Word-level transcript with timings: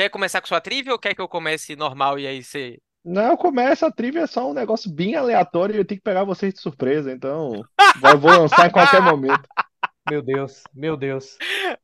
Quer 0.00 0.08
começar 0.08 0.40
com 0.40 0.46
sua 0.46 0.62
trivia 0.62 0.92
ou 0.92 0.98
quer 0.98 1.14
que 1.14 1.20
eu 1.20 1.28
comece 1.28 1.76
normal 1.76 2.18
e 2.18 2.26
aí 2.26 2.42
você. 2.42 2.80
Não, 3.04 3.36
começa 3.36 3.86
a 3.86 3.92
trivia 3.92 4.22
é 4.22 4.26
só 4.26 4.50
um 4.50 4.54
negócio 4.54 4.90
bem 4.90 5.14
aleatório 5.14 5.74
e 5.74 5.78
eu 5.78 5.84
tenho 5.84 6.00
que 6.00 6.04
pegar 6.04 6.24
vocês 6.24 6.54
de 6.54 6.60
surpresa, 6.62 7.12
então 7.12 7.62
eu 8.02 8.18
vou 8.18 8.30
lançar 8.30 8.66
em 8.66 8.70
qualquer 8.70 9.02
momento. 9.02 9.46
Meu 10.10 10.22
Deus, 10.22 10.62
meu 10.74 10.96
Deus. 10.96 11.36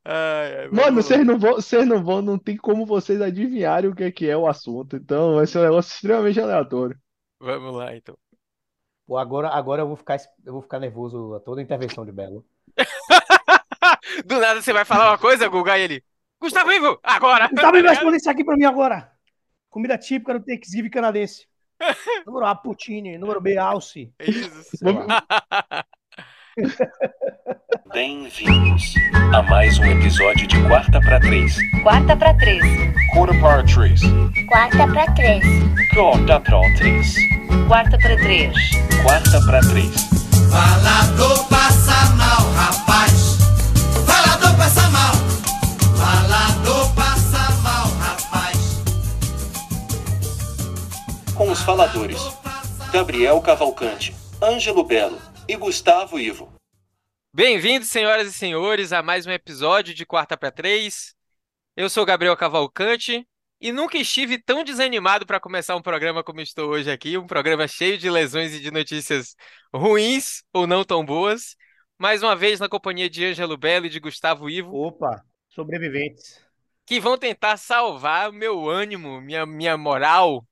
Ai, 0.02 0.60
ai, 0.60 0.68
Mano, 0.68 1.02
vocês 1.02 1.24
não 1.26 1.38
vão, 1.38 1.56
vocês 1.56 1.86
não 1.86 2.02
vão, 2.02 2.22
não 2.22 2.38
tem 2.38 2.56
como 2.56 2.86
vocês 2.86 3.20
adivinharem 3.20 3.90
o 3.90 3.94
que 3.94 4.04
é 4.04 4.10
que 4.10 4.28
é 4.28 4.36
o 4.36 4.48
assunto, 4.48 4.96
então 4.96 5.34
vai 5.34 5.46
ser 5.46 5.58
um 5.58 5.62
negócio 5.64 5.94
extremamente 5.94 6.40
aleatório. 6.40 6.98
Vamos 7.38 7.74
lá, 7.74 7.94
então. 7.94 8.16
Pô, 9.06 9.18
agora, 9.18 9.50
agora 9.50 9.82
eu 9.82 9.86
vou 9.86 9.96
ficar, 9.96 10.16
eu 10.44 10.54
vou 10.54 10.62
ficar 10.62 10.80
nervoso 10.80 11.34
a 11.34 11.40
toda 11.40 11.60
intervenção 11.60 12.04
de 12.06 12.12
Belo. 12.12 12.44
Do 14.24 14.40
nada 14.40 14.62
você 14.62 14.72
vai 14.72 14.86
falar 14.86 15.10
uma 15.10 15.18
coisa, 15.18 15.46
Guga, 15.48 15.78
e 15.78 15.82
ele. 15.82 16.15
Gustavo 16.40 16.70
Ivo, 16.72 16.98
agora! 17.02 17.48
Gustavo 17.48 17.72
vai 17.72 17.82
responder 17.82 18.16
isso 18.18 18.30
aqui 18.30 18.44
pra 18.44 18.56
mim 18.56 18.64
agora. 18.64 19.10
Comida 19.70 19.98
típica 19.98 20.38
do 20.38 20.44
Thanksgiving 20.44 20.90
canadense. 20.90 21.46
Número 22.26 22.46
A, 22.46 22.54
poutine. 22.54 23.18
Número 23.18 23.40
B, 23.40 23.56
alce. 23.58 24.12
Isso. 24.20 24.78
Bem-vindos 27.92 28.94
a 29.34 29.42
mais 29.42 29.78
um 29.78 29.84
episódio 29.84 30.46
de 30.46 30.62
Quarta 30.66 31.00
para 31.00 31.20
Três. 31.20 31.56
Quarta 31.82 32.16
pra 32.16 32.32
três. 32.34 32.62
Quarter 33.12 33.40
para 33.40 33.62
Três. 33.64 34.00
Quarta 34.48 34.86
pra 34.88 35.06
três. 35.14 35.44
Quarta 35.94 36.40
para 36.40 36.74
Três. 36.76 37.14
Quarta 37.68 37.98
pra 37.98 38.16
três. 38.16 38.54
Quarta 39.02 39.40
para 39.46 39.60
Três. 39.60 39.94
Falador 40.50 41.48
passa 41.48 42.14
mal, 42.14 42.45
os 51.56 51.62
faladores 51.62 52.20
Gabriel 52.92 53.40
Cavalcante, 53.40 54.14
Ângelo 54.42 54.84
Belo 54.84 55.18
e 55.48 55.56
Gustavo 55.56 56.18
Ivo. 56.20 56.52
Bem-vindos, 57.32 57.88
senhoras 57.88 58.28
e 58.28 58.32
senhores, 58.34 58.92
a 58.92 59.02
mais 59.02 59.26
um 59.26 59.30
episódio 59.30 59.94
de 59.94 60.04
Quarta 60.04 60.36
para 60.36 60.50
Três. 60.50 61.14
Eu 61.74 61.88
sou 61.88 62.04
Gabriel 62.04 62.36
Cavalcante 62.36 63.26
e 63.58 63.72
nunca 63.72 63.96
estive 63.96 64.36
tão 64.36 64.62
desanimado 64.62 65.24
para 65.24 65.40
começar 65.40 65.74
um 65.76 65.80
programa 65.80 66.22
como 66.22 66.42
estou 66.42 66.68
hoje 66.68 66.90
aqui, 66.90 67.16
um 67.16 67.26
programa 67.26 67.66
cheio 67.66 67.96
de 67.96 68.10
lesões 68.10 68.52
e 68.52 68.60
de 68.60 68.70
notícias 68.70 69.34
ruins 69.74 70.42
ou 70.52 70.66
não 70.66 70.84
tão 70.84 71.06
boas. 71.06 71.56
Mais 71.98 72.22
uma 72.22 72.36
vez 72.36 72.60
na 72.60 72.68
companhia 72.68 73.08
de 73.08 73.24
Ângelo 73.24 73.56
Belo 73.56 73.86
e 73.86 73.90
de 73.90 73.98
Gustavo 73.98 74.50
Ivo, 74.50 74.74
Opa, 74.76 75.22
sobreviventes. 75.48 76.38
que 76.84 77.00
vão 77.00 77.16
tentar 77.16 77.56
salvar 77.56 78.30
meu 78.30 78.68
ânimo, 78.68 79.22
minha, 79.22 79.46
minha 79.46 79.78
moral 79.78 80.46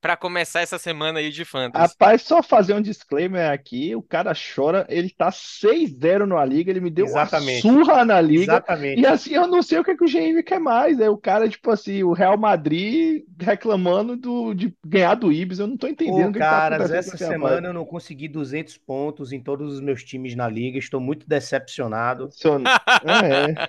para 0.00 0.16
começar 0.16 0.60
essa 0.60 0.78
semana 0.78 1.18
aí 1.18 1.30
de 1.30 1.44
fantasy. 1.44 1.92
Rapaz, 1.92 2.22
só 2.22 2.42
fazer 2.42 2.74
um 2.74 2.80
disclaimer 2.80 3.50
aqui, 3.50 3.94
o 3.94 4.02
cara 4.02 4.32
chora, 4.34 4.86
ele 4.88 5.10
tá 5.10 5.30
6-0 5.30 6.26
na 6.26 6.44
liga, 6.44 6.70
ele 6.70 6.80
me 6.80 6.90
deu 6.90 7.04
uma 7.06 7.22
Exatamente. 7.22 7.60
surra 7.60 8.04
na 8.04 8.20
liga. 8.20 8.44
Exatamente. 8.44 9.00
E 9.00 9.06
assim, 9.06 9.34
eu 9.34 9.46
não 9.46 9.62
sei 9.62 9.78
o 9.78 9.84
que, 9.84 9.90
é 9.90 9.96
que 9.96 10.04
o 10.04 10.08
GM 10.08 10.42
quer 10.42 10.58
mais. 10.58 10.98
É 11.00 11.10
o 11.10 11.18
cara, 11.18 11.48
tipo 11.48 11.70
assim, 11.70 12.02
o 12.02 12.12
Real 12.12 12.38
Madrid 12.38 13.24
reclamando 13.38 14.16
do, 14.16 14.54
de 14.54 14.74
ganhar 14.84 15.14
do 15.14 15.30
Ibis. 15.30 15.58
Eu 15.58 15.66
não 15.66 15.76
tô 15.76 15.86
entendendo 15.86 16.22
Pô, 16.22 16.28
o 16.30 16.32
que 16.32 16.38
que 16.38 16.38
tá 16.38 16.70
essa 16.96 17.16
semana 17.16 17.44
rapaz. 17.56 17.64
eu 17.64 17.72
não 17.74 17.84
consegui 17.84 18.26
200 18.28 18.78
pontos 18.78 19.32
em 19.32 19.40
todos 19.42 19.74
os 19.74 19.80
meus 19.80 20.02
times 20.02 20.34
na 20.34 20.48
liga. 20.48 20.78
Estou 20.78 21.00
muito 21.00 21.28
decepcionado. 21.28 22.30
Seu- 22.32 22.60
É, 23.04 23.68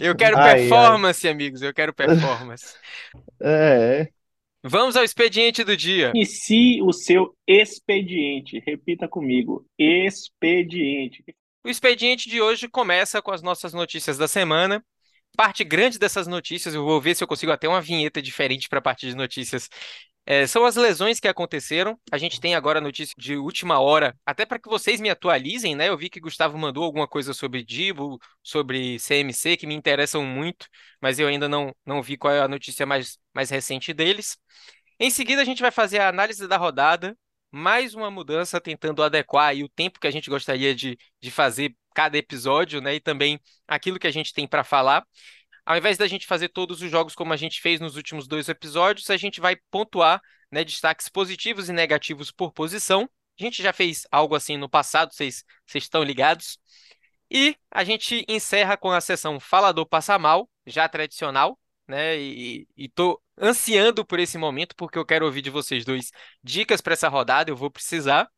Eu 0.00 0.14
quero 0.14 0.36
Ai, 0.36 0.50
ai. 0.50 0.58
performance, 0.60 1.28
amigos, 1.28 1.62
eu 1.62 1.74
quero 1.74 1.92
performance. 1.92 2.74
é. 3.42 4.08
Vamos 4.66 4.96
ao 4.96 5.04
expediente 5.04 5.62
do 5.62 5.76
dia. 5.76 6.10
Inicie 6.14 6.80
o 6.82 6.90
seu 6.90 7.36
expediente. 7.46 8.62
Repita 8.66 9.06
comigo. 9.06 9.66
Expediente. 9.78 11.22
O 11.62 11.68
expediente 11.68 12.30
de 12.30 12.40
hoje 12.40 12.66
começa 12.66 13.20
com 13.20 13.30
as 13.30 13.42
nossas 13.42 13.74
notícias 13.74 14.16
da 14.16 14.26
semana. 14.26 14.82
Parte 15.36 15.64
grande 15.64 15.98
dessas 15.98 16.26
notícias, 16.26 16.74
eu 16.74 16.82
vou 16.82 16.98
ver 16.98 17.14
se 17.14 17.22
eu 17.22 17.28
consigo 17.28 17.52
até 17.52 17.68
uma 17.68 17.82
vinheta 17.82 18.22
diferente 18.22 18.66
para 18.66 18.78
a 18.78 18.82
parte 18.82 19.06
de 19.06 19.14
notícias. 19.14 19.68
É, 20.26 20.46
são 20.46 20.64
as 20.64 20.74
lesões 20.76 21.20
que 21.20 21.28
aconteceram. 21.28 21.98
A 22.10 22.16
gente 22.16 22.40
tem 22.40 22.54
agora 22.54 22.80
notícia 22.80 23.14
de 23.18 23.36
última 23.36 23.78
hora, 23.78 24.16
até 24.24 24.46
para 24.46 24.58
que 24.58 24.68
vocês 24.68 25.00
me 25.00 25.10
atualizem, 25.10 25.74
né? 25.74 25.88
Eu 25.88 25.98
vi 25.98 26.08
que 26.08 26.20
Gustavo 26.20 26.56
mandou 26.56 26.84
alguma 26.84 27.06
coisa 27.06 27.34
sobre 27.34 27.62
Dibo, 27.62 28.18
sobre 28.42 28.98
CMC, 28.98 29.56
que 29.56 29.66
me 29.66 29.74
interessam 29.74 30.24
muito, 30.24 30.66
mas 31.00 31.18
eu 31.18 31.28
ainda 31.28 31.48
não, 31.48 31.74
não 31.84 32.02
vi 32.02 32.16
qual 32.16 32.32
é 32.32 32.40
a 32.40 32.48
notícia 32.48 32.86
mais, 32.86 33.18
mais 33.34 33.50
recente 33.50 33.92
deles. 33.92 34.38
Em 34.98 35.10
seguida, 35.10 35.42
a 35.42 35.44
gente 35.44 35.60
vai 35.60 35.70
fazer 35.70 35.98
a 35.98 36.08
análise 36.08 36.46
da 36.48 36.56
rodada, 36.56 37.16
mais 37.50 37.94
uma 37.94 38.10
mudança 38.10 38.60
tentando 38.60 39.02
adequar 39.02 39.54
o 39.56 39.68
tempo 39.68 40.00
que 40.00 40.06
a 40.06 40.10
gente 40.10 40.30
gostaria 40.30 40.74
de, 40.74 40.98
de 41.20 41.30
fazer 41.30 41.74
cada 41.94 42.16
episódio, 42.16 42.80
né? 42.80 42.94
E 42.94 43.00
também 43.00 43.38
aquilo 43.68 43.98
que 43.98 44.06
a 44.06 44.10
gente 44.10 44.32
tem 44.32 44.46
para 44.46 44.64
falar. 44.64 45.06
Ao 45.66 45.76
invés 45.76 45.96
da 45.96 46.06
gente 46.06 46.26
fazer 46.26 46.48
todos 46.50 46.82
os 46.82 46.90
jogos 46.90 47.14
como 47.14 47.32
a 47.32 47.36
gente 47.36 47.60
fez 47.60 47.80
nos 47.80 47.96
últimos 47.96 48.28
dois 48.28 48.48
episódios, 48.48 49.08
a 49.10 49.16
gente 49.16 49.40
vai 49.40 49.56
pontuar, 49.70 50.20
né, 50.50 50.62
destaques 50.64 51.08
positivos 51.08 51.68
e 51.68 51.72
negativos 51.72 52.30
por 52.30 52.52
posição. 52.52 53.08
A 53.38 53.42
gente 53.42 53.62
já 53.62 53.72
fez 53.72 54.06
algo 54.10 54.34
assim 54.34 54.56
no 54.56 54.68
passado, 54.68 55.12
vocês 55.12 55.44
estão 55.74 56.02
ligados. 56.02 56.58
E 57.30 57.56
a 57.70 57.82
gente 57.82 58.24
encerra 58.28 58.76
com 58.76 58.90
a 58.90 59.00
sessão 59.00 59.40
Falador 59.40 59.86
Passa 59.86 60.18
Mal, 60.18 60.48
já 60.66 60.88
tradicional, 60.88 61.58
né? 61.88 62.18
E, 62.18 62.68
e 62.76 62.88
tô 62.88 63.20
ansiando 63.36 64.04
por 64.04 64.20
esse 64.20 64.38
momento, 64.38 64.76
porque 64.76 64.98
eu 64.98 65.06
quero 65.06 65.26
ouvir 65.26 65.42
de 65.42 65.50
vocês 65.50 65.84
dois 65.84 66.10
dicas 66.42 66.80
para 66.80 66.92
essa 66.92 67.08
rodada, 67.08 67.50
eu 67.50 67.56
vou 67.56 67.70
precisar. 67.70 68.28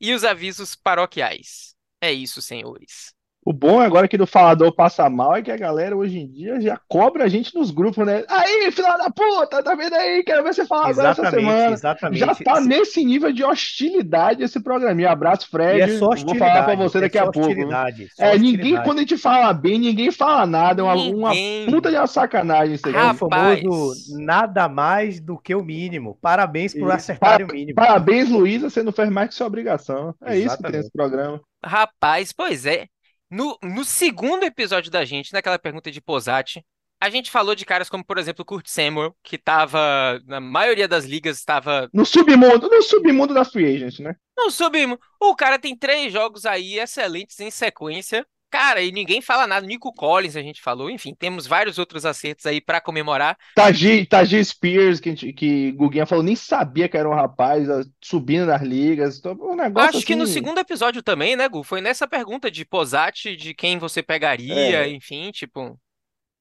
E 0.00 0.12
os 0.14 0.24
avisos 0.24 0.74
paroquiais. 0.74 1.76
É 2.00 2.12
isso, 2.12 2.42
senhores. 2.42 3.14
O 3.44 3.52
bom 3.52 3.80
agora 3.80 4.06
que 4.06 4.16
do 4.16 4.26
falador 4.26 4.72
passa 4.72 5.10
mal 5.10 5.34
é 5.34 5.42
que 5.42 5.50
a 5.50 5.56
galera 5.56 5.96
hoje 5.96 6.18
em 6.18 6.28
dia 6.30 6.60
já 6.60 6.78
cobra 6.88 7.24
a 7.24 7.28
gente 7.28 7.52
nos 7.54 7.72
grupos, 7.72 8.06
né? 8.06 8.24
Aí, 8.28 8.70
filha 8.70 8.96
da 8.96 9.10
puta, 9.10 9.62
tá 9.62 9.74
vendo 9.74 9.94
aí? 9.94 10.22
Quero 10.22 10.44
ver 10.44 10.54
você 10.54 10.64
falar 10.64 10.90
agora 10.90 11.08
essa 11.08 11.22
Exatamente, 11.22 11.34
semana. 11.40 11.74
exatamente. 11.74 12.20
Já 12.20 12.34
tá 12.36 12.60
nesse 12.60 13.04
nível 13.04 13.32
de 13.32 13.42
hostilidade 13.44 14.44
esse 14.44 14.60
programinha. 14.62 15.10
Abraço, 15.10 15.48
E 15.72 15.80
Fred. 15.80 15.80
é 15.80 15.88
só 15.88 16.10
Vou 16.14 16.14
hostilidade. 16.14 16.38
falar 16.38 16.62
pra 16.62 16.74
você 16.76 16.98
é 16.98 17.00
daqui 17.00 17.18
só 17.18 17.24
a 17.24 17.28
pouco. 17.28 17.40
hostilidade, 17.48 18.08
só 18.14 18.24
É, 18.24 18.38
ninguém, 18.38 18.80
quando 18.80 18.98
a 18.98 19.00
gente 19.02 19.18
fala 19.18 19.52
bem, 19.52 19.78
ninguém 19.78 20.10
fala 20.12 20.46
nada. 20.46 20.80
É 20.82 20.84
uma, 20.84 20.94
uma 20.94 21.42
puta 21.66 21.90
de 21.90 21.96
uma 21.96 22.06
sacanagem 22.06 22.74
isso 22.76 22.88
aqui. 22.88 23.02
É 23.02 23.04
o 23.04 23.12
Rapaz. 23.12 23.60
famoso 23.60 24.16
nada 24.24 24.68
mais 24.68 25.20
do 25.20 25.38
que 25.38 25.54
o 25.54 25.64
mínimo. 25.64 26.16
Parabéns 26.20 26.74
por 26.74 26.90
E 26.90 26.92
acertarem 26.92 27.44
o 27.46 27.50
mínimo. 27.50 27.74
Parabéns, 27.74 28.28
Luísa, 28.30 28.70
você 28.70 28.82
não 28.82 28.92
fez 28.92 29.10
mais 29.10 29.28
que 29.30 29.34
sua 29.34 29.46
obrigação. 29.46 30.14
É 30.24 30.38
isso 30.38 30.58
que 30.58 30.64
tem 30.64 30.76
Exatamente. 30.76 30.80
esse 30.80 30.90
programa. 30.92 31.40
Rapaz, 31.64 32.32
pois 32.32 32.66
é. 32.66 32.88
No, 33.32 33.58
no 33.62 33.82
segundo 33.82 34.44
episódio 34.44 34.90
da 34.90 35.06
gente, 35.06 35.32
naquela 35.32 35.58
pergunta 35.58 35.90
de 35.90 36.02
Posati, 36.02 36.62
a 37.00 37.08
gente 37.08 37.30
falou 37.30 37.54
de 37.54 37.64
caras 37.64 37.88
como, 37.88 38.04
por 38.04 38.18
exemplo, 38.18 38.42
o 38.42 38.44
Kurt 38.44 38.66
Samuel, 38.68 39.16
que 39.22 39.38
tava, 39.38 40.20
na 40.26 40.38
maioria 40.38 40.86
das 40.86 41.06
ligas, 41.06 41.38
estava 41.38 41.88
No 41.94 42.04
submundo, 42.04 42.68
no 42.68 42.82
submundo 42.82 43.32
da 43.32 43.42
Free 43.42 43.74
Agent, 43.74 44.00
né? 44.00 44.14
Não 44.36 44.50
subimos. 44.50 44.98
O 45.18 45.34
cara 45.34 45.58
tem 45.58 45.74
três 45.74 46.12
jogos 46.12 46.44
aí 46.44 46.78
excelentes 46.78 47.40
em 47.40 47.50
sequência. 47.50 48.26
Cara, 48.52 48.82
e 48.82 48.92
ninguém 48.92 49.22
fala 49.22 49.46
nada. 49.46 49.66
Nico 49.66 49.90
Collins, 49.94 50.36
a 50.36 50.42
gente 50.42 50.60
falou. 50.60 50.90
Enfim, 50.90 51.14
temos 51.18 51.46
vários 51.46 51.78
outros 51.78 52.04
acertos 52.04 52.44
aí 52.44 52.60
pra 52.60 52.82
comemorar. 52.82 53.34
Taji, 53.56 54.04
Taji 54.04 54.44
Spears, 54.44 55.00
que, 55.00 55.08
a 55.08 55.12
gente- 55.12 55.32
que 55.32 55.72
Guguinha 55.72 56.04
falou, 56.04 56.22
nem 56.22 56.36
sabia 56.36 56.86
que 56.86 56.96
era 56.98 57.08
um 57.08 57.14
rapaz 57.14 57.68
ah, 57.70 57.82
subindo 57.98 58.44
nas 58.44 58.60
ligas. 58.60 59.18
Então, 59.18 59.32
um 59.40 59.56
negócio 59.56 59.96
Acho 59.96 60.06
que 60.06 60.14
no 60.14 60.24
assim- 60.24 60.34
segundo 60.34 60.58
episódio 60.58 61.02
também, 61.02 61.34
né, 61.34 61.48
Gu? 61.48 61.64
Foi 61.64 61.80
nessa 61.80 62.06
pergunta 62.06 62.50
de 62.50 62.62
Posati, 62.66 63.34
de 63.34 63.54
quem 63.54 63.78
você 63.78 64.02
pegaria, 64.02 64.84
É. 64.84 64.88
enfim, 64.90 65.30
tipo. 65.30 65.78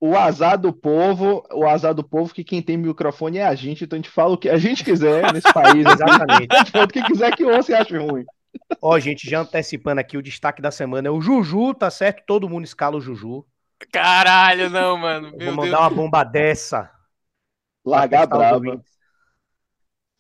O 0.04 0.18
azar 0.18 0.58
do 0.60 0.74
povo, 0.74 1.48
o 1.54 1.66
azar 1.66 1.94
do 1.94 2.04
povo 2.04 2.34
que 2.34 2.44
quem 2.44 2.62
tem 2.62 2.76
microfone 2.76 3.38
é 3.38 3.46
a 3.46 3.56
gente, 3.56 3.84
então 3.86 3.96
a 3.98 4.02
gente 4.02 4.10
fala 4.12 4.34
o 4.34 4.38
que 4.38 4.50
a 4.50 4.58
gente 4.58 4.84
quiser 4.84 5.32
nesse 5.32 5.54
país. 5.54 5.86
Exatamente. 5.88 6.78
O 6.84 6.88
que 6.88 7.04
quiser 7.04 7.36
que 7.38 7.46
ouça 7.46 7.72
e 7.72 7.76
ache 7.76 7.96
ruim. 7.98 8.26
Ó, 8.82 8.98
gente, 9.00 9.30
já 9.30 9.42
antecipando 9.42 10.02
aqui, 10.02 10.18
o 10.18 10.22
destaque 10.22 10.62
da 10.62 10.72
semana 10.72 11.08
é 11.08 11.12
o 11.12 11.22
Juju, 11.22 11.74
tá 11.74 11.90
certo? 11.90 12.24
Todo 12.26 12.50
mundo 12.50 12.66
escala 12.66 12.98
o 12.98 13.02
Juju. 13.02 13.46
Caralho, 13.92 14.70
não, 14.70 14.98
mano. 14.98 15.30
Vou 15.32 15.40
Deus. 15.40 15.56
mandar 15.56 15.82
uma 15.82 15.90
bomba 15.90 16.24
dessa. 16.24 16.92
Largar 17.86 18.28
brava. 18.28 18.84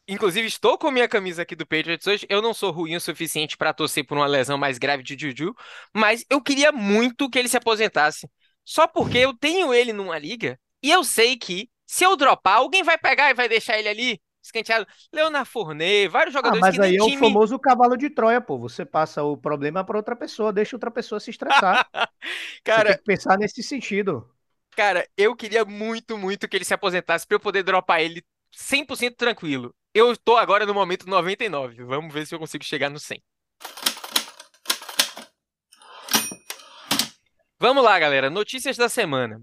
Inclusive, 0.07 0.47
estou 0.47 0.77
com 0.77 0.91
minha 0.91 1.07
camisa 1.07 1.43
aqui 1.43 1.55
do 1.55 1.65
Patriots 1.65 2.05
hoje. 2.05 2.25
Eu 2.29 2.41
não 2.41 2.53
sou 2.53 2.71
ruim 2.71 2.95
o 2.95 3.01
suficiente 3.01 3.55
para 3.55 3.73
torcer 3.73 4.05
por 4.05 4.17
uma 4.17 4.25
lesão 4.25 4.57
mais 4.57 4.77
grave 4.77 5.03
de 5.03 5.17
Juju, 5.17 5.55
mas 5.95 6.25
eu 6.29 6.41
queria 6.41 6.71
muito 6.71 7.29
que 7.29 7.39
ele 7.39 7.47
se 7.47 7.57
aposentasse. 7.57 8.29
Só 8.65 8.87
porque 8.87 9.17
eu 9.17 9.33
tenho 9.37 9.73
ele 9.73 9.93
numa 9.93 10.17
liga 10.17 10.59
e 10.83 10.91
eu 10.91 11.03
sei 11.03 11.37
que 11.37 11.69
se 11.85 12.03
eu 12.03 12.15
dropar, 12.15 12.57
alguém 12.57 12.83
vai 12.83 12.97
pegar 12.97 13.29
e 13.29 13.33
vai 13.33 13.47
deixar 13.47 13.77
ele 13.77 13.89
ali 13.89 14.21
escanteado. 14.43 14.87
Leonard 15.13 15.49
Fournet, 15.49 16.07
vários 16.09 16.33
Ah, 16.43 16.55
jogadores 16.55 16.55
mas 16.55 16.79
que 16.79 16.79
aí 16.79 16.97
é 16.97 17.03
o 17.03 17.11
time. 17.11 17.11
famoso 17.11 17.59
cavalo 17.59 17.95
de 17.95 18.09
Troia, 18.09 18.41
pô. 18.41 18.57
Você 18.57 18.83
passa 18.85 19.23
o 19.23 19.37
problema 19.37 19.83
pra 19.85 19.97
outra 19.97 20.15
pessoa, 20.15 20.51
deixa 20.51 20.75
outra 20.75 20.89
pessoa 20.91 21.19
se 21.19 21.29
estressar. 21.29 21.87
Você 22.69 22.83
Cara, 22.83 22.93
tem 22.93 22.95
que 22.97 23.03
pensar 23.03 23.37
nesse 23.37 23.63
sentido. 23.63 24.29
Cara, 24.75 25.07
eu 25.17 25.35
queria 25.35 25.65
muito, 25.65 26.17
muito 26.17 26.47
que 26.47 26.55
ele 26.55 26.65
se 26.65 26.73
aposentasse 26.73 27.27
pra 27.27 27.35
eu 27.35 27.39
poder 27.39 27.63
dropar 27.63 28.01
ele 28.01 28.23
100% 28.51 29.15
tranquilo. 29.17 29.75
Eu 29.93 30.15
tô 30.17 30.37
agora 30.37 30.65
no 30.65 30.73
momento 30.73 31.07
99. 31.07 31.83
Vamos 31.83 32.13
ver 32.13 32.25
se 32.25 32.33
eu 32.33 32.39
consigo 32.39 32.63
chegar 32.63 32.89
no 32.89 32.99
100. 32.99 33.21
Vamos 37.59 37.83
lá, 37.83 37.97
galera. 37.99 38.29
Notícias 38.29 38.77
da 38.77 38.89
semana. 38.89 39.39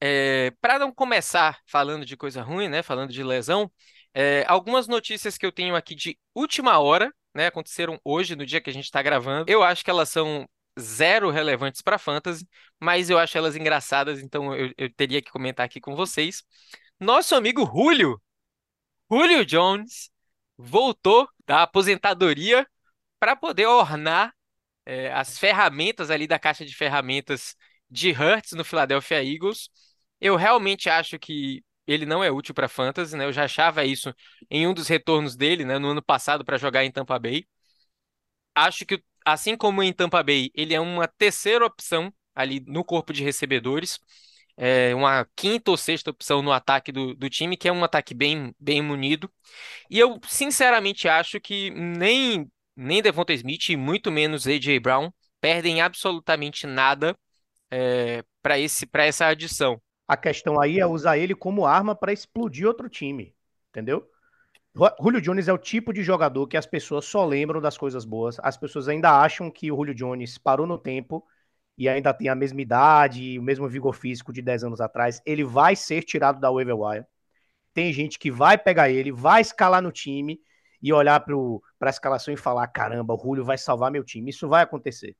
É, 0.00 0.52
para 0.60 0.78
não 0.78 0.92
começar 0.94 1.60
falando 1.66 2.06
de 2.06 2.16
coisa 2.16 2.42
ruim, 2.42 2.68
né? 2.68 2.82
Falando 2.82 3.12
de 3.12 3.22
lesão, 3.22 3.70
é, 4.14 4.44
algumas 4.48 4.88
notícias 4.88 5.38
que 5.38 5.46
eu 5.46 5.52
tenho 5.52 5.76
aqui 5.76 5.94
de 5.94 6.18
última 6.34 6.78
hora, 6.78 7.12
né? 7.34 7.46
Aconteceram 7.46 8.00
hoje, 8.04 8.34
no 8.34 8.44
dia 8.44 8.60
que 8.60 8.70
a 8.70 8.72
gente 8.72 8.84
está 8.84 9.02
gravando. 9.02 9.50
Eu 9.50 9.62
acho 9.62 9.84
que 9.84 9.90
elas 9.90 10.08
são 10.08 10.48
zero 10.78 11.30
relevantes 11.30 11.82
para 11.82 11.98
fantasy, 11.98 12.46
mas 12.80 13.10
eu 13.10 13.18
acho 13.18 13.36
elas 13.36 13.56
engraçadas, 13.56 14.20
então 14.20 14.54
eu, 14.54 14.72
eu 14.76 14.92
teria 14.94 15.20
que 15.20 15.30
comentar 15.30 15.66
aqui 15.66 15.80
com 15.80 15.94
vocês. 15.94 16.42
Nosso 16.98 17.34
amigo 17.34 17.64
Julio, 17.64 18.20
Julio 19.10 19.44
Jones, 19.44 20.10
voltou 20.56 21.28
da 21.46 21.62
aposentadoria 21.62 22.66
para 23.18 23.36
poder 23.36 23.66
ornar 23.66 24.32
é, 24.86 25.12
as 25.12 25.38
ferramentas 25.38 26.10
ali 26.10 26.26
da 26.26 26.38
caixa 26.38 26.64
de 26.64 26.74
ferramentas 26.74 27.54
de 27.90 28.10
Hurts 28.12 28.52
no 28.52 28.64
Philadelphia 28.64 29.22
Eagles. 29.22 29.68
Eu 30.20 30.36
realmente 30.36 30.88
acho 30.88 31.18
que 31.18 31.62
ele 31.92 32.06
não 32.06 32.22
é 32.24 32.30
útil 32.30 32.54
para 32.54 32.68
fantasy, 32.68 33.16
né? 33.16 33.24
Eu 33.24 33.32
já 33.32 33.44
achava 33.44 33.84
isso 33.84 34.14
em 34.50 34.66
um 34.66 34.74
dos 34.74 34.88
retornos 34.88 35.36
dele, 35.36 35.64
né, 35.64 35.78
no 35.78 35.88
ano 35.88 36.02
passado 36.02 36.44
para 36.44 36.58
jogar 36.58 36.84
em 36.84 36.90
Tampa 36.92 37.18
Bay. 37.18 37.44
Acho 38.54 38.84
que 38.86 39.02
assim 39.24 39.56
como 39.56 39.82
em 39.82 39.92
Tampa 39.92 40.22
Bay, 40.22 40.50
ele 40.54 40.74
é 40.74 40.80
uma 40.80 41.06
terceira 41.08 41.64
opção 41.64 42.12
ali 42.34 42.60
no 42.66 42.84
corpo 42.84 43.12
de 43.12 43.22
recebedores. 43.22 43.98
É 44.56 44.94
uma 44.94 45.26
quinta 45.36 45.70
ou 45.70 45.76
sexta 45.76 46.10
opção 46.10 46.42
no 46.42 46.52
ataque 46.52 46.92
do, 46.92 47.14
do 47.14 47.30
time, 47.30 47.56
que 47.56 47.68
é 47.68 47.72
um 47.72 47.82
ataque 47.84 48.12
bem, 48.14 48.54
bem 48.58 48.82
munido. 48.82 49.30
E 49.90 49.98
eu, 49.98 50.20
sinceramente, 50.28 51.08
acho 51.08 51.40
que 51.40 51.70
nem, 51.70 52.50
nem 52.76 53.02
Devonta 53.02 53.32
Smith 53.34 53.70
e 53.70 53.76
muito 53.76 54.12
menos 54.12 54.46
A.J. 54.46 54.80
Brown 54.80 55.10
perdem 55.40 55.80
absolutamente 55.82 56.66
nada 56.66 57.16
é, 57.70 58.24
para 58.42 58.58
esse, 58.58 58.86
para 58.86 59.06
essa 59.06 59.26
adição. 59.26 59.80
A 60.10 60.16
questão 60.16 60.60
aí 60.60 60.80
é 60.80 60.84
usar 60.84 61.18
ele 61.18 61.36
como 61.36 61.64
arma 61.64 61.94
para 61.94 62.12
explodir 62.12 62.66
outro 62.66 62.88
time, 62.88 63.32
entendeu? 63.68 64.10
Julio 65.00 65.20
Jones 65.20 65.46
é 65.46 65.52
o 65.52 65.56
tipo 65.56 65.92
de 65.92 66.02
jogador 66.02 66.48
que 66.48 66.56
as 66.56 66.66
pessoas 66.66 67.04
só 67.04 67.24
lembram 67.24 67.60
das 67.60 67.78
coisas 67.78 68.04
boas. 68.04 68.36
As 68.42 68.56
pessoas 68.56 68.88
ainda 68.88 69.20
acham 69.20 69.48
que 69.48 69.70
o 69.70 69.76
Julio 69.76 69.94
Jones 69.94 70.36
parou 70.36 70.66
no 70.66 70.76
tempo 70.76 71.24
e 71.78 71.88
ainda 71.88 72.12
tem 72.12 72.28
a 72.28 72.34
mesma 72.34 72.60
idade, 72.60 73.38
o 73.38 73.42
mesmo 73.42 73.68
vigor 73.68 73.94
físico 73.94 74.32
de 74.32 74.42
10 74.42 74.64
anos 74.64 74.80
atrás. 74.80 75.22
Ele 75.24 75.44
vai 75.44 75.76
ser 75.76 76.02
tirado 76.02 76.40
da 76.40 76.50
waiver 76.50 76.76
wire. 76.76 77.06
Tem 77.72 77.92
gente 77.92 78.18
que 78.18 78.32
vai 78.32 78.58
pegar 78.58 78.90
ele, 78.90 79.12
vai 79.12 79.40
escalar 79.40 79.80
no 79.80 79.92
time 79.92 80.40
e 80.82 80.92
olhar 80.92 81.20
para 81.20 81.88
a 81.88 81.90
escalação 81.90 82.34
e 82.34 82.36
falar: 82.36 82.66
caramba, 82.66 83.14
o 83.14 83.22
Julio 83.22 83.44
vai 83.44 83.56
salvar 83.56 83.92
meu 83.92 84.02
time. 84.02 84.30
Isso 84.30 84.48
vai 84.48 84.64
acontecer. 84.64 85.16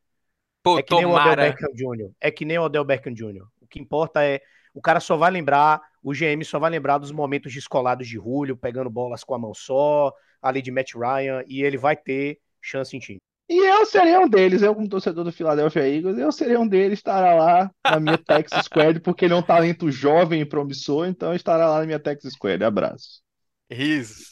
Pô, 0.65 0.81
É 0.81 0.83
que 0.83 0.97
nem 0.97 1.07
o 1.07 1.11
Odell 1.11 1.23
tomara. 1.23 1.43
Beckham 1.43 1.71
Jr. 1.77 2.11
É 2.21 2.31
que 2.33 2.45
nem 2.45 2.59
o 2.59 2.63
Odell 2.63 2.85
Beckham 2.85 3.15
Jr. 3.15 3.47
O 3.61 3.69
que 3.69 3.79
importa 3.79 4.25
é 4.25 4.41
o 4.75 4.81
cara 4.81 5.01
só 5.01 5.17
vai 5.17 5.31
lembrar, 5.31 5.81
o 6.03 6.13
GM 6.13 6.45
só 6.45 6.59
vai 6.59 6.71
lembrar 6.71 6.99
dos 6.99 7.13
momentos 7.13 7.53
descolados 7.53 8.07
de 8.07 8.15
Julio, 8.15 8.57
pegando 8.57 8.91
bolas 8.91 9.25
com 9.25 9.35
a 9.35 9.39
mão 9.39 9.55
só, 9.55 10.13
ali 10.41 10.63
de 10.63 10.71
Matt 10.71 10.95
Ryan, 10.95 11.45
e 11.47 11.63
ele 11.63 11.77
vai 11.77 11.97
ter 11.97 12.39
chance 12.61 12.97
em 12.97 13.01
time. 13.01 13.19
E 13.49 13.59
eu 13.69 13.85
serei 13.85 14.17
um 14.17 14.29
deles, 14.29 14.63
eu 14.63 14.73
como 14.73 14.89
torcedor 14.89 15.25
do 15.25 15.33
Philadelphia 15.33 15.89
Eagles, 15.89 16.19
eu 16.19 16.31
serei 16.31 16.57
um 16.57 16.69
deles, 16.69 17.01
estará 17.01 17.35
lá 17.35 17.71
na 17.85 17.99
minha 17.99 18.17
Texas 18.25 18.67
Squad, 18.67 19.01
porque 19.01 19.25
ele 19.25 19.35
é 19.35 19.37
um 19.37 19.43
talento 19.43 19.91
jovem 19.91 20.43
e 20.43 20.45
promissor, 20.45 21.09
então 21.09 21.35
estará 21.35 21.69
lá 21.69 21.81
na 21.81 21.87
minha 21.87 21.99
Texas 21.99 22.35
Squad. 22.35 22.63
Abraço. 22.63 23.23
Risos. 23.69 24.31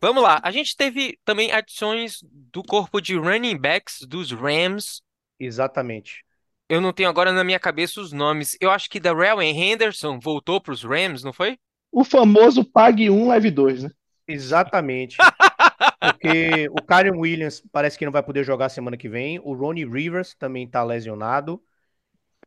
Vamos 0.00 0.22
lá. 0.22 0.40
A 0.44 0.52
gente 0.52 0.76
teve 0.76 1.18
também 1.24 1.50
adições 1.50 2.20
do 2.22 2.62
corpo 2.62 3.00
de 3.00 3.16
running 3.16 3.58
backs 3.58 4.06
dos 4.06 4.30
Rams. 4.30 5.02
Exatamente. 5.40 6.24
Eu 6.68 6.80
não 6.80 6.92
tenho 6.92 7.08
agora 7.08 7.32
na 7.32 7.42
minha 7.42 7.58
cabeça 7.58 8.00
os 8.00 8.12
nomes. 8.12 8.56
Eu 8.60 8.70
acho 8.70 8.90
que 8.90 9.00
Darrell 9.00 9.40
Henderson 9.40 10.18
voltou 10.20 10.60
para 10.60 10.72
os 10.72 10.84
Rams, 10.84 11.24
não 11.24 11.32
foi? 11.32 11.58
O 11.90 12.04
famoso 12.04 12.64
pague 12.64 13.08
um, 13.08 13.28
leve 13.28 13.50
dois, 13.50 13.82
né? 13.82 13.90
Exatamente. 14.26 15.16
Porque 16.00 16.68
o 16.70 16.82
Kyron 16.82 17.18
Williams 17.18 17.62
parece 17.72 17.98
que 17.98 18.04
não 18.04 18.12
vai 18.12 18.22
poder 18.22 18.44
jogar 18.44 18.68
semana 18.68 18.96
que 18.96 19.08
vem. 19.08 19.38
O 19.40 19.54
Ronnie 19.54 19.88
Rivers 19.88 20.34
também 20.34 20.68
tá 20.68 20.84
lesionado. 20.84 21.62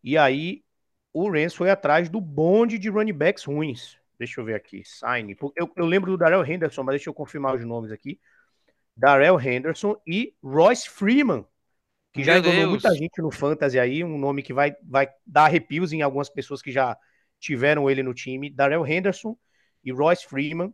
E 0.03 0.17
aí, 0.17 0.63
o 1.11 1.29
Rams 1.29 1.55
foi 1.55 1.69
atrás 1.69 2.07
do 2.07 2.21
bonde 2.21 2.77
de 2.77 2.89
running 2.89 3.13
backs 3.13 3.43
ruins. 3.43 3.97
Deixa 4.19 4.39
eu 4.39 4.45
ver 4.45 4.53
aqui. 4.53 4.83
Sign. 4.85 5.35
Eu, 5.55 5.71
eu 5.75 5.85
lembro 5.85 6.11
do 6.11 6.17
Darrell 6.17 6.45
Henderson, 6.45 6.83
mas 6.83 6.93
deixa 6.93 7.09
eu 7.09 7.13
confirmar 7.13 7.55
os 7.55 7.65
nomes 7.65 7.91
aqui. 7.91 8.19
Darrell 8.95 9.39
Henderson 9.41 9.99
e 10.05 10.35
Royce 10.43 10.87
Freeman, 10.87 11.45
que 12.13 12.23
já 12.23 12.37
enganou 12.37 12.69
muita 12.69 12.93
gente 12.93 13.21
no 13.21 13.31
Fantasy 13.31 13.79
aí. 13.79 14.03
Um 14.03 14.17
nome 14.17 14.43
que 14.43 14.53
vai, 14.53 14.75
vai 14.83 15.07
dar 15.25 15.45
arrepios 15.45 15.93
em 15.93 16.01
algumas 16.01 16.29
pessoas 16.29 16.61
que 16.61 16.71
já 16.71 16.97
tiveram 17.39 17.89
ele 17.89 18.03
no 18.03 18.13
time. 18.13 18.49
Darrell 18.49 18.85
Henderson 18.85 19.37
e 19.83 19.91
Royce 19.91 20.25
Freeman 20.25 20.73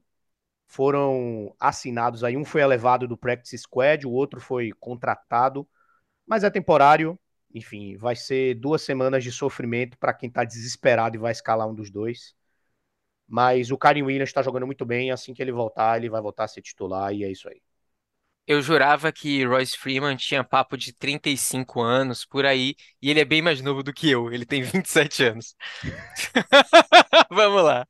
foram 0.65 1.55
assinados 1.59 2.23
aí. 2.23 2.35
Um 2.35 2.45
foi 2.45 2.61
elevado 2.61 3.07
do 3.07 3.17
Practice 3.17 3.57
Squad, 3.57 4.05
o 4.05 4.11
outro 4.11 4.41
foi 4.41 4.71
contratado, 4.79 5.67
mas 6.25 6.43
é 6.43 6.49
temporário. 6.49 7.17
Enfim, 7.53 7.95
vai 7.95 8.15
ser 8.15 8.55
duas 8.55 8.81
semanas 8.81 9.23
de 9.23 9.31
sofrimento 9.31 9.97
para 9.97 10.13
quem 10.13 10.29
tá 10.29 10.43
desesperado 10.43 11.15
e 11.15 11.19
vai 11.19 11.31
escalar 11.31 11.67
um 11.67 11.73
dos 11.73 11.89
dois. 11.89 12.35
Mas 13.27 13.71
o 13.71 13.77
Karen 13.77 14.03
Williams 14.03 14.29
está 14.29 14.41
jogando 14.41 14.65
muito 14.65 14.85
bem. 14.85 15.11
Assim 15.11 15.33
que 15.33 15.41
ele 15.41 15.51
voltar, 15.51 15.97
ele 15.97 16.09
vai 16.09 16.21
voltar 16.21 16.45
a 16.45 16.47
ser 16.47 16.61
titular 16.61 17.13
e 17.13 17.23
é 17.23 17.31
isso 17.31 17.47
aí. 17.49 17.61
Eu 18.47 18.61
jurava 18.61 19.11
que 19.11 19.43
Royce 19.45 19.77
Freeman 19.77 20.15
tinha 20.15 20.43
papo 20.43 20.77
de 20.77 20.93
35 20.93 21.81
anos 21.81 22.25
por 22.25 22.45
aí, 22.45 22.75
e 23.01 23.09
ele 23.09 23.19
é 23.19 23.25
bem 23.25 23.41
mais 23.41 23.61
novo 23.61 23.83
do 23.83 23.93
que 23.93 24.09
eu. 24.09 24.31
Ele 24.31 24.45
tem 24.45 24.63
27 24.63 25.23
anos. 25.25 25.53
Vamos 27.29 27.63
lá. 27.63 27.85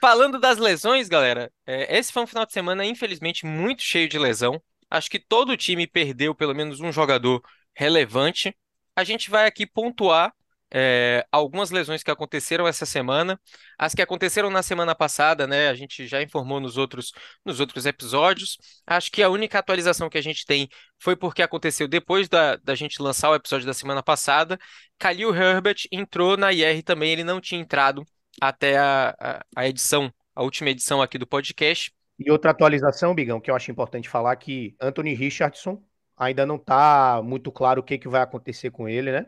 Falando 0.00 0.40
das 0.40 0.56
lesões, 0.58 1.08
galera, 1.08 1.52
é, 1.66 1.98
esse 1.98 2.10
foi 2.12 2.22
um 2.22 2.26
final 2.26 2.46
de 2.46 2.52
semana, 2.54 2.84
infelizmente, 2.86 3.44
muito 3.44 3.82
cheio 3.82 4.08
de 4.08 4.18
lesão. 4.18 4.60
Acho 4.90 5.10
que 5.10 5.18
todo 5.18 5.56
time 5.56 5.86
perdeu 5.86 6.34
pelo 6.34 6.54
menos 6.54 6.80
um 6.80 6.90
jogador 6.90 7.42
relevante. 7.74 8.56
A 8.96 9.04
gente 9.04 9.28
vai 9.30 9.46
aqui 9.46 9.66
pontuar 9.66 10.32
é, 10.72 11.26
algumas 11.32 11.70
lesões 11.70 12.02
que 12.02 12.10
aconteceram 12.10 12.66
essa 12.66 12.86
semana. 12.86 13.38
As 13.78 13.94
que 13.94 14.02
aconteceram 14.02 14.50
na 14.50 14.62
semana 14.62 14.94
passada, 14.94 15.46
né? 15.46 15.68
A 15.68 15.74
gente 15.74 16.06
já 16.06 16.22
informou 16.22 16.60
nos 16.60 16.76
outros, 16.76 17.12
nos 17.44 17.60
outros 17.60 17.86
episódios. 17.86 18.56
Acho 18.86 19.10
que 19.10 19.22
a 19.22 19.28
única 19.28 19.58
atualização 19.58 20.08
que 20.08 20.18
a 20.18 20.22
gente 20.22 20.44
tem 20.46 20.68
foi 20.98 21.16
porque 21.16 21.42
aconteceu 21.42 21.88
depois 21.88 22.28
da, 22.28 22.56
da 22.56 22.74
gente 22.74 23.02
lançar 23.02 23.30
o 23.30 23.34
episódio 23.34 23.66
da 23.66 23.74
semana 23.74 24.02
passada. 24.02 24.58
Khalil 24.98 25.34
Herbert 25.34 25.86
entrou 25.90 26.36
na 26.36 26.52
IR 26.52 26.82
também, 26.82 27.12
ele 27.12 27.24
não 27.24 27.40
tinha 27.40 27.60
entrado 27.60 28.04
até 28.40 28.78
a, 28.78 29.14
a, 29.18 29.44
a 29.56 29.68
edição, 29.68 30.12
a 30.34 30.42
última 30.42 30.70
edição 30.70 31.02
aqui 31.02 31.18
do 31.18 31.26
podcast. 31.26 31.92
E 32.18 32.30
outra 32.30 32.50
atualização, 32.50 33.14
Bigão, 33.14 33.40
que 33.40 33.50
eu 33.50 33.56
acho 33.56 33.70
importante 33.70 34.08
falar 34.08 34.36
que 34.36 34.76
Anthony 34.80 35.14
Richardson 35.14 35.82
ainda 36.16 36.44
não 36.44 36.58
tá 36.58 37.22
muito 37.24 37.50
claro 37.50 37.80
o 37.80 37.82
que, 37.82 37.98
que 37.98 38.08
vai 38.08 38.20
acontecer 38.20 38.70
com 38.70 38.86
ele, 38.86 39.10
né? 39.10 39.26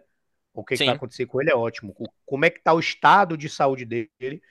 O 0.54 0.64
que, 0.64 0.76
vai 0.76 0.88
acontecer 0.88 1.26
com 1.26 1.40
ele 1.40 1.50
é 1.50 1.56
ótimo. 1.56 1.94
Como 2.26 2.44
é 2.44 2.50
que 2.50 2.62
tá 2.62 2.75
o 2.75 2.80
estado 2.80 3.37
de 3.37 3.49
saúde 3.49 3.85
dele, 3.85 4.42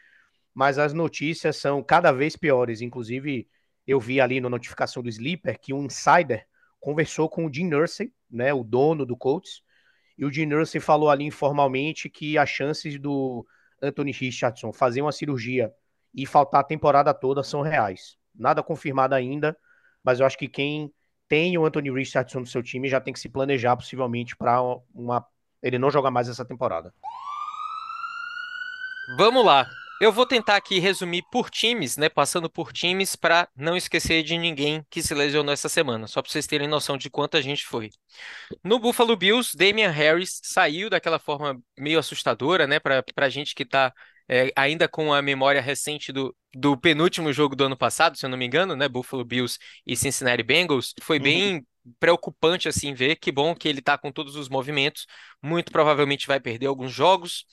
mas 0.53 0.77
as 0.79 0.93
notícias 0.93 1.58
são 1.58 1.84
cada 1.84 2.12
vez 2.12 2.36
piores. 2.36 2.81
Inclusive, 2.81 3.48
eu 3.86 4.00
vi 4.00 4.20
ali 4.20 4.41
na 4.41 4.50
notificação 4.50 5.03
do 5.03 5.10
Sleeper 5.10 5.60
que 5.60 5.74
um 5.74 5.86
insider 5.86 6.48
conversou 6.79 7.29
com 7.29 7.46
o 7.46 7.53
Jim 7.53 7.67
Nursey, 7.67 8.12
né, 8.29 8.53
o 8.53 8.63
dono 8.63 9.05
do 9.05 9.15
Colts, 9.15 9.62
e 10.17 10.25
o 10.25 10.31
Jim 10.31 10.48
Nursey 10.48 10.81
falou 10.81 11.10
ali 11.10 11.25
informalmente 11.25 12.10
que 12.10 12.38
as 12.38 12.50
chances 12.50 13.00
do 13.00 13.46
Anthony 13.81 14.12
Richardson 14.12 14.74
fazer 14.74 15.01
uma 15.01 15.12
cirurgia 15.12 15.72
e 16.13 16.25
faltar 16.25 16.62
a 16.62 16.63
temporada 16.63 17.13
toda 17.13 17.43
são 17.43 17.62
reais. 17.62 18.17
Nada 18.34 18.63
confirmado 18.63 19.15
ainda, 19.15 19.58
mas 20.03 20.20
eu 20.20 20.25
acho 20.25 20.38
que 20.38 20.48
quem 20.48 20.91
tem 21.27 21.58
o 21.58 21.65
Anthony 21.65 21.91
Richardson 21.91 22.41
no 22.41 22.46
seu 22.46 22.62
time 22.62 22.89
já 22.89 23.00
tem 23.00 23.13
que 23.13 23.20
se 23.20 23.29
planejar 23.29 23.75
possivelmente 23.75 24.36
para 24.36 24.62
uma 24.93 25.25
ele 25.62 25.80
não 25.80 25.91
jogar 25.91 26.12
mais 26.12 26.27
essa 26.30 26.46
temporada. 26.46 26.94
Vamos 29.18 29.46
lá. 29.46 29.68
Eu 30.00 30.12
vou 30.12 30.25
tentar 30.25 30.56
aqui 30.56 30.80
resumir 30.80 31.24
por 31.32 31.50
times, 31.51 31.96
né? 31.96 32.10
Passando 32.10 32.50
por 32.50 32.74
times 32.74 33.15
para 33.15 33.48
não 33.56 33.77
esquecer 33.77 34.24
de 34.24 34.36
ninguém 34.38 34.84
que 34.89 35.01
se 35.03 35.13
lesionou 35.13 35.53
essa 35.53 35.70
semana, 35.70 36.08
só 36.08 36.22
para 36.24 36.32
vocês 36.32 36.48
terem 36.48 36.68
noção 36.68 36.98
de 36.98 37.08
quanta 37.10 37.39
gente 37.41 37.65
foi. 37.65 37.89
No 38.63 38.80
Buffalo 38.80 39.15
Bills, 39.15 39.56
Damian 39.56 39.91
Harris 39.91 40.39
saiu 40.44 40.89
daquela 40.89 41.20
forma 41.20 41.62
meio 41.77 42.00
assustadora, 42.00 42.68
né? 42.68 42.80
Para 42.80 43.03
a 43.18 43.30
gente 43.30 43.56
que 43.56 43.63
está 43.63 43.94
ainda 44.56 44.88
com 44.88 45.13
a 45.13 45.22
memória 45.22 45.62
recente 45.62 46.12
do, 46.12 46.36
do 46.56 46.77
penúltimo 46.77 47.34
jogo 47.34 47.56
do 47.56 47.65
ano 47.65 47.77
passado, 47.77 48.18
se 48.18 48.25
eu 48.25 48.30
não 48.30 48.38
me 48.38 48.46
engano, 48.46 48.75
né? 48.75 48.88
Buffalo 48.88 49.25
Bills 49.25 49.60
e 49.86 49.96
Cincinnati 49.96 50.44
Bengals. 50.44 50.94
Foi 51.01 51.20
Uhum. 51.20 51.24
bem 51.24 51.68
preocupante 52.00 52.67
assim 52.67 52.93
ver. 52.93 53.17
Que 53.17 53.31
bom 53.31 53.55
que 53.55 53.67
ele 53.67 53.81
tá 53.81 53.97
com 53.97 54.11
todos 54.11 54.35
os 54.35 54.50
movimentos. 54.50 55.05
Muito 55.41 55.71
provavelmente 55.71 56.27
vai 56.27 56.39
perder 56.39 56.67
alguns 56.67 56.91
jogos. 56.91 57.45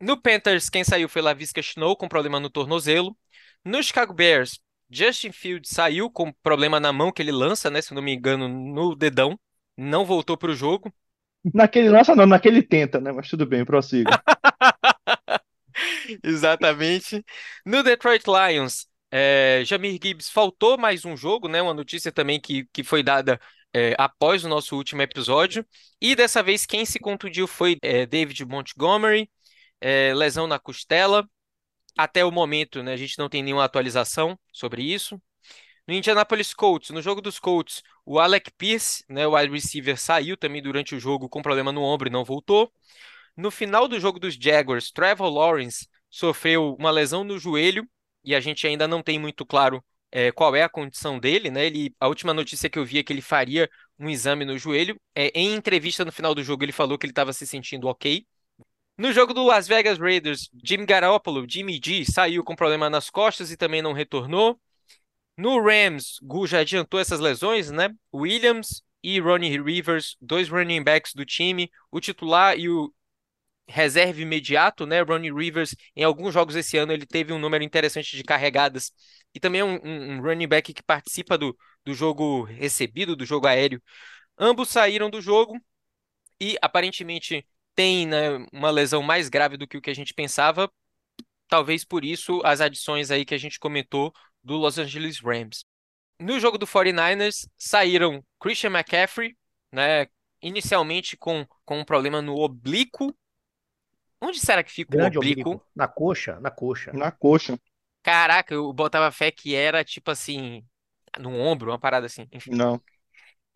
No 0.00 0.20
Panthers, 0.20 0.68
quem 0.68 0.84
saiu 0.84 1.08
foi 1.08 1.22
Lavisca 1.22 1.60
Snow 1.60 1.96
com 1.96 2.08
problema 2.08 2.40
no 2.40 2.50
tornozelo. 2.50 3.16
No 3.64 3.82
Chicago 3.82 4.12
Bears, 4.12 4.60
Justin 4.90 5.32
Fields 5.32 5.70
saiu 5.70 6.10
com 6.10 6.32
problema 6.42 6.78
na 6.78 6.92
mão 6.92 7.10
que 7.10 7.22
ele 7.22 7.32
lança, 7.32 7.70
né? 7.70 7.80
Se 7.80 7.94
não 7.94 8.02
me 8.02 8.14
engano, 8.14 8.48
no 8.48 8.94
dedão. 8.94 9.38
Não 9.76 10.04
voltou 10.04 10.36
para 10.36 10.50
o 10.50 10.54
jogo. 10.54 10.92
Naquele 11.52 11.88
lança 11.88 12.14
não, 12.14 12.26
naquele 12.26 12.62
tenta, 12.62 13.00
né? 13.00 13.12
Mas 13.12 13.28
tudo 13.28 13.46
bem, 13.46 13.64
prossiga. 13.64 14.10
Exatamente. 16.22 17.24
No 17.64 17.82
Detroit 17.82 18.24
Lions, 18.26 18.86
é, 19.16 19.62
Jamir 19.64 19.92
Gibbs 20.02 20.28
faltou 20.28 20.76
mais 20.76 21.04
um 21.04 21.16
jogo, 21.16 21.46
né? 21.46 21.62
Uma 21.62 21.72
notícia 21.72 22.10
também 22.10 22.40
que, 22.40 22.66
que 22.72 22.82
foi 22.82 23.00
dada 23.00 23.40
é, 23.72 23.94
após 23.96 24.44
o 24.44 24.48
nosso 24.48 24.76
último 24.76 25.02
episódio. 25.02 25.64
E 26.00 26.16
dessa 26.16 26.42
vez 26.42 26.66
quem 26.66 26.84
se 26.84 26.98
contundiu 26.98 27.46
foi 27.46 27.78
é, 27.80 28.06
David 28.06 28.44
Montgomery, 28.44 29.30
é, 29.80 30.12
lesão 30.12 30.48
na 30.48 30.58
costela. 30.58 31.24
Até 31.96 32.24
o 32.24 32.32
momento, 32.32 32.82
né, 32.82 32.92
a 32.92 32.96
gente 32.96 33.16
não 33.16 33.28
tem 33.28 33.40
nenhuma 33.40 33.64
atualização 33.64 34.36
sobre 34.52 34.82
isso. 34.82 35.22
No 35.86 35.94
Indianapolis 35.94 36.52
Colts, 36.52 36.90
no 36.90 37.00
jogo 37.00 37.20
dos 37.20 37.38
Colts, 37.38 37.82
o 38.04 38.18
Alec 38.18 38.50
Pierce, 38.58 39.04
né, 39.08 39.28
o 39.28 39.36
wide 39.36 39.52
receiver, 39.52 39.96
saiu 39.96 40.36
também 40.36 40.60
durante 40.60 40.96
o 40.96 40.98
jogo 40.98 41.28
com 41.28 41.40
problema 41.40 41.70
no 41.70 41.82
ombro 41.82 42.08
e 42.08 42.12
não 42.12 42.24
voltou. 42.24 42.72
No 43.36 43.52
final 43.52 43.86
do 43.86 44.00
jogo 44.00 44.18
dos 44.18 44.34
Jaguars, 44.34 44.90
Trevor 44.90 45.30
Lawrence 45.32 45.86
sofreu 46.10 46.74
uma 46.80 46.90
lesão 46.90 47.22
no 47.22 47.38
joelho 47.38 47.88
e 48.24 48.34
a 48.34 48.40
gente 48.40 48.66
ainda 48.66 48.88
não 48.88 49.02
tem 49.02 49.18
muito 49.18 49.44
claro 49.44 49.84
é, 50.10 50.30
qual 50.32 50.54
é 50.54 50.62
a 50.62 50.68
condição 50.68 51.18
dele, 51.18 51.50
né? 51.50 51.66
Ele, 51.66 51.94
a 51.98 52.08
última 52.08 52.32
notícia 52.32 52.70
que 52.70 52.78
eu 52.78 52.84
vi 52.84 52.98
é 52.98 53.02
que 53.02 53.12
ele 53.12 53.20
faria 53.20 53.68
um 53.98 54.08
exame 54.08 54.44
no 54.44 54.56
joelho. 54.56 54.96
É, 55.14 55.28
em 55.38 55.54
entrevista 55.54 56.04
no 56.04 56.12
final 56.12 56.34
do 56.34 56.42
jogo, 56.42 56.64
ele 56.64 56.72
falou 56.72 56.96
que 56.96 57.04
ele 57.04 57.10
estava 57.12 57.32
se 57.32 57.46
sentindo 57.46 57.88
ok. 57.88 58.24
No 58.96 59.12
jogo 59.12 59.34
do 59.34 59.44
Las 59.44 59.66
Vegas 59.66 59.98
Raiders, 59.98 60.48
Jimmy 60.62 60.86
Garoppolo, 60.86 61.44
Jimmy 61.48 61.80
G, 61.84 62.04
saiu 62.04 62.44
com 62.44 62.54
problema 62.54 62.88
nas 62.88 63.10
costas 63.10 63.50
e 63.50 63.56
também 63.56 63.82
não 63.82 63.92
retornou. 63.92 64.58
No 65.36 65.60
Rams, 65.60 66.20
Gu 66.22 66.46
já 66.46 66.60
adiantou 66.60 67.00
essas 67.00 67.18
lesões, 67.18 67.72
né? 67.72 67.90
Williams 68.14 68.84
e 69.02 69.18
Ronnie 69.18 69.60
Rivers, 69.60 70.16
dois 70.20 70.48
running 70.48 70.84
backs 70.84 71.12
do 71.12 71.26
time, 71.26 71.68
o 71.90 72.00
titular 72.00 72.56
e 72.56 72.68
o 72.68 72.92
reserva 73.66 74.20
imediato, 74.20 74.86
né? 74.86 75.00
Ronnie 75.02 75.32
Rivers, 75.32 75.74
em 75.96 76.04
alguns 76.04 76.34
jogos 76.34 76.54
esse 76.56 76.76
ano, 76.76 76.92
ele 76.92 77.06
teve 77.06 77.32
um 77.32 77.38
número 77.38 77.64
interessante 77.64 78.16
de 78.16 78.22
carregadas 78.22 78.92
e 79.34 79.40
também 79.40 79.60
é 79.60 79.64
um, 79.64 79.78
um, 79.82 80.12
um 80.16 80.20
running 80.22 80.48
back 80.48 80.72
que 80.72 80.82
participa 80.82 81.36
do, 81.36 81.56
do 81.84 81.94
jogo 81.94 82.44
recebido, 82.44 83.16
do 83.16 83.24
jogo 83.24 83.46
aéreo. 83.46 83.82
Ambos 84.38 84.68
saíram 84.68 85.10
do 85.10 85.20
jogo 85.20 85.60
e 86.40 86.56
aparentemente 86.60 87.46
tem 87.74 88.06
né, 88.06 88.46
uma 88.52 88.70
lesão 88.70 89.02
mais 89.02 89.28
grave 89.28 89.56
do 89.56 89.66
que 89.66 89.76
o 89.76 89.80
que 89.80 89.90
a 89.90 89.94
gente 89.94 90.14
pensava. 90.14 90.70
Talvez 91.48 91.84
por 91.84 92.04
isso 92.04 92.40
as 92.44 92.60
adições 92.60 93.10
aí 93.10 93.24
que 93.24 93.34
a 93.34 93.38
gente 93.38 93.58
comentou 93.58 94.12
do 94.42 94.56
Los 94.56 94.78
Angeles 94.78 95.20
Rams. 95.20 95.64
No 96.20 96.38
jogo 96.38 96.58
do 96.58 96.66
49ers 96.66 97.48
saíram 97.56 98.24
Christian 98.40 98.70
McCaffrey, 98.70 99.36
né, 99.72 100.06
inicialmente 100.40 101.16
com, 101.16 101.46
com 101.64 101.80
um 101.80 101.84
problema 101.84 102.22
no 102.22 102.36
oblíquo. 102.36 103.14
Onde 104.24 104.40
será 104.40 104.62
que 104.62 104.72
fica 104.72 104.96
Grande 104.96 105.18
o 105.18 105.20
oblíquo? 105.20 105.50
oblíquo. 105.50 105.66
Na 105.74 105.86
coxa, 105.88 106.40
na 106.40 106.50
coxa. 106.50 106.92
Na 106.92 107.10
coxa. 107.10 107.58
Caraca, 108.02 108.54
eu 108.54 108.72
botava 108.72 109.10
fé 109.10 109.30
que 109.30 109.54
era 109.54 109.84
tipo 109.84 110.10
assim, 110.10 110.64
no 111.18 111.30
ombro, 111.30 111.70
uma 111.70 111.78
parada 111.78 112.06
assim, 112.06 112.28
enfim. 112.32 112.50
Não. 112.52 112.80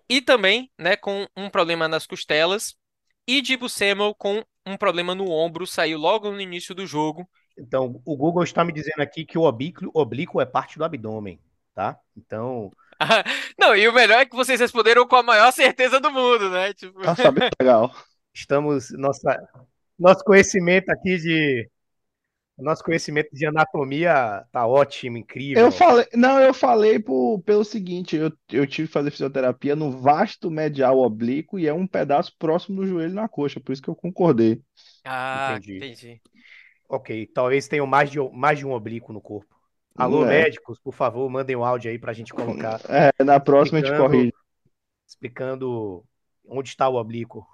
E 0.08 0.22
também, 0.22 0.70
né, 0.78 0.96
com 0.96 1.26
um 1.36 1.50
problema 1.50 1.86
nas 1.86 2.06
costelas. 2.06 2.74
E 3.26 3.42
Dibu 3.42 3.68
Samuel 3.68 4.14
com 4.14 4.42
um 4.66 4.76
problema 4.76 5.14
no 5.14 5.30
ombro, 5.30 5.66
saiu 5.66 5.98
logo 5.98 6.30
no 6.30 6.40
início 6.40 6.74
do 6.74 6.86
jogo. 6.86 7.28
Então, 7.58 8.00
o 8.04 8.16
Google 8.16 8.42
está 8.42 8.64
me 8.64 8.72
dizendo 8.72 9.00
aqui 9.00 9.24
que 9.24 9.36
o 9.36 9.42
oblíquo, 9.42 9.90
oblíquo 9.92 10.40
é 10.40 10.46
parte 10.46 10.78
do 10.78 10.84
abdômen, 10.84 11.38
tá? 11.74 11.98
Então, 12.16 12.70
Não, 13.58 13.76
e 13.76 13.86
o 13.88 13.92
melhor 13.92 14.20
é 14.20 14.26
que 14.26 14.34
vocês 14.34 14.60
responderam 14.60 15.06
com 15.06 15.16
a 15.16 15.22
maior 15.22 15.52
certeza 15.52 16.00
do 16.00 16.10
mundo, 16.10 16.50
né? 16.50 16.74
Tipo, 16.74 17.00
Tá 17.00 17.14
sabendo 17.14 17.50
legal. 17.60 17.94
estamos 18.34 18.90
nossa 18.92 19.36
nosso 19.98 20.22
conhecimento 20.24 20.90
aqui 20.90 21.16
de 21.18 21.68
nosso 22.58 22.82
conhecimento 22.84 23.30
de 23.32 23.46
anatomia 23.46 24.44
tá 24.52 24.66
ótimo, 24.66 25.16
incrível. 25.16 25.64
Eu 25.64 25.72
falei, 25.72 26.06
não, 26.14 26.40
eu 26.40 26.54
falei 26.54 26.98
por, 26.98 27.40
pelo 27.42 27.64
seguinte, 27.64 28.16
eu, 28.16 28.32
eu 28.50 28.66
tive 28.66 28.86
que 28.86 28.92
fazer 28.92 29.10
fisioterapia 29.10 29.74
no 29.74 29.90
vasto 29.90 30.50
medial 30.50 30.98
oblíquo 30.98 31.58
e 31.58 31.66
é 31.66 31.72
um 31.72 31.86
pedaço 31.86 32.34
próximo 32.38 32.76
do 32.80 32.86
joelho 32.86 33.14
na 33.14 33.28
coxa, 33.28 33.58
por 33.60 33.72
isso 33.72 33.82
que 33.82 33.88
eu 33.88 33.96
concordei. 33.96 34.62
Ah, 35.04 35.58
Entendi. 35.58 35.76
entendi. 35.76 36.20
Ok, 36.88 37.26
talvez 37.34 37.68
tenham 37.68 37.86
mais 37.86 38.10
de, 38.10 38.18
mais 38.32 38.58
de 38.58 38.66
um 38.66 38.72
oblíquo 38.72 39.12
no 39.12 39.20
corpo. 39.20 39.56
Alô, 39.96 40.24
É. 40.24 40.26
médicos, 40.26 40.80
por 40.80 40.94
favor, 40.94 41.28
mandem 41.30 41.56
um 41.56 41.64
áudio 41.64 41.90
aí 41.90 41.98
pra 41.98 42.12
gente 42.12 42.34
colocar 42.34 42.80
É, 42.88 43.24
na 43.24 43.38
próxima 43.40 43.78
a 43.78 43.82
gente 43.82 43.92
Explicando. 43.92 43.96
corrige. 43.96 44.32
explicando 45.06 46.04
onde 46.46 46.70
está 46.70 46.88
o 46.88 46.96
oblíquo. 46.96 47.46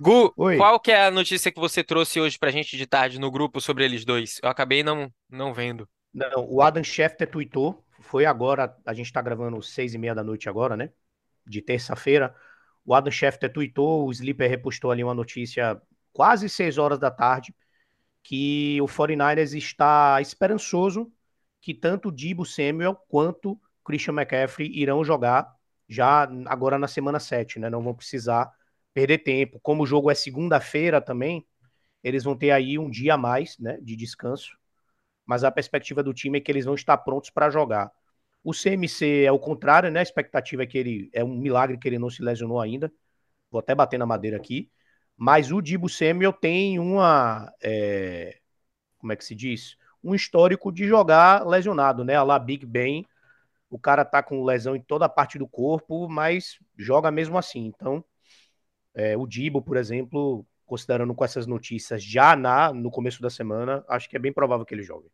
Gu, 0.00 0.32
Oi. 0.36 0.56
qual 0.56 0.78
que 0.78 0.92
é 0.92 1.06
a 1.06 1.10
notícia 1.10 1.50
que 1.50 1.60
você 1.60 1.82
trouxe 1.82 2.20
hoje 2.20 2.38
pra 2.38 2.50
gente 2.50 2.76
de 2.76 2.86
tarde 2.86 3.18
no 3.18 3.30
grupo 3.30 3.60
sobre 3.60 3.84
eles 3.84 4.04
dois? 4.04 4.38
Eu 4.42 4.48
acabei 4.48 4.82
não, 4.82 5.12
não 5.28 5.52
vendo. 5.52 5.88
Não, 6.12 6.46
o 6.48 6.62
Adam 6.62 6.82
Schefter 6.82 7.30
tweetou, 7.30 7.84
foi 8.00 8.24
agora, 8.24 8.74
a 8.86 8.94
gente 8.94 9.12
tá 9.12 9.20
gravando 9.20 9.60
seis 9.62 9.94
e 9.94 9.98
meia 9.98 10.14
da 10.14 10.24
noite 10.24 10.48
agora, 10.48 10.76
né? 10.76 10.90
De 11.46 11.60
terça-feira. 11.60 12.34
O 12.84 12.94
Adam 12.94 13.10
Schefter 13.10 13.52
tweetou, 13.52 14.06
o 14.06 14.10
Sleeper 14.10 14.48
repostou 14.48 14.90
ali 14.90 15.04
uma 15.04 15.14
notícia 15.14 15.80
quase 16.12 16.48
seis 16.48 16.78
horas 16.78 16.98
da 16.98 17.10
tarde, 17.10 17.54
que 18.22 18.80
o 18.80 18.86
49ers 18.86 19.56
está 19.56 20.20
esperançoso 20.20 21.12
que 21.60 21.74
tanto 21.74 22.12
Dibo 22.12 22.44
Samuel 22.44 22.96
quanto 23.08 23.60
Christian 23.84 24.14
McCaffrey 24.14 24.70
irão 24.74 25.04
jogar 25.04 25.54
já 25.88 26.28
agora 26.46 26.78
na 26.78 26.86
semana 26.86 27.18
7, 27.18 27.58
né? 27.58 27.70
Não 27.70 27.82
vão 27.82 27.94
precisar 27.94 28.52
perder 28.98 29.18
tempo. 29.18 29.60
Como 29.62 29.82
o 29.82 29.86
jogo 29.86 30.10
é 30.10 30.14
segunda-feira 30.14 31.00
também, 31.00 31.46
eles 32.02 32.24
vão 32.24 32.36
ter 32.36 32.50
aí 32.50 32.78
um 32.78 32.90
dia 32.90 33.14
a 33.14 33.18
mais, 33.18 33.58
né, 33.58 33.78
de 33.82 33.96
descanso 33.96 34.58
mas 35.28 35.44
a 35.44 35.50
perspectiva 35.50 36.02
do 36.02 36.14
time 36.14 36.38
é 36.38 36.40
que 36.40 36.50
eles 36.50 36.64
vão 36.64 36.74
estar 36.74 36.96
prontos 36.96 37.28
para 37.28 37.50
jogar. 37.50 37.92
O 38.42 38.54
CMC 38.54 39.24
é 39.24 39.30
o 39.30 39.38
contrário, 39.38 39.90
né? 39.90 40.00
A 40.00 40.02
expectativa 40.02 40.62
é 40.62 40.66
que 40.66 40.78
ele 40.78 41.10
é 41.12 41.22
um 41.22 41.36
milagre 41.36 41.76
que 41.76 41.86
ele 41.86 41.98
não 41.98 42.08
se 42.08 42.22
lesionou 42.22 42.58
ainda. 42.58 42.90
Vou 43.50 43.58
até 43.58 43.74
bater 43.74 43.98
na 43.98 44.06
madeira 44.06 44.38
aqui. 44.38 44.70
Mas 45.14 45.52
o 45.52 45.60
Dibu 45.60 45.86
Samuel 45.86 46.32
tem 46.32 46.78
uma. 46.78 47.52
é, 47.62 48.38
como 48.96 49.12
é 49.12 49.16
que 49.16 49.24
se 49.24 49.34
diz? 49.34 49.76
Um 50.02 50.14
histórico 50.14 50.72
de 50.72 50.86
jogar 50.86 51.46
lesionado, 51.46 52.04
né? 52.04 52.14
A 52.14 52.22
lá 52.22 52.38
Big 52.38 52.64
Ben. 52.64 53.04
O 53.68 53.78
cara 53.78 54.06
tá 54.06 54.22
com 54.22 54.42
lesão 54.46 54.74
em 54.74 54.80
toda 54.80 55.04
a 55.04 55.10
parte 55.10 55.38
do 55.38 55.46
corpo, 55.46 56.08
mas 56.08 56.58
joga 56.74 57.10
mesmo 57.10 57.36
assim. 57.36 57.66
Então, 57.66 58.02
é, 58.98 59.16
o 59.16 59.26
Dibo, 59.26 59.62
por 59.62 59.76
exemplo, 59.76 60.44
considerando 60.66 61.14
com 61.14 61.24
essas 61.24 61.46
notícias 61.46 62.02
já 62.02 62.34
na, 62.34 62.72
no 62.72 62.90
começo 62.90 63.22
da 63.22 63.30
semana, 63.30 63.84
acho 63.88 64.08
que 64.10 64.16
é 64.16 64.18
bem 64.18 64.32
provável 64.32 64.66
que 64.66 64.74
ele 64.74 64.82
jogue. 64.82 65.08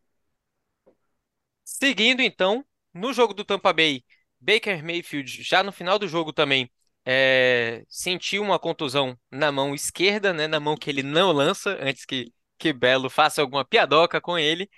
Seguindo 1.63 2.23
então, 2.23 2.65
no 2.95 3.13
jogo 3.13 3.35
do 3.35 3.45
Tampa 3.45 3.73
Bay, 3.73 4.03
Baker 4.41 4.83
Mayfield, 4.83 5.43
já 5.43 5.63
no 5.63 5.71
final 5.71 5.99
do 5.99 6.09
jogo 6.09 6.33
também, 6.33 6.71
é, 7.05 7.85
sentiu 7.89 8.43
uma 8.43 8.59
contusão 8.59 9.19
na 9.31 9.53
mão 9.53 9.75
esquerda, 9.75 10.33
né, 10.33 10.47
na 10.47 10.59
mão 10.59 10.77
que 10.77 10.89
ele 10.89 11.03
não 11.03 11.31
lança, 11.31 11.77
antes 11.81 12.07
que, 12.07 12.33
que 12.59 12.73
Belo 12.73 13.11
faça 13.11 13.43
alguma 13.43 13.65
piadoca 13.65 14.21
com 14.21 14.39
ele. 14.39 14.69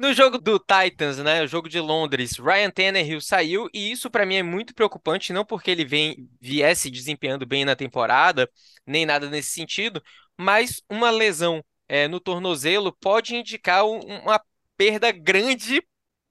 No 0.00 0.14
jogo 0.14 0.38
do 0.38 0.58
Titans, 0.58 1.18
né, 1.18 1.42
o 1.42 1.46
jogo 1.46 1.68
de 1.68 1.78
Londres, 1.78 2.38
Ryan 2.38 2.70
Tannehill 2.70 3.20
saiu 3.20 3.68
e 3.74 3.90
isso 3.92 4.10
para 4.10 4.24
mim 4.24 4.36
é 4.36 4.42
muito 4.42 4.74
preocupante, 4.74 5.30
não 5.30 5.44
porque 5.44 5.70
ele 5.70 5.84
vem 5.84 6.26
viesse 6.40 6.90
desempenhando 6.90 7.44
bem 7.44 7.66
na 7.66 7.76
temporada, 7.76 8.50
nem 8.86 9.04
nada 9.04 9.28
nesse 9.28 9.50
sentido, 9.50 10.02
mas 10.38 10.80
uma 10.88 11.10
lesão 11.10 11.62
é, 11.86 12.08
no 12.08 12.18
tornozelo 12.18 12.96
pode 12.98 13.36
indicar 13.36 13.84
um- 13.84 13.98
uma 14.22 14.40
perda 14.74 15.12
grande 15.12 15.82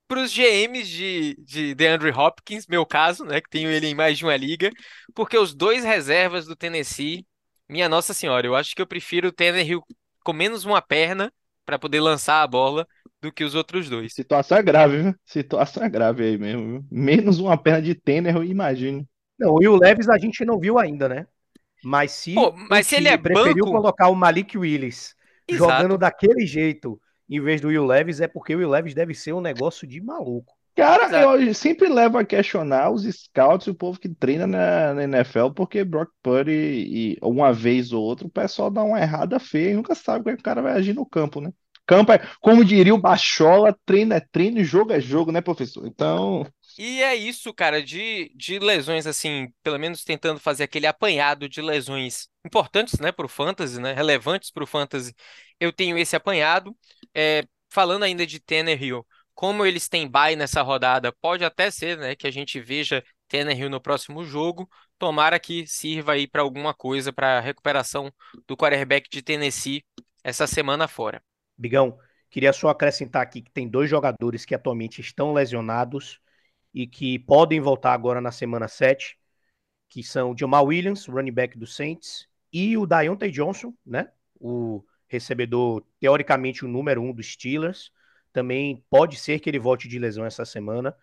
para 0.07 0.19
os 0.21 0.31
GMs 0.31 0.89
de, 0.89 1.35
de 1.43 1.75
DeAndre 1.75 2.11
Hopkins, 2.11 2.65
meu 2.67 2.85
caso, 2.87 3.23
né, 3.25 3.39
que 3.41 3.49
tenho 3.49 3.69
ele 3.69 3.85
em 3.87 3.93
mais 3.95 4.17
de 4.17 4.23
uma 4.25 4.35
liga, 4.37 4.71
porque 5.13 5.37
os 5.37 5.53
dois 5.53 5.83
reservas 5.83 6.45
do 6.47 6.55
Tennessee, 6.55 7.23
minha 7.67 7.87
Nossa 7.89 8.13
Senhora, 8.15 8.47
eu 8.47 8.55
acho 8.55 8.75
que 8.75 8.81
eu 8.81 8.87
prefiro 8.87 9.27
o 9.29 9.31
Tannehill 9.31 9.83
com 10.23 10.33
menos 10.33 10.65
uma 10.65 10.81
perna 10.81 11.31
para 11.69 11.77
poder 11.77 11.99
lançar 11.99 12.41
a 12.41 12.47
bola 12.47 12.87
do 13.21 13.31
que 13.31 13.43
os 13.43 13.53
outros 13.53 13.87
dois. 13.87 14.11
Situação 14.11 14.57
é 14.57 14.63
grave, 14.63 15.03
viu? 15.03 15.15
Situação 15.23 15.83
é 15.83 15.89
grave 15.89 16.23
aí 16.23 16.35
mesmo, 16.35 16.65
viu? 16.67 16.85
Menos 16.89 17.37
uma 17.39 17.55
perna 17.55 17.79
de 17.83 17.93
Tanner, 17.93 18.35
eu 18.35 18.43
imagino. 18.43 19.07
Não, 19.37 19.51
o 19.51 19.57
Will 19.59 19.75
Levis 19.75 20.09
a 20.09 20.17
gente 20.17 20.43
não 20.43 20.59
viu 20.59 20.79
ainda, 20.79 21.07
né? 21.07 21.27
Mas 21.83 22.11
se 22.11 22.33
Pô, 22.33 22.49
o 22.49 22.55
mas 22.69 22.87
se 22.87 22.95
ele 22.95 23.07
é 23.07 23.17
preferiu 23.17 23.65
banco- 23.65 23.77
colocar 23.77 24.09
o 24.09 24.15
Malik 24.15 24.57
Willis 24.57 25.15
Exato. 25.47 25.71
jogando 25.71 25.97
daquele 25.97 26.45
jeito 26.45 26.99
em 27.29 27.39
vez 27.39 27.61
do 27.61 27.67
Will 27.67 27.85
Levis, 27.85 28.19
é 28.19 28.27
porque 28.27 28.55
o 28.55 28.57
Will 28.57 28.69
Levis 28.69 28.95
deve 28.95 29.13
ser 29.13 29.33
um 29.33 29.41
negócio 29.41 29.87
de 29.87 30.01
maluco. 30.01 30.51
Cara, 30.79 31.05
Exato. 31.07 31.41
eu 31.41 31.53
sempre 31.53 31.89
levo 31.89 32.17
a 32.17 32.23
questionar 32.25 32.89
os 32.91 33.03
scouts 33.03 33.67
e 33.67 33.69
o 33.71 33.75
povo 33.75 33.99
que 33.99 34.07
treina 34.07 34.47
na, 34.47 34.93
na 34.93 35.03
NFL, 35.03 35.51
porque 35.51 35.83
Brock 35.83 36.09
Purdy, 36.23 36.51
e 36.53 37.17
uma 37.21 37.51
vez 37.51 37.91
ou 37.91 38.01
outra, 38.01 38.25
o 38.27 38.29
pessoal 38.29 38.71
dá 38.71 38.81
uma 38.83 38.99
errada 38.99 39.39
feia 39.39 39.71
e 39.71 39.73
nunca 39.75 39.93
sabe 39.93 40.23
como 40.23 40.33
é 40.33 40.35
que 40.35 40.41
o 40.41 40.43
cara 40.43 40.61
vai 40.61 40.73
agir 40.73 40.93
no 40.93 41.05
campo, 41.05 41.41
né? 41.41 41.51
Campo 41.85 42.11
é, 42.13 42.19
como 42.39 42.63
diria 42.63 42.93
o 42.95 42.97
Bachola, 43.01 43.75
treino 43.85 44.13
é 44.13 44.21
treino 44.21 44.59
e 44.59 44.63
jogo 44.63 44.93
é 44.93 45.01
jogo, 45.01 45.31
né, 45.31 45.41
professor? 45.41 45.85
Então, 45.85 46.45
E 46.77 47.01
é 47.03 47.13
isso, 47.15 47.53
cara, 47.53 47.83
de, 47.83 48.31
de 48.35 48.57
lesões, 48.57 49.05
assim, 49.05 49.47
pelo 49.61 49.77
menos 49.77 50.03
tentando 50.05 50.39
fazer 50.39 50.63
aquele 50.63 50.87
apanhado 50.87 51.49
de 51.49 51.61
lesões 51.61 52.29
importantes, 52.45 52.99
né, 52.99 53.11
pro 53.11 53.27
Fantasy, 53.27 53.81
né, 53.81 53.91
relevantes 53.93 54.49
pro 54.49 54.65
Fantasy. 54.65 55.13
Eu 55.59 55.73
tenho 55.73 55.97
esse 55.97 56.15
apanhado. 56.15 56.75
É, 57.13 57.43
falando 57.69 58.03
ainda 58.03 58.25
de 58.25 58.39
Tannehill, 58.39 59.05
como 59.39 59.65
eles 59.65 59.87
têm 59.87 60.05
bye 60.05 60.35
nessa 60.35 60.61
rodada, 60.61 61.13
pode 61.13 61.45
até 61.45 61.71
ser, 61.71 61.97
né, 61.97 62.13
que 62.13 62.27
a 62.27 62.31
gente 62.31 62.59
veja 62.59 63.01
Tannehill 63.29 63.69
no 63.69 63.79
próximo 63.79 64.25
jogo. 64.25 64.69
Tomara 64.97 65.39
que 65.39 65.65
sirva 65.65 66.11
aí 66.11 66.27
para 66.27 66.41
alguma 66.41 66.73
coisa, 66.73 67.13
para 67.13 67.39
recuperação 67.39 68.11
do 68.45 68.57
quarterback 68.57 69.09
de 69.09 69.21
Tennessee 69.21 69.81
essa 70.25 70.45
semana 70.45 70.89
fora. 70.89 71.23
Bigão, 71.57 71.97
queria 72.29 72.51
só 72.51 72.67
acrescentar 72.67 73.21
aqui 73.21 73.41
que 73.41 73.49
tem 73.49 73.65
dois 73.65 73.89
jogadores 73.89 74.43
que 74.43 74.53
atualmente 74.53 74.99
estão 74.99 75.31
lesionados 75.31 76.19
e 76.73 76.85
que 76.85 77.17
podem 77.17 77.61
voltar 77.61 77.93
agora 77.93 78.19
na 78.19 78.33
semana 78.33 78.67
7, 78.67 79.17
que 79.87 80.03
são 80.03 80.31
o 80.31 80.37
Jamal 80.37 80.65
Williams, 80.65 81.07
running 81.07 81.31
back 81.31 81.57
do 81.57 81.65
Saints, 81.65 82.27
e 82.51 82.77
o 82.77 82.85
Deontay 82.85 83.31
Johnson, 83.31 83.73
né? 83.85 84.11
O 84.37 84.83
recebedor, 85.07 85.81
teoricamente, 85.97 86.65
o 86.65 86.67
número 86.67 87.01
um 87.01 87.13
dos 87.13 87.31
Steelers. 87.31 87.89
Também 88.31 88.83
pode 88.89 89.17
ser 89.17 89.39
que 89.39 89.49
ele 89.49 89.59
volte 89.59 89.87
de 89.87 89.99
lesão 89.99 90.25
essa 90.25 90.45
semana. 90.45 90.95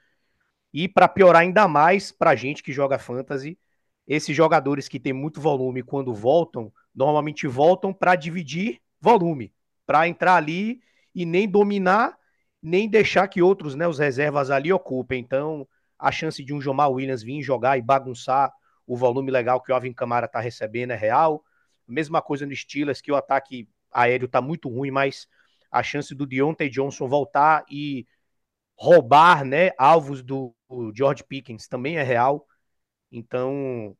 E 0.73 0.89
para 0.89 1.09
piorar 1.09 1.43
ainda 1.43 1.67
mais 1.67 2.13
para 2.13 2.37
gente 2.37 2.63
que 2.63 2.73
joga 2.73 2.99
fantasy, 2.99 3.59
esses 4.07 4.35
jogadores 4.37 4.89
que 4.89 5.01
têm 5.01 5.13
muito 5.13 5.41
volume 5.41 5.83
quando 5.83 6.15
voltam, 6.15 6.73
normalmente 6.95 7.47
voltam 7.47 7.93
para 7.93 8.15
dividir 8.15 8.81
volume, 9.01 9.53
para 9.87 10.07
entrar 10.07 10.37
ali 10.37 10.81
e 11.15 11.25
nem 11.25 11.49
dominar, 11.49 12.17
nem 12.63 12.89
deixar 12.89 13.27
que 13.29 13.43
outros, 13.43 13.75
né, 13.75 13.89
os 13.89 13.99
reservas 13.99 14.51
ali 14.51 14.73
ocupem. 14.73 15.21
Então, 15.21 15.67
a 15.99 16.13
chance 16.13 16.45
de 16.45 16.55
um 16.55 16.61
Jamal 16.61 16.93
Williams 16.93 17.23
vir 17.23 17.43
jogar 17.43 17.79
e 17.79 17.83
bagunçar 17.83 18.53
o 18.87 18.97
volume 18.97 19.31
legal 19.31 19.61
que 19.61 19.73
o 19.73 19.75
Alvin 19.75 19.93
Kamara 19.93 20.29
tá 20.29 20.41
recebendo 20.41 20.93
é 20.93 20.97
real. 20.97 21.43
Mesma 21.87 22.23
coisa 22.23 22.47
no 22.47 22.55
Steelers, 22.55 23.01
que 23.01 23.11
o 23.11 23.17
ataque 23.17 23.69
aéreo 23.91 24.29
tá 24.29 24.41
muito 24.41 24.69
ruim, 24.69 24.91
mas 24.91 25.27
a 25.71 25.83
chance 25.83 26.15
do 26.15 26.27
Deontay 26.27 26.69
Johnson 26.69 27.09
voltar 27.09 27.65
e 27.71 28.07
roubar, 28.77 29.45
né, 29.45 29.71
alvos 29.79 30.23
do 30.23 30.57
do 30.69 30.93
George 30.95 31.25
Pickens 31.25 31.69
também 31.69 31.97
é 31.97 32.03
real. 32.03 32.47
Então, 33.11 33.97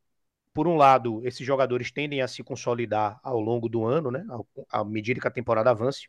por 0.53 0.67
um 0.67 0.77
lado, 0.77 1.25
esses 1.27 1.47
jogadores 1.47 1.91
tendem 1.91 2.23
a 2.23 2.29
se 2.29 2.43
consolidar 2.43 3.21
ao 3.23 3.41
longo 3.41 3.69
do 3.69 3.85
ano, 3.85 4.11
né, 4.11 4.25
à 4.69 4.85
medida 4.85 5.21
que 5.21 5.29
a 5.29 5.31
temporada 5.31 5.71
avance. 5.71 6.09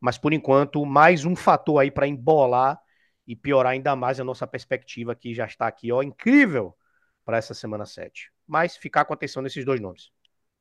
Mas 0.00 0.18
por 0.18 0.32
enquanto, 0.32 0.84
mais 0.84 1.24
um 1.24 1.36
fator 1.36 1.80
aí 1.80 1.90
para 1.90 2.06
embolar 2.06 2.80
e 3.26 3.34
piorar 3.34 3.72
ainda 3.72 3.96
mais 3.96 4.20
a 4.20 4.24
nossa 4.24 4.46
perspectiva 4.46 5.14
que 5.14 5.34
já 5.34 5.46
está 5.46 5.66
aqui, 5.66 5.90
ó, 5.90 6.02
incrível 6.02 6.76
para 7.24 7.38
essa 7.38 7.54
semana 7.54 7.86
7. 7.86 8.30
Mas 8.46 8.76
ficar 8.76 9.04
com 9.04 9.14
atenção 9.14 9.42
nesses 9.42 9.64
dois 9.64 9.80
nomes. 9.80 10.10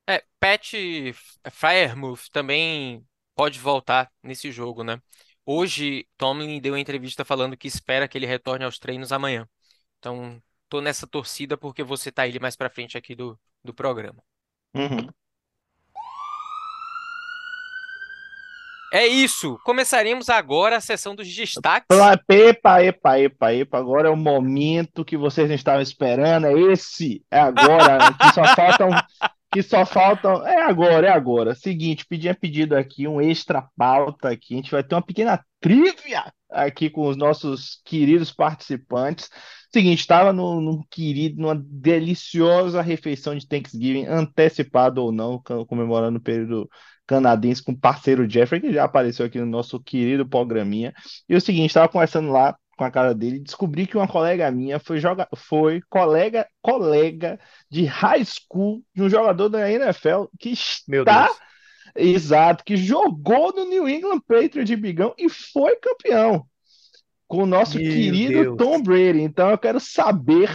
É, 0.07 0.23
Pat 0.39 0.73
Freiermuth 1.49 2.29
também 2.31 3.05
pode 3.35 3.59
voltar 3.59 4.11
nesse 4.21 4.51
jogo, 4.51 4.83
né? 4.83 5.01
Hoje, 5.45 6.07
Tomlin 6.17 6.61
deu 6.61 6.73
uma 6.73 6.79
entrevista 6.79 7.25
falando 7.25 7.57
que 7.57 7.67
espera 7.67 8.07
que 8.07 8.17
ele 8.17 8.25
retorne 8.25 8.63
aos 8.63 8.79
treinos 8.79 9.11
amanhã. 9.11 9.47
Então, 9.99 10.41
tô 10.69 10.81
nessa 10.81 11.05
torcida 11.05 11.57
porque 11.57 11.83
você 11.83 12.11
tá 12.11 12.27
ele 12.27 12.39
mais 12.39 12.55
pra 12.55 12.69
frente 12.69 12.97
aqui 12.97 13.15
do, 13.15 13.39
do 13.63 13.73
programa. 13.73 14.23
uhum. 14.73 15.09
É 18.93 19.07
isso! 19.07 19.57
Começaremos 19.63 20.29
agora 20.29 20.77
a 20.77 20.79
sessão 20.79 21.15
dos 21.15 21.27
destaques. 21.27 21.87
Epa, 22.29 22.83
epa, 22.83 23.17
epa, 23.19 23.53
epa. 23.55 23.77
Agora 23.79 24.07
é 24.07 24.11
o 24.11 24.15
momento 24.15 25.03
que 25.03 25.17
vocês 25.17 25.47
não 25.47 25.55
estavam 25.55 25.81
esperando. 25.81 26.45
É 26.45 26.53
esse, 26.71 27.25
é 27.31 27.39
agora. 27.39 28.13
Que 28.13 28.31
só 28.35 28.45
faltam, 28.55 28.89
que 29.53 29.63
só 29.63 29.85
faltam. 29.85 30.45
É 30.45 30.63
agora, 30.63 31.07
é 31.07 31.09
agora. 31.11 31.55
Seguinte, 31.55 32.05
pedi 32.07 32.33
pedido 32.33 32.75
aqui 32.75 33.07
um 33.07 33.21
extra 33.21 33.67
pauta 33.77 34.29
aqui. 34.29 34.53
A 34.55 34.57
gente 34.57 34.71
vai 34.71 34.83
ter 34.83 34.95
uma 34.95 35.01
pequena 35.05 35.43
trivia 35.59 36.33
aqui 36.49 36.89
com 36.89 37.07
os 37.07 37.15
nossos 37.17 37.81
queridos 37.85 38.31
participantes. 38.31 39.29
Seguinte, 39.71 39.99
estava 39.99 40.33
num 40.33 40.83
querido, 40.89 41.41
numa 41.41 41.55
deliciosa 41.55 42.81
refeição 42.81 43.35
de 43.35 43.47
Thanksgiving, 43.47 44.05
antecipado 44.05 45.01
ou 45.01 45.11
não, 45.11 45.41
co- 45.41 45.65
comemorando 45.65 46.19
o 46.19 46.21
período 46.21 46.69
canadense 47.07 47.63
com 47.63 47.71
o 47.71 47.79
parceiro 47.79 48.29
Jeffrey, 48.29 48.61
que 48.61 48.71
já 48.73 48.83
apareceu 48.85 49.25
aqui 49.25 49.39
no 49.39 49.45
nosso 49.45 49.79
querido 49.79 50.27
programinha. 50.27 50.93
E 51.27 51.35
o 51.35 51.41
seguinte, 51.41 51.67
estava 51.67 51.89
conversando 51.89 52.31
lá 52.31 52.55
com 52.77 52.83
a 52.83 52.91
cara 52.91 53.13
dele, 53.13 53.39
descobri 53.39 53.85
que 53.87 53.97
uma 53.97 54.07
colega 54.07 54.49
minha 54.51 54.79
foi 54.79 54.99
joga 54.99 55.27
foi 55.35 55.81
colega 55.89 56.47
colega 56.61 57.39
de 57.69 57.85
high 57.85 58.23
school 58.25 58.83
de 58.95 59.03
um 59.03 59.09
jogador 59.09 59.49
da 59.49 59.69
NFL 59.71 60.25
que 60.39 60.53
Meu 60.87 61.03
está 61.03 61.25
Deus. 61.27 61.37
exato, 61.95 62.63
que 62.63 62.75
jogou 62.75 63.53
no 63.53 63.65
New 63.65 63.87
England 63.87 64.21
Patriots 64.21 64.65
de 64.65 64.75
Bigão 64.75 65.13
e 65.17 65.29
foi 65.29 65.75
campeão 65.77 66.45
com 67.27 67.43
o 67.43 67.45
nosso 67.45 67.77
Meu 67.77 67.91
querido 67.91 68.43
Deus. 68.43 68.57
Tom 68.57 68.81
Brady. 68.81 69.21
Então 69.21 69.49
eu 69.49 69.57
quero 69.57 69.79
saber 69.79 70.49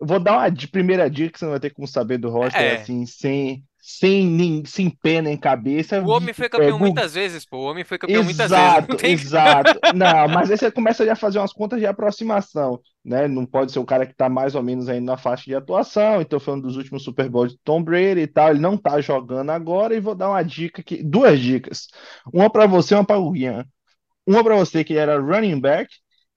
vou 0.00 0.20
dar 0.20 0.38
uma 0.38 0.68
primeira 0.70 1.10
dica 1.10 1.32
que 1.32 1.38
você 1.38 1.44
não 1.44 1.52
vai 1.52 1.60
ter 1.60 1.70
como 1.70 1.86
saber 1.86 2.18
do 2.18 2.30
roster 2.30 2.62
É. 2.62 2.74
assim, 2.76 3.04
sem, 3.04 3.64
sem, 3.80 4.26
nem, 4.26 4.64
sem 4.64 4.90
pé 4.90 5.22
nem 5.22 5.36
cabeça. 5.36 6.02
O 6.02 6.10
homem 6.10 6.34
foi 6.34 6.46
É, 6.46 6.48
campeão 6.48 6.78
Gu- 6.78 6.84
muitas 6.84 7.14
vezes, 7.14 7.44
pô. 7.44 7.58
O 7.58 7.70
homem 7.70 7.84
foi 7.84 7.98
campeão 7.98 8.22
muitas 8.24 8.52
vezes. 8.52 8.52
Exato, 8.52 8.88
Não 8.88 8.96
tem... 8.96 9.12
exato. 9.12 9.78
Não, 9.94 10.28
mas 10.28 10.50
aí 10.50 10.56
você 10.58 10.70
começa 10.70 11.10
a 11.10 11.16
fazer 11.16 11.38
umas 11.38 11.52
contas 11.52 11.78
de 11.78 11.86
aproximação, 11.86 12.80
né? 13.04 13.26
Não 13.28 13.46
pode 13.46 13.72
ser 13.72 13.78
o 13.78 13.84
cara 13.84 14.06
que 14.06 14.14
tá 14.14 14.28
mais 14.28 14.54
ou 14.54 14.62
menos 14.62 14.88
aí 14.88 15.00
na 15.00 15.16
faixa 15.16 15.44
de 15.44 15.54
atuação. 15.54 16.20
Então, 16.20 16.38
falando 16.40 16.62
dos 16.62 16.76
últimos 16.76 17.02
Super 17.04 17.28
Bowls 17.28 17.52
de 17.52 17.58
Tom 17.64 17.82
Brady 17.82 18.20
e 18.22 18.26
tal, 18.26 18.50
ele 18.50 18.60
não 18.60 18.76
tá 18.76 19.00
jogando 19.00 19.50
agora 19.50 19.94
e 19.94 20.00
vou 20.00 20.14
dar 20.14 20.30
uma 20.30 20.42
dica 20.42 20.80
aqui, 20.80 21.02
duas 21.02 21.38
dicas. 21.40 21.88
Uma 22.32 22.50
para 22.50 22.66
você, 22.66 22.94
uma 22.94 23.04
para 23.04 23.18
Guguinha. 23.18 23.66
Uma 24.26 24.44
para 24.44 24.56
você 24.56 24.84
que 24.84 24.94
era 24.96 25.18
running 25.20 25.60
back 25.60 25.88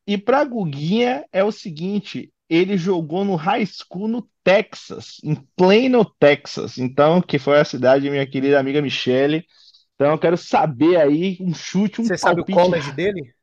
e 0.08 0.18
para 0.18 0.44
Guguinha 0.44 1.26
é 1.32 1.44
o 1.44 1.52
seguinte, 1.52 2.32
ele 2.54 2.78
jogou 2.78 3.24
no 3.24 3.36
high 3.36 3.66
school 3.66 4.10
no 4.10 4.30
Texas, 4.44 5.20
em 5.24 5.36
Plano, 5.56 6.04
Texas. 6.20 6.78
Então, 6.78 7.22
que 7.22 7.40
foi 7.40 7.58
a 7.58 7.64
cidade 7.64 8.04
de 8.04 8.10
minha 8.10 8.28
querida 8.28 8.60
amiga 8.60 8.82
Michele. 8.82 9.46
Então, 9.96 10.12
eu 10.12 10.20
quero 10.20 10.36
saber 10.36 10.98
aí 10.98 11.38
um 11.40 11.54
chute, 11.54 12.02
um 12.02 12.04
Você 12.04 12.18
sabe 12.18 12.42
o 12.42 12.46
college 12.46 12.92
dele? 12.92 13.34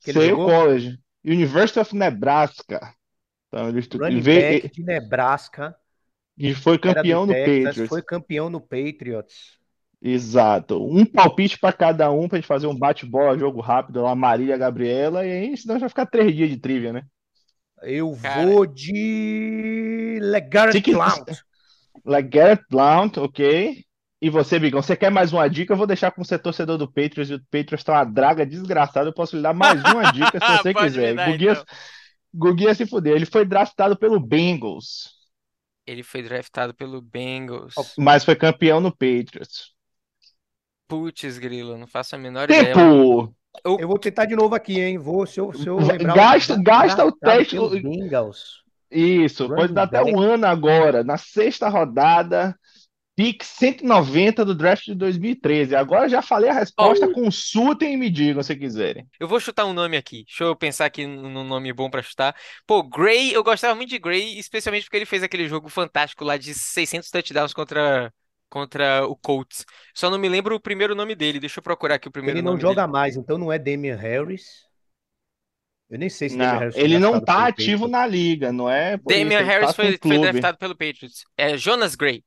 Que 0.00 0.10
ele 0.10 0.20
Sei 0.20 0.32
o 0.32 0.36
college. 0.36 0.98
University 1.24 1.80
of 1.80 1.96
Nebraska. 1.96 2.94
Então, 3.48 3.68
ele, 3.68 3.80
Running 3.80 4.20
veio- 4.20 4.70
de 4.70 4.84
Nebraska. 4.84 5.74
e 6.38 6.54
foi 6.54 6.78
campeão 6.78 7.26
no 7.26 7.32
Texas, 7.32 7.64
Patriots. 7.64 7.88
foi 7.88 8.02
campeão 8.02 8.50
no 8.50 8.60
Patriots. 8.60 9.58
Exato. 10.00 10.84
Um 10.84 11.04
palpite 11.04 11.58
para 11.58 11.72
cada 11.72 12.10
um, 12.12 12.28
pra 12.28 12.38
gente 12.38 12.46
fazer 12.46 12.66
um 12.66 12.78
bate-bola, 12.78 13.38
jogo 13.38 13.60
rápido 13.60 14.02
lá, 14.02 14.14
Marília, 14.14 14.56
Gabriela, 14.56 15.26
e 15.26 15.30
aí 15.32 15.56
senão 15.56 15.78
já 15.78 15.88
ficar 15.88 16.06
três 16.06 16.34
dias 16.36 16.50
de 16.50 16.58
trivia, 16.58 16.92
né? 16.92 17.02
Eu 17.86 18.16
Cara. 18.20 18.46
vou 18.46 18.66
de 18.66 20.18
Legarrette 20.22 20.80
que- 20.80 20.92
Blount. 20.92 21.28
Like 22.04 22.28
Garrett 22.28 22.62
Blount, 22.70 23.16
ok. 23.18 23.84
E 24.20 24.30
você, 24.30 24.58
Bigão, 24.58 24.82
você 24.82 24.96
quer 24.96 25.10
mais 25.10 25.32
uma 25.32 25.48
dica? 25.48 25.72
Eu 25.72 25.76
vou 25.76 25.86
deixar 25.86 26.10
com 26.10 26.24
você 26.24 26.38
torcedor 26.38 26.78
do 26.78 26.90
Patriots, 26.90 27.30
e 27.30 27.34
o 27.34 27.40
Patriots 27.50 27.84
tá 27.84 27.92
uma 27.92 28.04
draga 28.04 28.44
desgraçada, 28.46 29.08
eu 29.08 29.12
posso 29.14 29.36
lhe 29.36 29.42
dar 29.42 29.52
mais 29.54 29.82
uma 29.84 30.10
dica 30.12 30.38
se 30.40 30.56
você 30.62 30.72
quiser. 30.74 31.14
dar, 31.14 31.30
Guguinha, 31.30 31.52
então. 31.52 31.64
Guguinha 32.32 32.74
se 32.74 32.86
fuder, 32.86 33.14
ele 33.16 33.26
foi 33.26 33.44
draftado 33.44 33.96
pelo 33.98 34.18
Bengals, 34.18 35.10
Ele 35.86 36.02
foi 36.02 36.22
draftado 36.22 36.72
pelo 36.74 37.00
Bengals. 37.02 37.74
mas 37.98 38.24
foi 38.24 38.34
campeão 38.34 38.80
no 38.80 38.90
Patriots. 38.90 39.72
Putz, 40.88 41.38
grilo, 41.38 41.76
não 41.78 41.86
faço 41.86 42.14
a 42.14 42.18
menor 42.18 42.44
ideia. 42.50 42.74
Tempo! 42.74 43.34
Eu 43.64 43.86
vou 43.88 43.98
tentar 43.98 44.24
de 44.26 44.34
novo 44.36 44.54
aqui, 44.54 44.80
hein? 44.80 44.98
Vou, 44.98 45.26
se 45.26 45.38
eu, 45.40 45.52
se 45.52 45.66
eu 45.66 45.76
lembrar. 45.78 46.14
gasta- 46.14 46.56
gasta 46.60 47.04
o 47.06 47.10
Draftado 47.12 47.70
teste- 47.70 47.82
Bengals. 47.82 48.62
Isso, 48.90 49.44
Running 49.44 49.56
pode 49.60 49.72
dar 49.72 49.82
até 49.84 49.98
back. 50.04 50.14
um 50.14 50.20
ano 50.20 50.46
agora, 50.46 51.02
na 51.02 51.16
sexta 51.16 51.68
rodada, 51.68 52.56
pick 53.16 53.42
190 53.44 54.44
do 54.44 54.54
draft 54.54 54.84
de 54.84 54.94
2013. 54.94 55.74
Agora 55.74 56.08
já 56.08 56.20
falei 56.20 56.50
a 56.50 56.52
resposta, 56.54 57.06
Oh. 57.06 57.12
consultem 57.12 57.94
e 57.94 57.96
me 57.96 58.10
digam 58.10 58.42
se 58.42 58.54
quiserem. 58.56 59.06
Eu 59.18 59.26
vou 59.28 59.40
chutar 59.40 59.64
um 59.66 59.72
nome 59.72 59.96
aqui. 59.96 60.24
Deixa 60.24 60.44
eu 60.44 60.54
pensar 60.56 60.84
aqui 60.86 61.06
num 61.06 61.44
nome 61.44 61.72
bom 61.72 61.88
pra 61.90 62.02
chutar. 62.02 62.34
Pô, 62.66 62.82
Gray, 62.82 63.32
eu 63.32 63.42
gostava 63.42 63.74
muito 63.74 63.90
de 63.90 63.98
Gray, 63.98 64.38
especialmente 64.38 64.84
porque 64.84 64.96
ele 64.98 65.06
fez 65.06 65.22
aquele 65.22 65.48
jogo 65.48 65.68
fantástico 65.68 66.24
lá 66.24 66.36
de 66.36 66.52
600 66.54 67.10
touchdowns 67.10 67.52
contra, 67.52 68.12
contra 68.54 69.04
o 69.06 69.16
Colts. 69.16 69.66
Só 69.94 70.08
não 70.10 70.18
me 70.18 70.28
lembro 70.28 70.54
o 70.54 70.60
primeiro 70.60 70.94
nome 70.94 71.14
dele. 71.16 71.40
Deixa 71.40 71.58
eu 71.58 71.62
procurar 71.62 71.96
aqui 71.96 72.08
o 72.08 72.12
primeiro 72.12 72.38
Ele 72.38 72.42
não 72.42 72.52
nome 72.52 72.60
joga 72.60 72.86
dele. 72.86 72.86
mais, 72.86 73.16
então 73.16 73.36
não 73.38 73.52
é 73.52 73.58
Damian 73.58 73.96
Harris. 73.96 74.68
Eu 75.88 75.98
nem 75.98 76.08
sei 76.08 76.28
se 76.28 76.36
Não, 76.36 76.44
Damian 76.44 76.58
Harris 76.58 76.76
ele 76.76 76.98
não 76.98 77.20
tá 77.20 77.46
ativo 77.46 77.86
Patriots. 77.86 77.90
na 77.90 78.06
liga, 78.06 78.52
não 78.52 78.68
é? 78.70 78.96
Damian 78.98 79.40
isso, 79.40 79.42
ele 79.42 79.44
Harris 79.44 79.66
tá 79.68 79.72
foi, 79.72 79.98
foi 80.06 80.18
draftado 80.18 80.58
pelo 80.58 80.76
Patriots. 80.76 81.24
É 81.36 81.56
Jonas 81.56 81.94
Gray. 81.94 82.24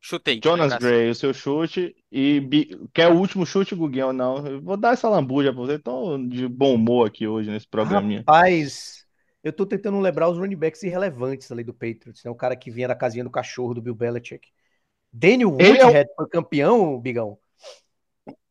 Chutei. 0.00 0.40
Jonas. 0.42 0.74
Gray, 0.78 1.10
o 1.10 1.14
seu 1.14 1.32
chute. 1.34 1.94
E 2.10 2.40
Bi- 2.40 2.70
quer 2.94 3.08
o 3.08 3.16
último 3.18 3.44
chute, 3.44 3.74
Guguinho, 3.74 4.12
não? 4.12 4.46
Eu 4.46 4.62
vou 4.62 4.76
dar 4.76 4.94
essa 4.94 5.08
lambuja 5.08 5.52
pra 5.52 5.60
você. 5.60 5.78
Tô 5.78 6.16
de 6.18 6.48
bom 6.48 6.74
humor 6.74 7.06
aqui 7.08 7.26
hoje 7.26 7.50
nesse 7.50 7.68
programinha. 7.68 8.20
Rapaz, 8.20 9.06
eu 9.44 9.52
tô 9.52 9.66
tentando 9.66 10.00
lembrar 10.00 10.28
os 10.30 10.38
running 10.38 10.56
backs 10.56 10.82
irrelevantes 10.82 11.52
ali 11.52 11.62
do 11.62 11.74
Patriots, 11.74 12.24
né? 12.24 12.30
O 12.30 12.34
cara 12.34 12.56
que 12.56 12.70
vinha 12.70 12.88
da 12.88 12.94
casinha 12.94 13.24
do 13.24 13.30
cachorro 13.30 13.74
do 13.74 13.82
Bill 13.82 13.94
Belichick. 13.94 14.48
Daniel 15.12 15.56
é 15.58 15.68
Woodhead 15.70 16.10
foi 16.16 16.28
campeão, 16.28 17.00
Bigão? 17.00 17.38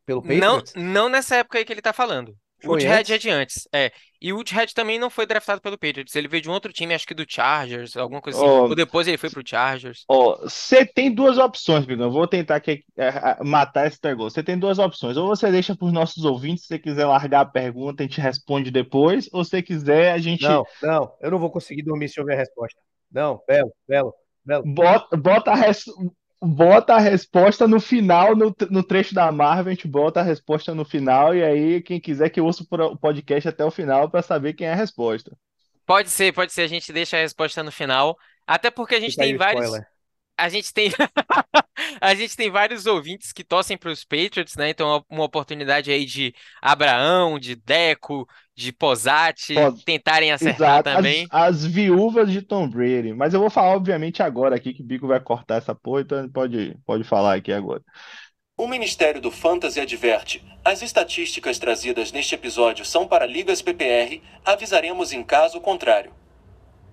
Pelo 0.06 0.22
Não, 0.22 0.28
Patriots? 0.58 0.74
não 0.76 1.08
nessa 1.10 1.36
época 1.38 1.58
aí 1.60 1.66
que 1.66 1.72
ele 1.72 1.82
tá 1.82 1.94
falando. 1.94 2.36
Foi 2.62 2.72
Woodhead 2.72 3.00
antes? 3.00 3.12
é 3.12 3.18
de 3.18 3.30
antes. 3.30 3.68
É. 3.74 3.92
E 4.22 4.34
o 4.34 4.36
Woodhead 4.36 4.74
também 4.74 5.00
não 5.00 5.10
foi 5.10 5.26
draftado 5.26 5.62
pelo 5.62 5.78
Patriots. 5.78 6.14
Ele 6.14 6.28
veio 6.28 6.44
de 6.44 6.50
um 6.50 6.52
outro 6.52 6.74
time, 6.74 6.94
acho 6.94 7.08
que 7.08 7.14
do 7.14 7.24
Chargers, 7.26 7.96
alguma 7.96 8.20
coisa 8.20 8.38
assim. 8.38 8.48
Ó. 8.48 8.64
Ou 8.64 8.76
depois 8.76 9.08
ele 9.08 9.18
foi 9.18 9.30
pro 9.30 9.48
Chargers. 9.48 10.04
Ó, 10.10 10.36
você 10.42 10.86
tem 10.86 11.10
duas 11.14 11.38
opções, 11.38 11.86
Bigão. 11.86 12.08
Eu 12.08 12.12
Vou 12.12 12.28
tentar 12.28 12.56
aqui, 12.58 12.84
é, 12.98 13.42
matar 13.46 13.88
esse 13.88 13.98
negócio. 14.04 14.32
Você 14.32 14.44
tem 14.44 14.58
duas 14.60 14.78
opções. 14.78 15.16
Ou 15.16 15.28
você 15.28 15.50
deixa 15.50 15.74
para 15.74 15.86
os 15.88 15.94
nossos 15.94 16.26
ouvintes, 16.26 16.64
se 16.64 16.68
você 16.68 16.80
quiser 16.80 17.06
largar 17.06 17.42
a 17.42 17.46
pergunta, 17.46 18.04
a 18.04 18.06
gente 18.06 18.20
responde 18.20 18.72
depois. 18.72 19.30
Ou 19.32 19.42
se 19.46 19.52
você 19.52 19.62
quiser, 19.62 20.12
a 20.12 20.18
gente 20.18 20.44
Não, 20.44 20.66
não, 20.82 21.16
eu 21.22 21.32
não 21.32 21.40
vou 21.40 21.50
conseguir 21.52 21.84
dormir 21.84 22.10
se 22.10 22.20
eu 22.20 22.26
ver 22.26 22.34
a 22.34 22.38
resposta. 22.40 22.78
Não, 23.10 23.42
Belo, 23.48 23.72
Belo, 23.88 24.14
Belo. 24.44 24.64
bota, 24.66 25.16
bota, 25.16 25.52
a 25.52 25.56
res- 25.56 25.86
bota 26.42 26.96
a 26.96 27.00
resposta 27.00 27.68
no 27.68 27.80
final, 27.80 28.36
no, 28.36 28.56
no 28.70 28.84
trecho 28.84 29.14
da 29.14 29.32
Marvel, 29.32 29.72
a 29.72 29.76
gente 29.76 29.88
bota 29.88 30.20
a 30.20 30.24
resposta 30.24 30.74
no 30.74 30.86
final. 30.86 31.36
E 31.36 31.44
aí, 31.44 31.82
quem 31.82 32.00
quiser 32.00 32.30
que 32.30 32.42
ouça 32.42 32.64
o 32.64 32.98
podcast 32.98 33.50
até 33.50 33.64
o 33.66 33.72
final 33.72 34.10
para 34.10 34.22
saber 34.22 34.54
quem 34.54 34.68
é 34.68 34.74
a 34.74 34.76
resposta. 34.76 35.36
Pode 35.86 36.10
ser, 36.10 36.34
pode 36.34 36.54
ser. 36.54 36.62
A 36.64 36.68
gente 36.68 36.94
deixa 36.94 37.18
a 37.18 37.22
resposta 37.22 37.64
no 37.64 37.72
final. 37.72 38.18
Até 38.46 38.72
porque 38.72 38.96
a 38.96 39.00
gente 39.00 39.12
Fica 39.12 39.24
tem 39.24 39.38
vários. 39.38 39.66
spoiler. 39.66 39.88
A 40.38 40.50
gente 40.50 40.74
tem. 40.74 40.92
A 42.02 42.14
gente 42.14 42.36
tem 42.36 42.50
vários 42.50 42.86
ouvintes 42.86 43.32
que 43.32 43.44
torcem 43.44 43.78
para 43.78 43.90
os 43.92 44.04
Patriots, 44.04 44.56
né? 44.56 44.70
Então, 44.70 45.04
uma 45.10 45.24
oportunidade 45.24 45.92
aí 45.92 46.06
de 46.06 46.34
Abraão, 46.62 47.40
de 47.40 47.56
Deco, 47.56 48.28
de 48.60 48.74
Posati 48.74 49.54
Pode- 49.54 49.86
tentarem 49.86 50.32
acertar 50.32 50.80
Exato, 50.80 50.90
as, 50.90 50.96
também. 50.96 51.28
as 51.32 51.66
viúvas 51.66 52.30
de 52.30 52.42
Tom 52.42 52.68
Brady. 52.70 53.14
Mas 53.14 53.34
eu 53.34 53.40
vou 53.40 53.50
falar, 53.50 53.76
obviamente, 53.76 54.22
agora 54.22 54.56
aqui, 54.56 54.74
que 54.74 54.82
o 54.82 54.86
Bico 54.86 55.08
vai 55.08 55.20
cortar 55.20 55.56
essa 55.56 55.74
porra, 55.74 56.02
então 56.02 56.30
pode, 56.30 56.78
pode 56.86 57.04
falar 57.06 57.36
aqui 57.36 57.54
agora. 57.54 57.82
O 58.58 58.68
Ministério 58.68 59.22
do 59.22 59.32
Fantasy 59.32 59.80
adverte: 59.80 60.44
as 60.64 60.82
estatísticas 60.82 61.58
trazidas 61.58 62.12
neste 62.12 62.36
episódio 62.36 62.84
são 62.84 63.08
para 63.08 63.26
ligas 63.26 63.62
PPR, 63.62 64.22
avisaremos 64.44 65.14
em 65.14 65.24
caso 65.24 65.62
contrário. 65.62 66.12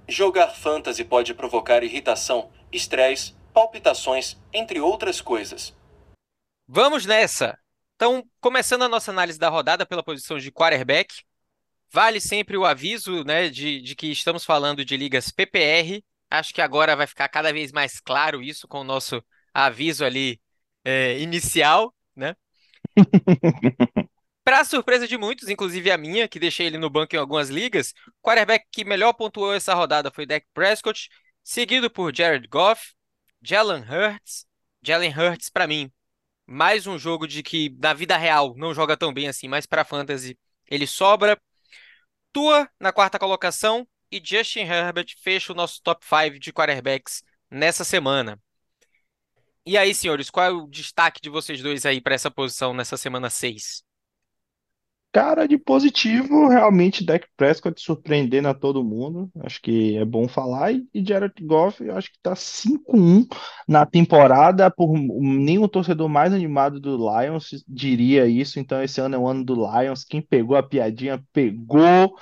Jogar 0.09 0.48
fantasy 0.48 1.02
pode 1.02 1.35
provocar 1.35 1.83
irritação, 1.83 2.48
estresse, 2.70 3.35
palpitações, 3.52 4.37
entre 4.52 4.81
outras 4.81 5.20
coisas. 5.20 5.74
Vamos 6.68 7.05
nessa! 7.05 7.59
Então, 7.96 8.22
começando 8.40 8.83
a 8.83 8.88
nossa 8.88 9.11
análise 9.11 9.38
da 9.38 9.48
rodada 9.48 9.85
pela 9.85 10.02
posição 10.05 10.38
de 10.38 10.52
quarterback, 10.52 11.12
vale 11.90 12.20
sempre 12.20 12.57
o 12.57 12.64
aviso, 12.64 13.25
né, 13.25 13.49
de, 13.49 13.81
de 13.81 13.94
que 13.94 14.09
estamos 14.09 14.44
falando 14.44 14.85
de 14.85 14.96
ligas 14.96 15.31
PPR. 15.31 16.05
Acho 16.31 16.53
que 16.53 16.61
agora 16.61 16.96
vai 16.96 17.07
ficar 17.07 17.29
cada 17.29 17.53
vez 17.53 17.72
mais 17.72 18.01
claro 18.01 18.42
isso 18.42 18.66
com 18.66 18.81
o 18.81 18.85
nosso 18.85 19.22
aviso 19.55 20.05
ali 20.05 20.40
é, 20.85 21.18
inicial, 21.18 21.94
né? 22.14 22.35
Para 24.44 24.64
surpresa 24.64 25.09
de 25.09 25.18
muitos, 25.18 25.49
inclusive 25.49 25.90
a 25.90 25.99
minha, 25.99 26.29
que 26.29 26.38
deixei 26.38 26.66
ele 26.66 26.79
no 26.79 26.88
banco 26.88 27.16
em 27.16 27.18
algumas 27.18 27.49
ligas, 27.49 27.92
o 28.07 28.22
quarterback 28.22 28.64
que 28.70 28.85
melhor 28.85 29.12
pontuou 29.12 29.53
essa 29.53 29.75
rodada 29.75 30.09
foi 30.09 30.25
Dak 30.25 30.46
Prescott, 30.55 31.09
seguido 31.42 31.90
por 31.90 32.14
Jared 32.14 32.46
Goff, 32.46 32.92
Jalen 33.42 33.83
Hurts. 33.83 34.46
Jalen 34.83 35.12
Hurts, 35.12 35.51
para 35.51 35.66
mim, 35.66 35.90
mais 36.46 36.87
um 36.87 36.96
jogo 36.96 37.27
de 37.27 37.42
que 37.42 37.70
na 37.81 37.92
vida 37.92 38.16
real 38.16 38.55
não 38.57 38.72
joga 38.72 38.96
tão 38.96 39.12
bem 39.12 39.27
assim, 39.27 39.49
mas 39.49 39.66
para 39.66 39.85
fantasy 39.85 40.38
ele 40.70 40.87
sobra. 40.87 41.37
Tua 42.37 42.70
na 42.79 42.92
quarta 42.92 43.18
colocação 43.18 43.88
e 44.12 44.20
Justin 44.22 44.61
Herbert 44.61 45.14
fecha 45.22 45.55
o 45.55 45.57
nosso 45.57 45.81
top 45.83 46.05
5 46.05 46.38
de 46.38 46.53
quarterbacks 46.53 47.22
nessa 47.51 47.83
semana. 47.83 48.38
E 49.64 49.79
aí, 49.79 49.94
senhores, 49.94 50.29
qual 50.29 50.44
é 50.44 50.51
o 50.51 50.66
destaque 50.66 51.18
de 51.18 51.31
vocês 51.31 51.62
dois 51.62 51.87
aí 51.87 51.99
para 51.99 52.14
essa 52.14 52.31
posição 52.31 52.75
nessa 52.75 52.99
semana 52.99 53.31
6? 53.31 53.86
Cara, 55.12 55.49
de 55.49 55.57
positivo, 55.57 56.47
realmente, 56.49 57.03
Dak 57.03 57.27
Prescott 57.38 57.81
surpreendendo 57.81 58.49
a 58.49 58.55
todo 58.55 58.85
mundo. 58.85 59.31
Acho 59.40 59.62
que 59.62 59.97
é 59.97 60.05
bom 60.05 60.29
falar. 60.29 60.75
E 60.75 60.85
Jared 61.03 61.33
Goff, 61.42 61.83
eu 61.83 61.97
acho 61.97 62.12
que 62.12 62.19
tá 62.23 62.35
5-1 62.35 63.27
na 63.66 63.87
temporada. 63.87 64.71
Por 64.71 64.92
nenhum 64.92 65.66
torcedor 65.69 66.07
mais 66.11 66.35
animado 66.35 66.79
do 66.79 66.99
Lions 66.99 67.64
diria 67.66 68.27
isso. 68.27 68.61
Então, 68.61 68.83
esse 68.83 69.01
ano 69.01 69.14
é 69.14 69.19
o 69.19 69.27
ano 69.27 69.42
do 69.42 69.55
Lions. 69.55 70.05
Quem 70.05 70.21
pegou 70.21 70.55
a 70.55 70.62
piadinha, 70.62 71.25
pegou. 71.33 72.14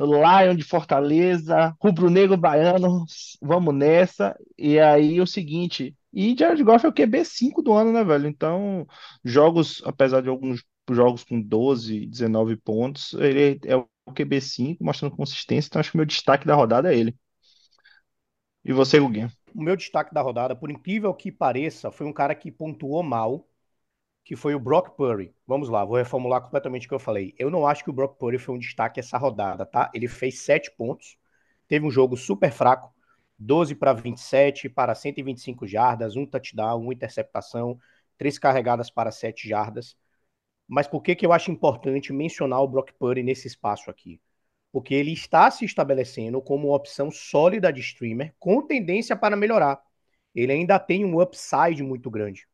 Lion 0.00 0.54
de 0.56 0.64
Fortaleza, 0.64 1.76
rubro-negro 1.78 2.36
baiano, 2.38 3.04
vamos 3.42 3.74
nessa. 3.74 4.34
E 4.56 4.78
aí, 4.78 5.20
o 5.20 5.26
seguinte. 5.26 5.94
E 6.14 6.34
Jared 6.34 6.62
Goff 6.64 6.86
é 6.86 6.88
o 6.88 6.94
QB5 6.94 7.62
do 7.62 7.74
ano, 7.74 7.92
né, 7.92 8.02
velho? 8.02 8.26
Então, 8.26 8.86
jogos, 9.22 9.82
apesar 9.84 10.22
de 10.22 10.30
alguns 10.30 10.64
jogos 10.96 11.24
com 11.24 11.40
12, 11.40 12.06
19 12.06 12.56
pontos, 12.56 13.12
ele 13.14 13.60
é 13.64 13.76
o 13.76 13.88
QB5, 14.10 14.78
mostrando 14.80 15.16
consistência, 15.16 15.68
então 15.68 15.80
acho 15.80 15.90
que 15.90 15.96
o 15.96 15.98
meu 15.98 16.06
destaque 16.06 16.46
da 16.46 16.54
rodada 16.54 16.92
é 16.92 16.98
ele. 16.98 17.16
E 18.64 18.72
você, 18.72 18.98
Guguinho? 19.00 19.30
O 19.54 19.62
meu 19.62 19.76
destaque 19.76 20.12
da 20.12 20.20
rodada, 20.20 20.54
por 20.54 20.70
incrível 20.70 21.12
que 21.14 21.32
pareça, 21.32 21.90
foi 21.90 22.06
um 22.06 22.12
cara 22.12 22.34
que 22.34 22.50
pontuou 22.50 23.02
mal, 23.02 23.48
que 24.24 24.36
foi 24.36 24.54
o 24.54 24.60
Brock 24.60 24.94
Purdy. 24.94 25.34
Vamos 25.46 25.70
lá, 25.70 25.84
vou 25.84 25.96
reformular 25.96 26.42
completamente 26.42 26.86
o 26.86 26.88
que 26.88 26.94
eu 26.94 26.98
falei. 26.98 27.34
Eu 27.38 27.50
não 27.50 27.66
acho 27.66 27.82
que 27.82 27.90
o 27.90 27.92
Brock 27.94 28.18
Purdy 28.18 28.38
foi 28.38 28.54
um 28.54 28.58
destaque 28.58 29.00
essa 29.00 29.16
rodada, 29.16 29.64
tá? 29.64 29.90
Ele 29.94 30.06
fez 30.06 30.40
7 30.40 30.70
pontos, 30.76 31.16
teve 31.66 31.86
um 31.86 31.90
jogo 31.90 32.16
super 32.16 32.52
fraco, 32.52 32.92
12 33.38 33.74
para 33.74 33.92
27, 33.92 34.68
para 34.68 34.94
125 34.94 35.66
jardas, 35.66 36.16
um 36.16 36.26
touchdown, 36.26 36.82
uma 36.82 36.92
interceptação, 36.92 37.78
três 38.18 38.38
carregadas 38.38 38.90
para 38.90 39.10
7 39.10 39.48
jardas. 39.48 39.96
Mas 40.68 40.86
por 40.86 41.02
que, 41.02 41.16
que 41.16 41.24
eu 41.24 41.32
acho 41.32 41.50
importante 41.50 42.12
mencionar 42.12 42.60
o 42.62 42.68
Brock 42.68 42.92
Purdy 42.98 43.22
nesse 43.22 43.46
espaço 43.48 43.90
aqui? 43.90 44.20
Porque 44.70 44.94
ele 44.94 45.12
está 45.12 45.50
se 45.50 45.64
estabelecendo 45.64 46.42
como 46.42 46.68
uma 46.68 46.76
opção 46.76 47.10
sólida 47.10 47.72
de 47.72 47.80
streamer, 47.80 48.34
com 48.38 48.60
tendência 48.60 49.16
para 49.16 49.34
melhorar. 49.34 49.80
Ele 50.34 50.52
ainda 50.52 50.78
tem 50.78 51.04
um 51.04 51.20
upside 51.20 51.82
muito 51.82 52.10
grande. 52.10 52.46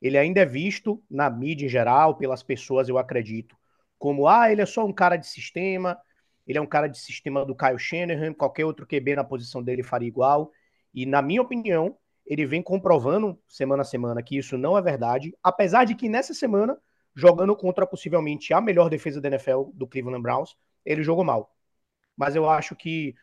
Ele 0.00 0.18
ainda 0.18 0.40
é 0.40 0.46
visto 0.46 1.02
na 1.10 1.30
mídia 1.30 1.64
em 1.64 1.68
geral, 1.68 2.16
pelas 2.16 2.42
pessoas, 2.42 2.88
eu 2.88 2.98
acredito, 2.98 3.56
como, 3.98 4.28
ah, 4.28 4.52
ele 4.52 4.60
é 4.60 4.66
só 4.66 4.84
um 4.84 4.92
cara 4.92 5.16
de 5.16 5.26
sistema, 5.26 5.98
ele 6.46 6.58
é 6.58 6.60
um 6.60 6.66
cara 6.66 6.86
de 6.88 6.98
sistema 6.98 7.44
do 7.46 7.56
Kyle 7.56 7.78
Shanahan, 7.78 8.34
qualquer 8.34 8.66
outro 8.66 8.86
QB 8.86 9.16
na 9.16 9.24
posição 9.24 9.62
dele 9.62 9.82
faria 9.82 10.08
igual. 10.08 10.52
E, 10.92 11.06
na 11.06 11.22
minha 11.22 11.40
opinião, 11.40 11.96
ele 12.26 12.44
vem 12.44 12.62
comprovando 12.62 13.38
semana 13.48 13.82
a 13.82 13.84
semana 13.84 14.22
que 14.22 14.36
isso 14.36 14.58
não 14.58 14.76
é 14.76 14.82
verdade, 14.82 15.34
apesar 15.42 15.84
de 15.84 15.94
que 15.94 16.08
nessa 16.08 16.34
semana 16.34 16.76
jogando 17.14 17.54
contra 17.56 17.86
possivelmente 17.86 18.52
a 18.52 18.60
melhor 18.60 18.88
defesa 18.88 19.20
da 19.20 19.28
NFL 19.28 19.70
do 19.72 19.86
Cleveland 19.86 20.22
Browns, 20.22 20.56
ele 20.84 21.02
jogou 21.02 21.24
mal. 21.24 21.54
Mas 22.16 22.36
eu 22.36 22.48
acho 22.48 22.74
que 22.74 23.14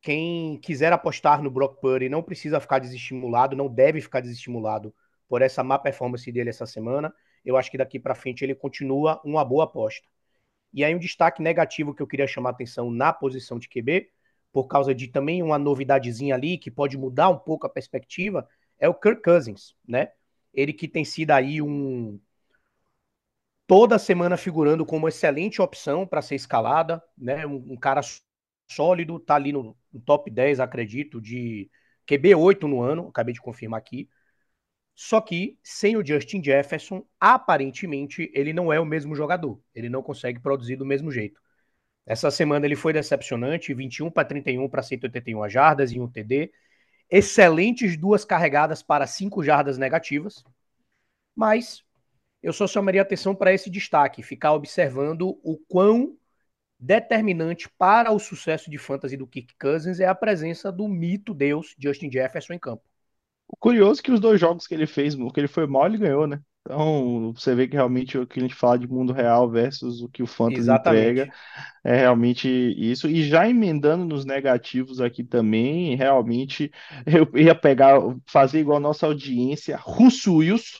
quem 0.00 0.58
quiser 0.60 0.92
apostar 0.92 1.42
no 1.42 1.50
Brock 1.50 1.80
Purdy 1.80 2.08
não 2.08 2.22
precisa 2.22 2.60
ficar 2.60 2.78
desestimulado, 2.78 3.56
não 3.56 3.68
deve 3.68 4.00
ficar 4.00 4.20
desestimulado 4.20 4.94
por 5.28 5.42
essa 5.42 5.64
má 5.64 5.78
performance 5.78 6.30
dele 6.30 6.50
essa 6.50 6.66
semana. 6.66 7.12
Eu 7.44 7.56
acho 7.56 7.70
que 7.70 7.78
daqui 7.78 7.98
para 7.98 8.14
frente 8.14 8.44
ele 8.44 8.54
continua 8.54 9.20
uma 9.24 9.44
boa 9.44 9.64
aposta. 9.64 10.06
E 10.72 10.84
aí 10.84 10.94
um 10.94 10.98
destaque 10.98 11.42
negativo 11.42 11.94
que 11.94 12.02
eu 12.02 12.06
queria 12.06 12.26
chamar 12.26 12.50
a 12.50 12.52
atenção 12.52 12.90
na 12.90 13.12
posição 13.12 13.58
de 13.58 13.68
QB, 13.68 14.10
por 14.52 14.66
causa 14.68 14.94
de 14.94 15.08
também 15.08 15.42
uma 15.42 15.58
novidadezinha 15.58 16.34
ali 16.34 16.56
que 16.58 16.70
pode 16.70 16.96
mudar 16.96 17.28
um 17.28 17.38
pouco 17.38 17.66
a 17.66 17.70
perspectiva, 17.70 18.48
é 18.78 18.88
o 18.88 18.94
Kirk 18.94 19.22
Cousins, 19.22 19.74
né? 19.86 20.12
Ele 20.52 20.72
que 20.72 20.88
tem 20.88 21.04
sido 21.04 21.32
aí 21.32 21.60
um 21.60 22.18
toda 23.66 23.98
semana 23.98 24.36
figurando 24.36 24.86
como 24.86 25.08
excelente 25.08 25.60
opção 25.60 26.06
para 26.06 26.22
ser 26.22 26.36
escalada, 26.36 27.02
né? 27.16 27.46
Um, 27.46 27.72
um, 27.72 27.76
cara 27.76 28.00
sólido, 28.70 29.18
tá 29.18 29.34
ali 29.34 29.52
no, 29.52 29.76
no, 29.92 30.00
top 30.00 30.30
10, 30.30 30.60
acredito, 30.60 31.20
de 31.20 31.70
QB8 32.08 32.62
no 32.62 32.80
ano, 32.80 33.08
acabei 33.08 33.34
de 33.34 33.40
confirmar 33.40 33.78
aqui. 33.78 34.08
Só 34.94 35.20
que 35.20 35.58
sem 35.62 35.96
o 35.96 36.06
Justin 36.06 36.42
Jefferson, 36.42 37.06
aparentemente 37.20 38.30
ele 38.34 38.52
não 38.52 38.72
é 38.72 38.80
o 38.80 38.86
mesmo 38.86 39.14
jogador. 39.14 39.60
Ele 39.74 39.90
não 39.90 40.02
consegue 40.02 40.40
produzir 40.40 40.76
do 40.76 40.86
mesmo 40.86 41.10
jeito. 41.10 41.40
Essa 42.06 42.30
semana 42.30 42.66
ele 42.66 42.76
foi 42.76 42.92
decepcionante, 42.92 43.74
21 43.74 44.10
para 44.10 44.24
31 44.26 44.68
para 44.68 44.82
181 44.82 45.48
jardas 45.50 45.92
e 45.92 46.00
um 46.00 46.08
TD. 46.08 46.52
Excelentes 47.10 47.96
duas 47.96 48.24
carregadas 48.24 48.82
para 48.82 49.06
5 49.06 49.42
jardas 49.42 49.76
negativas. 49.76 50.44
Mas 51.34 51.85
eu 52.42 52.52
só 52.52 52.66
chamaria 52.66 53.02
atenção 53.02 53.34
para 53.34 53.52
esse 53.52 53.70
destaque, 53.70 54.22
ficar 54.22 54.52
observando 54.52 55.38
o 55.42 55.58
quão 55.68 56.16
determinante 56.78 57.68
para 57.78 58.12
o 58.12 58.18
sucesso 58.18 58.70
de 58.70 58.78
fantasy 58.78 59.16
do 59.16 59.26
Kirk 59.26 59.54
Cousins 59.58 59.98
é 59.98 60.06
a 60.06 60.14
presença 60.14 60.70
do 60.70 60.86
mito 60.86 61.32
Deus 61.32 61.74
Justin 61.78 62.10
Jefferson 62.10 62.52
em 62.52 62.58
campo. 62.58 62.84
O 63.48 63.56
curioso 63.56 64.00
é 64.00 64.02
que 64.02 64.12
os 64.12 64.20
dois 64.20 64.40
jogos 64.40 64.66
que 64.66 64.74
ele 64.74 64.86
fez, 64.86 65.14
o 65.14 65.30
que 65.30 65.40
ele 65.40 65.48
foi 65.48 65.66
mal, 65.66 65.86
ele 65.86 65.98
ganhou, 65.98 66.26
né? 66.26 66.40
Então, 66.66 67.32
você 67.32 67.54
vê 67.54 67.68
que 67.68 67.76
realmente 67.76 68.18
o 68.18 68.26
que 68.26 68.40
a 68.40 68.42
gente 68.42 68.54
fala 68.54 68.76
de 68.76 68.88
mundo 68.88 69.12
real 69.12 69.48
versus 69.48 70.02
o 70.02 70.08
que 70.08 70.20
o 70.20 70.26
Fantasy 70.26 70.62
Exatamente. 70.62 71.00
entrega 71.00 71.32
é 71.84 71.96
realmente 71.96 72.48
isso. 72.48 73.08
E 73.08 73.22
já 73.22 73.48
emendando 73.48 74.04
nos 74.04 74.24
negativos 74.24 75.00
aqui 75.00 75.22
também, 75.22 75.94
realmente 75.94 76.72
eu 77.06 77.28
ia 77.38 77.54
pegar, 77.54 78.00
fazer 78.26 78.58
igual 78.58 78.78
a 78.78 78.80
nossa 78.80 79.06
audiência, 79.06 79.76
Russo 79.76 80.34
Wilson, 80.38 80.78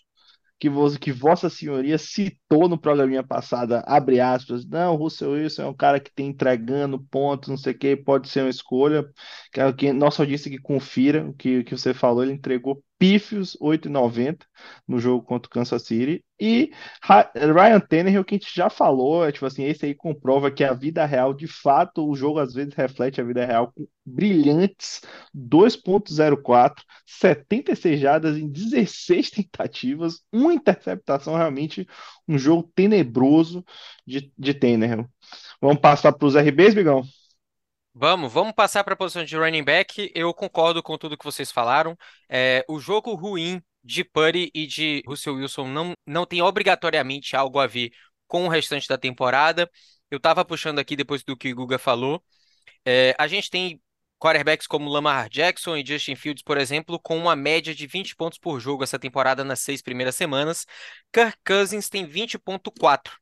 que, 0.59 0.69
vo- 0.69 0.99
que 0.99 1.13
Vossa 1.13 1.51
Senhoria 1.51 1.99
citou 1.99 2.69
no 2.69 2.79
programinha 2.79 3.23
passada, 3.23 3.81
abre 3.87 4.21
aspas, 4.21 4.65
não, 4.67 4.97
Russell 4.97 5.33
Wilson 5.33 5.63
é 5.63 5.67
um 5.69 5.75
cara 5.75 6.01
que 6.01 6.13
tem 6.13 6.29
entregando 6.29 6.99
pontos, 7.11 7.49
não 7.49 7.57
sei 7.57 7.73
o 7.73 7.79
que, 7.79 7.97
pode 7.97 8.29
ser 8.29 8.43
uma 8.43 8.51
escolha. 8.51 9.05
Que, 9.53 9.73
que 9.75 9.93
nossa 9.93 10.23
audiência 10.23 10.51
que 10.51 10.59
confira 10.59 11.29
o 11.29 11.35
que, 11.35 11.65
que 11.65 11.77
você 11.77 11.93
falou, 11.95 12.23
ele 12.23 12.33
entregou 12.33 12.83
pífios 12.99 13.57
8,90 13.61 14.47
no 14.87 14.99
jogo 14.99 15.25
contra 15.25 15.47
o 15.49 15.51
Kansas 15.51 15.83
City. 15.83 16.25
E 16.41 16.71
Ryan 17.03 17.81
Tannehill, 17.81 18.25
que 18.25 18.35
a 18.35 18.39
gente 18.39 18.55
já 18.55 18.69
falou, 18.69 19.25
é 19.25 19.33
tipo 19.33 19.47
assim, 19.47 19.65
esse 19.65 19.87
aí 19.87 19.95
comprova 19.95 20.51
que 20.51 20.63
a 20.63 20.73
vida 20.73 21.05
real, 21.07 21.33
de 21.33 21.47
fato, 21.47 22.07
o 22.09 22.15
jogo 22.15 22.39
às 22.39 22.53
vezes 22.55 22.75
reflete 22.75 23.21
a 23.21 23.25
vida 23.25 23.45
real 23.45 23.73
com 23.73 23.87
brilhantes 24.05 25.01
2.04, 25.35 26.83
76 27.07 28.01
jardas 28.01 28.37
em 28.37 28.49
16 28.49 29.31
tentativas, 29.31 30.23
uma 30.33 30.53
interceptação, 30.53 31.35
realmente 31.37 31.87
um 32.29 32.39
jogo 32.39 32.71
tenebroso 32.75 33.65
de, 34.07 34.33
de 34.39 34.55
Tannehill. 34.55 35.09
Vamos 35.61 35.81
passar 35.81 36.13
para 36.13 36.27
os 36.27 36.37
RBs, 36.37 36.75
Bigão? 36.75 37.03
Vamos, 37.99 38.31
vamos 38.31 38.53
passar 38.53 38.85
para 38.85 38.93
a 38.93 38.97
posição 38.97 39.25
de 39.25 39.35
running 39.39 39.65
back. 39.65 40.13
Eu 40.15 40.35
concordo 40.35 40.83
com 40.83 40.99
tudo 40.99 41.17
que 41.17 41.25
vocês 41.25 41.51
falaram. 41.51 41.97
É, 42.29 42.63
o 42.69 42.79
jogo 42.79 43.15
ruim 43.15 43.63
de 43.83 44.05
Purdy 44.05 44.51
e 44.55 44.67
de 44.67 45.03
Russell 45.07 45.37
Wilson 45.37 45.67
não, 45.69 45.95
não 46.07 46.27
tem 46.27 46.43
obrigatoriamente 46.43 47.35
algo 47.35 47.59
a 47.59 47.67
ver 47.67 47.91
com 48.27 48.45
o 48.45 48.49
restante 48.49 48.87
da 48.87 48.99
temporada. 48.99 49.71
Eu 50.11 50.19
estava 50.19 50.45
puxando 50.45 50.79
aqui 50.79 50.95
depois 50.95 51.25
do 51.25 51.35
que 51.35 51.51
o 51.51 51.57
Guga 51.57 51.79
falou. 51.79 52.23
É, 52.85 53.15
a 53.19 53.27
gente 53.27 53.49
tem 53.49 53.81
quarterbacks 54.19 54.67
como 54.67 54.91
Lamar 54.91 55.31
Jackson 55.31 55.75
e 55.75 55.87
Justin 55.87 56.17
Fields, 56.17 56.43
por 56.43 56.59
exemplo, 56.59 57.01
com 57.01 57.17
uma 57.17 57.35
média 57.35 57.75
de 57.75 57.87
20 57.87 58.15
pontos 58.15 58.39
por 58.39 58.61
jogo 58.61 58.85
essa 58.85 58.99
temporada 58.99 59.43
nas 59.43 59.61
seis 59.61 59.81
primeiras 59.81 60.17
semanas. 60.17 60.67
Kirk 61.11 61.39
Cousins 61.43 61.89
tem 61.89 62.07
20.4. 62.07 63.15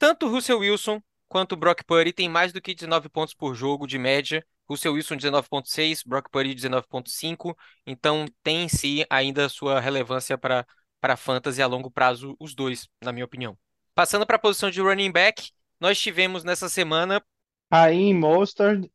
Tanto 0.00 0.28
Russell 0.28 0.58
Wilson 0.58 1.00
quanto 1.34 1.56
Brock 1.56 1.82
Purdy 1.82 2.12
tem 2.12 2.28
mais 2.28 2.52
do 2.52 2.60
que 2.60 2.72
19 2.72 3.08
pontos 3.08 3.34
por 3.34 3.56
jogo 3.56 3.88
de 3.88 3.98
média. 3.98 4.46
Russell 4.70 4.92
Wilson 4.92 5.16
19.6, 5.16 6.02
Brock 6.06 6.30
Purdy 6.30 6.54
19.5. 6.54 7.56
Então 7.84 8.24
tem 8.40 8.62
em 8.62 8.68
si 8.68 9.04
ainda 9.10 9.48
sua 9.48 9.80
relevância 9.80 10.38
para 10.38 10.64
para 11.00 11.16
fantasy 11.16 11.60
a 11.60 11.66
longo 11.66 11.90
prazo 11.90 12.36
os 12.38 12.54
dois, 12.54 12.88
na 13.02 13.10
minha 13.10 13.24
opinião. 13.24 13.58
Passando 13.96 14.24
para 14.24 14.36
a 14.36 14.38
posição 14.38 14.70
de 14.70 14.80
running 14.80 15.10
back, 15.10 15.50
nós 15.80 15.98
tivemos 15.98 16.44
nessa 16.44 16.68
semana 16.68 17.20
Raheem 17.68 18.14
Mostert, 18.14 18.88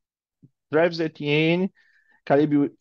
Travis 0.69 1.01
Etienne, 1.01 1.69
Caleb, 2.23 2.71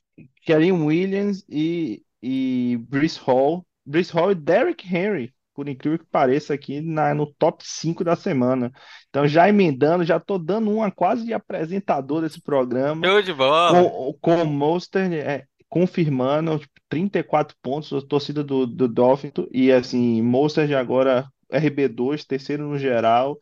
Williams 0.49 1.44
e, 1.49 2.05
e 2.23 2.79
Brees 2.88 3.16
Hall. 3.16 3.66
Brees 3.85 4.11
Hall 4.11 4.31
e 4.31 4.35
Derrick 4.37 4.87
Henry, 4.87 5.35
por 5.59 5.68
incrível 5.68 5.99
que 5.99 6.07
pareça, 6.07 6.55
aqui 6.55 6.81
na, 6.81 7.12
no 7.12 7.27
top 7.27 7.64
5 7.66 8.05
da 8.05 8.14
semana. 8.14 8.73
Então, 9.09 9.27
já 9.27 9.49
emendando, 9.49 10.05
já 10.05 10.21
tô 10.21 10.38
dando 10.38 10.71
uma 10.71 10.88
quase 10.88 11.25
de 11.27 11.35
apresentador 11.35 12.21
desse 12.21 12.40
programa. 12.40 13.05
show 13.05 13.21
de 13.21 13.35
bola. 13.35 13.73
Com, 13.73 14.12
com 14.21 14.42
o 14.42 14.47
Mostert 14.47 15.12
é, 15.12 15.47
confirmando 15.68 16.61
tipo, 16.61 16.73
34 16.88 17.57
pontos, 17.61 17.92
a 17.92 18.07
torcida 18.07 18.44
do, 18.44 18.68
do 18.68 18.87
Dolphins. 18.87 19.33
E 19.51 19.73
assim, 19.73 20.23
Mostert 20.23 20.71
agora 20.71 21.27
RB2, 21.53 22.25
terceiro 22.25 22.68
no 22.68 22.79
geral, 22.79 23.37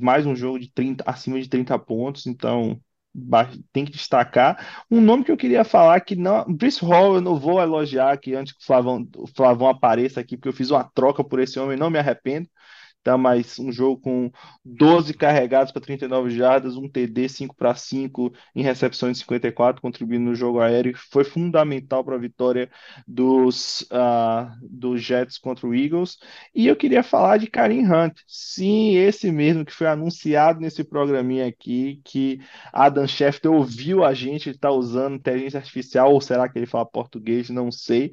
mais 0.00 0.24
um 0.24 0.34
jogo 0.34 0.58
de 0.58 0.72
30, 0.72 1.04
acima 1.06 1.38
de 1.38 1.46
30 1.46 1.78
pontos. 1.78 2.26
Então, 2.26 2.80
tem 3.72 3.84
que 3.84 3.92
destacar. 3.92 4.84
Um 4.90 5.00
nome 5.00 5.24
que 5.24 5.32
eu 5.32 5.36
queria 5.36 5.64
falar 5.64 6.00
que 6.00 6.14
não. 6.14 6.44
Brice 6.44 6.84
Hall, 6.84 7.16
eu 7.16 7.20
não 7.20 7.38
vou 7.38 7.60
elogiar 7.60 8.12
aqui 8.12 8.34
antes 8.34 8.52
que 8.52 8.62
o 8.62 8.66
Flavão, 8.66 9.08
o 9.16 9.26
Flavão 9.26 9.68
apareça 9.68 10.20
aqui, 10.20 10.36
porque 10.36 10.48
eu 10.48 10.52
fiz 10.52 10.70
uma 10.70 10.84
troca 10.84 11.24
por 11.24 11.40
esse 11.40 11.58
homem, 11.58 11.76
não 11.76 11.90
me 11.90 11.98
arrependo. 11.98 12.48
Tá, 13.02 13.16
mas 13.16 13.58
um 13.58 13.72
jogo 13.72 13.98
com 13.98 14.30
12 14.62 15.14
carregados 15.14 15.72
para 15.72 15.80
39 15.80 16.30
jardas, 16.30 16.76
um 16.76 16.86
TD 16.86 17.30
5 17.30 17.56
para 17.56 17.74
5 17.74 18.30
em 18.54 18.62
recepções 18.62 19.14
de 19.16 19.20
54, 19.20 19.80
contribuindo 19.80 20.26
no 20.26 20.34
jogo 20.34 20.60
aéreo, 20.60 20.94
foi 21.10 21.24
fundamental 21.24 22.04
para 22.04 22.16
a 22.16 22.18
vitória 22.18 22.70
dos, 23.08 23.86
ah, 23.90 24.54
dos 24.62 25.02
Jets 25.02 25.38
contra 25.38 25.66
o 25.66 25.74
Eagles. 25.74 26.18
E 26.54 26.66
eu 26.66 26.76
queria 26.76 27.02
falar 27.02 27.38
de 27.38 27.46
Karim 27.46 27.86
Hunt, 27.86 28.18
sim, 28.26 28.96
esse 28.96 29.32
mesmo 29.32 29.64
que 29.64 29.72
foi 29.72 29.86
anunciado 29.86 30.60
nesse 30.60 30.84
programinha 30.84 31.46
aqui, 31.46 32.02
que 32.04 32.38
Adam 32.70 33.06
Schefter 33.06 33.50
ouviu 33.50 34.04
a 34.04 34.12
gente, 34.12 34.50
ele 34.50 34.56
está 34.56 34.70
usando 34.70 35.14
inteligência 35.16 35.58
artificial, 35.58 36.12
ou 36.12 36.20
será 36.20 36.46
que 36.50 36.58
ele 36.58 36.66
fala 36.66 36.84
português? 36.84 37.48
Não 37.48 37.72
sei. 37.72 38.12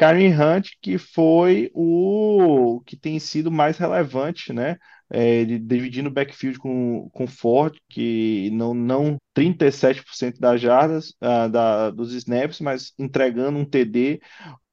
Kareem 0.00 0.32
Hunt, 0.32 0.70
que 0.80 0.96
foi 0.96 1.70
o 1.74 2.80
que 2.86 2.96
tem 2.96 3.18
sido 3.18 3.50
mais 3.50 3.76
relevante, 3.76 4.50
né? 4.52 4.76
É, 5.12 5.44
dividindo 5.44 6.08
o 6.08 6.12
backfield 6.12 6.58
com, 6.58 7.10
com 7.12 7.26
Ford, 7.26 7.76
que 7.88 8.48
não, 8.52 8.72
não 8.72 9.18
37% 9.34 10.38
das 10.40 10.60
jardas, 10.60 11.12
ah, 11.20 11.48
da, 11.48 11.90
dos 11.90 12.14
snaps, 12.14 12.60
mas 12.60 12.92
entregando 12.98 13.58
um 13.58 13.64
TD, 13.64 14.20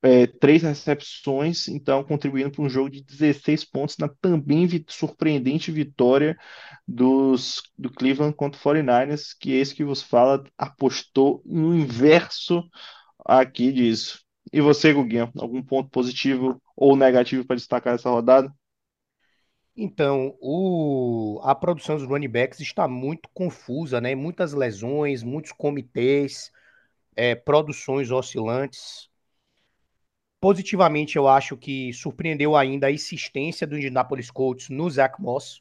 é, 0.02 0.28
três 0.28 0.62
recepções, 0.64 1.68
então 1.68 2.04
contribuindo 2.04 2.52
para 2.52 2.62
um 2.64 2.70
jogo 2.70 2.90
de 2.90 3.04
16 3.04 3.66
pontos 3.66 3.98
na 3.98 4.08
também 4.22 4.66
vi- 4.68 4.86
surpreendente 4.88 5.72
vitória 5.72 6.38
dos, 6.88 7.62
do 7.78 7.90
Cleveland 7.92 8.36
contra 8.36 8.58
o 8.60 8.62
49ers, 8.62 9.36
que 9.40 9.52
esse 9.54 9.76
que 9.76 9.84
vos 9.84 10.02
fala 10.02 10.44
apostou 10.58 11.42
no 11.46 11.76
inverso 11.76 12.64
aqui 13.26 13.72
disso. 13.74 14.27
E 14.52 14.62
você, 14.62 14.94
Guguinha, 14.94 15.32
algum 15.38 15.62
ponto 15.62 15.90
positivo 15.90 16.62
ou 16.76 16.96
negativo 16.96 17.46
para 17.46 17.56
destacar 17.56 17.96
essa 17.96 18.10
rodada? 18.10 18.54
Então, 19.76 20.36
o, 20.42 21.40
a 21.44 21.54
produção 21.54 21.98
dos 21.98 22.08
running 22.08 22.30
backs 22.30 22.60
está 22.60 22.88
muito 22.88 23.30
confusa, 23.34 24.02
né? 24.02 24.16
Muitas 24.16 24.54
lesões, 24.54 25.22
muitos 25.22 25.52
comitês, 25.52 26.52
é, 27.16 27.36
produções 27.36 28.10
oscilantes. 28.10 29.10
Positivamente, 30.40 31.16
eu 31.16 31.28
acho 31.28 31.56
que 31.58 31.92
surpreendeu 31.94 32.56
ainda 32.56 32.88
a 32.88 32.92
insistência 32.92 33.68
do 33.68 33.76
Indianapolis 33.76 34.32
Colts 34.32 34.70
no 34.70 34.90
Zach 34.90 35.22
Moss. 35.22 35.60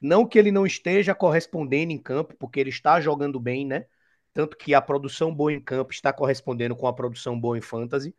Não 0.00 0.26
que 0.26 0.38
ele 0.38 0.50
não 0.50 0.66
esteja 0.66 1.14
correspondendo 1.14 1.92
em 1.92 1.98
campo, 1.98 2.34
porque 2.38 2.58
ele 2.58 2.70
está 2.70 3.00
jogando 3.00 3.38
bem, 3.38 3.66
né? 3.66 3.86
Tanto 4.34 4.56
que 4.56 4.74
a 4.74 4.80
produção 4.82 5.34
boa 5.34 5.52
em 5.52 5.60
campo 5.60 5.92
está 5.92 6.12
correspondendo 6.12 6.76
com 6.76 6.86
a 6.86 6.92
produção 6.92 7.38
boa 7.38 7.58
em 7.58 7.60
fantasy. 7.60 8.14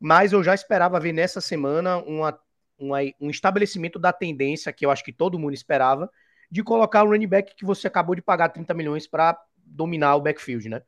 Mas 0.00 0.32
eu 0.32 0.42
já 0.42 0.54
esperava 0.54 1.00
ver 1.00 1.12
nessa 1.12 1.40
semana 1.40 1.98
uma, 1.98 2.38
uma- 2.78 2.98
um 3.20 3.30
estabelecimento 3.30 3.98
da 3.98 4.12
tendência 4.12 4.72
que 4.72 4.86
eu 4.86 4.90
acho 4.90 5.04
que 5.04 5.12
todo 5.12 5.38
mundo 5.38 5.54
esperava, 5.54 6.10
de 6.50 6.62
colocar 6.62 7.02
o 7.04 7.08
running 7.10 7.26
back 7.28 7.54
que 7.56 7.64
você 7.64 7.86
acabou 7.88 8.14
de 8.14 8.22
pagar 8.22 8.50
30 8.50 8.74
milhões 8.74 9.06
para 9.06 9.38
dominar 9.64 10.16
o 10.16 10.20
backfield, 10.22 10.68
né? 10.68 10.82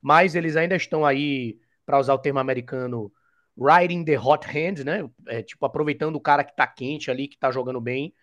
Mas 0.00 0.34
eles 0.34 0.56
ainda 0.56 0.76
estão 0.76 1.04
aí, 1.04 1.58
para 1.84 1.98
usar 1.98 2.14
o 2.14 2.18
termo 2.18 2.38
americano, 2.38 3.12
riding 3.58 4.04
the 4.04 4.18
hot 4.18 4.46
hand, 4.46 4.84
né? 4.84 5.08
É, 5.28 5.42
tipo, 5.42 5.64
aproveitando 5.66 6.16
o 6.16 6.20
cara 6.20 6.44
que 6.44 6.54
tá 6.56 6.66
quente 6.66 7.10
ali, 7.10 7.28
que 7.28 7.38
tá 7.38 7.50
jogando 7.50 7.80
bem. 7.80 8.14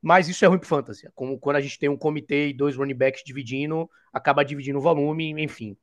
Mas 0.00 0.28
isso 0.28 0.44
é 0.44 0.48
ruim 0.48 0.58
pro 0.58 0.68
fantasy. 0.68 1.08
Como 1.14 1.38
quando 1.38 1.56
a 1.56 1.60
gente 1.60 1.78
tem 1.78 1.88
um 1.88 1.96
comitê 1.96 2.48
e 2.48 2.54
dois 2.54 2.76
running 2.76 2.94
backs 2.94 3.22
dividindo, 3.24 3.90
acaba 4.12 4.44
dividindo 4.44 4.78
o 4.78 4.82
volume, 4.82 5.30
enfim. 5.42 5.76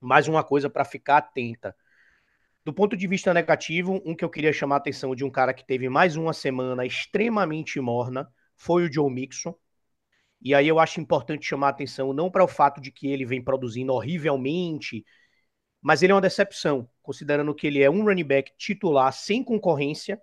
Mais 0.00 0.28
uma 0.28 0.42
coisa 0.42 0.68
para 0.68 0.84
ficar 0.84 1.18
atenta. 1.18 1.74
Do 2.64 2.72
ponto 2.72 2.96
de 2.96 3.06
vista 3.06 3.32
negativo, 3.32 4.02
um 4.04 4.14
que 4.14 4.24
eu 4.24 4.30
queria 4.30 4.52
chamar 4.52 4.76
a 4.76 4.78
atenção 4.78 5.14
de 5.14 5.24
um 5.24 5.30
cara 5.30 5.54
que 5.54 5.64
teve 5.64 5.88
mais 5.88 6.16
uma 6.16 6.32
semana 6.32 6.84
extremamente 6.84 7.80
morna 7.80 8.30
foi 8.56 8.84
o 8.86 8.92
Joe 8.92 9.10
Mixon. 9.10 9.54
E 10.42 10.54
aí 10.54 10.68
eu 10.68 10.78
acho 10.78 11.00
importante 11.00 11.46
chamar 11.46 11.68
a 11.68 11.70
atenção 11.70 12.12
não 12.12 12.30
para 12.30 12.44
o 12.44 12.48
fato 12.48 12.80
de 12.80 12.90
que 12.90 13.08
ele 13.08 13.24
vem 13.24 13.42
produzindo 13.42 13.92
horrivelmente, 13.92 15.04
mas 15.80 16.02
ele 16.02 16.12
é 16.12 16.14
uma 16.14 16.20
decepção, 16.20 16.88
considerando 17.02 17.54
que 17.54 17.66
ele 17.66 17.82
é 17.82 17.90
um 17.90 18.04
running 18.04 18.24
back 18.24 18.52
titular 18.56 19.12
sem 19.12 19.42
concorrência, 19.42 20.20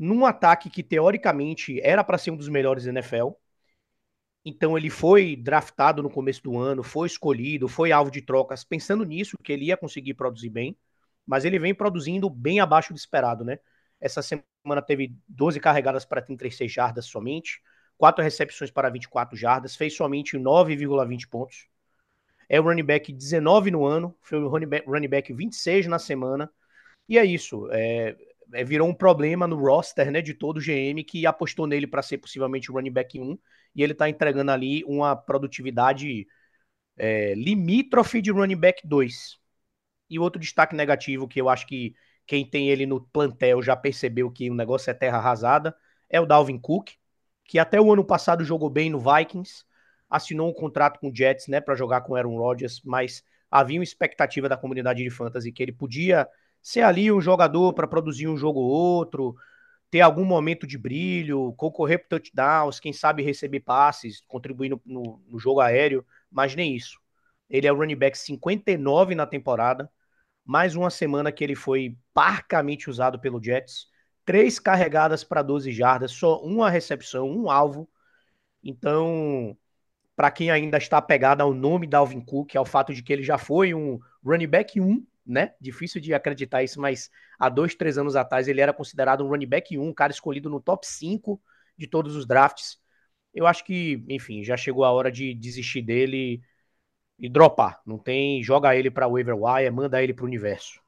num 0.00 0.24
ataque 0.24 0.70
que 0.70 0.82
teoricamente 0.82 1.78
era 1.82 2.02
para 2.02 2.16
ser 2.16 2.30
um 2.30 2.36
dos 2.36 2.48
melhores 2.48 2.84
da 2.84 2.90
NFL. 2.90 3.36
Então 4.42 4.78
ele 4.78 4.88
foi 4.88 5.36
draftado 5.36 6.02
no 6.02 6.08
começo 6.08 6.42
do 6.42 6.56
ano, 6.58 6.82
foi 6.82 7.06
escolhido, 7.06 7.68
foi 7.68 7.92
alvo 7.92 8.10
de 8.10 8.22
trocas, 8.22 8.64
pensando 8.64 9.04
nisso, 9.04 9.36
que 9.44 9.52
ele 9.52 9.66
ia 9.66 9.76
conseguir 9.76 10.14
produzir 10.14 10.48
bem, 10.48 10.74
mas 11.26 11.44
ele 11.44 11.58
vem 11.58 11.74
produzindo 11.74 12.30
bem 12.30 12.60
abaixo 12.60 12.94
do 12.94 12.96
esperado, 12.96 13.44
né? 13.44 13.58
Essa 14.00 14.22
semana 14.22 14.80
teve 14.80 15.14
12 15.28 15.60
carregadas 15.60 16.06
para 16.06 16.22
36 16.22 16.72
jardas 16.72 17.04
somente, 17.04 17.60
quatro 17.98 18.24
recepções 18.24 18.70
para 18.70 18.88
24 18.88 19.36
jardas, 19.36 19.76
fez 19.76 19.94
somente 19.94 20.38
9,20 20.38 21.28
pontos. 21.28 21.68
É 22.48 22.58
o 22.58 22.64
running 22.64 22.84
back 22.84 23.12
19 23.12 23.70
no 23.70 23.84
ano, 23.84 24.16
foi 24.22 24.38
o 24.38 24.48
running 24.48 24.66
back, 24.66 24.88
running 24.88 25.08
back 25.08 25.32
26 25.34 25.86
na 25.86 25.98
semana. 25.98 26.50
E 27.08 27.18
é 27.18 27.24
isso. 27.24 27.68
É, 27.72 28.16
é, 28.52 28.64
virou 28.64 28.88
um 28.88 28.94
problema 28.94 29.46
no 29.46 29.56
roster 29.56 30.10
né, 30.10 30.20
de 30.20 30.34
todo 30.34 30.58
o 30.58 30.60
GM 30.60 31.02
que 31.04 31.26
apostou 31.26 31.66
nele 31.66 31.86
para 31.86 32.02
ser 32.02 32.18
possivelmente 32.18 32.70
o 32.70 32.74
running 32.74 32.92
back 32.92 33.18
1. 33.18 33.38
E 33.74 33.82
ele 33.82 33.92
está 33.92 34.08
entregando 34.08 34.50
ali 34.50 34.84
uma 34.84 35.14
produtividade 35.16 36.26
é, 36.96 37.34
limítrofe 37.34 38.20
de 38.20 38.30
running 38.30 38.56
back 38.56 38.86
2. 38.86 39.38
E 40.08 40.18
outro 40.18 40.40
destaque 40.40 40.74
negativo 40.74 41.28
que 41.28 41.40
eu 41.40 41.48
acho 41.48 41.66
que 41.66 41.94
quem 42.26 42.48
tem 42.48 42.68
ele 42.68 42.86
no 42.86 43.00
plantel 43.00 43.62
já 43.62 43.76
percebeu 43.76 44.30
que 44.30 44.50
o 44.50 44.54
negócio 44.54 44.90
é 44.90 44.94
terra 44.94 45.18
arrasada 45.18 45.74
é 46.08 46.20
o 46.20 46.26
Dalvin 46.26 46.58
Cook, 46.58 46.90
que 47.44 47.58
até 47.58 47.80
o 47.80 47.92
ano 47.92 48.04
passado 48.04 48.44
jogou 48.44 48.68
bem 48.68 48.90
no 48.90 48.98
Vikings, 48.98 49.64
assinou 50.08 50.50
um 50.50 50.52
contrato 50.52 50.98
com 50.98 51.08
o 51.08 51.14
Jets, 51.14 51.46
né, 51.46 51.60
para 51.60 51.76
jogar 51.76 52.00
com 52.02 52.16
Aaron 52.16 52.36
Rodgers, 52.36 52.80
mas 52.84 53.24
havia 53.50 53.78
uma 53.78 53.84
expectativa 53.84 54.48
da 54.48 54.56
comunidade 54.56 55.02
de 55.02 55.10
fantasy 55.10 55.52
que 55.52 55.62
ele 55.62 55.72
podia 55.72 56.28
ser 56.62 56.82
ali 56.82 57.10
um 57.10 57.20
jogador 57.20 57.72
para 57.72 57.86
produzir 57.86 58.28
um 58.28 58.36
jogo 58.36 58.60
ou 58.60 58.70
outro, 58.70 59.34
ter 59.90 60.00
algum 60.00 60.24
momento 60.24 60.66
de 60.66 60.78
brilho, 60.78 61.52
concorrer 61.54 61.98
para 61.98 62.18
touchdowns, 62.18 62.78
quem 62.78 62.92
sabe 62.92 63.22
receber 63.22 63.60
passes, 63.60 64.22
contribuir 64.26 64.70
no, 64.70 64.80
no, 64.86 65.22
no, 65.26 65.38
jogo 65.38 65.60
aéreo, 65.60 66.06
mas 66.30 66.54
nem 66.54 66.76
isso. 66.76 66.98
Ele 67.48 67.66
é 67.66 67.72
o 67.72 67.76
running 67.76 67.96
back 67.96 68.16
59 68.16 69.14
na 69.14 69.26
temporada, 69.26 69.90
mais 70.44 70.76
uma 70.76 70.90
semana 70.90 71.32
que 71.32 71.42
ele 71.42 71.56
foi 71.56 71.96
parcamente 72.14 72.88
usado 72.88 73.18
pelo 73.18 73.42
Jets, 73.42 73.88
três 74.24 74.60
carregadas 74.60 75.24
para 75.24 75.42
12 75.42 75.72
jardas, 75.72 76.12
só 76.12 76.40
uma 76.40 76.70
recepção, 76.70 77.28
um 77.28 77.50
alvo. 77.50 77.88
Então, 78.62 79.56
para 80.14 80.30
quem 80.30 80.50
ainda 80.50 80.78
está 80.78 80.98
apegado 80.98 81.40
ao 81.40 81.52
nome 81.52 81.86
da 81.86 81.98
Alvin 81.98 82.20
Cook, 82.20 82.54
ao 82.54 82.64
fato 82.64 82.94
de 82.94 83.02
que 83.02 83.12
ele 83.12 83.22
já 83.22 83.38
foi 83.38 83.74
um 83.74 83.98
running 84.24 84.46
back 84.46 84.80
1 84.80 85.04
né? 85.26 85.54
Difícil 85.60 86.00
de 86.00 86.14
acreditar 86.14 86.62
isso, 86.62 86.80
mas 86.80 87.10
há 87.38 87.48
dois, 87.48 87.74
três 87.74 87.98
anos 87.98 88.16
atrás 88.16 88.48
ele 88.48 88.60
era 88.60 88.72
considerado 88.72 89.24
um 89.24 89.28
running 89.28 89.46
back 89.46 89.76
1, 89.76 89.82
um 89.82 89.94
cara 89.94 90.12
escolhido 90.12 90.48
no 90.50 90.60
top 90.60 90.86
5 90.86 91.40
de 91.76 91.86
todos 91.86 92.16
os 92.16 92.26
drafts. 92.26 92.78
Eu 93.32 93.46
acho 93.46 93.64
que, 93.64 94.04
enfim, 94.08 94.42
já 94.42 94.56
chegou 94.56 94.84
a 94.84 94.90
hora 94.90 95.10
de 95.10 95.34
desistir 95.34 95.82
dele 95.82 96.42
e 97.18 97.28
dropar. 97.28 97.80
Não 97.86 97.98
tem, 97.98 98.42
joga 98.42 98.74
ele 98.74 98.90
para 98.90 99.08
waiver 99.08 99.36
wire, 99.36 99.70
manda 99.70 100.02
ele 100.02 100.14
para 100.14 100.24
o 100.24 100.26
universo. 100.26 100.80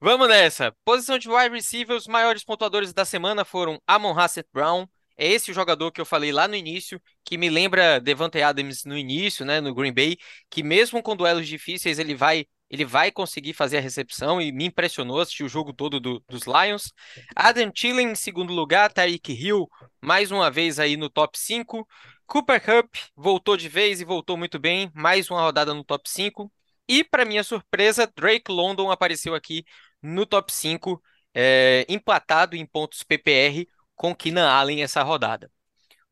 Vamos 0.00 0.28
nessa. 0.28 0.74
Posição 0.84 1.18
de 1.18 1.28
wide 1.28 1.54
receiver, 1.54 1.94
os 1.94 2.06
maiores 2.06 2.42
pontuadores 2.42 2.92
da 2.92 3.04
semana 3.04 3.44
foram 3.44 3.80
Amon 3.86 4.18
Hassett 4.18 4.48
Brown, 4.52 4.86
é 5.20 5.28
esse 5.28 5.50
o 5.50 5.54
jogador 5.54 5.92
que 5.92 6.00
eu 6.00 6.06
falei 6.06 6.32
lá 6.32 6.48
no 6.48 6.56
início, 6.56 6.98
que 7.22 7.36
me 7.36 7.50
lembra 7.50 8.00
Devante 8.00 8.40
Adams 8.40 8.86
no 8.86 8.96
início, 8.96 9.44
né, 9.44 9.60
no 9.60 9.74
Green 9.74 9.92
Bay, 9.92 10.16
que 10.48 10.62
mesmo 10.62 11.02
com 11.02 11.14
duelos 11.14 11.46
difíceis 11.46 11.98
ele 11.98 12.14
vai 12.14 12.46
ele 12.70 12.84
vai 12.84 13.10
conseguir 13.10 13.52
fazer 13.52 13.78
a 13.78 13.80
recepção 13.80 14.40
e 14.40 14.52
me 14.52 14.66
impressionou 14.66 15.20
assistir 15.20 15.42
o 15.42 15.48
jogo 15.48 15.72
todo 15.72 15.98
do, 15.98 16.22
dos 16.28 16.42
Lions. 16.46 16.92
Adam 17.34 17.70
Thielen 17.70 18.12
em 18.12 18.14
segundo 18.14 18.52
lugar, 18.52 18.92
Tyreek 18.92 19.32
Hill 19.32 19.68
mais 20.00 20.30
uma 20.30 20.50
vez 20.50 20.78
aí 20.78 20.96
no 20.96 21.10
top 21.10 21.38
5. 21.38 21.86
Cooper 22.26 22.64
Cup 22.64 22.94
voltou 23.16 23.56
de 23.56 23.68
vez 23.68 24.00
e 24.00 24.04
voltou 24.04 24.36
muito 24.36 24.58
bem, 24.58 24.90
mais 24.94 25.28
uma 25.30 25.40
rodada 25.40 25.74
no 25.74 25.84
top 25.84 26.08
5. 26.08 26.50
E 26.88 27.02
para 27.02 27.24
minha 27.24 27.42
surpresa, 27.42 28.10
Drake 28.16 28.50
London 28.50 28.90
apareceu 28.90 29.34
aqui 29.34 29.64
no 30.00 30.24
top 30.24 30.52
5, 30.52 31.02
é, 31.34 31.84
empatado 31.88 32.56
em 32.56 32.64
pontos 32.64 33.02
PPR 33.02 33.66
com 33.94 34.14
Keenan 34.14 34.48
Allen 34.48 34.82
essa 34.82 35.02
rodada. 35.02 35.50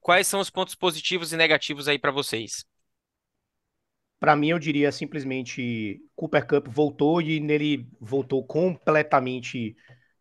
Quais 0.00 0.26
são 0.26 0.40
os 0.40 0.50
pontos 0.50 0.74
positivos 0.74 1.32
e 1.32 1.36
negativos 1.36 1.88
aí 1.88 1.98
para 1.98 2.10
vocês? 2.10 2.67
Para 4.20 4.34
mim, 4.34 4.48
eu 4.48 4.58
diria 4.58 4.90
simplesmente 4.90 6.00
Cooper 6.16 6.46
Cup 6.46 6.68
voltou 6.68 7.22
e 7.22 7.38
nele 7.38 7.88
voltou 8.00 8.44
completamente 8.44 9.76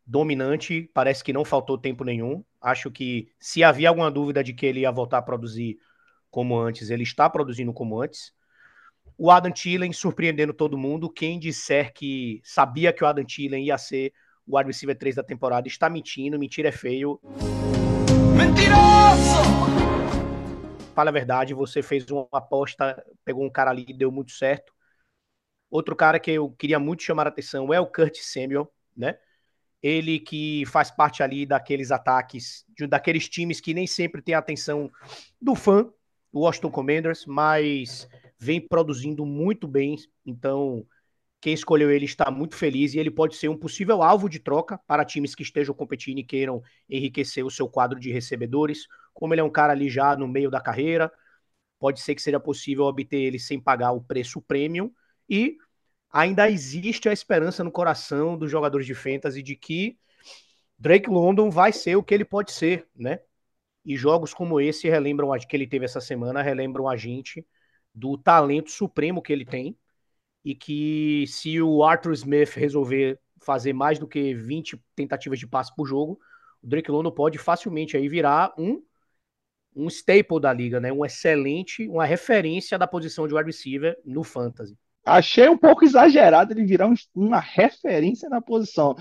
dominante. 0.05 0.89
Parece 0.93 1.23
que 1.23 1.33
não 1.33 1.43
faltou 1.43 1.77
tempo 1.77 2.03
nenhum. 2.03 2.43
Acho 2.62 2.91
que 2.91 3.29
se 3.39 3.63
havia 3.63 3.89
alguma 3.89 4.12
dúvida 4.12 4.43
de 4.43 4.53
que 4.53 4.65
ele 4.65 4.81
ia 4.81 4.91
voltar 4.91 5.17
a 5.17 5.21
produzir 5.21 5.77
como 6.29 6.60
antes, 6.60 6.89
ele 6.89 7.03
está 7.03 7.29
produzindo 7.29 7.73
como 7.73 8.01
antes. 8.01 8.31
O 9.17 9.31
Adam 9.31 9.51
Thielen 9.51 9.91
surpreendendo 9.91 10.53
todo 10.53 10.77
mundo. 10.77 11.10
Quem 11.10 11.39
disser 11.39 11.91
que 11.91 12.39
sabia 12.43 12.93
que 12.93 13.03
o 13.03 13.07
Adam 13.07 13.25
Thielen 13.25 13.65
ia 13.65 13.77
ser 13.77 14.13
o 14.45 14.57
wide 14.57 14.67
receiver 14.67 14.97
3 14.97 15.15
da 15.15 15.23
temporada 15.23 15.67
está 15.67 15.89
mentindo. 15.89 16.38
Mentira 16.38 16.69
é 16.69 16.71
feio. 16.71 17.19
Mentiroso! 18.38 19.87
Fala 20.97 21.12
a 21.12 21.13
verdade, 21.13 21.53
você 21.53 21.83
fez 21.83 22.10
uma 22.10 22.27
aposta, 22.33 23.05
pegou 23.23 23.45
um 23.45 23.51
cara 23.51 23.69
ali 23.69 23.86
e 23.88 23.93
deu 23.93 24.12
muito 24.12 24.31
certo. 24.31 24.73
Outro 25.69 25.95
cara 25.95 26.19
que 26.19 26.31
eu 26.31 26.49
queria 26.49 26.79
muito 26.79 27.03
chamar 27.03 27.27
a 27.27 27.29
atenção 27.29 27.71
é 27.71 27.79
o 27.79 27.86
Kurt 27.86 28.15
Samuel, 28.15 28.67
né? 28.95 29.15
Ele 29.79 30.19
que 30.19 30.65
faz 30.65 30.89
parte 30.89 31.21
ali 31.21 31.45
daqueles 31.45 31.91
ataques, 31.91 32.65
de, 32.75 32.88
daqueles 32.88 33.29
times 33.29 33.62
que 33.62 33.75
nem 33.75 33.86
sempre 33.86 34.23
tem 34.23 34.33
a 34.33 34.39
atenção 34.39 34.89
do 35.39 35.53
fã, 35.53 35.88
o 36.33 36.39
Washington 36.39 36.71
Commanders, 36.71 37.27
mas 37.27 38.10
vem 38.39 38.60
produzindo 38.60 39.23
muito 39.23 39.67
bem. 39.67 39.97
Então, 40.25 40.83
quem 41.39 41.54
escolheu 41.54 41.91
ele 41.91 42.06
está 42.06 42.32
muito 42.32 42.56
feliz 42.56 42.93
e 42.93 43.00
ele 43.00 43.12
pode 43.12 43.36
ser 43.36 43.47
um 43.47 43.58
possível 43.58 44.02
alvo 44.02 44.28
de 44.28 44.39
troca 44.39 44.80
para 44.88 45.06
times 45.06 45.36
que 45.36 45.43
estejam 45.43 45.73
competindo 45.73 46.17
e 46.17 46.23
queiram 46.23 46.62
enriquecer 46.89 47.45
o 47.45 47.52
seu 47.52 47.69
quadro 47.69 48.00
de 48.00 48.12
recebedores. 48.12 48.88
Como 49.13 49.34
ele 49.34 49.41
é 49.41 49.43
um 49.43 49.50
cara 49.50 49.73
ali 49.73 49.89
já 49.89 50.15
no 50.15 50.28
meio 50.28 50.50
da 50.50 50.60
carreira, 50.60 51.12
pode 51.80 52.02
ser 52.02 52.15
que 52.15 52.21
seja 52.21 52.39
possível 52.39 52.86
obter 52.86 53.17
ele 53.17 53.39
sem 53.39 53.60
pagar 53.60 53.91
o 53.91 54.02
preço 54.02 54.41
premium 54.41 54.91
e 55.30 55.58
ainda 56.12 56.50
existe 56.50 57.08
a 57.08 57.13
esperança 57.13 57.63
no 57.63 57.71
coração 57.71 58.38
dos 58.38 58.50
jogadores 58.50 58.88
de 58.88 58.95
fantasy 58.95 59.43
de 59.43 59.56
que 59.56 59.97
Drake 60.80 61.10
London 61.10 61.52
vai 61.52 61.71
ser 61.71 61.95
o 61.95 62.04
que 62.04 62.13
ele 62.13 62.26
pode 62.26 62.52
ser, 62.52 62.88
né? 62.95 63.19
E 63.86 63.95
jogos 63.95 64.34
como 64.34 64.60
esse 64.60 64.89
relembram 64.89 65.30
que 65.47 65.56
ele 65.56 65.67
teve 65.67 65.86
essa 65.86 66.02
semana, 66.02 66.41
relembram 66.41 66.88
a 66.88 66.97
gente 66.97 67.45
do 67.93 68.17
talento 68.17 68.71
supremo 68.71 69.21
que 69.21 69.32
ele 69.32 69.45
tem 69.45 69.78
e 70.47 70.55
que 70.55 71.25
se 71.27 71.62
o 71.62 71.83
Arthur 71.83 72.13
Smith 72.13 72.53
resolver 72.55 73.19
fazer 73.41 73.73
mais 73.73 73.99
do 73.99 74.07
que 74.07 74.33
20 74.33 74.81
tentativas 74.95 75.38
de 75.38 75.45
passe 75.45 75.75
por 75.75 75.86
jogo, 75.86 76.17
o 76.63 76.67
Drake 76.67 76.89
London 76.89 77.12
pode 77.12 77.38
facilmente 77.38 77.97
aí 77.97 78.07
virar 78.07 78.53
um 78.57 78.81
um 79.75 79.89
staple 79.89 80.39
da 80.39 80.51
liga, 80.53 80.79
né? 80.79 80.91
Um 80.91 81.05
excelente, 81.05 81.86
uma 81.89 82.05
referência 82.05 82.79
da 82.79 82.88
posição 82.88 83.27
de 83.27 83.33
wide 83.36 83.47
receiver 83.47 83.95
no 84.05 84.23
fantasy. 84.23 84.75
Achei 85.05 85.49
um 85.49 85.57
pouco 85.57 85.83
exagerado 85.83 86.53
ele 86.53 86.65
virar 86.65 86.88
um, 86.88 86.95
uma 87.13 87.41
referência 87.41 88.29
na 88.29 88.41
posição. 88.41 88.95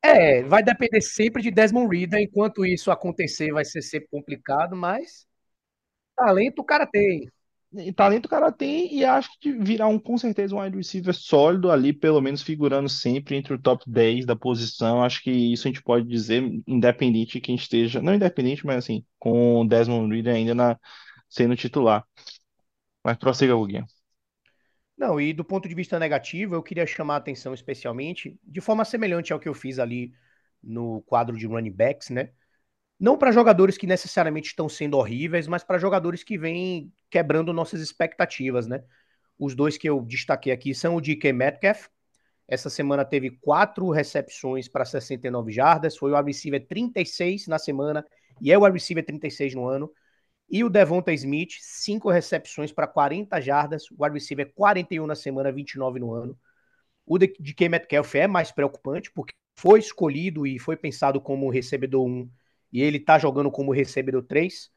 É, 0.00 0.42
vai 0.44 0.62
depender 0.62 1.00
sempre 1.00 1.42
de 1.42 1.50
Desmond 1.50 1.94
Reader. 1.94 2.20
Enquanto 2.20 2.64
isso 2.64 2.92
acontecer, 2.92 3.52
vai 3.52 3.64
ser 3.64 3.82
sempre 3.82 4.08
complicado, 4.08 4.76
mas 4.76 5.26
talento 6.16 6.60
o 6.60 6.64
cara 6.64 6.86
tem. 6.86 7.28
Talento 7.94 8.26
o 8.26 8.28
cara 8.28 8.50
tem 8.50 8.92
e 8.92 9.04
acho 9.04 9.30
que 9.40 9.52
virar 9.52 9.86
um, 9.86 9.96
com 9.98 10.18
certeza, 10.18 10.56
um 10.56 10.60
wide 10.60 10.76
receiver 10.76 11.14
sólido 11.14 11.70
ali, 11.70 11.92
pelo 11.92 12.20
menos 12.20 12.42
figurando 12.42 12.88
sempre 12.88 13.36
entre 13.36 13.54
o 13.54 13.60
top 13.60 13.84
10 13.86 14.26
da 14.26 14.34
posição. 14.34 15.04
Acho 15.04 15.22
que 15.22 15.30
isso 15.30 15.68
a 15.68 15.70
gente 15.70 15.82
pode 15.82 16.08
dizer, 16.08 16.42
independente 16.66 17.34
de 17.34 17.40
quem 17.40 17.54
esteja, 17.54 18.02
não 18.02 18.14
independente, 18.14 18.66
mas 18.66 18.78
assim, 18.78 19.04
com 19.20 19.60
o 19.60 19.68
Desmond 19.68 20.12
Reader 20.12 20.34
ainda 20.34 20.54
na, 20.54 20.78
sendo 21.28 21.54
titular. 21.54 22.04
Mas 23.04 23.16
prossiga, 23.16 23.54
Guguinho. 23.54 23.86
Não, 24.96 25.20
e 25.20 25.32
do 25.32 25.44
ponto 25.44 25.68
de 25.68 25.74
vista 25.74 25.98
negativo, 25.98 26.54
eu 26.54 26.62
queria 26.62 26.86
chamar 26.86 27.14
a 27.14 27.18
atenção 27.18 27.54
especialmente, 27.54 28.38
de 28.42 28.60
forma 28.60 28.84
semelhante 28.84 29.32
ao 29.32 29.38
que 29.40 29.48
eu 29.48 29.54
fiz 29.54 29.78
ali 29.78 30.12
no 30.62 31.02
quadro 31.02 31.36
de 31.38 31.46
running 31.46 31.70
backs, 31.70 32.10
né? 32.10 32.32
Não 33.00 33.16
para 33.16 33.32
jogadores 33.32 33.78
que 33.78 33.86
necessariamente 33.86 34.48
estão 34.48 34.68
sendo 34.68 34.98
horríveis, 34.98 35.48
mas 35.48 35.64
para 35.64 35.78
jogadores 35.78 36.22
que 36.22 36.36
vêm 36.36 36.92
quebrando 37.08 37.50
nossas 37.50 37.80
expectativas, 37.80 38.66
né? 38.66 38.84
Os 39.38 39.54
dois 39.54 39.78
que 39.78 39.88
eu 39.88 40.02
destaquei 40.02 40.52
aqui 40.52 40.74
são 40.74 40.96
o 40.96 41.00
DK 41.00 41.32
Metcalf. 41.32 41.88
Essa 42.46 42.68
semana 42.68 43.02
teve 43.02 43.30
quatro 43.30 43.88
recepções 43.88 44.68
para 44.68 44.84
69 44.84 45.50
jardas, 45.50 45.96
foi 45.96 46.12
o 46.12 46.16
wide 46.16 46.26
receiver 46.28 46.66
36 46.66 47.46
na 47.46 47.58
semana 47.58 48.04
e 48.38 48.52
é 48.52 48.58
o 48.58 48.64
wide 48.64 48.74
receiver 48.74 49.06
36 49.06 49.54
no 49.54 49.66
ano. 49.66 49.90
E 50.50 50.62
o 50.62 50.68
Devonta 50.68 51.10
Smith, 51.14 51.52
cinco 51.60 52.10
recepções 52.10 52.70
para 52.70 52.86
40 52.86 53.40
jardas, 53.40 53.90
o 53.90 54.04
wide 54.04 54.14
receiver 54.14 54.52
41 54.54 55.06
na 55.06 55.14
semana, 55.14 55.50
29 55.50 56.00
no 56.00 56.12
ano. 56.12 56.38
O 57.06 57.16
DK 57.16 57.70
Metcalf 57.70 58.14
é 58.14 58.26
mais 58.26 58.52
preocupante 58.52 59.10
porque 59.10 59.32
foi 59.56 59.78
escolhido 59.78 60.46
e 60.46 60.58
foi 60.58 60.76
pensado 60.76 61.18
como 61.18 61.48
recebedor 61.48 62.04
1 62.04 62.28
e 62.72 62.82
ele 62.82 63.00
tá 63.00 63.18
jogando 63.18 63.50
como 63.50 63.72
recebedor 63.72 64.22
3. 64.24 64.70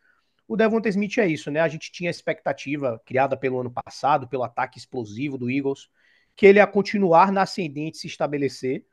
O 0.48 0.56
Devonta 0.56 0.89
Smith 0.89 1.18
é 1.18 1.28
isso, 1.28 1.50
né? 1.50 1.62
A 1.62 1.68
gente 1.68 1.91
tinha 1.91 2.10
a 2.10 2.12
expectativa 2.12 3.02
criada 3.06 3.38
pelo 3.38 3.60
ano 3.60 3.72
passado, 3.72 4.28
pelo 4.28 4.44
ataque 4.44 4.78
explosivo 4.78 5.38
do 5.38 5.50
Eagles, 5.50 5.89
que 6.36 6.46
ele 6.46 6.60
ia 6.60 6.68
continuar 6.68 7.32
na 7.32 7.44
ascendente 7.44 7.98
se 7.98 8.08
estabelecer, 8.08 8.86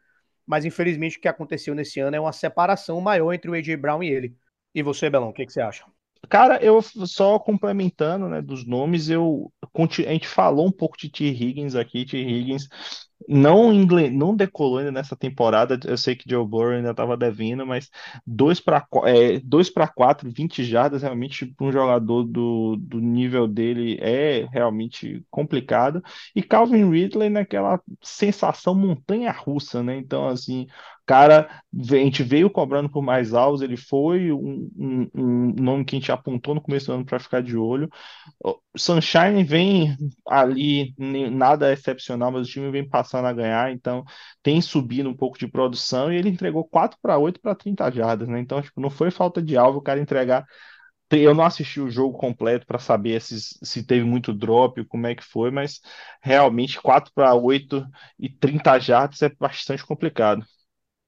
mas 0.47 0.65
infelizmente 0.65 1.19
o 1.19 1.21
que 1.21 1.29
aconteceu 1.29 1.75
nesse 1.75 2.01
ano 2.01 2.17
é 2.17 2.21
uma 2.21 2.33
separação 2.33 3.01
maior 3.01 3.33
entre 3.33 3.51
o 3.51 3.55
AJ 3.55 3.77
Brown 3.77 4.03
e 4.03 4.09
ele. 4.11 4.37
E 4.75 4.83
você, 4.83 5.11
Belão, 5.11 5.31
o 5.31 5.33
que, 5.33 5.47
que 5.47 5.53
você 5.53 5.61
acha? 5.61 5.85
Cara, 6.29 6.63
eu 6.63 6.81
só 6.83 7.39
complementando, 7.39 8.29
né, 8.29 8.43
dos 8.43 8.67
nomes, 8.67 9.09
eu 9.09 9.53
a 9.75 10.13
gente 10.13 10.29
falou 10.29 10.67
um 10.67 10.73
pouco 10.73 10.97
de 10.99 11.09
T. 11.09 11.25
Higgins 11.25 11.75
aqui, 11.75 12.05
T. 12.05 12.19
Higgins 12.19 12.69
não 13.29 13.73
não 13.73 14.35
decolou 14.37 14.79
ainda 14.79 14.93
nessa 14.93 15.17
temporada. 15.17 15.79
Eu 15.87 15.97
sei 15.99 16.17
que 16.17 16.29
Joe 16.29 16.47
Burrow 16.47 16.73
ainda 16.73 16.91
estava 16.91 17.17
devendo, 17.17 17.67
mas 17.67 17.91
2 18.27 18.61
para 18.61 18.87
é, 19.05 19.39
2 19.41 19.71
para 19.71 19.89
4, 19.89 20.31
20 20.31 20.65
jardas 20.65 21.03
realmente 21.03 21.47
para 21.47 21.67
um 21.67 21.73
jogador 21.73 22.25
do, 22.25 22.77
do 22.77 23.01
nível 23.01 23.47
dele 23.47 23.99
é 24.01 24.47
realmente 24.53 25.25
complicado. 25.31 26.03
E 26.35 26.43
Calvin 26.43 26.91
Ridley 26.91 27.29
naquela 27.31 27.81
sensação 28.03 28.75
montanha-russa, 28.75 29.83
né? 29.83 29.97
Então, 29.97 30.29
assim, 30.29 30.67
cara, 31.07 31.49
a 31.73 31.95
gente 31.97 32.23
veio 32.23 32.49
cobrando 32.51 32.89
por 32.89 33.03
mais 33.03 33.35
alvos, 33.35 33.63
ele 33.63 33.77
foi 33.77 34.33
um, 34.33 34.71
um, 34.77 35.11
um 35.15 35.55
nome 35.61 35.85
que 35.85 35.97
a 35.97 35.99
gente 35.99 36.13
apontou 36.13 36.55
no 36.55 36.61
começo 36.61 36.87
do 36.87 36.93
ano 36.95 37.05
para 37.05 37.19
ficar 37.19 37.43
de 37.43 37.57
olho. 37.57 37.91
Sunshine 38.77 39.43
vem 39.43 39.97
ali, 40.27 40.95
nada 40.99 41.73
excepcional, 41.73 42.31
mas 42.31 42.47
o 42.47 42.51
time 42.51 42.71
vem 42.71 42.89
passando 42.89 43.10
a 43.19 43.33
ganhar, 43.33 43.73
então 43.73 44.05
tem 44.43 44.61
subido 44.61 45.09
um 45.09 45.17
pouco 45.17 45.39
de 45.39 45.49
produção 45.49 46.13
e 46.13 46.17
ele 46.17 46.29
entregou 46.29 46.65
4 46.65 46.99
para 47.01 47.19
8 47.19 47.41
para 47.41 47.55
30 47.55 47.91
jardas, 47.91 48.29
né? 48.29 48.41
Então, 48.41 48.61
tipo, 48.63 48.81
não 48.81 48.91
foi 48.91 49.11
falta 49.11 49.43
de 49.43 49.57
alvo 49.57 49.79
o 49.79 49.83
cara 49.83 50.01
entregar. 50.01 50.47
Eu 51.11 51.35
não 51.35 51.45
assisti 51.45 51.81
o 51.81 51.91
jogo 51.91 52.17
completo 52.17 52.65
para 52.67 52.79
saber 52.79 53.21
se, 53.21 53.37
se 53.41 53.85
teve 53.85 54.05
muito 54.05 54.33
drop, 54.33 54.85
como 54.85 55.09
é 55.09 55.15
que 55.15 55.25
foi, 55.25 55.51
mas 55.51 55.81
realmente 56.23 56.81
4 56.81 57.13
para 57.13 57.35
8 57.35 57.85
e 58.19 58.29
30 58.29 58.79
jardas 58.79 59.21
é 59.23 59.29
bastante 59.29 59.85
complicado. 59.85 60.45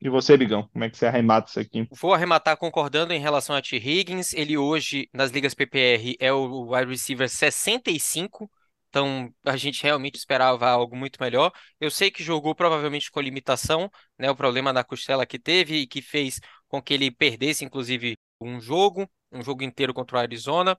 E 0.05 0.09
você, 0.09 0.37
Bigão, 0.37 0.69
como 0.73 0.85
é 0.85 0.91
que 0.91 0.99
você 0.99 1.07
arremata 1.07 1.49
isso 1.49 1.61
aqui? 1.61 1.87
Vou 2.01 2.13
arrematar 2.13 2.57
concordando 2.57 3.13
em 3.13 3.21
relação 3.21 3.55
a 3.55 3.63
T. 3.63 3.77
Higgins. 3.77 4.33
Ele 4.33 4.59
hoje, 4.59 5.09
nas 5.15 5.31
ligas 5.31 5.55
PPR, 5.55 6.17
é 6.19 6.33
o 6.33 6.75
wide 6.75 6.91
receiver 6.91 7.29
65. 7.29 8.51
Então, 8.93 9.35
a 9.43 9.57
gente 9.57 9.83
realmente 9.83 10.17
esperava 10.17 10.69
algo 10.69 10.95
muito 10.95 11.17
melhor. 11.19 11.51
Eu 11.81 11.91
sei 11.91 12.11
que 12.11 12.23
jogou 12.23 12.55
provavelmente 12.55 13.11
com 13.11 13.21
limitação, 13.23 13.91
né? 14.19 14.31
O 14.31 14.37
problema 14.37 14.71
da 14.71 14.85
costela 14.85 15.25
que 15.25 15.39
teve 15.39 15.77
e 15.79 15.87
que 15.87 16.03
fez 16.03 16.39
com 16.69 16.83
que 16.83 16.93
ele 16.93 17.11
perdesse, 17.11 17.65
inclusive, 17.65 18.19
um 18.39 18.61
jogo, 18.61 19.11
um 19.33 19.43
jogo 19.43 19.63
inteiro 19.63 19.95
contra 19.95 20.19
o 20.19 20.21
Arizona. 20.21 20.79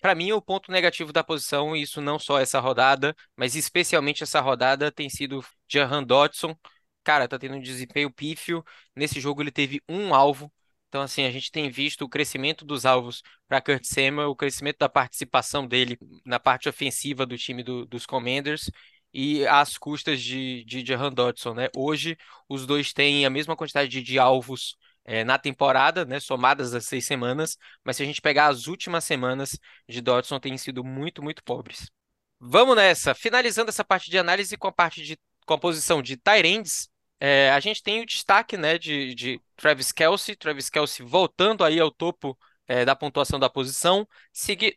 Para 0.00 0.14
mim, 0.14 0.32
o 0.32 0.40
ponto 0.40 0.72
negativo 0.72 1.12
da 1.12 1.22
posição, 1.22 1.76
e 1.76 1.82
isso 1.82 2.00
não 2.00 2.18
só 2.18 2.38
essa 2.40 2.58
rodada, 2.58 3.14
mas 3.36 3.54
especialmente 3.54 4.22
essa 4.22 4.40
rodada, 4.40 4.90
tem 4.90 5.10
sido 5.10 5.44
Jahan 5.68 6.02
Dodson. 6.04 6.56
Cara, 7.04 7.28
tá 7.28 7.38
tendo 7.38 7.56
um 7.56 7.60
desempenho 7.60 8.10
pífio. 8.10 8.64
Nesse 8.96 9.20
jogo 9.20 9.42
ele 9.42 9.50
teve 9.50 9.82
um 9.86 10.14
alvo. 10.14 10.50
Então, 10.92 11.00
assim, 11.00 11.24
a 11.24 11.30
gente 11.30 11.50
tem 11.50 11.70
visto 11.70 12.02
o 12.04 12.08
crescimento 12.08 12.66
dos 12.66 12.84
alvos 12.84 13.22
para 13.48 13.62
Kurt 13.62 13.82
Samuel, 13.84 14.28
o 14.30 14.36
crescimento 14.36 14.76
da 14.78 14.90
participação 14.90 15.66
dele 15.66 15.96
na 16.24 16.38
parte 16.38 16.68
ofensiva 16.68 17.24
do 17.24 17.38
time 17.38 17.62
do- 17.62 17.86
dos 17.86 18.04
Commanders 18.04 18.70
e 19.12 19.46
às 19.46 19.78
custas 19.78 20.20
de, 20.22 20.62
de 20.64 20.84
Jahan 20.84 21.10
Dodson, 21.10 21.54
né? 21.54 21.68
Hoje, 21.74 22.14
os 22.48 22.66
dois 22.66 22.92
têm 22.92 23.24
a 23.24 23.30
mesma 23.30 23.56
quantidade 23.56 23.88
de, 23.90 24.02
de 24.02 24.18
alvos 24.18 24.76
eh, 25.06 25.24
na 25.24 25.38
temporada, 25.38 26.04
né? 26.04 26.20
Somadas 26.20 26.74
as 26.74 26.84
seis 26.84 27.06
semanas. 27.06 27.56
Mas 27.82 27.96
se 27.96 28.02
a 28.02 28.06
gente 28.06 28.20
pegar 28.20 28.48
as 28.48 28.66
últimas 28.66 29.04
semanas 29.04 29.58
de 29.88 30.00
Dodson, 30.02 30.38
têm 30.38 30.58
sido 30.58 30.84
muito, 30.84 31.22
muito 31.22 31.42
pobres. 31.42 31.90
Vamos 32.38 32.76
nessa. 32.76 33.14
Finalizando 33.14 33.70
essa 33.70 33.84
parte 33.84 34.10
de 34.10 34.18
análise 34.18 34.56
com 34.58 34.68
a 34.68 34.72
parte 34.72 35.02
de 35.02 35.18
com 35.46 35.54
a 35.54 35.58
posição 35.58 36.02
de 36.02 36.20
ends, 36.44 36.88
é, 37.24 37.52
a 37.52 37.60
gente 37.60 37.84
tem 37.84 38.00
o 38.00 38.04
destaque, 38.04 38.56
né, 38.56 38.76
de, 38.76 39.14
de 39.14 39.40
Travis 39.54 39.92
Kelce, 39.92 40.34
Travis 40.34 40.68
Kelce 40.68 41.04
voltando 41.04 41.62
aí 41.62 41.78
ao 41.78 41.88
topo 41.88 42.36
é, 42.66 42.84
da 42.84 42.96
pontuação 42.96 43.38
da 43.38 43.48
posição. 43.48 44.04
Segui... 44.32 44.76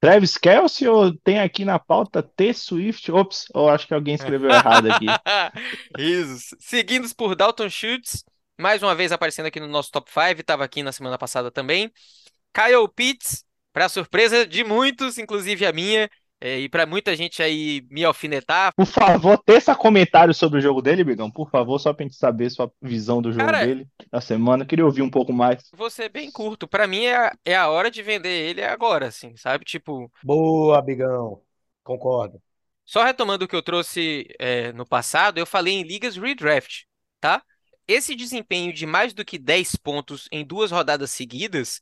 Travis 0.00 0.36
Kelce 0.36 0.88
ou 0.88 1.16
tem 1.18 1.38
aqui 1.38 1.64
na 1.64 1.78
pauta 1.78 2.20
T 2.20 2.52
Swift? 2.52 3.12
Ops, 3.12 3.44
eu 3.54 3.68
acho 3.68 3.86
que 3.86 3.94
alguém 3.94 4.16
escreveu 4.16 4.50
errado 4.50 4.90
aqui. 4.90 5.06
Isso. 5.96 6.56
Seguidos 6.58 7.12
por 7.12 7.36
Dalton 7.36 7.70
Schultz, 7.70 8.24
mais 8.58 8.82
uma 8.82 8.96
vez 8.96 9.12
aparecendo 9.12 9.46
aqui 9.46 9.60
no 9.60 9.68
nosso 9.68 9.92
top 9.92 10.10
5, 10.10 10.40
estava 10.40 10.64
aqui 10.64 10.82
na 10.82 10.90
semana 10.90 11.16
passada 11.16 11.48
também. 11.48 11.92
Kyle 12.52 12.88
Pitts, 12.92 13.44
para 13.72 13.88
surpresa 13.88 14.44
de 14.44 14.64
muitos, 14.64 15.16
inclusive 15.16 15.64
a 15.64 15.72
minha, 15.72 16.10
é, 16.44 16.58
e 16.60 16.68
para 16.68 16.86
muita 16.86 17.16
gente 17.16 17.42
aí 17.42 17.86
me 17.90 18.04
alfinetar, 18.04 18.72
Por 18.76 18.86
favor, 18.86 19.38
teça 19.38 19.74
comentário 19.74 20.34
sobre 20.34 20.58
o 20.58 20.62
jogo 20.62 20.82
dele, 20.82 21.04
Bigão. 21.04 21.30
Por 21.30 21.48
favor, 21.48 21.78
só 21.78 21.92
pra 21.92 22.04
gente 22.04 22.16
saber 22.16 22.50
sua 22.50 22.70
visão 22.82 23.22
do 23.22 23.32
jogo 23.32 23.46
Cara, 23.46 23.58
dele 23.58 23.86
da 24.10 24.20
semana. 24.20 24.66
Queria 24.66 24.84
ouvir 24.84 25.02
um 25.02 25.10
pouco 25.10 25.32
mais. 25.32 25.62
vou 25.72 25.90
ser 25.90 26.08
bem 26.08 26.30
curto. 26.30 26.66
Para 26.68 26.86
mim 26.86 27.04
é, 27.04 27.16
a- 27.16 27.36
é 27.44 27.56
a 27.56 27.68
hora 27.68 27.90
de 27.90 28.02
vender 28.02 28.30
ele 28.50 28.62
agora, 28.62 29.08
assim, 29.08 29.36
sabe? 29.36 29.64
Tipo, 29.64 30.10
Boa, 30.22 30.82
Bigão. 30.82 31.42
Concordo. 31.84 32.42
Só 32.84 33.02
retomando 33.02 33.44
o 33.44 33.48
que 33.48 33.56
eu 33.56 33.62
trouxe 33.62 34.26
é, 34.38 34.72
no 34.72 34.86
passado, 34.86 35.38
eu 35.38 35.46
falei 35.46 35.74
em 35.74 35.82
ligas 35.82 36.16
redraft, 36.16 36.84
tá? 37.20 37.42
Esse 37.88 38.14
desempenho 38.14 38.72
de 38.72 38.86
mais 38.86 39.12
do 39.14 39.24
que 39.24 39.38
10 39.38 39.74
pontos 39.76 40.28
em 40.30 40.44
duas 40.44 40.70
rodadas 40.70 41.10
seguidas, 41.10 41.80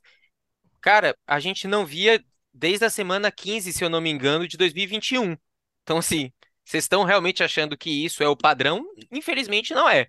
cara, 0.80 1.16
a 1.26 1.40
gente 1.40 1.68
não 1.68 1.86
via 1.86 2.24
desde 2.53 2.84
a 2.84 2.90
semana 2.90 3.30
15, 3.30 3.72
se 3.72 3.84
eu 3.84 3.90
não 3.90 4.00
me 4.00 4.11
engano, 4.11 4.46
de 4.46 4.57
2021. 4.57 5.36
Então, 5.82 5.98
assim, 5.98 6.32
vocês 6.64 6.84
estão 6.84 7.05
realmente 7.05 7.42
achando 7.42 7.76
que 7.76 8.05
isso 8.05 8.22
é 8.22 8.28
o 8.28 8.36
padrão? 8.36 8.84
Infelizmente, 9.11 9.74
não 9.74 9.88
é. 9.88 10.07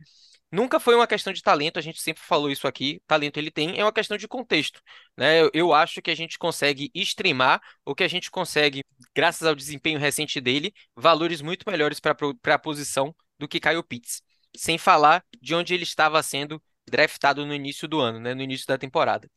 Nunca 0.52 0.80
foi 0.80 0.94
uma 0.94 1.08
questão 1.08 1.34
de 1.34 1.42
talento, 1.42 1.80
a 1.80 1.82
gente 1.82 2.00
sempre 2.00 2.22
falou 2.22 2.52
isso 2.52 2.68
aqui. 2.68 3.02
Talento 3.08 3.38
ele 3.38 3.50
tem, 3.50 3.80
é 3.80 3.84
uma 3.84 3.92
questão 3.92 4.16
de 4.16 4.28
contexto, 4.28 4.80
né? 5.18 5.50
Eu, 5.52 5.74
acho 5.74 6.00
que 6.00 6.12
a 6.12 6.16
gente 6.16 6.38
consegue 6.38 6.92
streamar, 6.94 7.60
ou 7.84 7.96
que 7.96 8.04
a 8.04 8.08
gente 8.08 8.30
consegue, 8.30 8.84
graças 9.16 9.48
ao 9.48 9.56
desempenho 9.56 9.98
recente 9.98 10.40
dele, 10.40 10.72
valores 10.96 11.42
muito 11.42 11.68
melhores 11.68 12.00
para 12.00 12.16
a 12.54 12.60
posição 12.60 13.16
do 13.40 13.48
que 13.48 13.60
Kyle 13.60 13.82
Pitts. 13.82 14.22
Sem 14.56 14.78
falar 14.78 15.26
de 15.42 15.56
onde 15.56 15.74
ele 15.74 15.84
estava 15.84 16.22
sendo 16.22 16.62
draftado 16.90 17.46
no 17.46 17.54
início 17.54 17.88
do 17.88 18.00
ano, 18.00 18.20
né? 18.20 18.34
No 18.34 18.42
início 18.42 18.68
da 18.68 18.78
temporada. 18.78 19.30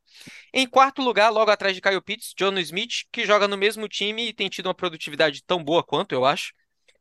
Em 0.53 0.67
quarto 0.69 1.03
lugar, 1.03 1.31
logo 1.31 1.51
atrás 1.51 1.75
de 1.75 1.81
Kyle 1.81 2.01
Pitts, 2.01 2.35
John 2.37 2.57
Smith, 2.59 3.05
que 3.13 3.25
joga 3.25 3.47
no 3.49 3.57
mesmo 3.57 3.89
time 3.89 4.29
e 4.29 4.33
tem 4.33 4.49
tido 4.49 4.67
uma 4.67 4.75
produtividade 4.75 5.43
tão 5.45 5.63
boa 5.63 5.83
quanto, 5.83 6.13
eu 6.13 6.25
acho. 6.25 6.53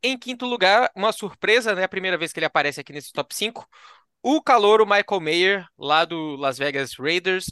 Em 0.02 0.18
quinto 0.18 0.46
lugar, 0.46 0.90
uma 0.94 1.12
surpresa, 1.12 1.74
né? 1.74 1.84
A 1.84 1.88
primeira 1.88 2.18
vez 2.18 2.32
que 2.32 2.38
ele 2.38 2.46
aparece 2.46 2.80
aqui 2.80 2.92
nesse 2.92 3.12
top 3.12 3.34
5, 3.34 3.66
o 4.22 4.42
calouro 4.42 4.84
Michael 4.84 5.20
Mayer, 5.20 5.66
lá 5.78 6.04
do 6.04 6.36
Las 6.36 6.58
Vegas 6.58 6.94
Raiders. 6.94 7.46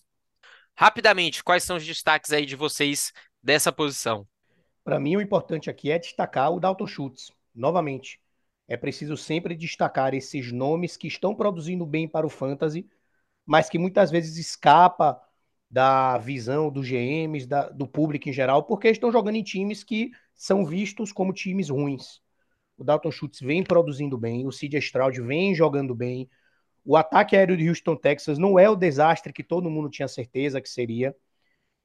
Rapidamente, 0.77 1.43
quais 1.43 1.63
são 1.63 1.77
os 1.77 1.87
destaques 1.87 2.33
aí 2.33 2.45
de 2.45 2.57
vocês 2.57 3.13
dessa 3.43 3.73
posição? 3.73 4.27
Para 4.83 5.01
mim, 5.01 5.17
o 5.17 5.21
importante 5.21 5.71
aqui 5.71 5.91
é 5.91 5.99
destacar 5.99 6.53
o 6.53 6.61
Dalton 6.61 6.87
Schultz. 6.87 7.31
Novamente, 7.55 8.21
é 8.69 8.77
preciso 8.77 9.17
sempre 9.17 9.55
destacar 9.57 10.15
esses 10.15 10.53
nomes 10.53 10.97
que 10.97 11.07
estão 11.09 11.35
produzindo 11.35 11.85
bem 11.87 12.09
para 12.09 12.27
o 12.27 12.31
fantasy, 12.31 12.87
mas 13.47 13.69
que 13.69 13.79
muitas 13.79 14.11
vezes 14.11 14.37
escapa 14.39 15.21
da 15.71 16.19
visão 16.19 16.71
dos 16.71 16.87
GMs, 16.87 17.47
da- 17.47 17.69
do 17.71 17.87
público 17.87 18.29
em 18.29 18.33
geral, 18.33 18.65
porque 18.65 18.89
estão 18.89 19.13
jogando 19.13 19.37
em 19.37 19.43
times 19.43 19.85
que 19.85 20.11
são 20.35 20.65
vistos 20.65 21.13
como 21.13 21.33
times 21.33 21.69
ruins. 21.71 22.21
O 22.79 22.85
Dalton 22.85 23.11
Schultz 23.11 23.41
vem 23.41 23.63
produzindo 23.65 24.19
bem, 24.19 24.47
o 24.47 24.53
CJ 24.53 24.81
Stroud 24.81 25.21
vem 25.23 25.55
jogando 25.55 25.95
bem. 25.95 26.29
O 26.85 26.97
ataque 26.97 27.37
aéreo 27.37 27.57
de 27.57 27.69
Houston, 27.69 27.97
Texas 27.97 28.39
não 28.39 28.59
é 28.59 28.69
o 28.71 28.77
desastre 28.77 29.33
que 29.33 29.45
todo 29.45 29.71
mundo 29.71 29.91
tinha 29.91 30.09
certeza 30.09 30.61
que 30.61 30.69
seria. 30.69 31.15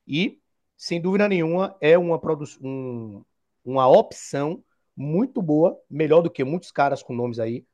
E, 0.08 0.40
sem 0.78 1.02
dúvida 1.02 1.28
nenhuma, 1.28 1.76
é 1.82 1.98
uma, 1.98 2.20
um- 2.62 3.24
uma 3.64 3.88
opção 3.88 4.64
muito 5.00 5.42
boa, 5.42 5.80
melhor 5.90 6.22
do 6.22 6.30
que 6.30 6.44
muitos 6.44 6.72
caras 6.72 7.02
com 7.02 7.14
nomes 7.14 7.40
aí, 7.40 7.66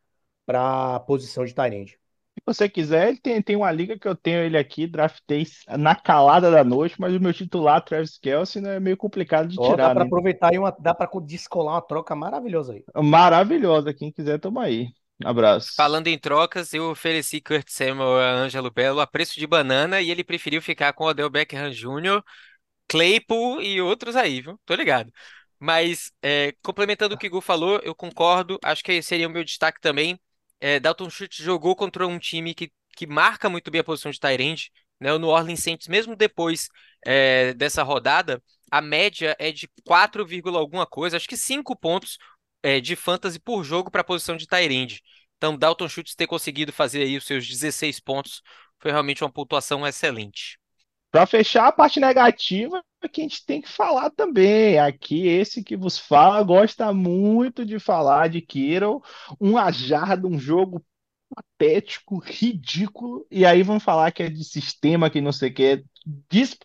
para 0.45 0.95
a 0.95 0.99
posição 0.99 1.43
de 1.43 1.55
Tyrande. 1.55 1.99
Se 2.36 2.41
você 2.45 2.69
quiser, 2.69 3.07
ele 3.07 3.17
tem, 3.17 3.41
tem 3.41 3.55
uma 3.55 3.71
liga 3.71 3.97
que 3.97 4.07
eu 4.07 4.15
tenho 4.15 4.39
ele 4.39 4.57
aqui, 4.57 4.86
draftei 4.86 5.47
na 5.80 5.95
calada 5.95 6.51
da 6.51 6.63
noite, 6.63 6.95
mas 6.99 7.15
o 7.15 7.19
meu 7.19 7.34
titular, 7.34 7.82
Travis 7.82 8.19
Kelce, 8.19 8.61
né, 8.61 8.76
é 8.76 8.80
meio 8.80 8.97
complicado 8.97 9.47
de 9.47 9.55
dá 9.55 9.63
tirar, 9.63 9.93
para 9.93 10.01
né? 10.01 10.05
aproveitar 10.05 10.53
e 10.53 10.59
uma, 10.59 10.69
dá 10.80 10.93
para 10.93 11.09
descolar 11.21 11.76
uma 11.76 11.82
troca 11.82 12.13
maravilhosa 12.15 12.73
aí. 12.73 12.84
Maravilhosa, 12.95 13.93
quem 13.93 14.11
quiser, 14.11 14.38
toma 14.38 14.63
aí. 14.63 14.89
Abraço. 15.23 15.73
Falando 15.76 16.07
em 16.07 16.19
trocas, 16.19 16.73
eu 16.73 16.91
ofereci 16.91 17.39
Kurt 17.39 17.69
Samuel 17.69 18.19
a 18.19 18.32
Ângelo 18.34 18.69
Belo 18.69 18.99
a 18.99 19.07
preço 19.07 19.39
de 19.39 19.47
banana 19.47 20.01
e 20.01 20.11
ele 20.11 20.23
preferiu 20.23 20.61
ficar 20.61 20.93
com 20.93 21.05
Odell 21.05 21.30
Beckham 21.30 21.71
Jr., 21.71 22.21
Claypool 22.88 23.61
e 23.61 23.82
outros 23.82 24.15
aí, 24.15 24.41
viu? 24.41 24.59
Tô 24.65 24.76
ligado. 24.76 25.11
Mas, 25.59 26.11
é, 26.21 26.53
complementando 26.61 27.15
o 27.15 27.17
que 27.17 27.27
o 27.27 27.31
Gu 27.31 27.41
falou, 27.41 27.79
eu 27.83 27.95
concordo. 27.95 28.59
Acho 28.63 28.83
que 28.83 29.01
seria 29.01 29.27
o 29.27 29.31
meu 29.31 29.43
destaque 29.43 29.79
também. 29.81 30.19
É, 30.59 30.79
Dalton 30.79 31.09
Schultz 31.09 31.37
jogou 31.37 31.75
contra 31.75 32.07
um 32.07 32.19
time 32.19 32.53
que, 32.53 32.71
que 32.95 33.07
marca 33.07 33.49
muito 33.49 33.71
bem 33.71 33.81
a 33.81 33.83
posição 33.83 34.11
de 34.11 34.19
end, 34.41 34.71
né? 34.99 35.13
O 35.13 35.19
New 35.19 35.29
Orleans 35.29 35.61
Saints, 35.61 35.87
mesmo 35.87 36.15
depois 36.15 36.69
é, 37.05 37.53
dessa 37.53 37.83
rodada, 37.83 38.41
a 38.71 38.81
média 38.81 39.35
é 39.39 39.51
de 39.51 39.69
4, 39.85 40.25
vírgula 40.25 40.59
alguma 40.59 40.85
coisa, 40.85 41.17
acho 41.17 41.27
que 41.27 41.37
5 41.37 41.75
pontos 41.75 42.17
é, 42.63 42.79
de 42.79 42.95
fantasy 42.95 43.39
por 43.39 43.63
jogo 43.63 43.91
para 43.91 44.01
a 44.01 44.03
posição 44.03 44.35
de 44.35 44.47
end. 44.51 45.01
Então, 45.37 45.57
Dalton 45.57 45.87
Schultz 45.87 46.15
ter 46.15 46.27
conseguido 46.27 46.73
fazer 46.73 47.03
aí 47.03 47.17
os 47.17 47.25
seus 47.25 47.47
16 47.47 47.99
pontos 47.99 48.41
foi 48.79 48.91
realmente 48.91 49.23
uma 49.23 49.31
pontuação 49.31 49.85
excelente. 49.85 50.57
Para 51.11 51.25
fechar 51.25 51.67
a 51.67 51.71
parte 51.71 51.99
negativa, 51.99 52.83
que 53.09 53.21
a 53.21 53.23
gente 53.23 53.45
tem 53.45 53.61
que 53.61 53.69
falar 53.69 54.09
também. 54.11 54.79
Aqui, 54.79 55.27
esse 55.27 55.63
que 55.63 55.75
vos 55.77 55.97
fala 55.97 56.41
gosta 56.43 56.93
muito 56.93 57.65
de 57.65 57.79
falar 57.79 58.29
de 58.29 58.41
Kittle, 58.41 59.01
uma 59.39 59.71
jarda, 59.71 60.27
um 60.27 60.39
jogo 60.39 60.83
patético, 61.35 62.19
ridículo, 62.19 63.25
e 63.31 63.45
aí 63.45 63.63
vão 63.63 63.79
falar 63.79 64.11
que 64.11 64.23
é 64.23 64.29
de 64.29 64.43
sistema, 64.43 65.09
que 65.09 65.21
não 65.21 65.31
sei 65.31 65.49
o 65.49 65.53
que, 65.53 65.85
dis- 66.29 66.57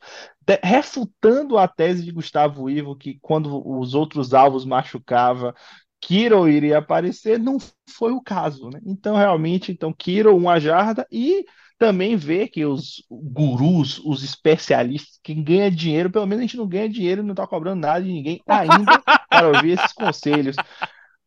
de- 0.46 0.60
refutando 0.62 1.58
a 1.58 1.66
tese 1.68 2.04
de 2.04 2.12
Gustavo 2.12 2.68
Ivo, 2.70 2.96
que 2.96 3.18
quando 3.20 3.62
os 3.68 3.94
outros 3.94 4.34
alvos 4.34 4.64
machucava, 4.64 5.54
Kittle 6.00 6.48
iria 6.50 6.78
aparecer, 6.78 7.38
não 7.38 7.58
foi 7.88 8.12
o 8.12 8.22
caso, 8.22 8.70
né? 8.70 8.80
Então, 8.86 9.16
realmente, 9.16 9.70
então, 9.72 9.92
Kittle, 9.92 10.36
uma 10.36 10.58
jarda, 10.60 11.06
e 11.10 11.44
também 11.80 12.14
ver 12.14 12.48
que 12.48 12.62
os 12.66 13.02
gurus, 13.10 13.98
os 14.04 14.22
especialistas, 14.22 15.18
quem 15.22 15.42
ganha 15.42 15.70
dinheiro, 15.70 16.10
pelo 16.10 16.26
menos 16.26 16.40
a 16.40 16.46
gente 16.46 16.58
não 16.58 16.68
ganha 16.68 16.86
dinheiro 16.86 17.22
e 17.22 17.24
não 17.24 17.34
tá 17.34 17.46
cobrando 17.46 17.80
nada 17.80 18.02
de 18.02 18.12
ninguém 18.12 18.42
ainda 18.46 19.02
para 19.30 19.48
ouvir 19.48 19.70
esses 19.70 19.92
conselhos. 19.94 20.56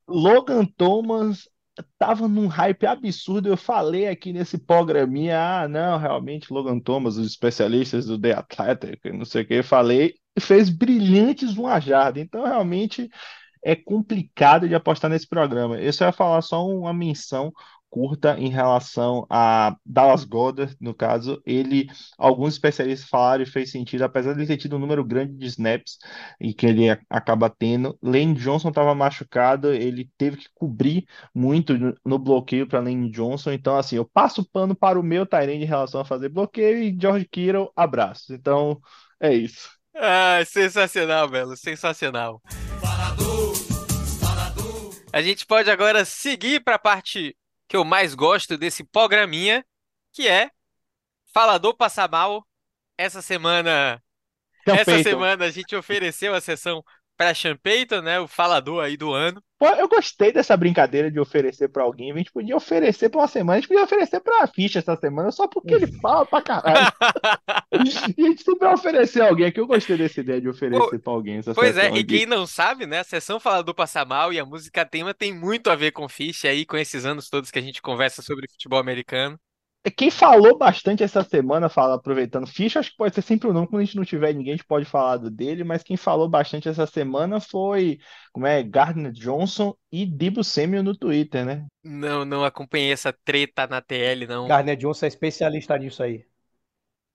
Logan 0.07 0.63
Thomas 0.77 1.49
tava 1.97 2.27
num 2.27 2.45
hype 2.45 2.85
absurdo. 2.85 3.49
Eu 3.49 3.57
falei 3.57 4.07
aqui 4.07 4.31
nesse 4.31 4.59
programinha, 4.59 5.39
ah, 5.39 5.67
não, 5.67 5.97
realmente 5.97 6.53
Logan 6.53 6.79
Thomas, 6.79 7.17
os 7.17 7.25
especialistas 7.25 8.05
do 8.05 8.19
The 8.19 8.33
Athletic, 8.33 9.05
não 9.11 9.25
sei 9.25 9.41
o 9.41 9.47
que, 9.47 9.55
eu 9.55 9.63
falei, 9.63 10.13
fez 10.39 10.69
brilhantes 10.69 11.57
uma 11.57 11.79
jarda. 11.79 12.19
Então, 12.19 12.45
realmente 12.45 13.09
é 13.63 13.75
complicado 13.75 14.67
de 14.69 14.75
apostar 14.75 15.09
nesse 15.09 15.27
programa. 15.27 15.79
Eu 15.79 15.91
só 15.91 16.05
ia 16.05 16.11
falar 16.11 16.43
só 16.43 16.63
uma 16.63 16.93
menção 16.93 17.51
curta 17.93 18.35
em 18.39 18.49
relação 18.49 19.23
a 19.29 19.75
Dallas 19.85 20.23
Goedert, 20.23 20.75
no 20.81 20.95
caso, 20.95 21.39
ele, 21.45 21.87
alguns 22.17 22.53
especialistas 22.53 23.07
falaram 23.07 23.43
e 23.43 23.45
fez 23.45 23.69
sentido, 23.69 24.01
apesar 24.01 24.33
de 24.33 24.39
ele 24.39 24.47
ter 24.47 24.57
tido 24.57 24.77
um 24.77 24.79
número 24.79 25.05
grande 25.05 25.37
de 25.37 25.45
snaps 25.45 25.99
e 26.41 26.55
que 26.55 26.65
ele 26.65 26.89
acaba 27.07 27.51
tendo, 27.51 27.95
Lane 28.01 28.33
Johnson 28.33 28.69
estava 28.69 28.95
machucado, 28.95 29.71
ele 29.71 30.09
teve 30.17 30.37
que 30.37 30.47
cobrir 30.55 31.05
muito 31.35 31.75
no, 32.03 32.17
bloqueio 32.17 32.65
para 32.65 32.79
Lane 32.79 33.11
Johnson, 33.11 33.51
então 33.51 33.77
assim, 33.77 33.97
eu 33.97 34.09
passo 34.11 34.41
o 34.41 34.49
pano 34.49 34.73
para 34.73 34.99
o 34.99 35.03
meu 35.03 35.23
Tyrande 35.23 35.63
em 35.63 35.65
relação 35.65 36.01
a 36.01 36.05
fazer 36.05 36.29
bloqueio 36.29 36.79
e 36.79 36.97
George 36.99 37.27
Kittle, 37.31 37.71
abraços. 37.75 38.31
Então, 38.31 38.81
é 39.21 39.35
isso. 39.35 39.69
Ah, 39.95 40.39
sensacional, 40.47 41.29
Belo, 41.29 41.55
sensacional. 41.55 42.41
A 45.13 45.21
gente 45.21 45.45
pode 45.45 45.69
agora 45.69 46.03
seguir 46.05 46.63
para 46.63 46.73
a 46.73 46.79
parte 46.79 47.35
que 47.73 47.77
eu 47.77 47.83
mais 47.83 48.13
gosto 48.13 48.55
desse 48.55 48.83
programinha, 48.83 49.65
que 50.11 50.27
é 50.27 50.51
Falador 51.33 51.75
Passa 51.75 52.07
Mal. 52.07 52.47
Essa 52.95 53.19
semana, 53.19 53.99
Sean 54.63 54.75
essa 54.75 54.85
Payton. 54.91 55.09
semana 55.09 55.45
a 55.45 55.49
gente 55.49 55.75
ofereceu 55.75 56.35
a 56.35 56.39
sessão 56.39 56.83
para 57.17 57.33
Sean 57.33 57.57
Payton, 57.57 58.01
né, 58.03 58.19
o 58.19 58.27
falador 58.27 58.83
aí 58.83 58.95
do 58.95 59.11
ano. 59.11 59.43
Eu 59.79 59.87
gostei 59.87 60.31
dessa 60.31 60.55
brincadeira 60.57 61.09
de 61.11 61.19
oferecer 61.19 61.69
pra 61.69 61.83
alguém. 61.83 62.11
A 62.11 62.17
gente 62.17 62.31
podia 62.31 62.55
oferecer 62.55 63.09
pra 63.09 63.21
uma 63.21 63.27
semana, 63.27 63.57
a 63.57 63.59
gente 63.61 63.67
podia 63.69 63.83
oferecer 63.83 64.19
pra 64.19 64.47
ficha 64.47 64.79
essa 64.79 64.95
semana, 64.95 65.31
só 65.31 65.47
porque 65.47 65.73
ele 65.73 65.87
fala 65.99 66.25
pra 66.25 66.41
caralho. 66.41 66.91
E 67.73 68.23
a 68.25 68.27
gente 68.29 68.43
sempre 68.43 68.59
vai 68.59 68.73
oferecer 68.73 69.21
alguém 69.21 69.47
aqui. 69.47 69.59
Eu 69.59 69.65
gostei 69.65 69.97
dessa 69.97 70.19
ideia 70.19 70.39
de 70.39 70.47
oferecer 70.47 70.99
pra 70.99 71.11
alguém 71.13 71.37
essa 71.37 71.53
Pois 71.55 71.75
é, 71.75 71.81
sessão 71.83 71.97
e 71.97 71.99
aqui. 72.01 72.17
quem 72.19 72.25
não 72.27 72.45
sabe, 72.45 72.85
né, 72.85 72.99
a 72.99 73.03
sessão 73.03 73.39
Falador 73.39 73.73
Passa 73.73 74.05
Mal 74.05 74.31
e 74.31 74.39
a 74.39 74.45
música 74.45 74.85
tema 74.85 75.11
tem 75.13 75.33
muito 75.33 75.71
a 75.71 75.75
ver 75.75 75.91
com 75.91 76.07
ficha 76.07 76.49
aí, 76.49 76.65
com 76.65 76.77
esses 76.77 77.03
anos 77.03 77.29
todos 77.29 77.49
que 77.49 77.57
a 77.57 77.61
gente 77.61 77.81
conversa 77.81 78.21
sobre 78.21 78.47
futebol 78.51 78.79
americano. 78.79 79.39
Quem 79.91 80.09
falou 80.09 80.57
bastante 80.57 81.03
essa 81.03 81.23
semana, 81.23 81.67
fala, 81.67 81.95
aproveitando 81.95 82.47
ficha, 82.47 82.79
acho 82.79 82.91
que 82.91 82.97
pode 82.97 83.13
ser 83.13 83.21
sempre 83.21 83.49
o 83.49 83.53
nome, 83.53 83.67
quando 83.67 83.81
a 83.81 83.85
gente 83.85 83.97
não 83.97 84.05
tiver 84.05 84.33
ninguém, 84.33 84.53
a 84.53 84.55
gente 84.55 84.65
pode 84.65 84.85
falar 84.85 85.17
do 85.17 85.29
dele, 85.29 85.65
mas 85.65 85.83
quem 85.83 85.97
falou 85.97 86.29
bastante 86.29 86.69
essa 86.69 86.85
semana 86.85 87.41
foi, 87.41 87.99
como 88.31 88.47
é, 88.47 88.63
Gardner 88.63 89.11
Johnson 89.11 89.75
e 89.91 90.05
Debo 90.05 90.41
Samuel 90.41 90.83
no 90.83 90.95
Twitter, 90.95 91.45
né? 91.45 91.67
Não, 91.83 92.23
não 92.23 92.45
acompanhei 92.45 92.93
essa 92.93 93.11
treta 93.25 93.67
na 93.67 93.81
TL, 93.81 94.25
não. 94.25 94.47
Garner 94.47 94.77
Johnson 94.77 95.05
é 95.05 95.09
especialista 95.09 95.77
nisso 95.77 96.01
aí. 96.01 96.25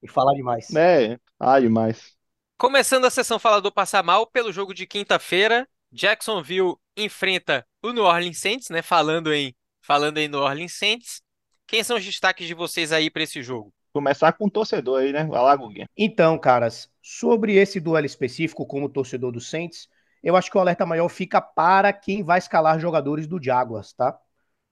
E 0.03 0.09
fala 0.09 0.35
demais. 0.35 0.73
É, 0.75 1.19
ah, 1.41 1.59
demais. 1.59 2.17
Começando 2.59 3.05
a 3.05 3.11
sessão 3.11 3.39
Falador 3.39 3.73
Passa 3.73 4.03
Mal 4.03 4.27
pelo 4.27 4.53
jogo 4.53 4.75
de 4.75 4.87
quinta-feira, 4.87 5.67
Jacksonville 5.91 6.75
enfrenta 6.97 7.67
o 7.83 7.93
New 7.93 8.05
Orleans 8.05 8.39
Saints, 8.39 8.69
né? 8.69 8.83
Falando 8.83 9.33
em, 9.33 9.55
falando 9.81 10.19
em 10.19 10.29
New 10.29 10.41
Orleans 10.41 10.75
Saints. 10.75 11.23
Quem 11.69 11.85
são 11.85 11.99
os 11.99 12.05
destaques 12.05 12.47
de 12.47 12.55
vocês 12.55 12.93
aí 12.93 13.11
para 13.11 13.23
esse 13.23 13.43
jogo? 13.43 13.71
Começar 13.93 14.33
com 14.33 14.47
o 14.47 14.51
torcedor 14.51 15.03
aí, 15.03 15.13
né? 15.13 15.25
Vai 15.25 15.43
lá, 15.43 15.55
Guguinha. 15.55 15.87
Então, 15.95 16.39
caras, 16.39 16.91
sobre 17.03 17.57
esse 17.57 17.79
duelo 17.79 18.07
específico, 18.07 18.65
como 18.65 18.89
torcedor 18.89 19.31
do 19.31 19.39
Saints, 19.39 19.87
eu 20.23 20.35
acho 20.35 20.51
que 20.51 20.57
o 20.57 20.61
alerta 20.63 20.87
maior 20.87 21.11
fica 21.11 21.43
para 21.43 21.93
quem 21.93 22.23
vai 22.23 22.39
escalar 22.39 22.81
jogadores 22.81 23.27
do 23.27 23.43
Jaguars, 23.43 23.93
tá? 23.93 24.19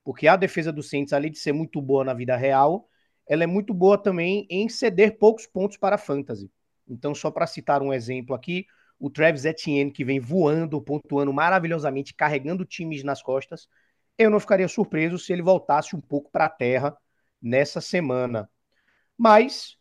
Porque 0.03 0.27
a 0.27 0.35
defesa 0.35 0.73
do 0.73 0.81
Saints, 0.81 1.13
além 1.13 1.29
de 1.29 1.37
ser 1.37 1.51
muito 1.51 1.79
boa 1.79 2.03
na 2.03 2.15
vida 2.15 2.35
real, 2.35 2.89
ela 3.27 3.43
é 3.43 3.47
muito 3.47 3.75
boa 3.75 3.97
também 3.97 4.47
em 4.49 4.67
ceder 4.67 5.19
poucos 5.19 5.45
pontos 5.45 5.77
para 5.77 5.97
a 5.97 5.99
fantasy. 5.99 6.49
Então, 6.89 7.13
só 7.13 7.29
para 7.29 7.45
citar 7.45 7.83
um 7.83 7.93
exemplo 7.93 8.33
aqui, 8.35 8.65
o 8.99 9.07
Travis 9.07 9.45
Etienne, 9.45 9.91
que 9.91 10.03
vem 10.03 10.19
voando, 10.19 10.81
pontuando 10.81 11.31
maravilhosamente, 11.31 12.15
carregando 12.15 12.65
times 12.65 13.03
nas 13.03 13.21
costas, 13.21 13.69
eu 14.17 14.29
não 14.29 14.39
ficaria 14.39 14.67
surpreso 14.67 15.17
se 15.19 15.31
ele 15.31 15.41
voltasse 15.41 15.95
um 15.95 16.01
pouco 16.01 16.31
para 16.31 16.45
a 16.45 16.49
terra 16.49 16.97
nessa 17.41 17.79
semana. 17.79 18.49
Mas 19.17 19.77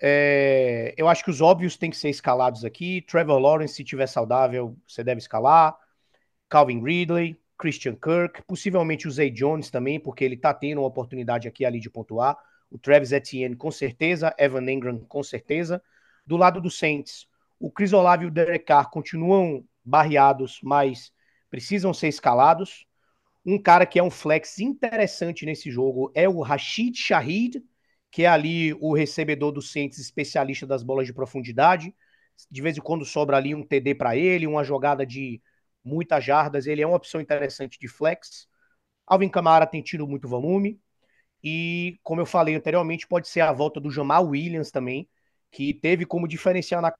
é, 0.00 0.94
eu 0.96 1.08
acho 1.08 1.24
que 1.24 1.30
os 1.30 1.40
óbvios 1.40 1.76
têm 1.76 1.90
que 1.90 1.96
ser 1.96 2.10
escalados 2.10 2.64
aqui. 2.64 3.02
Trevor 3.02 3.38
Lawrence, 3.38 3.74
se 3.74 3.84
tiver 3.84 4.06
saudável, 4.06 4.76
você 4.86 5.04
deve 5.04 5.18
escalar. 5.18 5.76
Calvin 6.48 6.82
Ridley, 6.82 7.40
Christian 7.58 7.94
Kirk, 7.94 8.42
possivelmente 8.46 9.08
o 9.08 9.10
Zay 9.10 9.30
Jones 9.30 9.70
também, 9.70 9.98
porque 9.98 10.24
ele 10.24 10.36
tá 10.36 10.52
tendo 10.52 10.80
uma 10.80 10.88
oportunidade 10.88 11.48
aqui 11.48 11.64
ali 11.64 11.80
de 11.80 11.90
pontuar. 11.90 12.36
O 12.70 12.78
Travis 12.78 13.12
Etienne, 13.12 13.56
com 13.56 13.70
certeza. 13.70 14.34
Evan 14.38 14.70
Engram, 14.70 14.98
com 15.00 15.22
certeza. 15.22 15.82
Do 16.26 16.36
lado 16.36 16.60
do 16.60 16.70
Saints, 16.70 17.26
o 17.60 17.70
Chris 17.70 17.92
Olave 17.92 18.24
e 18.24 18.28
o 18.28 18.30
Derek 18.30 18.64
Carr 18.64 18.90
continuam 18.90 19.64
barreados, 19.84 20.60
mas 20.62 21.12
precisam 21.50 21.94
ser 21.94 22.08
escalados. 22.08 22.86
Um 23.44 23.58
cara 23.60 23.84
que 23.86 23.98
é 23.98 24.02
um 24.02 24.10
flex 24.10 24.58
interessante 24.58 25.44
nesse 25.44 25.70
jogo 25.70 26.10
é 26.14 26.28
o 26.28 26.40
Rashid 26.40 26.96
Shahid, 26.96 27.62
que 28.10 28.22
é 28.22 28.26
ali 28.26 28.72
o 28.74 28.94
recebedor 28.94 29.52
do 29.52 29.60
Saints, 29.60 29.98
especialista 29.98 30.66
das 30.66 30.82
bolas 30.82 31.06
de 31.06 31.12
profundidade. 31.12 31.94
De 32.50 32.62
vez 32.62 32.76
em 32.76 32.80
quando 32.80 33.04
sobra 33.04 33.36
ali 33.36 33.54
um 33.54 33.66
TD 33.66 33.94
para 33.94 34.16
ele, 34.16 34.46
uma 34.46 34.64
jogada 34.64 35.04
de 35.04 35.42
muitas 35.84 36.24
jardas. 36.24 36.66
Ele 36.66 36.82
é 36.82 36.86
uma 36.86 36.96
opção 36.96 37.20
interessante 37.20 37.78
de 37.78 37.88
flex. 37.88 38.48
Alvin 39.06 39.28
Kamara 39.28 39.66
tem 39.66 39.82
tido 39.82 40.06
muito 40.06 40.28
volume. 40.28 40.80
E, 41.42 41.98
como 42.02 42.20
eu 42.20 42.26
falei 42.26 42.54
anteriormente, 42.54 43.06
pode 43.06 43.28
ser 43.28 43.42
a 43.42 43.52
volta 43.52 43.78
do 43.80 43.90
Jamal 43.90 44.26
Williams 44.28 44.70
também, 44.70 45.08
que 45.50 45.74
teve 45.74 46.06
como 46.06 46.26
diferencial 46.26 46.80
na 46.80 46.94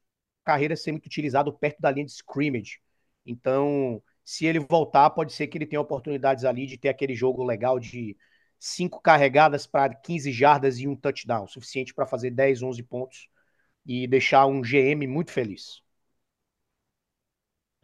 carreira 0.44 0.76
ser 0.76 0.92
muito 0.92 1.06
utilizado 1.06 1.52
perto 1.52 1.80
da 1.80 1.90
linha 1.90 2.04
de 2.04 2.12
scrimmage. 2.12 2.78
Então, 3.24 4.02
se 4.24 4.46
ele 4.46 4.58
voltar, 4.60 5.10
pode 5.10 5.32
ser 5.32 5.46
que 5.48 5.58
ele 5.58 5.66
tenha 5.66 5.80
oportunidades 5.80 6.44
ali 6.44 6.66
de 6.66 6.78
ter 6.78 6.88
aquele 6.88 7.14
jogo 7.14 7.44
legal 7.44 7.78
de 7.78 8.16
cinco 8.58 9.00
carregadas 9.00 9.66
para 9.66 9.94
15 9.94 10.32
jardas 10.32 10.78
e 10.78 10.88
um 10.88 10.96
touchdown, 10.96 11.46
suficiente 11.46 11.94
para 11.94 12.06
fazer 12.06 12.30
10, 12.30 12.62
11 12.62 12.82
pontos 12.82 13.28
e 13.86 14.06
deixar 14.08 14.46
um 14.46 14.62
GM 14.64 15.06
muito 15.06 15.32
feliz. 15.32 15.82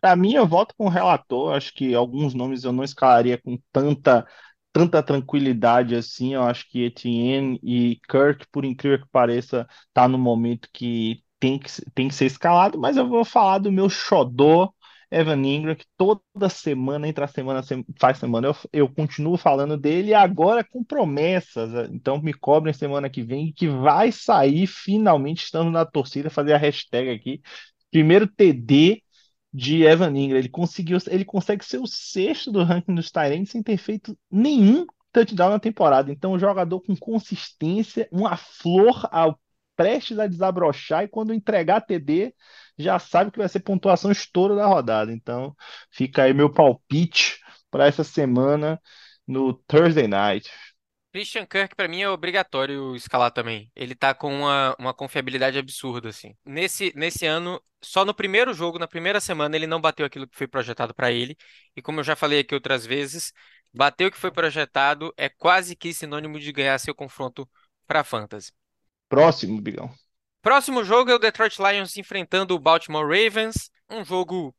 Para 0.01 0.17
mim, 0.17 0.35
eu 0.35 0.47
voto 0.47 0.75
com 0.77 0.87
o 0.87 0.89
relator. 0.89 1.55
Acho 1.55 1.75
que 1.75 1.95
alguns 1.95 2.35
nomes 2.35 2.65
eu 2.65 2.73
não 2.73 2.83
escalaria 2.85 3.39
com 3.39 3.59
tanta, 3.73 4.27
tanta 4.73 5.03
tranquilidade 5.03 5.95
assim. 5.95 6.35
Eu 6.35 6.43
acho 6.43 6.69
que 6.71 6.85
Etienne 6.85 7.59
e 7.63 8.01
Kirk, 8.09 8.47
por 8.51 8.65
incrível 8.65 9.01
que 9.01 9.09
pareça, 9.11 9.67
tá 9.93 10.09
no 10.09 10.19
momento 10.19 10.69
que 10.73 11.23
tem 11.39 11.59
que, 11.59 11.69
tem 11.95 12.09
que 12.09 12.15
ser 12.15 12.27
escalado. 12.27 12.79
Mas 12.79 12.97
eu 12.97 13.09
vou 13.09 13.25
falar 13.25 13.59
do 13.59 13.71
meu 13.73 13.89
xodó, 13.91 14.73
Evan 15.11 15.43
Ingram, 15.45 15.75
que 15.75 15.87
toda 15.97 16.49
semana, 16.49 17.09
entre 17.09 17.25
a 17.25 17.27
semana 17.29 17.63
sem- 17.63 17.85
faz 17.99 18.19
semana, 18.19 18.49
eu, 18.49 18.57
eu 18.73 18.89
continuo 18.89 19.37
falando 19.37 19.77
dele 19.77 20.15
agora 20.15 20.63
com 20.65 20.85
promessas. 20.85 21.91
Então 21.91 22.21
me 22.23 22.33
cobrem 22.33 22.73
semana 22.73 23.11
que 23.11 23.23
vem 23.23 23.53
que 23.53 23.69
vai 23.69 24.13
sair 24.13 24.67
finalmente, 24.67 25.45
estando 25.45 25.71
na 25.71 25.85
torcida, 25.85 26.31
fazer 26.31 26.53
a 26.53 26.59
hashtag 26.59 27.11
aqui. 27.11 27.41
Primeiro 27.91 28.27
TD 28.27 29.03
de 29.53 29.83
Evan 29.83 30.17
Ingram. 30.17 30.39
Ele 30.39 30.49
conseguiu, 30.49 30.99
ele 31.09 31.25
consegue 31.25 31.65
ser 31.65 31.79
o 31.79 31.87
sexto 31.87 32.53
do 32.53 32.63
ranking 32.63 32.95
dos 32.95 33.11
Tyrants 33.11 33.51
sem 33.51 33.63
ter 33.63 33.77
feito 33.77 34.17
nenhum 34.31 34.87
touchdown 35.13 35.51
na 35.51 35.59
temporada. 35.59 36.13
Então, 36.13 36.33
um 36.33 36.39
jogador 36.39 36.81
com 36.81 36.97
consistência, 36.97 38.09
uma 38.13 38.37
flor 38.37 39.09
ao 39.11 39.39
prestes 39.77 40.19
a 40.19 40.27
desabrochar 40.27 41.05
e 41.05 41.09
quando 41.09 41.33
entregar 41.33 41.81
TD, 41.81 42.35
já 42.83 42.99
sabe 42.99 43.31
que 43.31 43.39
vai 43.39 43.49
ser 43.49 43.61
pontuação 43.61 44.11
estouro 44.11 44.57
da 44.57 44.67
rodada. 44.67 45.13
Então, 45.13 45.55
fica 45.91 46.25
aí 46.25 46.35
meu 46.35 46.53
palpite 46.53 47.39
para 47.71 47.87
essa 47.87 48.05
semana 48.05 48.81
no 49.27 49.55
Thursday 49.55 50.09
Night. 50.09 50.51
Christian 51.13 51.45
Kirk, 51.45 51.75
pra 51.75 51.89
mim, 51.89 52.03
é 52.03 52.09
obrigatório 52.09 52.95
escalar 52.95 53.33
também. 53.33 53.71
Ele 53.75 53.97
tá 53.97 54.15
com 54.15 54.33
uma, 54.33 54.77
uma 54.79 54.95
confiabilidade 54.95 55.59
absurda, 55.59 56.09
assim. 56.09 56.37
Nesse, 56.45 56.93
nesse 56.95 57.27
ano, 57.27 57.61
só 57.83 58.05
no 58.05 58.15
primeiro 58.15 58.55
jogo, 58.55 58.79
na 58.79 58.87
primeira 58.87 59.21
semana, 59.21 59.57
ele 59.57 59.67
não 59.67 59.81
bateu 59.81 60.07
aquilo 60.07 60.29
que 60.29 60.37
foi 60.37 60.47
projetado 60.47 60.95
pra 60.95 61.11
ele. 61.11 61.37
E 61.75 61.83
como 61.83 61.99
eu 61.99 62.05
já 62.05 62.15
falei 62.15 62.41
aqui 62.41 62.55
outras 62.55 62.87
vezes, 62.87 63.33
bater 63.75 64.07
o 64.07 64.11
que 64.11 64.17
foi 64.17 64.31
projetado 64.31 65.13
é 65.17 65.29
quase 65.29 65.75
que 65.75 65.93
sinônimo 65.93 66.39
de 66.39 66.53
ganhar 66.53 66.79
seu 66.79 66.95
confronto 66.95 67.49
pra 67.89 68.05
Fantasy. 68.05 68.53
Próximo, 69.09 69.61
Bigão. 69.61 69.93
Próximo 70.43 70.83
jogo 70.85 71.11
é 71.11 71.15
o 71.15 71.19
Detroit 71.19 71.59
Lions 71.59 71.97
enfrentando 71.97 72.55
o 72.55 72.59
Baltimore 72.59 73.05
Ravens. 73.07 73.71
Um 73.91 74.05
jogo 74.05 74.55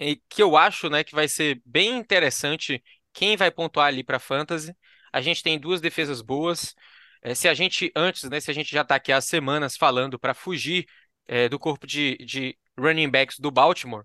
eh, 0.00 0.16
que 0.28 0.42
eu 0.42 0.56
acho, 0.56 0.88
né, 0.88 1.04
que 1.04 1.14
vai 1.14 1.28
ser 1.28 1.60
bem 1.64 1.96
interessante 1.98 2.82
quem 3.12 3.36
vai 3.36 3.50
pontuar 3.50 3.88
ali 3.88 4.02
para 4.02 4.18
fantasy. 4.18 4.74
A 5.12 5.20
gente 5.20 5.42
tem 5.42 5.58
duas 5.58 5.80
defesas 5.80 6.22
boas. 6.22 6.74
Eh, 7.22 7.34
se 7.34 7.48
a 7.48 7.54
gente 7.54 7.92
antes, 7.94 8.24
né, 8.30 8.40
se 8.40 8.50
a 8.50 8.54
gente 8.54 8.70
já 8.72 8.80
está 8.82 8.94
aqui 8.96 9.12
há 9.12 9.20
semanas 9.20 9.76
falando 9.76 10.18
para 10.18 10.32
fugir 10.34 10.86
eh, 11.26 11.48
do 11.48 11.58
corpo 11.58 11.86
de, 11.86 12.16
de 12.18 12.58
running 12.78 13.10
backs 13.10 13.38
do 13.38 13.50
Baltimore, 13.50 14.04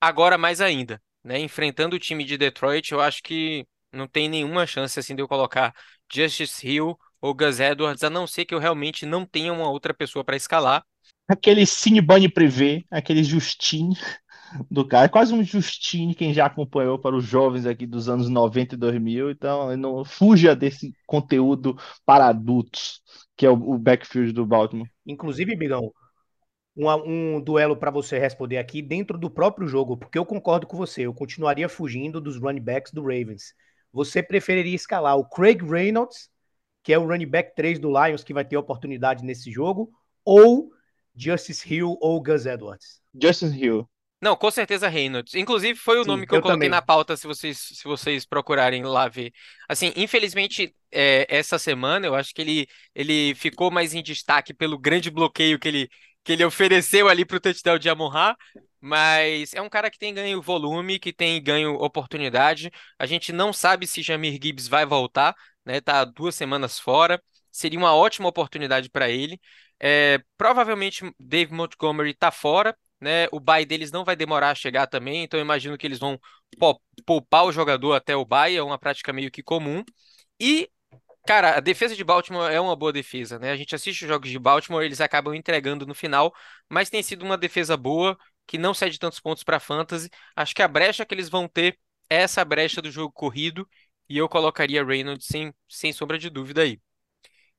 agora 0.00 0.38
mais 0.38 0.60
ainda, 0.60 1.02
né, 1.24 1.38
enfrentando 1.38 1.96
o 1.96 1.98
time 1.98 2.24
de 2.24 2.36
Detroit, 2.38 2.92
eu 2.92 3.00
acho 3.00 3.22
que 3.22 3.66
não 3.92 4.06
tem 4.08 4.28
nenhuma 4.28 4.66
chance 4.66 4.98
assim 4.98 5.14
de 5.14 5.22
eu 5.22 5.28
colocar 5.28 5.74
Justice 6.12 6.66
Hill 6.66 6.98
ou 7.22 7.32
Gus 7.32 7.60
Edwards, 7.60 8.02
a 8.02 8.10
não 8.10 8.26
ser 8.26 8.44
que 8.44 8.54
eu 8.54 8.58
realmente 8.58 9.06
não 9.06 9.24
tenha 9.24 9.52
uma 9.52 9.70
outra 9.70 9.94
pessoa 9.94 10.24
para 10.24 10.36
escalar. 10.36 10.84
Aquele 11.28 11.64
Cinebunny 11.64 12.28
Privé, 12.28 12.82
aquele 12.90 13.22
Justine 13.22 13.96
do 14.70 14.86
cara, 14.86 15.08
quase 15.08 15.32
um 15.32 15.42
Justine, 15.42 16.14
quem 16.14 16.34
já 16.34 16.46
acompanhou 16.46 16.98
para 16.98 17.16
os 17.16 17.24
jovens 17.24 17.64
aqui 17.64 17.86
dos 17.86 18.08
anos 18.08 18.28
90 18.28 18.74
e 18.74 18.78
2000, 18.78 19.30
então 19.30 19.74
não 19.76 20.04
fuja 20.04 20.54
desse 20.54 20.92
conteúdo 21.06 21.76
para 22.04 22.26
adultos, 22.26 23.00
que 23.36 23.46
é 23.46 23.50
o, 23.50 23.54
o 23.54 23.78
backfield 23.78 24.32
do 24.32 24.44
Baltimore. 24.44 24.90
Inclusive, 25.06 25.56
Bigão, 25.56 25.90
um, 26.76 27.36
um 27.36 27.40
duelo 27.40 27.76
para 27.76 27.90
você 27.90 28.18
responder 28.18 28.58
aqui 28.58 28.82
dentro 28.82 29.16
do 29.16 29.30
próprio 29.30 29.66
jogo, 29.66 29.96
porque 29.96 30.18
eu 30.18 30.26
concordo 30.26 30.66
com 30.66 30.76
você, 30.76 31.02
eu 31.06 31.14
continuaria 31.14 31.68
fugindo 31.68 32.20
dos 32.20 32.36
running 32.36 32.60
backs 32.60 32.92
do 32.92 33.02
Ravens. 33.02 33.54
Você 33.92 34.22
preferiria 34.22 34.74
escalar 34.74 35.16
o 35.16 35.24
Craig 35.24 35.62
Reynolds, 35.62 36.31
que 36.82 36.92
é 36.92 36.98
o 36.98 37.06
running 37.06 37.26
back 37.28 37.54
3 37.54 37.78
do 37.78 37.88
Lions, 37.90 38.24
que 38.24 38.34
vai 38.34 38.44
ter 38.44 38.56
oportunidade 38.56 39.24
nesse 39.24 39.50
jogo, 39.50 39.90
ou 40.24 40.70
Justice 41.14 41.72
Hill 41.72 41.96
ou 42.00 42.22
Gus 42.22 42.46
Edwards? 42.46 43.00
Justice 43.14 43.54
Hill. 43.56 43.88
Não, 44.20 44.36
com 44.36 44.50
certeza 44.52 44.88
Reynolds. 44.88 45.34
Inclusive, 45.34 45.76
foi 45.78 45.98
o 45.98 46.04
Sim, 46.04 46.04
nome 46.04 46.26
que 46.28 46.34
eu, 46.34 46.36
eu 46.36 46.42
coloquei 46.42 46.68
também. 46.68 46.68
na 46.68 46.80
pauta, 46.80 47.16
se 47.16 47.26
vocês, 47.26 47.58
se 47.58 47.82
vocês 47.84 48.24
procurarem 48.24 48.84
lá 48.84 49.08
ver. 49.08 49.32
Assim, 49.68 49.92
infelizmente, 49.96 50.72
é, 50.92 51.26
essa 51.28 51.58
semana, 51.58 52.06
eu 52.06 52.14
acho 52.14 52.32
que 52.32 52.40
ele, 52.40 52.68
ele 52.94 53.34
ficou 53.34 53.68
mais 53.70 53.94
em 53.94 54.02
destaque 54.02 54.54
pelo 54.54 54.78
grande 54.78 55.10
bloqueio 55.10 55.58
que 55.58 55.66
ele, 55.66 55.88
que 56.22 56.32
ele 56.32 56.44
ofereceu 56.44 57.08
ali 57.08 57.24
para 57.24 57.36
o 57.36 57.40
touchdown 57.40 57.78
de 57.78 57.88
Amon-Ra, 57.88 58.36
mas 58.80 59.54
é 59.54 59.60
um 59.60 59.68
cara 59.68 59.90
que 59.90 59.98
tem 59.98 60.14
ganho 60.14 60.40
volume, 60.40 61.00
que 61.00 61.12
tem 61.12 61.42
ganho 61.42 61.74
oportunidade. 61.74 62.70
A 62.98 63.06
gente 63.06 63.32
não 63.32 63.52
sabe 63.52 63.88
se 63.88 64.02
Jamir 64.02 64.38
Gibbs 64.40 64.68
vai 64.68 64.86
voltar, 64.86 65.34
né? 65.64 65.80
Tá 65.80 66.04
duas 66.04 66.34
semanas 66.34 66.78
fora. 66.78 67.22
Seria 67.50 67.78
uma 67.78 67.94
ótima 67.94 68.28
oportunidade 68.28 68.88
para 68.90 69.10
ele. 69.10 69.40
É, 69.80 70.20
provavelmente 70.36 71.12
Dave 71.18 71.52
Montgomery 71.52 72.14
tá 72.14 72.30
fora, 72.30 72.76
né? 73.00 73.26
O 73.32 73.40
bye 73.40 73.64
deles 73.66 73.90
não 73.90 74.04
vai 74.04 74.14
demorar 74.16 74.50
a 74.50 74.54
chegar 74.54 74.86
também, 74.86 75.24
então 75.24 75.40
imagino 75.40 75.76
que 75.76 75.86
eles 75.86 75.98
vão 75.98 76.18
pou- 76.58 76.80
poupar 77.04 77.44
o 77.44 77.52
jogador 77.52 77.94
até 77.94 78.14
o 78.16 78.24
bye, 78.24 78.56
é 78.56 78.62
uma 78.62 78.78
prática 78.78 79.12
meio 79.12 79.30
que 79.30 79.42
comum. 79.42 79.82
E, 80.40 80.68
cara, 81.26 81.56
a 81.58 81.60
defesa 81.60 81.94
de 81.96 82.04
Baltimore 82.04 82.50
é 82.52 82.60
uma 82.60 82.76
boa 82.76 82.92
defesa, 82.92 83.38
né? 83.38 83.50
A 83.52 83.56
gente 83.56 83.74
assiste 83.74 84.02
os 84.04 84.08
jogos 84.08 84.30
de 84.30 84.38
Baltimore, 84.38 84.84
eles 84.84 85.00
acabam 85.00 85.34
entregando 85.34 85.86
no 85.86 85.94
final, 85.94 86.34
mas 86.68 86.90
tem 86.90 87.02
sido 87.02 87.24
uma 87.24 87.38
defesa 87.38 87.76
boa, 87.76 88.16
que 88.46 88.58
não 88.58 88.74
cede 88.74 88.98
tantos 88.98 89.20
pontos 89.20 89.44
para 89.44 89.60
fantasy. 89.60 90.10
Acho 90.36 90.54
que 90.54 90.62
a 90.62 90.68
brecha 90.68 91.06
que 91.06 91.14
eles 91.14 91.28
vão 91.28 91.48
ter 91.48 91.78
é 92.10 92.16
essa 92.22 92.44
brecha 92.44 92.82
do 92.82 92.90
jogo 92.90 93.12
corrido, 93.12 93.68
e 94.12 94.18
eu 94.18 94.28
colocaria 94.28 94.84
Reynolds 94.84 95.26
sem, 95.26 95.54
sem 95.66 95.90
sombra 95.90 96.18
de 96.18 96.28
dúvida 96.28 96.60
aí. 96.60 96.78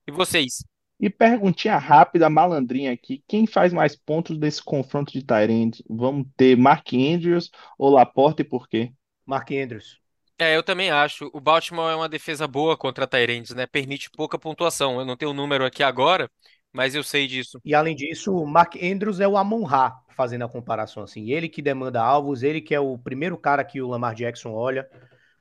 E 0.05 0.11
vocês? 0.11 0.63
E 0.99 1.09
perguntinha 1.09 1.79
rápida, 1.79 2.29
malandrinha 2.29 2.91
aqui, 2.91 3.23
quem 3.27 3.47
faz 3.47 3.73
mais 3.73 3.95
pontos 3.95 4.37
desse 4.37 4.63
confronto 4.63 5.11
de 5.11 5.25
Tyrande? 5.25 5.83
Vamos 5.89 6.27
ter 6.37 6.55
Mark 6.55 6.93
Andrews 6.93 7.49
ou 7.75 7.89
Laporta 7.89 8.43
e 8.43 8.45
por 8.45 8.69
quê? 8.69 8.93
Mark 9.25 9.49
Andrews. 9.51 9.99
É, 10.37 10.55
eu 10.55 10.61
também 10.61 10.91
acho. 10.91 11.27
O 11.33 11.41
Baltimore 11.41 11.91
é 11.91 11.95
uma 11.95 12.07
defesa 12.07 12.47
boa 12.47 12.77
contra 12.77 13.07
Tyrants, 13.07 13.55
né? 13.55 13.65
Permite 13.65 14.11
pouca 14.11 14.37
pontuação. 14.37 14.99
Eu 14.99 15.05
não 15.05 15.17
tenho 15.17 15.31
o 15.31 15.33
número 15.33 15.65
aqui 15.65 15.81
agora, 15.81 16.29
mas 16.71 16.93
eu 16.93 17.03
sei 17.03 17.25
disso. 17.25 17.59
E 17.65 17.73
além 17.73 17.95
disso, 17.95 18.31
o 18.31 18.45
Mark 18.45 18.75
Andrews 18.75 19.19
é 19.19 19.27
o 19.27 19.37
Amon-Ra, 19.37 19.95
fazendo 20.15 20.45
a 20.45 20.49
comparação 20.49 21.01
assim. 21.01 21.31
Ele 21.31 21.49
que 21.49 21.63
demanda 21.63 21.99
alvos, 22.03 22.43
ele 22.43 22.61
que 22.61 22.75
é 22.75 22.79
o 22.79 22.95
primeiro 22.95 23.37
cara 23.39 23.63
que 23.63 23.81
o 23.81 23.87
Lamar 23.87 24.13
Jackson 24.13 24.51
olha. 24.51 24.87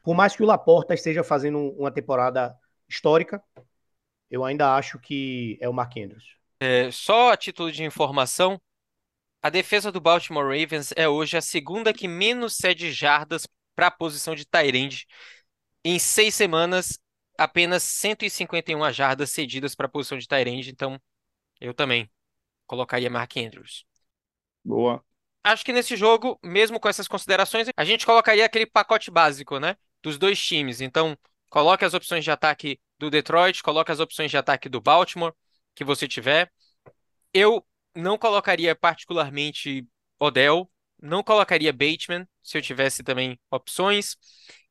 Por 0.03 0.15
mais 0.15 0.35
que 0.35 0.43
o 0.43 0.47
Laporta 0.47 0.95
esteja 0.95 1.23
fazendo 1.23 1.59
uma 1.79 1.91
temporada 1.91 2.57
histórica, 2.89 3.43
eu 4.31 4.45
ainda 4.45 4.75
acho 4.75 4.99
que 4.99 5.59
é 5.61 5.69
o 5.69 5.73
Mark 5.73 5.97
Andrews. 5.97 6.37
É, 6.59 6.91
só 6.91 7.33
a 7.33 7.37
título 7.37 7.71
de 7.71 7.85
informação, 7.85 8.61
a 9.43 9.51
defesa 9.51 9.91
do 9.91 10.01
Baltimore 10.01 10.45
Ravens 10.45 10.93
é 10.97 11.09
hoje 11.09 11.37
a 11.37 11.43
segunda 11.43 11.93
que 11.93 12.07
menos 12.07 12.55
cede 12.57 12.93
jardas 12.93 13.47
para 13.75 13.89
a 13.89 13.91
posição 13.91 14.35
de 14.35 14.47
Tyrande. 14.47 15.07
Em 15.85 15.99
seis 15.99 16.35
semanas, 16.35 16.99
apenas 17.37 17.83
151 17.83 18.93
jardas 18.93 19.31
cedidas 19.31 19.75
para 19.75 19.87
a 19.87 19.89
posição 19.89 20.17
de 20.17 20.29
Tyrande. 20.29 20.71
Então, 20.71 21.01
eu 21.61 21.75
também 21.75 22.11
colocaria 22.67 23.11
Mark 23.11 23.37
Andrews. 23.37 23.85
Boa. 24.65 25.05
Acho 25.45 25.65
que 25.65 25.73
nesse 25.73 25.97
jogo, 25.97 26.39
mesmo 26.43 26.79
com 26.79 26.89
essas 26.89 27.09
considerações, 27.09 27.67
a 27.77 27.85
gente 27.85 28.07
colocaria 28.07 28.47
aquele 28.47 28.65
pacote 28.67 29.11
básico, 29.11 29.59
né? 29.59 29.77
Dos 30.03 30.19
dois 30.19 30.41
times. 30.41 30.81
Então, 30.81 31.17
coloque 31.49 31.85
as 31.85 31.95
opções 31.95 32.25
de 32.25 32.31
ataque 32.31 32.81
do 32.99 33.11
Detroit, 33.11 33.63
coloque 33.63 33.93
as 33.93 34.01
opções 34.01 34.31
de 34.31 34.37
ataque 34.37 34.69
do 34.69 34.81
Baltimore, 34.81 35.33
que 35.75 35.85
você 35.85 36.09
tiver. 36.09 36.51
Eu 37.33 37.67
não 37.95 38.19
colocaria 38.19 38.75
particularmente 38.75 39.87
Odell, 40.19 40.71
não 41.01 41.23
colocaria 41.23 41.73
Bateman, 41.73 42.27
se 42.43 42.59
eu 42.59 42.63
tivesse 42.63 43.03
também 43.03 43.39
opções. 43.51 44.17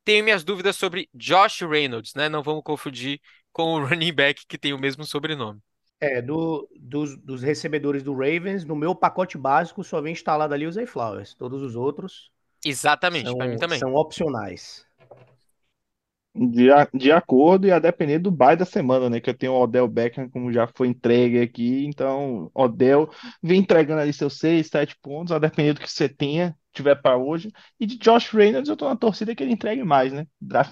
Tenho 0.03 0.23
minhas 0.23 0.43
dúvidas 0.43 0.75
sobre 0.75 1.09
Josh 1.13 1.61
Reynolds, 1.61 2.13
né? 2.15 2.29
Não 2.29 2.43
vamos 2.43 2.63
confundir 2.63 3.21
com 3.51 3.75
o 3.75 3.85
running 3.85 4.13
back 4.13 4.45
que 4.47 4.57
tem 4.57 4.73
o 4.73 4.79
mesmo 4.79 5.05
sobrenome. 5.05 5.61
É, 5.99 6.19
do- 6.21 6.67
dos, 6.79 7.15
dos 7.17 7.43
recebedores 7.43 8.01
do 8.01 8.13
Ravens, 8.13 8.65
no 8.65 8.75
meu 8.75 8.95
pacote 8.95 9.37
básico 9.37 9.83
só 9.83 10.01
vem 10.01 10.13
instalado 10.13 10.53
ali 10.53 10.65
o 10.65 10.71
Zay 10.71 10.87
Flowers. 10.87 11.35
Todos 11.35 11.61
os 11.61 11.75
outros 11.75 12.31
Exatamente, 12.63 13.35
para 13.35 13.47
mim 13.47 13.57
também. 13.57 13.85
são 13.85 13.93
opcionais. 13.95 14.85
De, 16.33 16.71
a- 16.71 16.87
de 16.93 17.11
acordo 17.11 17.67
e 17.67 17.71
a 17.71 17.79
depender 17.79 18.17
do 18.19 18.31
bye 18.31 18.55
da 18.55 18.63
semana, 18.65 19.09
né? 19.09 19.19
Que 19.19 19.29
eu 19.29 19.33
tenho 19.37 19.51
o 19.53 19.61
Odell 19.61 19.87
Beckham, 19.87 20.29
como 20.29 20.51
já 20.51 20.65
foi 20.67 20.87
entregue 20.87 21.41
aqui. 21.41 21.85
Então, 21.85 22.49
Odell 22.53 23.09
vem 23.43 23.59
entregando 23.59 24.01
ali 24.01 24.13
seus 24.13 24.37
6, 24.39 24.67
7 24.67 24.95
pontos, 25.01 25.33
a 25.33 25.39
depender 25.39 25.73
do 25.73 25.81
que 25.81 25.91
você 25.91 26.07
tenha, 26.07 26.57
tiver 26.71 26.95
para 26.95 27.17
hoje. 27.17 27.51
E 27.79 27.85
de 27.85 27.97
Josh 27.97 28.29
Reynolds, 28.31 28.69
eu 28.69 28.77
tô 28.77 28.87
na 28.87 28.95
torcida 28.95 29.35
que 29.35 29.43
ele 29.43 29.51
entregue 29.53 29.83
mais, 29.83 30.13
né? 30.13 30.25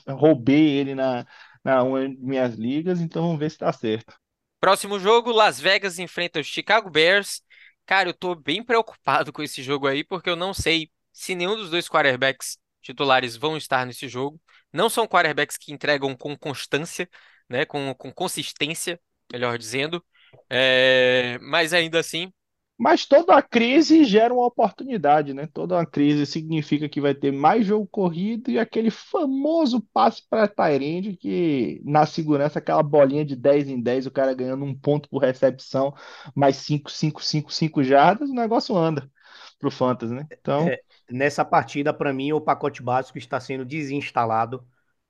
Roubei 0.07 0.77
ele 0.77 0.95
na, 0.95 1.25
na 1.63 1.83
uma 1.83 2.07
de 2.07 2.15
minhas 2.17 2.55
ligas, 2.55 3.01
então 3.01 3.23
vamos 3.23 3.39
ver 3.39 3.51
se 3.51 3.59
dá 3.59 3.71
certo. 3.73 4.13
Próximo 4.59 4.99
jogo, 4.99 5.31
Las 5.31 5.59
Vegas 5.59 5.99
enfrenta 5.99 6.39
os 6.39 6.47
Chicago 6.47 6.89
Bears. 6.89 7.41
Cara, 7.85 8.09
eu 8.09 8.13
tô 8.13 8.35
bem 8.35 8.63
preocupado 8.63 9.31
com 9.33 9.41
esse 9.41 9.63
jogo 9.63 9.87
aí, 9.87 10.03
porque 10.03 10.29
eu 10.29 10.35
não 10.35 10.53
sei 10.53 10.91
se 11.13 11.35
nenhum 11.35 11.55
dos 11.55 11.69
dois 11.69 11.87
quarterbacks 11.87 12.57
titulares 12.81 13.35
vão 13.35 13.57
estar 13.57 13.85
nesse 13.85 14.07
jogo. 14.07 14.39
Não 14.73 14.89
são 14.89 15.07
quarterbacks 15.07 15.57
que 15.57 15.71
entregam 15.73 16.15
com 16.15 16.37
constância, 16.37 17.09
né? 17.49 17.65
Com, 17.65 17.93
com 17.95 18.11
consistência, 18.13 18.99
melhor 19.31 19.57
dizendo. 19.57 20.03
É, 20.49 21.37
mas 21.41 21.73
ainda 21.73 21.99
assim, 21.99 22.31
Mas 22.77 23.05
toda 23.05 23.41
crise 23.41 24.05
gera 24.05 24.33
uma 24.33 24.45
oportunidade, 24.45 25.33
né? 25.33 25.47
Toda 25.53 25.85
crise 25.85 26.25
significa 26.25 26.87
que 26.87 27.01
vai 27.01 27.13
ter 27.13 27.29
mais 27.31 27.65
jogo 27.65 27.85
corrido 27.87 28.49
e 28.49 28.57
aquele 28.57 28.89
famoso 28.89 29.81
passe 29.93 30.23
para 30.29 30.47
Tyrande 30.47 31.17
que 31.17 31.81
na 31.83 32.05
segurança, 32.05 32.59
aquela 32.59 32.81
bolinha 32.81 33.25
de 33.25 33.35
10 33.35 33.67
em 33.67 33.81
10, 33.81 34.05
o 34.05 34.11
cara 34.11 34.33
ganhando 34.33 34.63
um 34.63 34.73
ponto 34.73 35.09
por 35.09 35.19
recepção, 35.21 35.93
mais 36.33 36.55
5, 36.57 36.89
5, 36.89 37.21
5, 37.21 37.51
5 37.51 37.83
jardas, 37.83 38.29
o 38.29 38.33
negócio 38.33 38.75
anda 38.77 39.11
pro 39.59 39.69
Fantasy, 39.69 40.13
né? 40.13 40.25
Então, 40.39 40.67
É, 40.69 40.81
nessa 41.09 41.43
partida, 41.45 41.93
para 41.93 42.13
mim, 42.13 42.31
o 42.33 42.41
pacote 42.41 42.81
básico 42.81 43.17
está 43.17 43.39
sendo 43.39 43.65
desinstalado, 43.65 44.65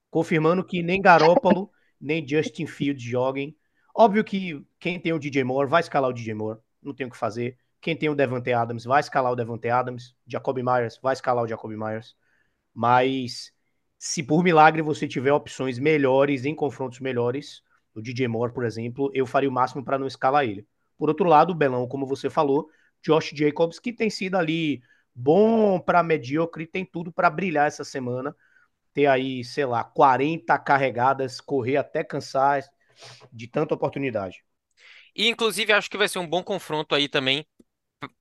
confirmando 0.10 0.64
que 0.64 0.82
nem 0.84 1.02
Garoppolo, 1.02 1.72
nem 2.00 2.28
Justin 2.28 2.66
Fields 2.68 3.04
joguem. 3.04 3.56
Óbvio 3.95 4.24
que 4.24 4.66
quem 4.80 5.00
tem 5.00 5.14
o 5.14 5.20
DJ 5.20 5.43
Moore 5.43 5.70
vai 5.70 5.82
escalar 5.82 6.10
o 6.10 6.14
DJ 6.14 6.34
Moore, 6.34 6.60
não 6.82 6.93
tem 6.93 7.08
o 7.08 7.10
que 7.10 7.18
fazer. 7.18 7.58
Quem 7.82 7.95
tem 7.95 8.10
o 8.10 8.16
Devante 8.16 8.52
Adams 8.52 8.86
vai 8.86 9.00
escalar 9.00 9.32
o 9.32 9.36
Devante 9.36 9.70
Adams. 9.70 10.16
Jacoby 10.28 10.64
Myers 10.64 11.00
vai 11.02 11.14
escalar 11.14 11.43
o 11.43 11.47
Jacoby 11.47 11.78
Myers. 11.78 12.16
Mas 12.74 13.54
se 13.97 14.24
por 14.24 14.43
milagre 14.43 14.82
você 14.82 15.08
tiver 15.08 15.34
opções 15.34 15.80
melhores 15.80 16.45
em 16.45 16.56
confrontos 16.56 17.00
melhores, 17.00 17.64
do 17.93 18.02
DJ 18.02 18.28
Moore, 18.28 18.54
por 18.54 18.66
exemplo, 18.66 19.12
eu 19.14 19.26
faria 19.26 19.50
o 19.50 19.52
máximo 19.52 19.84
para 19.84 19.97
não 19.97 20.08
escalar 20.08 20.45
ele. 20.45 20.68
Por 20.97 21.10
outro 21.10 21.28
lado, 21.28 21.52
o 21.52 21.56
Belão, 21.56 21.88
como 21.88 22.06
você 22.06 22.30
falou, 22.30 22.70
Josh 23.02 23.32
Jacobs, 23.34 23.80
que 23.80 23.93
tem 23.93 24.10
sido 24.10 24.36
ali 24.36 24.82
bom 25.20 25.80
para 25.80 26.01
medíocre, 26.03 26.65
tem 26.65 26.86
tudo 26.86 27.11
para 27.11 27.30
brilhar 27.30 27.67
essa 27.67 27.84
semana. 27.84 28.36
Ter 28.93 29.05
aí, 29.05 29.43
sei 29.43 29.65
lá, 29.65 29.84
40 29.84 30.57
carregadas, 30.57 31.39
correr 31.41 31.78
até 31.78 32.03
cansar 32.03 32.63
de 33.32 33.47
tanta 33.47 33.74
oportunidade. 33.74 34.43
E, 35.15 35.28
inclusive, 35.28 35.74
acho 35.74 35.89
que 35.89 35.97
vai 35.97 36.07
ser 36.07 36.20
um 36.20 36.28
bom 36.28 36.43
confronto 36.43 36.95
aí 36.95 37.07
também 37.07 37.45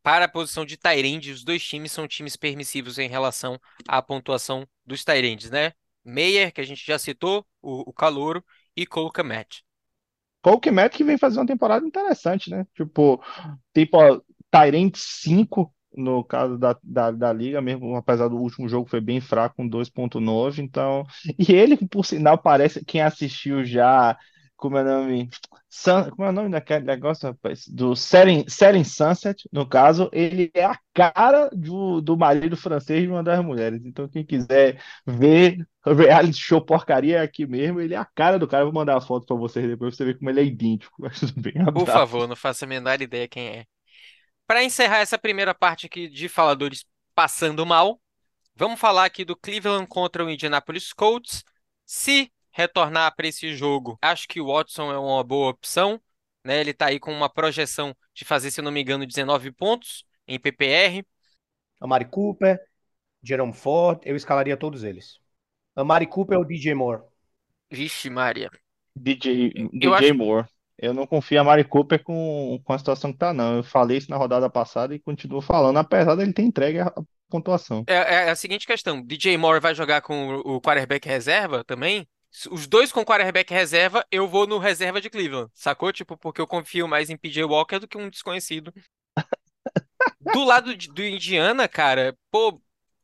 para 0.02 0.24
a 0.24 0.28
posição 0.28 0.64
de 0.64 0.76
Tyrande. 0.76 1.32
Os 1.32 1.44
dois 1.44 1.62
times 1.62 1.92
são 1.92 2.08
times 2.08 2.36
permissivos 2.36 2.98
em 2.98 3.08
relação 3.08 3.58
à 3.86 4.02
pontuação 4.02 4.66
dos 4.84 5.04
Tyrandes, 5.04 5.50
né? 5.50 5.72
Meyer, 6.04 6.52
que 6.52 6.60
a 6.60 6.64
gente 6.64 6.84
já 6.86 6.98
citou, 6.98 7.46
o, 7.60 7.90
o 7.90 7.92
Calouro, 7.92 8.44
e 8.76 8.86
Cole 8.86 9.12
Kmet 9.12 9.62
que 10.88 11.04
vem 11.04 11.18
fazer 11.18 11.38
uma 11.38 11.46
temporada 11.46 11.86
interessante, 11.86 12.50
né? 12.50 12.66
Tipo, 12.74 13.22
tipo, 13.74 13.96
ó, 13.96 14.20
Tyrant 14.50 14.96
5 14.96 15.74
no 15.96 16.22
caso 16.24 16.58
da, 16.58 16.76
da, 16.82 17.10
da 17.10 17.32
liga, 17.32 17.60
mesmo 17.60 17.96
apesar 17.96 18.28
do 18.28 18.36
último 18.36 18.68
jogo 18.68 18.88
foi 18.88 19.00
bem 19.00 19.20
fraco, 19.20 19.56
com 19.56 19.68
2.9, 19.68 20.62
então... 20.62 21.04
E 21.38 21.52
ele, 21.52 21.76
por 21.88 22.04
sinal, 22.04 22.38
parece, 22.38 22.84
quem 22.84 23.00
assistiu 23.02 23.64
já, 23.64 24.16
como 24.56 24.76
é 24.76 24.82
o 24.82 24.84
nome? 24.84 25.28
Sun- 25.70 26.10
como 26.10 26.24
é 26.24 26.28
o 26.30 26.32
nome 26.32 26.50
daquele 26.50 26.84
negócio, 26.84 27.28
rapaz? 27.28 27.66
Do 27.68 27.94
Setting, 27.94 28.44
Setting 28.48 28.84
Sunset, 28.84 29.48
no 29.52 29.66
caso, 29.68 30.08
ele 30.12 30.50
é 30.54 30.64
a 30.64 30.78
cara 30.94 31.50
do, 31.52 32.00
do 32.00 32.16
marido 32.16 32.56
francês 32.56 33.02
de 33.02 33.08
uma 33.08 33.22
das 33.22 33.44
mulheres, 33.44 33.84
então 33.84 34.08
quem 34.08 34.24
quiser 34.24 34.80
ver 35.06 35.66
reality 35.86 36.38
show 36.38 36.60
porcaria 36.60 37.22
aqui 37.22 37.46
mesmo, 37.46 37.80
ele 37.80 37.94
é 37.94 37.96
a 37.96 38.04
cara 38.04 38.38
do 38.38 38.46
cara, 38.48 38.62
eu 38.62 38.66
vou 38.66 38.74
mandar 38.74 38.96
a 38.96 39.00
foto 39.00 39.26
pra 39.26 39.36
vocês 39.36 39.66
depois, 39.66 39.94
pra 39.96 40.04
você 40.06 40.12
ver 40.12 40.18
como 40.18 40.30
ele 40.30 40.40
é 40.40 40.44
idêntico, 40.44 40.94
mas 41.00 41.20
tudo 41.20 41.40
bem, 41.40 41.54
Por 41.72 41.86
favor, 41.86 42.26
não 42.28 42.36
faço 42.36 42.64
a 42.64 42.68
menor 42.68 43.00
ideia 43.00 43.26
quem 43.28 43.48
é. 43.48 43.66
Para 44.48 44.64
encerrar 44.64 45.00
essa 45.00 45.18
primeira 45.18 45.54
parte 45.54 45.84
aqui 45.84 46.08
de 46.08 46.26
faladores 46.26 46.82
passando 47.14 47.66
mal, 47.66 48.00
vamos 48.56 48.80
falar 48.80 49.04
aqui 49.04 49.22
do 49.22 49.36
Cleveland 49.36 49.86
contra 49.86 50.24
o 50.24 50.30
Indianapolis 50.30 50.90
Colts. 50.94 51.44
Se 51.84 52.32
retornar 52.50 53.14
para 53.14 53.28
esse 53.28 53.54
jogo, 53.54 53.98
acho 54.00 54.26
que 54.26 54.40
o 54.40 54.46
Watson 54.46 54.90
é 54.90 54.98
uma 54.98 55.22
boa 55.22 55.50
opção, 55.50 56.00
né? 56.42 56.60
Ele 56.60 56.72
tá 56.72 56.86
aí 56.86 56.98
com 56.98 57.12
uma 57.12 57.28
projeção 57.28 57.94
de 58.14 58.24
fazer, 58.24 58.50
se 58.50 58.60
eu 58.60 58.64
não 58.64 58.72
me 58.72 58.80
engano, 58.80 59.06
19 59.06 59.52
pontos 59.52 60.02
em 60.26 60.40
PPR. 60.40 61.06
Amari 61.78 62.06
Cooper, 62.06 62.58
Jerome 63.22 63.52
Ford, 63.52 64.00
eu 64.02 64.16
escalaria 64.16 64.56
todos 64.56 64.82
eles. 64.82 65.20
Amari 65.76 66.06
Cooper 66.06 66.38
ou 66.38 66.44
DJ 66.44 66.74
Moore? 66.74 67.02
Vixe, 67.70 68.08
Maria. 68.08 68.50
DJ, 68.96 69.52
Eu 69.54 69.94
DJ 69.94 69.94
acho- 69.94 70.14
Moore. 70.14 70.48
Eu 70.78 70.94
não 70.94 71.06
confio 71.06 71.40
a 71.40 71.44
Mari 71.44 71.64
Cooper 71.64 72.02
com, 72.02 72.60
com 72.64 72.72
a 72.72 72.78
situação 72.78 73.12
que 73.12 73.18
tá, 73.18 73.32
não. 73.32 73.56
Eu 73.56 73.62
falei 73.64 73.98
isso 73.98 74.10
na 74.10 74.16
rodada 74.16 74.48
passada 74.48 74.94
e 74.94 74.98
continuo 74.98 75.40
falando, 75.40 75.76
apesar 75.78 76.14
dele 76.14 76.32
ter 76.32 76.42
entregue 76.42 76.80
a, 76.80 76.92
pontuação. 77.28 77.84
É, 77.86 77.94
é 77.94 78.30
a 78.30 78.36
seguinte 78.36 78.66
questão: 78.66 79.02
DJ 79.02 79.36
Moore 79.36 79.60
vai 79.60 79.74
jogar 79.74 80.00
com 80.02 80.36
o 80.36 80.60
quarterback 80.60 81.06
reserva 81.08 81.64
também? 81.64 82.06
Os 82.50 82.66
dois 82.66 82.92
com 82.92 83.04
quarterback 83.04 83.52
reserva, 83.52 84.04
eu 84.10 84.28
vou 84.28 84.46
no 84.46 84.58
reserva 84.58 85.00
de 85.00 85.08
Cleveland, 85.08 85.50
sacou? 85.54 85.92
Tipo, 85.92 86.16
porque 86.16 86.40
eu 86.40 86.46
confio 86.46 86.86
mais 86.86 87.08
em 87.10 87.16
PJ 87.16 87.42
Walker 87.44 87.78
do 87.78 87.88
que 87.88 87.96
um 87.96 88.10
desconhecido. 88.10 88.72
Do 90.20 90.44
lado 90.44 90.76
de- 90.76 90.88
do 90.88 91.02
Indiana, 91.04 91.68
cara, 91.68 92.16
pô, 92.30 92.60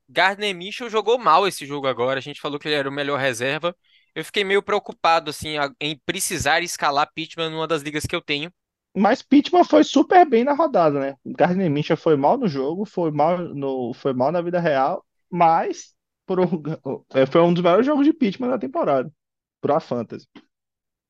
Gardner 0.09 0.55
Minshew 0.55 0.91
jogou 0.91 1.18
mal 1.18 1.47
esse 1.47 1.66
jogo 1.66 1.87
agora. 1.87 2.18
A 2.18 2.22
gente 2.22 2.41
falou 2.41 2.59
que 2.59 2.68
ele 2.68 2.75
era 2.75 2.89
o 2.89 2.93
melhor 2.93 3.18
reserva. 3.18 3.75
Eu 4.15 4.25
fiquei 4.25 4.45
meio 4.45 4.62
preocupado, 4.62 5.31
assim, 5.31 5.57
a- 5.59 5.73
em 5.81 5.99
precisar 6.07 6.62
escalar 6.62 7.11
Pittman 7.15 7.51
numa 7.51 7.67
das 7.67 7.83
ligas 7.83 8.05
que 8.07 8.15
eu 8.15 8.23
tenho. 8.23 8.53
Mas 8.97 9.23
Pittman 9.23 9.65
foi 9.65 9.83
super 9.85 10.25
bem 10.29 10.45
na 10.45 10.53
rodada, 10.55 11.01
né? 11.01 11.17
Gardner 11.27 11.71
Minshew 11.71 11.97
foi 11.97 12.17
mal 12.17 12.39
no 12.39 12.47
jogo, 12.47 12.85
foi 12.85 13.11
mal, 13.11 13.39
no, 13.39 13.93
foi 13.95 14.12
mal 14.12 14.31
na 14.31 14.41
vida 14.41 14.61
real, 14.61 15.05
mas 15.31 15.95
por 16.27 16.39
um- 16.41 16.47
é, 17.15 17.27
foi 17.27 17.41
um 17.41 17.53
dos 17.53 17.62
melhores 17.62 17.87
jogos 17.87 18.07
de 18.07 18.12
Pittman 18.12 18.51
da 18.51 18.59
temporada, 18.59 19.12
pro 19.61 19.81
Fantasy. 19.81 20.27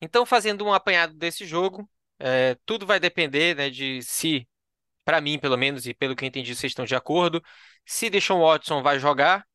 Então, 0.01 0.25
fazendo 0.25 0.65
um 0.65 0.73
apanhado 0.73 1.13
desse 1.15 1.45
jogo, 1.45 1.89
é, 2.19 2.55
tudo 2.65 2.85
vai 2.85 2.99
depender, 2.99 3.55
né, 3.55 3.69
de 3.69 4.01
se, 4.03 4.47
para 5.05 5.21
mim, 5.21 5.39
pelo 5.39 5.57
menos, 5.57 5.87
e 5.87 5.93
pelo 5.93 6.15
que 6.15 6.25
eu 6.25 6.29
entendi, 6.29 6.55
vocês 6.55 6.71
estão 6.71 6.85
de 6.85 6.95
acordo, 6.95 7.43
se 7.85 8.09
Deshaun 8.09 8.41
Watson 8.41 8.83
vai 8.83 8.99
jogar, 8.99 9.45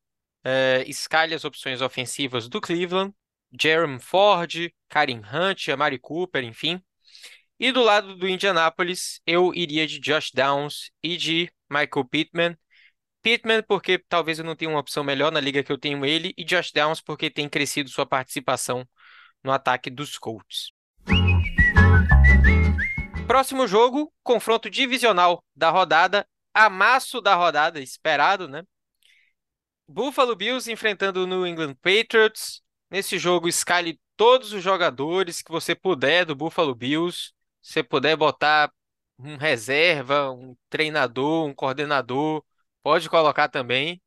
é, 0.43 0.83
escalhe 0.87 1.35
as 1.35 1.45
opções 1.45 1.81
ofensivas 1.81 2.49
do 2.49 2.61
Cleveland, 2.61 3.13
Jeremy 3.59 3.99
Ford, 3.99 4.71
Karen 4.89 5.21
Hunt, 5.31 5.69
Amari 5.69 5.99
Cooper, 5.99 6.43
enfim. 6.43 6.81
E 7.59 7.71
do 7.71 7.83
lado 7.83 8.15
do 8.15 8.27
Indianapolis, 8.27 9.21
eu 9.25 9.53
iria 9.53 9.85
de 9.85 9.99
Josh 9.99 10.31
Downs 10.33 10.91
e 11.03 11.15
de 11.15 11.51
Michael 11.69 12.05
Pittman. 12.09 12.57
Pittman, 13.21 13.61
porque 13.61 13.99
talvez 13.99 14.39
eu 14.39 14.45
não 14.45 14.55
tenha 14.55 14.71
uma 14.71 14.79
opção 14.79 15.03
melhor 15.03 15.31
na 15.31 15.39
liga 15.39 15.63
que 15.63 15.71
eu 15.71 15.77
tenho 15.77 16.03
ele, 16.03 16.33
e 16.35 16.43
Josh 16.43 16.71
Downs, 16.71 17.01
porque 17.01 17.29
tem 17.29 17.47
crescido 17.47 17.89
sua 17.89 18.05
participação 18.05 18.87
no 19.43 19.51
ataque 19.51 19.89
dos 19.89 20.17
Colts. 20.17 20.71
Próximo 23.27 23.67
jogo, 23.67 24.11
confronto 24.23 24.69
divisional 24.69 25.43
da 25.55 25.69
rodada, 25.69 26.27
amasso 26.53 27.21
da 27.21 27.35
rodada, 27.35 27.79
esperado, 27.79 28.47
né? 28.47 28.63
Buffalo 29.87 30.35
Bills 30.35 30.71
enfrentando 30.71 31.23
o 31.23 31.27
New 31.27 31.45
England 31.45 31.75
Patriots. 31.75 32.61
Nesse 32.91 33.17
jogo, 33.17 33.47
escale 33.47 33.97
todos 34.17 34.51
os 34.51 34.61
jogadores 34.61 35.41
que 35.41 35.49
você 35.49 35.73
puder 35.73 36.25
do 36.25 36.35
Buffalo 36.35 36.75
Bills. 36.75 37.31
Se 37.61 37.73
você 37.73 37.83
puder 37.83 38.17
botar 38.17 38.69
um 39.17 39.37
reserva, 39.37 40.29
um 40.29 40.57
treinador, 40.69 41.47
um 41.47 41.53
coordenador, 41.53 42.43
pode 42.83 43.09
colocar 43.09 43.47
também. 43.47 44.01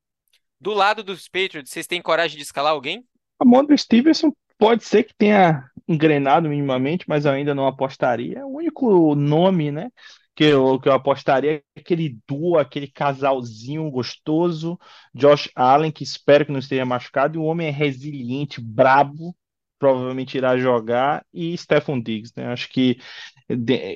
Do 0.60 0.74
lado 0.74 1.02
dos 1.02 1.28
Patriots, 1.28 1.70
vocês 1.70 1.86
têm 1.86 2.02
coragem 2.02 2.36
de 2.36 2.42
escalar 2.42 2.72
alguém? 2.72 3.02
A 3.40 3.44
Mondre 3.46 3.78
Stevenson 3.78 4.30
pode 4.58 4.84
ser 4.84 5.04
que 5.04 5.14
tenha 5.16 5.66
engrenado 5.88 6.50
minimamente, 6.50 7.06
mas 7.08 7.24
eu 7.24 7.32
ainda 7.32 7.54
não 7.54 7.66
apostaria. 7.66 8.40
É 8.40 8.44
o 8.44 8.48
único 8.48 9.14
nome, 9.14 9.70
né, 9.70 9.90
que 10.34 10.44
eu, 10.44 10.80
que 10.80 10.88
eu 10.88 10.92
apostaria 10.92 11.62
é 11.76 11.80
aquele 11.80 12.18
duo, 12.26 12.58
aquele 12.58 12.88
casalzinho 12.88 13.88
gostoso, 13.90 14.78
Josh 15.14 15.48
Allen, 15.54 15.92
que 15.92 16.02
espero 16.02 16.46
que 16.46 16.52
não 16.52 16.58
esteja 16.58 16.84
machucado, 16.84 17.36
e 17.36 17.38
o 17.38 17.44
homem 17.44 17.68
é 17.68 17.70
resiliente, 17.70 18.60
brabo, 18.60 19.34
provavelmente 19.78 20.36
irá 20.36 20.56
jogar, 20.56 21.24
e 21.32 21.56
Stephon 21.56 22.00
Diggs, 22.00 22.32
né? 22.36 22.46
Acho 22.46 22.68
que 22.68 22.98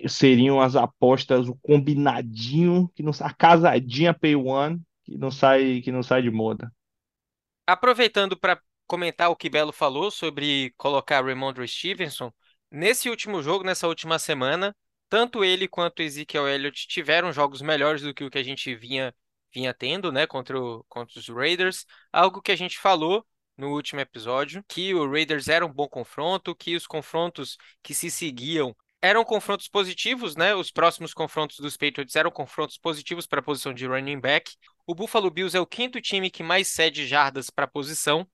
seriam 0.08 0.60
as 0.60 0.76
apostas, 0.76 1.48
o 1.48 1.56
combinadinho, 1.62 2.90
que 2.94 3.02
não, 3.02 3.12
a 3.20 3.32
casadinha 3.32 4.14
pay 4.14 4.36
one, 4.36 4.80
que 5.04 5.16
não 5.16 5.30
sai, 5.30 5.80
que 5.80 5.90
não 5.90 6.02
sai 6.02 6.22
de 6.22 6.30
moda. 6.30 6.70
Aproveitando 7.66 8.36
para 8.36 8.60
comentar 8.86 9.30
o 9.30 9.36
que 9.36 9.50
Belo 9.50 9.72
falou 9.72 10.10
sobre 10.10 10.72
colocar 10.76 11.24
Ramondre 11.24 11.66
Stevenson, 11.66 12.32
nesse 12.70 13.10
último 13.10 13.42
jogo, 13.42 13.64
nessa 13.64 13.88
última 13.88 14.18
semana, 14.18 14.74
tanto 15.08 15.44
ele 15.44 15.68
quanto 15.68 16.02
Ezekiel 16.02 16.48
Elliott 16.48 16.86
tiveram 16.88 17.32
jogos 17.32 17.60
melhores 17.62 18.02
do 18.02 18.14
que 18.14 18.24
o 18.24 18.30
que 18.30 18.38
a 18.38 18.42
gente 18.42 18.74
vinha, 18.74 19.14
vinha 19.54 19.72
tendo, 19.74 20.12
né, 20.12 20.26
contra, 20.26 20.60
o- 20.60 20.84
contra 20.88 21.18
os 21.18 21.28
Raiders. 21.28 21.84
Algo 22.12 22.42
que 22.42 22.52
a 22.52 22.56
gente 22.56 22.78
falou 22.78 23.26
no 23.56 23.70
último 23.74 24.00
episódio, 24.00 24.64
que 24.68 24.94
o 24.94 25.10
Raiders 25.10 25.48
era 25.48 25.66
um 25.66 25.72
bom 25.72 25.88
confronto, 25.88 26.54
que 26.54 26.76
os 26.76 26.86
confrontos 26.86 27.56
que 27.82 27.94
se 27.94 28.10
seguiam 28.10 28.74
eram 29.00 29.24
confrontos 29.24 29.68
positivos, 29.68 30.34
né? 30.36 30.54
Os 30.54 30.70
próximos 30.70 31.14
confrontos 31.14 31.58
dos 31.58 31.76
Patriots 31.76 32.16
eram 32.16 32.30
confrontos 32.30 32.76
positivos 32.78 33.26
para 33.26 33.40
a 33.40 33.42
posição 33.42 33.72
de 33.72 33.86
running 33.86 34.20
back. 34.20 34.52
O 34.86 34.94
Buffalo 34.94 35.30
Bills 35.30 35.56
é 35.56 35.60
o 35.60 35.66
quinto 35.66 36.00
time 36.00 36.30
que 36.30 36.42
mais 36.42 36.68
cede 36.68 37.06
jardas 37.06 37.48
para 37.50 37.64
a 37.64 37.68
posição. 37.68 38.28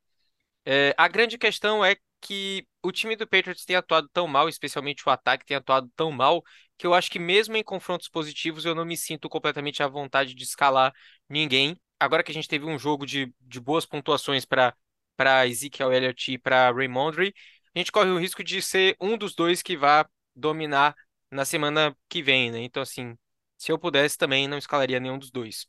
É, 0.65 0.95
a 0.97 1.09
grande 1.09 1.37
questão 1.39 1.85
é 1.85 1.97
que 2.21 2.67
o 2.83 2.91
time 2.91 3.17
do 3.17 3.27
Patriots 3.27 3.65
tem 3.65 3.77
atuado 3.77 4.09
tão 4.13 4.27
mal, 4.27 4.49
especialmente 4.49 5.03
o 5.07 5.11
ataque 5.11 5.45
tem 5.45 5.57
atuado 5.57 5.91
tão 5.95 6.11
mal, 6.11 6.43
que 6.77 6.87
eu 6.87 6.95
acho 6.95 7.11
que 7.11 7.19
mesmo 7.19 7.57
em 7.57 7.63
confrontos 7.63 8.09
positivos 8.09 8.65
eu 8.65 8.75
não 8.75 8.85
me 8.85 8.97
sinto 8.97 9.29
completamente 9.29 9.83
à 9.83 9.89
vontade 9.89 10.35
de 10.35 10.43
escalar 10.45 10.93
ninguém. 11.29 11.79
Agora 11.99 12.23
que 12.23 12.31
a 12.31 12.35
gente 12.35 12.49
teve 12.49 12.65
um 12.67 12.79
jogo 12.79 13.07
de, 13.07 13.33
de 13.41 13.61
boas 13.61 13.87
pontuações 13.87 14.45
para 14.45 14.75
para 15.17 15.47
Ezekiel 15.47 15.93
Elliott 15.93 16.33
e 16.33 16.39
para 16.39 16.73
Raymondre, 16.73 17.33
a 17.75 17.79
gente 17.79 17.93
corre 17.93 18.11
o 18.11 18.19
risco 18.19 18.43
de 18.43 18.61
ser 18.61 18.97
um 19.01 19.17
dos 19.17 19.33
dois 19.35 19.63
que 19.63 19.77
vá 19.77 20.09
dominar 20.35 20.95
na 21.31 21.45
semana 21.45 21.97
que 22.09 22.23
vem, 22.23 22.51
né? 22.51 22.61
Então, 22.61 22.83
assim, 22.83 23.17
se 23.57 23.71
eu 23.71 23.79
pudesse 23.79 24.19
também, 24.19 24.49
não 24.49 24.59
escalaria 24.59 24.99
nenhum 24.99 25.19
dos 25.19 25.31
dois. 25.31 25.67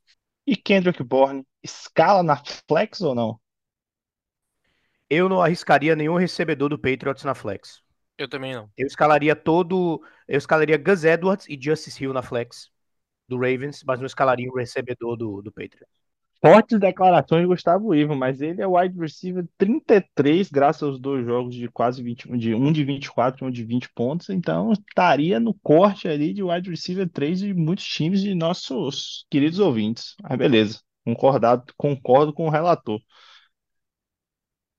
E 0.48 0.56
Kendrick 0.56 1.04
Bourne, 1.04 1.46
escala 1.64 2.24
na 2.24 2.38
flex 2.68 3.02
ou 3.02 3.14
não? 3.14 3.40
Eu 5.10 5.28
não 5.28 5.42
arriscaria 5.42 5.96
nenhum 5.96 6.16
recebedor 6.16 6.70
do 6.70 6.78
Patriots 6.80 7.24
na 7.24 7.34
flex. 7.34 7.82
Eu 8.18 8.28
também 8.30 8.54
não. 8.54 8.70
Eu 8.78 8.88
escalaria 8.88 9.36
todo. 9.36 10.02
Eu 10.28 10.38
escalaria 10.38 10.78
Gus 10.78 11.04
Edwards 11.04 11.48
e 11.50 11.60
Justice 11.62 12.02
Hill 12.02 12.14
na 12.14 12.22
flex 12.22 12.70
do 13.28 13.38
Ravens, 13.38 13.84
mas 13.86 14.00
não 14.00 14.06
escalaria 14.06 14.50
o 14.50 14.56
recebedor 14.56 15.18
do, 15.18 15.42
do 15.42 15.52
Patriots. 15.52 16.06
Fortes 16.42 16.80
declarações 16.80 17.42
de 17.42 17.48
Gustavo 17.48 17.96
Ivo, 17.96 18.16
mas 18.16 18.40
ele 18.40 18.62
é 18.62 18.68
wide 18.68 19.00
receiver 19.00 19.48
33, 19.58 20.50
graças 20.52 20.84
aos 20.84 21.00
dois 21.00 21.26
jogos 21.26 21.56
de 21.56 21.68
quase 21.68 22.04
20, 22.04 22.38
de 22.38 22.54
um 22.54 22.72
de 22.72 22.84
24 22.84 23.44
e 23.44 23.48
um 23.48 23.52
de 23.52 23.64
20 23.64 23.90
pontos, 23.94 24.30
então 24.30 24.72
estaria 24.72 25.40
no 25.40 25.56
corte 25.56 26.08
ali 26.08 26.34
de 26.34 26.44
wide 26.44 26.70
receiver 26.70 27.10
3 27.10 27.40
de 27.40 27.54
muitos 27.54 27.86
times 27.86 28.22
de 28.22 28.36
nossos 28.36 29.26
queridos 29.30 29.60
ouvintes. 29.60 30.14
Mas 30.22 30.38
beleza, 30.38 30.82
concordado, 31.04 31.74
concordo 31.76 32.32
com 32.32 32.46
o 32.46 32.52
relator. 32.52 33.00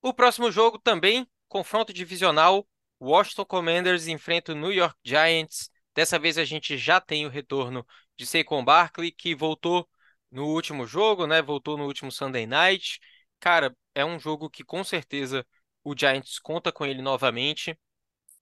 O 0.00 0.14
próximo 0.14 0.52
jogo 0.52 0.78
também, 0.78 1.26
confronto 1.48 1.92
divisional, 1.92 2.64
Washington 3.00 3.44
Commanders 3.44 4.06
enfrenta 4.06 4.52
o 4.52 4.54
New 4.54 4.72
York 4.72 4.96
Giants. 5.04 5.70
Dessa 5.94 6.18
vez 6.18 6.38
a 6.38 6.44
gente 6.44 6.76
já 6.76 7.00
tem 7.00 7.26
o 7.26 7.30
retorno 7.30 7.86
de 8.16 8.26
Saquon 8.26 8.64
Barkley, 8.64 9.10
que 9.12 9.34
voltou 9.34 9.88
no 10.30 10.46
último 10.46 10.86
jogo, 10.86 11.26
né? 11.26 11.40
Voltou 11.42 11.76
no 11.76 11.84
último 11.86 12.10
Sunday 12.10 12.46
Night. 12.46 12.98
Cara, 13.40 13.74
é 13.94 14.04
um 14.04 14.18
jogo 14.18 14.50
que 14.50 14.64
com 14.64 14.82
certeza 14.84 15.46
o 15.84 15.94
Giants 15.96 16.38
conta 16.38 16.72
com 16.72 16.84
ele 16.84 17.02
novamente. 17.02 17.78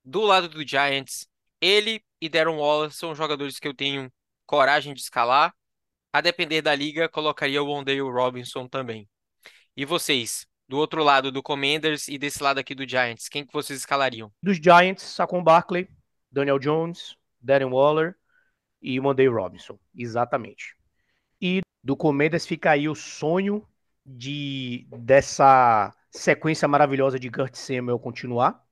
Do 0.04 0.22
lado 0.22 0.48
do 0.48 0.66
Giants, 0.66 1.26
ele 1.60 2.04
e 2.20 2.28
Darren 2.28 2.56
Waller 2.56 2.90
são 2.90 3.14
jogadores 3.14 3.58
que 3.58 3.68
eu 3.68 3.74
tenho 3.74 4.12
coragem 4.46 4.94
de 4.94 5.00
escalar. 5.00 5.54
A 6.12 6.20
depender 6.20 6.62
da 6.62 6.74
liga, 6.74 7.08
colocaria 7.08 7.62
o 7.62 7.66
Wondale 7.66 8.00
Robinson 8.00 8.68
também. 8.68 9.08
E 9.76 9.84
vocês, 9.84 10.46
do 10.68 10.78
outro 10.78 11.02
lado 11.02 11.30
do 11.30 11.42
Commanders 11.42 12.08
e 12.08 12.18
desse 12.18 12.42
lado 12.42 12.58
aqui 12.58 12.74
do 12.74 12.88
Giants, 12.88 13.28
quem 13.28 13.46
que 13.46 13.52
vocês 13.52 13.78
escalariam? 13.78 14.32
Dos 14.42 14.56
Giants, 14.56 15.02
Saquon 15.02 15.42
Barkley, 15.42 15.88
Daniel 16.30 16.58
Jones, 16.58 17.16
Darren 17.40 17.70
Waller 17.70 18.16
e 18.80 18.98
Monday 18.98 19.28
Robinson. 19.28 19.78
Exatamente. 19.94 20.76
E 21.40 21.60
do 21.82 21.96
Commanders 21.96 22.46
fica 22.46 22.70
aí 22.70 22.88
o 22.88 22.94
sonho 22.94 23.66
de 24.04 24.86
dessa 24.90 25.94
sequência 26.10 26.68
maravilhosa 26.68 27.18
de 27.18 27.30
Kurt 27.30 27.54
Samuel 27.54 27.98
continuar. 27.98 28.62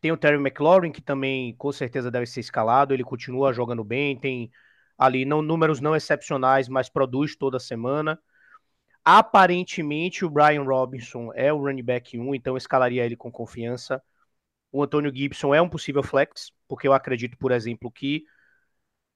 Tem 0.00 0.12
o 0.12 0.16
Terry 0.16 0.36
McLaurin, 0.36 0.92
que 0.92 1.00
também 1.00 1.54
com 1.56 1.72
certeza 1.72 2.10
deve 2.10 2.26
ser 2.26 2.40
escalado. 2.40 2.94
Ele 2.94 3.02
continua 3.02 3.52
jogando 3.52 3.82
bem, 3.82 4.18
tem 4.18 4.50
ali 4.96 5.24
não 5.24 5.42
números 5.42 5.80
não 5.80 5.96
excepcionais, 5.96 6.68
mas 6.68 6.88
produz 6.88 7.36
toda 7.36 7.58
semana. 7.58 8.18
Aparentemente, 9.08 10.24
o 10.24 10.30
Brian 10.30 10.64
Robinson 10.64 11.30
é 11.36 11.52
o 11.52 11.58
running 11.58 11.84
back 11.84 12.18
1, 12.18 12.34
então 12.34 12.54
eu 12.54 12.58
escalaria 12.58 13.04
ele 13.04 13.14
com 13.16 13.30
confiança. 13.30 14.02
O 14.72 14.82
Antônio 14.82 15.14
Gibson 15.14 15.54
é 15.54 15.62
um 15.62 15.68
possível 15.68 16.02
flex, 16.02 16.52
porque 16.68 16.88
eu 16.88 16.92
acredito, 16.92 17.38
por 17.38 17.52
exemplo, 17.52 17.90
que 17.90 18.24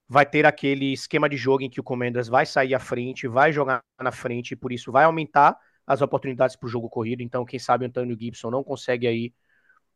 vai 0.08 0.26
ter 0.26 0.46
aquele 0.46 0.92
esquema 0.92 1.28
de 1.28 1.36
jogo 1.36 1.62
em 1.64 1.70
que 1.70 1.80
o 1.80 1.84
Commanders 1.84 2.28
vai 2.28 2.46
sair 2.46 2.74
à 2.74 2.80
frente, 2.80 3.28
vai 3.28 3.52
jogar 3.52 3.82
na 4.00 4.12
frente, 4.12 4.52
e 4.52 4.56
por 4.56 4.72
isso 4.72 4.92
vai 4.92 5.04
aumentar 5.04 5.58
as 5.86 6.02
oportunidades 6.02 6.56
para 6.56 6.66
o 6.66 6.70
jogo 6.70 6.88
corrido. 6.88 7.22
Então, 7.22 7.44
quem 7.44 7.58
sabe 7.58 7.84
o 7.84 7.88
Antônio 7.88 8.16
Gibson 8.18 8.50
não 8.50 8.62
consegue 8.64 9.08
aí 9.08 9.34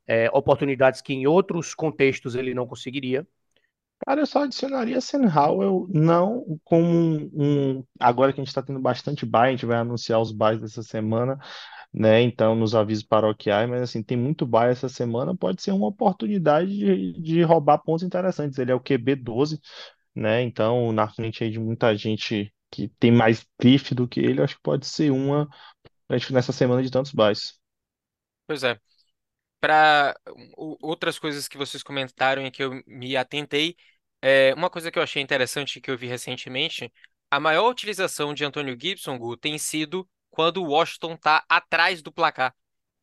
é, 0.06 0.30
oportunidades 0.32 1.00
que 1.02 1.14
em 1.14 1.26
outros 1.26 1.74
contextos 1.74 2.34
ele 2.34 2.54
não 2.54 2.66
conseguiria. 2.66 3.26
Cara, 4.06 4.20
eu 4.20 4.26
só 4.26 4.42
adicionaria 4.44 4.98
Howell, 5.34 5.88
não 5.90 6.60
como 6.64 6.86
um, 6.86 7.30
um- 7.78 7.84
Agora 7.98 8.32
que 8.32 8.40
a 8.40 8.44
gente 8.44 8.48
está 8.48 8.62
tendo 8.62 8.78
bastante 8.80 9.24
buy, 9.24 9.40
a 9.48 9.50
gente 9.50 9.64
vai 9.64 9.78
anunciar 9.78 10.20
os 10.20 10.30
buys 10.30 10.60
dessa 10.60 10.82
semana, 10.82 11.38
né? 11.92 12.22
Então, 12.22 12.54
nos 12.54 12.74
avisos 12.74 13.04
paroquiais, 13.04 13.68
mas 13.70 13.82
assim, 13.82 14.02
tem 14.02 14.16
muito 14.16 14.46
buy 14.46 14.68
essa 14.70 14.88
semana, 14.88 15.36
pode 15.36 15.62
ser 15.62 15.72
uma 15.72 15.88
oportunidade 15.88 16.70
de, 16.76 17.12
de 17.22 17.42
roubar 17.42 17.78
pontos 17.78 18.04
interessantes. 18.04 18.58
Ele 18.58 18.72
é 18.72 18.74
o 18.74 18.80
QB 18.80 19.16
12, 19.16 19.60
né? 20.14 20.42
Então, 20.42 20.92
na 20.92 21.08
frente 21.08 21.44
aí 21.44 21.50
de 21.50 21.60
muita 21.60 21.96
gente 21.96 22.52
que 22.72 22.88
tem 23.00 23.12
mais 23.12 23.46
grife 23.60 23.94
do 23.94 24.08
que 24.08 24.20
ele, 24.20 24.42
acho 24.42 24.56
que 24.56 24.62
pode 24.62 24.86
ser 24.86 25.10
uma 25.12 25.48
pra 26.08 26.18
gente 26.18 26.32
nessa 26.34 26.52
semana 26.52 26.82
de 26.82 26.90
tantos 26.90 27.12
buys. 27.12 27.58
Pois 28.46 28.62
é. 28.64 28.78
Para 29.60 30.16
outras 30.82 31.18
coisas 31.18 31.48
que 31.48 31.58
vocês 31.58 31.82
comentaram 31.82 32.46
e 32.46 32.50
que 32.50 32.62
eu 32.64 32.82
me 32.86 33.16
atentei, 33.16 33.76
é, 34.24 34.54
uma 34.54 34.70
coisa 34.70 34.90
que 34.90 34.98
eu 34.98 35.02
achei 35.02 35.22
interessante 35.22 35.80
que 35.80 35.90
eu 35.90 35.98
vi 35.98 36.06
recentemente, 36.06 36.92
a 37.30 37.38
maior 37.38 37.68
utilização 37.70 38.32
de 38.32 38.44
Antônio 38.44 38.76
Gibson, 38.80 39.18
Gu, 39.18 39.36
tem 39.36 39.58
sido 39.58 40.08
quando 40.30 40.58
o 40.62 40.68
Washington 40.68 41.16
tá 41.16 41.44
atrás 41.48 42.02
do 42.02 42.12
placar. 42.12 42.54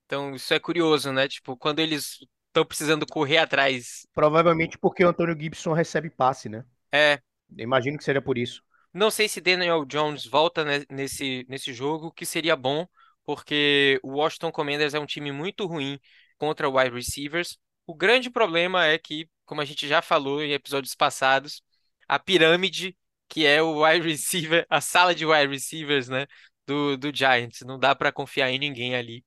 Então, 0.06 0.36
isso 0.36 0.54
é 0.54 0.60
curioso, 0.60 1.12
né? 1.12 1.28
Tipo, 1.28 1.56
quando 1.56 1.80
eles 1.80 2.18
estão 2.48 2.66
precisando 2.66 3.06
correr 3.06 3.38
atrás. 3.38 4.06
Provavelmente 4.14 4.78
porque 4.78 5.06
o 5.06 5.10
Antônio 5.10 5.40
Gibson 5.40 5.74
recebe 5.74 6.10
passe, 6.10 6.50
né? 6.50 6.66
É, 6.92 7.22
Imagino 7.58 7.98
que 7.98 8.04
seria 8.04 8.22
por 8.22 8.38
isso. 8.38 8.64
Não 8.94 9.10
sei 9.10 9.30
se 9.30 9.40
Daniel 9.40 9.86
Jones 9.86 10.26
volta 10.26 10.64
ne- 10.66 10.86
nesse, 10.90 11.46
nesse 11.48 11.74
jogo, 11.74 12.12
que 12.12 12.26
seria 12.26 12.56
bom, 12.56 12.88
porque 13.24 14.00
o 14.04 14.18
Washington 14.18 14.52
Commanders 14.52 14.94
é 14.94 15.00
um 15.00 15.06
time 15.06 15.32
muito 15.32 15.66
ruim 15.66 16.00
contra 16.38 16.70
wide 16.70 16.94
receivers. 16.94 17.58
O 17.88 17.96
grande 17.96 18.30
problema 18.30 18.86
é 18.86 18.98
que, 18.98 19.30
como 19.52 19.60
a 19.60 19.66
gente 19.66 19.86
já 19.86 20.02
falou 20.02 20.42
em 20.42 20.54
episódios 20.54 20.96
passados, 20.96 21.62
a 22.08 22.18
pirâmide, 22.18 22.98
que 23.28 23.46
é 23.46 23.62
o 23.62 23.84
wide 23.84 24.08
receiver, 24.08 24.66
a 24.70 24.80
sala 24.80 25.14
de 25.14 25.26
wide 25.26 25.52
receivers, 25.52 26.08
né, 26.08 26.26
do, 26.66 26.96
do 26.96 27.14
Giants, 27.14 27.60
não 27.66 27.78
dá 27.78 27.94
para 27.94 28.14
confiar 28.14 28.50
em 28.50 28.58
ninguém 28.58 28.96
ali. 28.96 29.26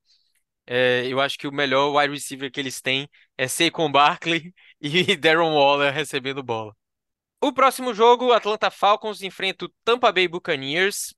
É, 0.65 1.05
eu 1.05 1.21
acho 1.21 1.37
que 1.37 1.47
o 1.47 1.51
melhor 1.51 1.95
wide 1.95 2.11
receiver 2.11 2.51
que 2.51 2.59
eles 2.59 2.81
têm 2.81 3.07
é 3.37 3.47
Saquon 3.47 3.91
Barkley 3.91 4.51
e 4.81 5.15
Darren 5.15 5.53
Waller 5.53 5.93
recebendo 5.93 6.41
bola. 6.41 6.75
O 7.39 7.53
próximo 7.53 7.93
jogo, 7.93 8.31
Atlanta 8.31 8.71
Falcons 8.71 9.21
enfrenta 9.21 9.65
o 9.65 9.73
Tampa 9.83 10.11
Bay 10.11 10.27
Buccaneers. 10.27 11.13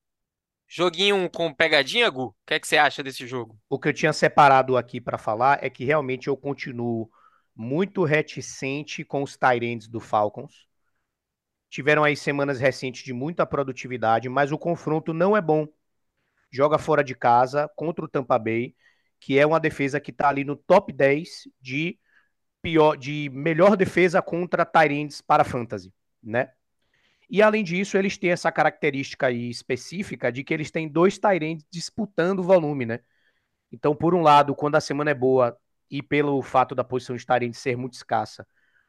Joguinho 0.67 1.29
com 1.29 1.53
pegadinha, 1.53 2.09
Gu? 2.09 2.25
O 2.25 2.35
que 2.45 2.55
é 2.55 2.59
que 2.59 2.67
você 2.67 2.75
acha 2.75 3.01
desse 3.01 3.25
jogo? 3.25 3.57
O 3.69 3.79
que 3.79 3.87
eu 3.87 3.93
tinha 3.93 4.11
separado 4.11 4.75
aqui 4.75 4.99
para 4.99 5.17
falar 5.17 5.63
é 5.63 5.69
que 5.69 5.85
realmente 5.85 6.27
eu 6.27 6.35
continuo 6.35 7.09
muito 7.57 8.03
reticente 8.03 9.03
com 9.03 9.23
os 9.23 9.35
Tyrants 9.35 9.87
do 9.87 9.99
Falcons. 9.99 10.67
Tiveram 11.69 12.03
aí 12.03 12.15
semanas 12.15 12.59
recentes 12.59 13.03
de 13.03 13.11
muita 13.11 13.45
produtividade, 13.45 14.29
mas 14.29 14.51
o 14.51 14.57
confronto 14.57 15.11
não 15.13 15.35
é 15.35 15.41
bom. 15.41 15.67
Joga 16.51 16.77
fora 16.77 17.03
de 17.03 17.15
casa 17.15 17.67
contra 17.75 18.05
o 18.05 18.07
Tampa 18.07 18.37
Bay, 18.37 18.75
que 19.19 19.39
é 19.39 19.45
uma 19.45 19.59
defesa 19.59 19.99
que 19.99 20.11
está 20.11 20.29
ali 20.29 20.43
no 20.43 20.55
top 20.55 20.93
10 20.93 21.49
de 21.59 21.99
pior, 22.61 22.95
de 22.95 23.29
melhor 23.33 23.75
defesa 23.75 24.21
contra 24.21 24.65
Tyrants 24.65 25.21
para 25.21 25.43
fantasy, 25.43 25.91
né? 26.21 26.51
E 27.29 27.41
além 27.41 27.63
disso, 27.63 27.97
eles 27.97 28.17
têm 28.17 28.31
essa 28.31 28.51
característica 28.51 29.27
aí 29.27 29.49
específica 29.49 30.31
de 30.31 30.43
que 30.43 30.53
eles 30.53 30.71
têm 30.71 30.87
dois 30.87 31.17
Tyrants 31.17 31.65
disputando 31.69 32.39
o 32.39 32.43
volume, 32.43 32.85
né? 32.85 32.99
Então, 33.71 33.95
por 33.95 34.15
um 34.15 34.21
lado, 34.21 34.55
quando 34.55 34.75
a 34.75 34.81
semana 34.81 35.11
é 35.11 35.13
boa 35.13 35.57
e 35.89 36.01
pelo 36.01 36.41
fato 36.41 36.75
da 36.75 36.83
posição 36.83 37.15
de 37.15 37.25
Tyrant 37.25 37.53
ser 37.53 37.77
muito 37.77 37.93
escassa, 37.93 38.47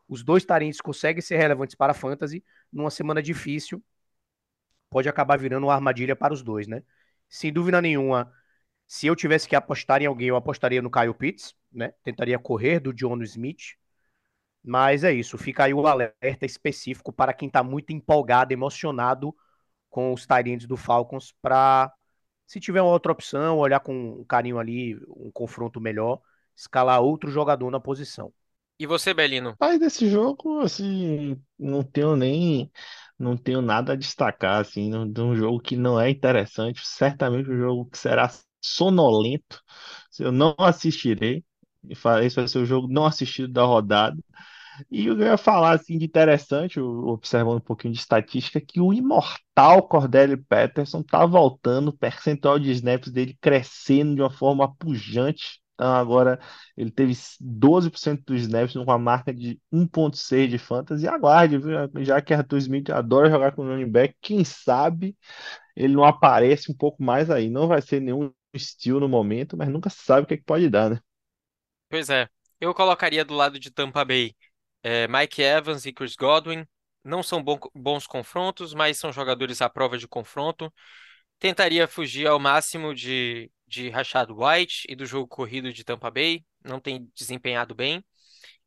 os 0.09 0.23
dois 0.23 0.45
Tyrants 0.45 0.81
conseguem 0.81 1.23
ser 1.23 1.37
relevantes 1.37 1.75
para 1.75 1.93
a 1.93 1.95
fantasy. 1.95 2.43
Numa 2.73 2.91
semana 2.91 3.23
difícil, 3.23 3.83
pode 4.91 5.09
acabar 5.09 5.39
virando 5.39 5.67
uma 5.67 5.75
armadilha 5.75 6.17
para 6.17 6.33
os 6.33 6.43
dois, 6.43 6.67
né? 6.67 6.83
Sem 7.29 7.53
dúvida 7.53 7.81
nenhuma, 7.83 8.33
se 8.87 9.07
eu 9.07 9.15
tivesse 9.15 9.47
que 9.47 9.55
apostar 9.55 10.03
em 10.03 10.07
alguém, 10.07 10.29
eu 10.29 10.37
apostaria 10.37 10.81
no 10.81 10.91
Kyle 10.91 11.13
Pitts, 11.15 11.55
né? 11.71 11.93
Tentaria 12.03 12.39
correr 12.39 12.81
do 12.81 12.93
John 12.93 13.23
Smith. 13.23 13.77
Mas 14.63 15.05
é 15.05 15.13
isso, 15.13 15.39
fica 15.39 15.65
aí 15.65 15.75
o 15.75 15.87
alerta 15.87 16.45
específico 16.47 17.13
para 17.13 17.33
quem 17.33 17.49
está 17.49 17.63
muito 17.63 17.93
empolgado, 17.93 18.53
emocionado 18.53 19.35
com 19.91 20.13
os 20.13 20.27
Tyrants 20.27 20.67
do 20.67 20.77
Falcons, 20.77 21.35
para, 21.41 21.93
se 22.47 22.61
tiver 22.61 22.83
uma 22.83 22.93
outra 22.93 23.13
opção, 23.13 23.59
olhar 23.59 23.81
com 23.81 24.25
carinho 24.27 24.59
ali, 24.59 24.97
um 25.09 25.31
confronto 25.33 25.81
melhor, 25.81 26.21
escalar 26.59 27.01
outro 27.01 27.31
jogador 27.31 27.71
na 27.71 27.81
posição. 27.81 28.33
E 28.81 28.87
você, 28.87 29.13
Belino? 29.13 29.57
Mas 29.59 29.81
desse 29.81 30.09
jogo, 30.09 30.61
assim, 30.61 31.37
não 31.59 31.83
tenho 31.83 32.15
nem, 32.15 32.71
não 33.19 33.37
tenho 33.37 33.61
nada 33.61 33.93
a 33.93 33.97
destacar, 33.97 34.61
assim, 34.61 34.91
de 35.13 35.21
um 35.21 35.35
jogo 35.35 35.61
que 35.61 35.77
não 35.77 36.01
é 36.01 36.11
interessante, 36.11 36.87
certamente 36.87 37.51
um 37.51 37.59
jogo 37.59 37.87
que 37.87 37.99
será 37.99 38.31
sonolento, 38.61 39.61
eu 40.21 40.31
não 40.31 40.55
assistirei, 40.59 41.45
e 41.85 41.93
esse 41.93 42.37
vai 42.37 42.47
ser 42.47 42.59
o 42.59 42.67
jogo 42.67 42.87
não 42.89 43.05
assistido 43.05 43.53
da 43.53 43.65
rodada, 43.65 44.17
e 44.91 45.07
eu 45.07 45.19
ia 45.19 45.37
falar, 45.37 45.73
assim, 45.73 45.99
de 45.99 46.05
interessante, 46.05 46.79
observando 46.79 47.57
um 47.57 47.61
pouquinho 47.61 47.93
de 47.93 47.99
estatística, 47.99 48.61
que 48.61 48.81
o 48.81 48.93
imortal 48.93 49.83
Cordell 49.89 50.41
Patterson 50.49 51.03
tá 51.03 51.27
voltando, 51.27 51.89
o 51.89 51.97
percentual 51.97 52.61
de 52.61 52.71
snaps 52.71 53.11
dele 53.11 53.37
crescendo 53.41 54.15
de 54.15 54.23
uma 54.23 54.31
forma 54.31 54.73
pujante, 54.77 55.61
então 55.79 55.95
agora 55.95 56.41
ele 56.77 56.91
teve 56.91 57.17
12% 57.41 58.25
dos 58.27 58.41
snaps 58.43 58.73
com 58.73 58.81
uma 58.81 58.99
marca 58.99 59.33
de 59.33 59.61
1.6 59.71 60.51
de 60.51 60.59
fantasy. 60.59 61.07
Aguarde, 61.07 61.57
viu? 61.57 61.79
Já 62.05 62.21
que 62.21 62.35
Arthur 62.35 62.59
Smith 62.59 62.91
adora 62.91 63.31
jogar 63.31 63.53
com 63.53 63.63
running 63.63 63.89
back, 63.89 64.17
quem 64.21 64.43
sabe 64.43 65.17
ele 65.77 65.95
não 65.95 66.03
aparece 66.05 66.73
um 66.73 66.75
pouco 66.77 67.01
mais 67.01 67.31
aí. 67.31 67.49
Não 67.49 67.69
vai 67.69 67.81
ser 67.81 68.01
nenhum 68.01 68.33
steal 68.57 68.99
no 68.99 69.09
momento, 69.09 69.57
mas 69.57 69.69
nunca 69.69 69.89
sabe 69.89 70.25
o 70.25 70.27
que 70.27 70.35
é 70.35 70.37
que 70.37 70.43
pode 70.43 70.69
dar, 70.69 70.91
né? 70.91 70.99
Pois 71.89 72.11
é, 72.11 72.29
eu 72.61 72.75
colocaria 72.75 73.25
do 73.25 73.35
lado 73.35 73.61
de 73.61 73.71
Tampa 73.71 74.05
Bay 74.05 74.35
é, 74.83 75.07
Mike 75.07 75.41
Evans 75.41 75.87
e 75.87 75.93
Chris 75.93 76.17
Godwin. 76.17 76.67
Não 77.05 77.23
são 77.23 77.43
bons 77.73 78.07
confrontos, 78.07 78.75
mas 78.75 78.99
são 78.99 79.13
jogadores 79.13 79.63
à 79.63 79.71
prova 79.71 79.97
de 79.97 80.09
confronto. 80.09 80.73
Tentaria 81.39 81.87
fugir 81.87 82.27
ao 82.27 82.41
máximo 82.41 82.93
de, 82.93 83.49
de 83.69 83.89
Rashad 83.91 84.31
White 84.31 84.87
e 84.89 84.97
do 84.97 85.07
jogo 85.07 85.29
corrido 85.29 85.73
de 85.73 85.85
Tampa 85.85 86.11
Bay. 86.11 86.45
Não 86.65 86.81
tem 86.81 87.11
desempenhado 87.15 87.75
bem. 87.75 88.05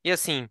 E 0.04 0.12
assim, 0.12 0.50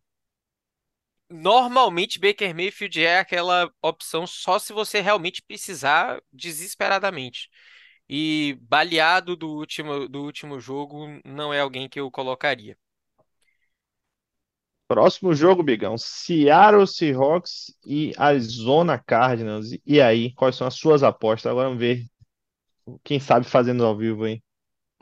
normalmente 1.30 2.18
Baker 2.18 2.54
Mayfield 2.54 3.02
é 3.02 3.18
aquela 3.18 3.70
opção 3.82 4.26
só 4.26 4.58
se 4.58 4.72
você 4.72 5.00
realmente 5.00 5.42
precisar 5.42 6.20
desesperadamente. 6.32 7.48
E 8.08 8.58
baleado 8.62 9.36
do 9.36 9.48
último, 9.48 10.08
do 10.08 10.24
último 10.24 10.58
jogo 10.60 11.06
não 11.24 11.54
é 11.54 11.60
alguém 11.60 11.88
que 11.88 12.00
eu 12.00 12.10
colocaria. 12.10 12.76
Próximo 14.88 15.32
jogo, 15.32 15.62
Bigão. 15.62 15.96
Seattle 15.96 16.84
Seahawks 16.84 17.72
e 17.86 18.12
Arizona 18.18 18.98
Cardinals. 18.98 19.68
E 19.86 20.00
aí, 20.00 20.32
quais 20.34 20.56
são 20.56 20.66
as 20.66 20.74
suas 20.74 21.04
apostas? 21.04 21.52
Agora 21.52 21.68
vamos 21.68 21.80
ver 21.80 22.04
quem 23.04 23.20
sabe 23.20 23.46
fazendo 23.46 23.84
ao 23.84 23.96
vivo 23.96 24.24
aí. 24.24 24.42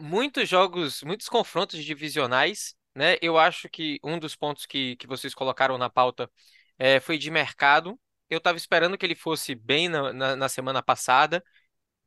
Muitos 0.00 0.48
jogos, 0.48 1.02
muitos 1.02 1.28
confrontos 1.28 1.82
divisionais, 1.84 2.74
né? 2.94 3.16
Eu 3.20 3.36
acho 3.36 3.68
que 3.68 3.98
um 4.02 4.18
dos 4.18 4.36
pontos 4.36 4.64
que, 4.66 4.96
que 4.96 5.06
vocês 5.06 5.34
colocaram 5.34 5.76
na 5.76 5.90
pauta 5.90 6.30
é, 6.78 7.00
foi 7.00 7.18
de 7.18 7.30
mercado. 7.30 7.98
Eu 8.30 8.38
estava 8.38 8.56
esperando 8.58 8.96
que 8.96 9.04
ele 9.04 9.14
fosse 9.16 9.54
bem 9.54 9.88
na, 9.88 10.12
na, 10.12 10.36
na 10.36 10.48
semana 10.48 10.82
passada. 10.82 11.42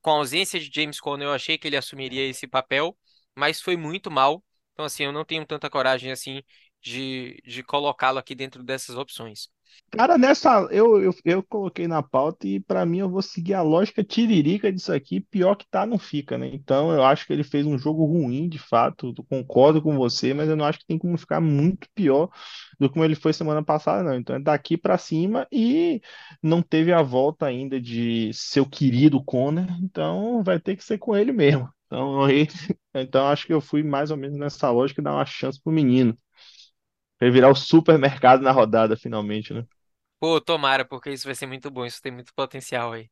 Com 0.02 0.12
a 0.12 0.14
ausência 0.16 0.60
de 0.60 0.72
James 0.74 1.00
Conner, 1.00 1.28
eu 1.28 1.34
achei 1.34 1.58
que 1.58 1.68
ele 1.68 1.78
assumiria 1.78 2.28
esse 2.28 2.48
papel, 2.48 2.98
mas 3.36 3.62
foi 3.62 3.78
muito 3.78 4.12
mal. 4.12 4.44
Então, 4.74 4.86
assim, 4.86 5.04
eu 5.04 5.12
não 5.12 5.26
tenho 5.26 5.46
tanta 5.46 5.70
coragem 5.70 6.12
assim 6.12 6.44
de, 6.82 7.42
de 7.46 7.64
colocá-lo 7.64 8.20
aqui 8.20 8.36
dentro 8.36 8.64
dessas 8.64 8.96
opções. 8.98 9.50
Cara, 9.92 10.18
nessa 10.18 10.68
eu, 10.72 11.02
eu, 11.02 11.14
eu 11.26 11.44
coloquei 11.44 11.88
na 11.88 12.02
pauta 12.02 12.48
e 12.48 12.60
pra 12.62 12.86
mim 12.86 13.00
eu 13.00 13.10
vou 13.10 13.22
seguir 13.22 13.54
a 13.54 13.62
lógica 13.62 14.04
tiririca 14.04 14.72
disso 14.72 14.94
aqui. 14.94 15.20
Pior 15.22 15.56
que 15.56 15.68
tá, 15.70 15.86
não 15.86 15.98
fica, 16.00 16.38
né? 16.38 16.48
Então 16.54 16.92
eu 16.94 17.04
acho 17.04 17.26
que 17.28 17.34
ele 17.34 17.44
fez 17.44 17.66
um 17.66 17.78
jogo 17.78 18.06
ruim, 18.06 18.48
de 18.48 18.58
fato. 18.58 19.14
eu 19.18 19.24
Concordo 19.26 19.82
com 19.82 19.98
você, 19.98 20.34
mas 20.34 20.50
eu 20.50 20.56
não 20.56 20.66
acho 20.66 20.80
que 20.80 20.86
tem 20.86 20.98
como 20.98 21.18
ficar 21.18 21.42
muito 21.42 21.88
pior 21.94 22.30
do 22.80 22.88
que 22.88 22.94
como 22.94 23.06
ele 23.06 23.16
foi 23.16 23.34
semana 23.34 23.64
passada, 23.64 24.04
não. 24.04 24.16
Então 24.16 24.36
é 24.36 24.40
daqui 24.40 24.78
pra 24.78 24.98
cima 24.98 25.46
e 25.52 26.02
não 26.42 26.62
teve 26.62 26.92
a 26.94 27.02
volta 27.02 27.46
ainda 27.46 27.80
de 27.80 28.32
seu 28.34 28.66
querido 28.66 29.24
Conner, 29.24 29.68
então 29.82 30.42
vai 30.44 30.60
ter 30.60 30.76
que 30.78 30.84
ser 30.84 30.98
com 30.98 31.16
ele 31.16 31.32
mesmo. 31.34 31.70
Então, 31.88 32.24
aí, 32.24 32.48
então 32.96 33.28
acho 33.28 33.46
que 33.46 33.54
eu 33.54 33.60
fui 33.62 33.84
mais 33.84 34.12
ou 34.12 34.18
menos 34.18 34.38
nessa 34.38 34.70
lógica 34.72 35.02
dar 35.02 35.14
uma 35.14 35.26
chance 35.26 35.62
pro 35.62 35.74
menino. 35.74 36.18
Ele 37.22 37.32
virar 37.32 37.50
o 37.50 37.56
supermercado 37.56 38.42
na 38.42 38.52
rodada, 38.52 38.98
finalmente, 38.98 39.54
né? 39.54 39.66
Pô, 40.20 40.40
tomara, 40.42 40.86
porque 40.86 41.12
isso 41.12 41.26
vai 41.26 41.36
ser 41.36 41.48
muito 41.48 41.72
bom, 41.72 41.86
isso 41.86 42.02
tem 42.02 42.12
muito 42.12 42.34
potencial 42.34 42.94
aí. 42.94 43.10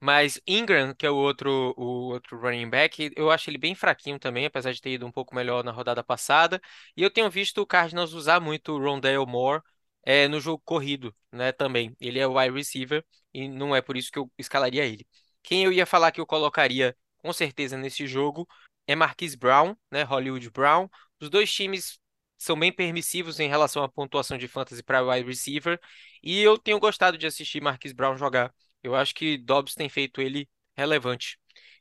Mas 0.00 0.40
Ingram, 0.46 0.94
que 0.94 1.06
é 1.06 1.10
o 1.10 1.16
outro, 1.16 1.74
o 1.76 2.12
outro 2.12 2.38
running 2.40 2.70
back, 2.70 3.12
eu 3.16 3.30
acho 3.30 3.50
ele 3.50 3.58
bem 3.58 3.74
fraquinho 3.74 4.18
também, 4.18 4.46
apesar 4.46 4.72
de 4.72 4.80
ter 4.80 4.90
ido 4.90 5.06
um 5.06 5.12
pouco 5.12 5.34
melhor 5.34 5.64
na 5.64 5.72
rodada 5.72 6.04
passada. 6.04 6.60
E 6.96 7.02
eu 7.02 7.10
tenho 7.10 7.30
visto 7.30 7.60
o 7.60 7.66
Cardinals 7.66 8.12
usar 8.12 8.40
muito 8.40 8.72
o 8.72 8.78
Rondale 8.78 9.24
Moore 9.26 9.62
é, 10.04 10.28
no 10.28 10.40
jogo 10.40 10.62
corrido, 10.64 11.14
né, 11.32 11.52
também. 11.52 11.96
Ele 12.00 12.18
é 12.18 12.26
o 12.26 12.38
wide 12.38 12.54
receiver 12.54 13.04
e 13.34 13.48
não 13.48 13.74
é 13.74 13.82
por 13.82 13.96
isso 13.96 14.10
que 14.10 14.18
eu 14.18 14.30
escalaria 14.38 14.84
ele. 14.84 15.06
Quem 15.42 15.64
eu 15.64 15.72
ia 15.72 15.86
falar 15.86 16.12
que 16.12 16.20
eu 16.20 16.26
colocaria 16.26 16.96
com 17.18 17.32
certeza 17.32 17.76
nesse 17.76 18.06
jogo 18.06 18.48
é 18.86 18.94
Marquise 18.96 19.36
Brown, 19.36 19.76
né, 19.90 20.02
Hollywood 20.02 20.50
Brown. 20.50 20.88
Os 21.20 21.28
dois 21.30 21.52
times 21.52 21.98
são 22.38 22.58
bem 22.58 22.72
permissivos 22.72 23.40
em 23.40 23.48
relação 23.48 23.82
à 23.82 23.88
pontuação 23.88 24.38
de 24.38 24.48
fantasy 24.48 24.82
para 24.82 25.02
wide 25.02 25.28
receiver. 25.28 25.78
E 26.22 26.40
eu 26.40 26.56
tenho 26.56 26.78
gostado 26.78 27.18
de 27.18 27.26
assistir 27.26 27.60
Marquis 27.60 27.92
Brown 27.92 28.16
jogar. 28.16 28.54
Eu 28.82 28.94
acho 28.94 29.14
que 29.14 29.36
Dobbs 29.36 29.74
tem 29.74 29.88
feito 29.88 30.20
ele 30.20 30.48
relevante. 30.76 31.38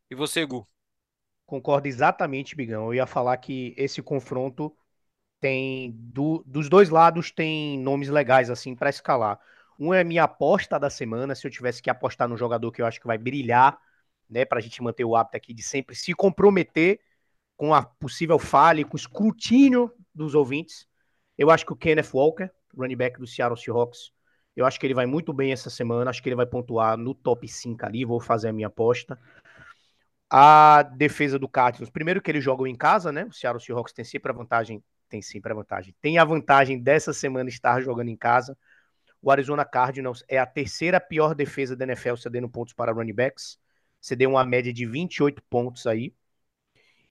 E 0.10 0.16
você, 0.16 0.46
Gu? 0.46 0.68
Concordo 1.46 1.88
exatamente, 1.88 2.56
Bigão. 2.56 2.88
Eu 2.88 2.96
ia 2.96 3.08
falar 3.08 3.38
que 3.38 3.74
esse 3.78 4.02
confronto 4.02 4.76
tem 5.40 5.92
do, 5.96 6.44
dos 6.46 6.68
dois 6.68 6.90
lados 6.90 7.32
tem 7.32 7.80
nomes 7.80 8.10
legais 8.10 8.50
assim 8.50 8.76
para 8.76 8.90
escalar. 8.90 9.40
Um 9.80 9.94
é 9.94 10.04
minha 10.04 10.24
aposta 10.24 10.80
da 10.80 10.90
semana, 10.90 11.36
se 11.36 11.46
eu 11.46 11.52
tivesse 11.52 11.82
que 11.82 11.90
apostar 11.90 12.28
no 12.28 12.36
jogador 12.36 12.72
que 12.72 12.82
eu 12.82 12.86
acho 12.86 13.00
que 13.00 13.06
vai 13.06 13.18
brilhar, 13.18 13.78
né, 14.30 14.44
para 14.44 14.58
a 14.58 14.62
gente 14.62 14.82
manter 14.82 15.06
o 15.06 15.16
hábito 15.16 15.38
aqui 15.38 15.54
de 15.54 15.62
sempre 15.62 15.96
se 15.96 16.14
comprometer 16.14 17.00
com 17.56 17.74
a 17.74 17.84
possível 17.84 18.40
falha, 18.40 18.86
com 18.86 18.96
o 18.96 19.00
escrutínio 19.00 19.92
dos 20.18 20.36
ouvintes. 20.36 20.88
Eu 21.38 21.50
acho 21.50 21.66
que 21.66 21.74
o 21.74 21.76
Kenneth 21.76 22.10
Walker, 22.14 22.50
running 22.76 22.98
back 22.98 23.20
do 23.20 23.28
Seattle 23.28 23.58
Seahawks, 23.58 24.12
eu 24.56 24.66
acho 24.66 24.80
que 24.80 24.88
ele 24.88 24.94
vai 24.94 25.06
muito 25.06 25.32
bem 25.32 25.52
essa 25.52 25.70
semana, 25.70 26.10
acho 26.10 26.22
que 26.22 26.30
ele 26.30 26.36
vai 26.36 26.48
pontuar 26.48 26.98
no 26.98 27.14
top 27.14 27.48
5 27.48 27.86
ali, 27.86 28.04
vou 28.04 28.20
fazer 28.20 28.50
a 28.50 28.54
minha 28.54 28.68
aposta. 28.68 29.20
A 30.30 30.82
defesa 30.82 31.38
do 31.38 31.48
Cardinals, 31.48 31.92
primeiro 31.92 32.22
que 32.22 32.32
eles 32.32 32.44
jogam 32.44 32.66
em 32.66 32.76
casa, 32.76 33.12
né? 33.12 33.26
O 33.26 33.32
Seattle 33.32 33.64
Seahawks 33.64 33.94
tem 33.94 34.04
sempre 34.04 34.32
a 34.32 34.36
vantagem, 34.36 34.84
tem 35.08 35.22
sempre 35.22 35.52
a 35.52 35.56
vantagem. 35.56 35.96
Tem 36.02 36.18
a 36.18 36.26
vantagem 36.26 36.82
dessa 36.82 37.14
semana 37.14 37.50
estar 37.50 37.82
jogando 37.82 38.10
em 38.10 38.18
casa. 38.18 38.58
O 39.22 39.32
Arizona 39.32 39.64
Cardinals 39.64 40.24
é 40.28 40.38
a 40.38 40.46
terceira 40.46 41.00
pior 41.00 41.36
defesa 41.36 41.76
da 41.76 41.86
NFL 41.86 42.16
cedendo 42.16 42.50
pontos 42.50 42.74
para 42.74 42.92
running 42.92 43.14
backs. 43.14 43.60
Cedeu 44.02 44.32
uma 44.32 44.46
média 44.46 44.74
de 44.74 44.86
28 44.86 45.42
pontos 45.50 45.86
aí. 45.88 46.14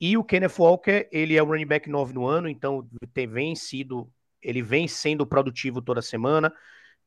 E 0.00 0.16
o 0.16 0.24
Kenneth 0.24 0.58
Walker, 0.58 1.08
ele 1.10 1.36
é 1.36 1.42
o 1.42 1.46
running 1.46 1.66
back 1.66 1.88
9 1.88 2.12
no 2.12 2.26
ano, 2.26 2.48
então 2.48 2.86
tem, 3.14 3.26
vem 3.26 3.54
sido, 3.54 4.10
ele 4.42 4.62
vem 4.62 4.86
sendo 4.86 5.26
produtivo 5.26 5.80
toda 5.80 6.02
semana. 6.02 6.52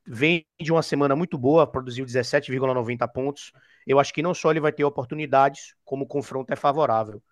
Vem 0.06 0.44
de 0.60 0.72
uma 0.72 0.82
semana 0.82 1.14
muito 1.14 1.38
boa, 1.38 1.66
produziu 1.66 2.04
17,90 2.04 3.06
pontos. 3.08 3.52
Eu 3.86 4.00
acho 4.00 4.12
que 4.12 4.22
não 4.22 4.34
só 4.34 4.50
ele 4.50 4.60
vai 4.60 4.72
ter 4.72 4.84
oportunidades, 4.84 5.74
como 5.84 6.04
o 6.04 6.08
confronto 6.08 6.52
é 6.52 6.56
favorável. 6.56 7.22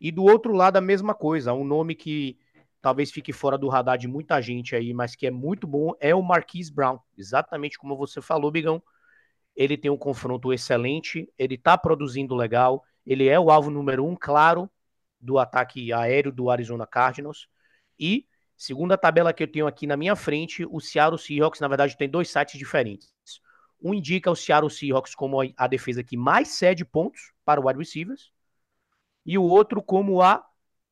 E 0.00 0.10
do 0.10 0.24
outro 0.24 0.52
lado, 0.52 0.76
a 0.76 0.80
mesma 0.80 1.14
coisa. 1.14 1.52
Um 1.54 1.64
nome 1.64 1.94
que 1.94 2.38
talvez 2.80 3.10
fique 3.10 3.32
fora 3.32 3.58
do 3.58 3.68
radar 3.68 3.98
de 3.98 4.08
muita 4.08 4.40
gente 4.40 4.76
aí, 4.76 4.92
mas 4.94 5.14
que 5.14 5.26
é 5.26 5.30
muito 5.30 5.66
bom, 5.66 5.92
é 6.00 6.14
o 6.14 6.22
Marquise 6.22 6.72
Brown. 6.72 6.98
Exatamente 7.16 7.78
como 7.78 7.96
você 7.96 8.20
falou, 8.20 8.50
Bigão. 8.50 8.82
Ele 9.54 9.76
tem 9.76 9.90
um 9.90 9.96
confronto 9.96 10.52
excelente, 10.52 11.32
ele 11.38 11.56
tá 11.56 11.78
produzindo 11.78 12.34
legal, 12.34 12.84
ele 13.06 13.28
é 13.28 13.40
o 13.40 13.50
alvo 13.50 13.70
número 13.70 14.04
um, 14.06 14.14
claro, 14.14 14.70
do 15.20 15.38
ataque 15.38 15.92
aéreo 15.92 16.32
do 16.32 16.50
Arizona 16.50 16.86
Cardinals. 16.86 17.48
E, 17.98 18.26
segundo 18.56 18.92
a 18.92 18.98
tabela 18.98 19.32
que 19.32 19.42
eu 19.42 19.50
tenho 19.50 19.66
aqui 19.66 19.86
na 19.86 19.96
minha 19.96 20.16
frente, 20.16 20.64
o 20.64 20.80
Seattle 20.80 21.18
Seahawks, 21.18 21.60
na 21.60 21.68
verdade, 21.68 21.96
tem 21.96 22.08
dois 22.08 22.28
sites 22.30 22.58
diferentes. 22.58 23.12
Um 23.82 23.94
indica 23.94 24.30
o 24.30 24.36
Seattle 24.36 24.70
Seahawks 24.70 25.14
como 25.14 25.38
a 25.56 25.66
defesa 25.66 26.02
que 26.02 26.16
mais 26.16 26.48
cede 26.48 26.84
pontos 26.84 27.32
para 27.44 27.60
o 27.60 27.66
wide 27.66 27.78
receivers. 27.78 28.32
E 29.24 29.36
o 29.36 29.42
outro 29.42 29.82
como 29.82 30.22
a 30.22 30.44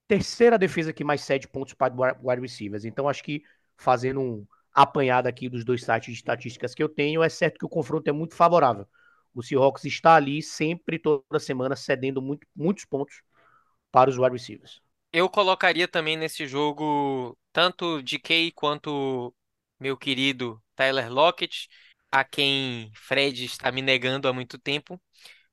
terceira 0.07 0.59
defesa 0.59 0.93
que 0.93 1.05
mais 1.05 1.22
cede 1.22 1.49
pontos 1.49 1.75
para 1.75 1.95
o 1.95 2.29
wide 2.29 2.43
receivers. 2.43 2.85
Então, 2.85 3.09
acho 3.09 3.22
que 3.22 3.43
fazendo 3.77 4.20
um 4.20 4.47
apanhado 4.72 5.29
aqui 5.29 5.49
dos 5.49 5.64
dois 5.64 5.83
sites 5.85 6.12
de 6.12 6.18
estatísticas 6.18 6.75
que 6.75 6.83
eu 6.83 6.89
tenho, 6.89 7.22
é 7.22 7.29
certo 7.29 7.59
que 7.59 7.64
o 7.64 7.68
confronto 7.68 8.09
é 8.09 8.12
muito 8.12 8.35
favorável. 8.35 8.87
O 9.33 9.43
Seahawks 9.43 9.85
está 9.85 10.16
ali 10.16 10.43
sempre, 10.43 10.99
toda 10.99 11.39
semana, 11.39 11.77
cedendo 11.77 12.20
muito, 12.20 12.47
muitos 12.55 12.85
pontos 12.85 13.22
para 13.95 14.11
os 14.11 14.18
wide 14.18 14.32
receivers. 14.38 14.74
Eu 15.12 15.28
colocaria 15.30 15.86
também 15.88 16.16
nesse 16.16 16.47
jogo 16.47 17.38
tanto 17.53 18.03
DK 18.03 18.51
quanto 18.53 19.34
meu 19.78 19.97
querido 19.97 20.62
Tyler 20.74 21.11
Lockett, 21.12 21.68
a 22.11 22.24
quem 22.24 22.90
Fred 22.95 23.45
está 23.45 23.70
me 23.72 23.80
negando 23.82 24.26
há 24.28 24.32
muito 24.32 24.59
tempo, 24.59 25.01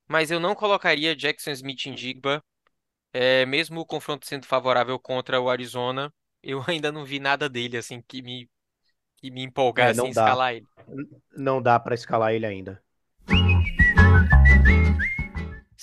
mas 0.08 0.30
eu 0.30 0.40
não 0.40 0.54
colocaria 0.54 1.16
Jackson 1.16 1.52
Smith 1.52 1.86
em 1.86 1.94
Digba, 1.94 2.44
é, 3.12 3.46
mesmo 3.46 3.80
o 3.80 3.86
confronto 3.86 4.26
sendo 4.26 4.46
favorável 4.46 4.98
contra 5.00 5.40
o 5.40 5.50
Arizona, 5.50 6.12
eu 6.42 6.62
ainda 6.68 6.92
não 6.92 7.04
vi 7.06 7.20
nada 7.20 7.48
dele 7.48 7.76
assim 7.78 8.02
que 8.02 8.22
me 8.22 8.50
que 9.18 9.30
me 9.30 9.42
empolgasse 9.42 10.06
É, 10.06 10.08
em 10.08 10.10
dá. 10.12 10.38
escalar 10.38 10.54
ele. 10.54 10.68
Não 11.36 11.60
dá 11.62 11.78
para 11.80 11.94
escalar 11.94 12.32
ele 12.34 12.46
ainda. 12.46 12.82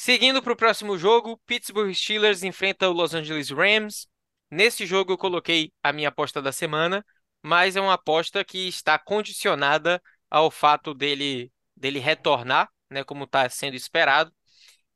Seguindo 0.10 0.42
para 0.42 0.54
o 0.54 0.56
próximo 0.56 0.98
jogo, 0.98 1.40
Pittsburgh 1.46 1.94
Steelers 1.94 2.42
enfrenta 2.42 2.90
o 2.90 2.92
Los 2.92 3.14
Angeles 3.14 3.52
Rams. 3.52 4.08
Nesse 4.50 4.84
jogo 4.84 5.14
eu 5.14 5.18
coloquei 5.20 5.72
a 5.84 5.94
minha 5.94 6.10
aposta 6.10 6.42
da 6.42 6.52
semana, 6.52 7.06
mas 7.44 7.76
é 7.76 7.80
uma 7.80 7.94
aposta 7.94 8.44
que 8.44 8.68
está 8.68 8.98
condicionada 8.98 10.02
ao 10.28 10.50
fato 10.50 10.96
dele 10.96 11.52
dele 11.78 12.00
retornar, 12.00 12.72
né, 12.90 13.04
como 13.04 13.26
está 13.26 13.48
sendo 13.52 13.76
esperado. 13.76 14.34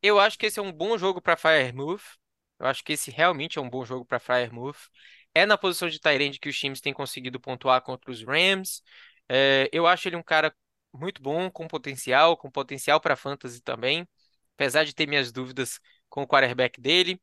Eu 0.02 0.20
acho 0.20 0.36
que 0.36 0.48
esse 0.48 0.60
é 0.60 0.64
um 0.64 0.72
bom 0.72 0.98
jogo 0.98 1.22
para 1.22 1.38
Firemouth. 1.38 2.18
Eu 2.60 2.66
acho 2.66 2.84
que 2.84 2.94
esse 2.94 3.12
realmente 3.12 3.60
é 3.60 3.62
um 3.62 3.70
bom 3.70 3.86
jogo 3.86 4.04
para 4.04 4.18
Firemouth. 4.18 4.90
É 5.36 5.46
na 5.46 5.60
posição 5.60 5.88
de 5.88 6.00
end 6.24 6.40
que 6.40 6.50
os 6.50 6.58
times 6.58 6.82
têm 6.82 6.92
conseguido 6.92 7.40
pontuar 7.40 7.84
contra 7.84 8.10
os 8.10 8.24
Rams. 8.24 8.82
É, 9.30 9.70
eu 9.72 9.86
acho 9.86 10.08
ele 10.08 10.16
um 10.16 10.24
cara 10.24 10.52
muito 10.92 11.22
bom, 11.22 11.52
com 11.52 11.68
potencial, 11.68 12.36
com 12.36 12.50
potencial 12.50 13.00
para 13.00 13.16
fantasy 13.16 13.62
também 13.62 14.08
apesar 14.56 14.84
de 14.86 14.94
ter 14.94 15.08
minhas 15.08 15.32
dúvidas 15.32 15.80
com 16.10 16.24
o 16.24 16.28
quarterback 16.28 16.80
dele. 16.82 17.22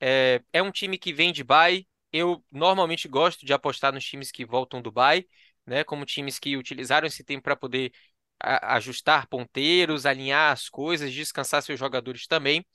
É, 0.00 0.42
é 0.52 0.62
um 0.62 0.70
time 0.72 0.98
que 0.98 1.12
vem 1.12 1.32
de 1.32 1.44
bye. 1.44 1.86
Eu 2.12 2.44
normalmente 2.50 3.08
gosto 3.08 3.46
de 3.46 3.52
apostar 3.52 3.92
nos 3.92 4.04
times 4.04 4.30
que 4.32 4.44
voltam 4.44 4.82
do 4.82 4.92
bye, 4.92 5.26
né? 5.66 5.84
Como 5.84 6.04
times 6.04 6.38
que 6.38 6.56
utilizaram 6.56 7.06
esse 7.06 7.24
tempo 7.24 7.44
para 7.44 7.56
poder 7.56 7.92
ajustar 8.42 9.26
ponteiros, 9.28 10.06
alinhar 10.06 10.52
as 10.52 10.68
coisas, 10.68 11.12
descansar 11.12 11.62
seus 11.62 11.78
jogadores 11.78 12.26
também. 12.26 12.66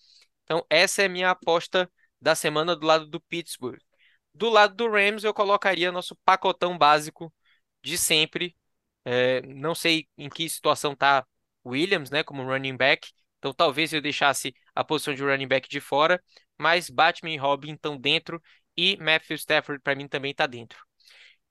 Então, 0.44 0.66
essa 0.70 1.02
é 1.04 1.06
a 1.06 1.10
minha 1.10 1.32
aposta 1.32 1.92
da 2.22 2.36
semana 2.36 2.76
do 2.76 2.86
lado 2.86 3.08
do 3.08 3.20
Pittsburgh. 3.22 3.80
Do 4.34 4.50
lado 4.50 4.76
do 4.76 4.90
Rams, 4.90 5.24
eu 5.24 5.34
colocaria 5.34 5.92
nosso 5.92 6.16
pacotão 6.26 6.78
básico 6.78 7.34
de 7.84 7.98
sempre. 7.98 8.56
É, 9.06 9.42
não 9.44 9.76
sei 9.76 10.08
em 10.18 10.30
que 10.30 10.48
situação 10.50 10.94
está 10.94 11.26
Williams, 11.66 12.10
né, 12.12 12.24
como 12.24 12.44
running 12.44 12.76
back. 12.78 13.12
Então, 13.40 13.54
talvez 13.54 13.94
eu 13.94 14.02
deixasse 14.02 14.54
a 14.74 14.84
posição 14.84 15.14
de 15.14 15.24
running 15.24 15.48
back 15.48 15.70
de 15.70 15.80
fora, 15.80 16.22
mas 16.58 16.90
Batman 16.90 17.32
e 17.32 17.38
Robin 17.38 17.74
estão 17.74 17.98
dentro 17.98 18.42
e 18.78 18.98
Matthew 18.98 19.36
Stafford 19.36 19.82
para 19.82 19.96
mim 19.96 20.08
também 20.08 20.32
está 20.32 20.48
dentro. 20.48 20.80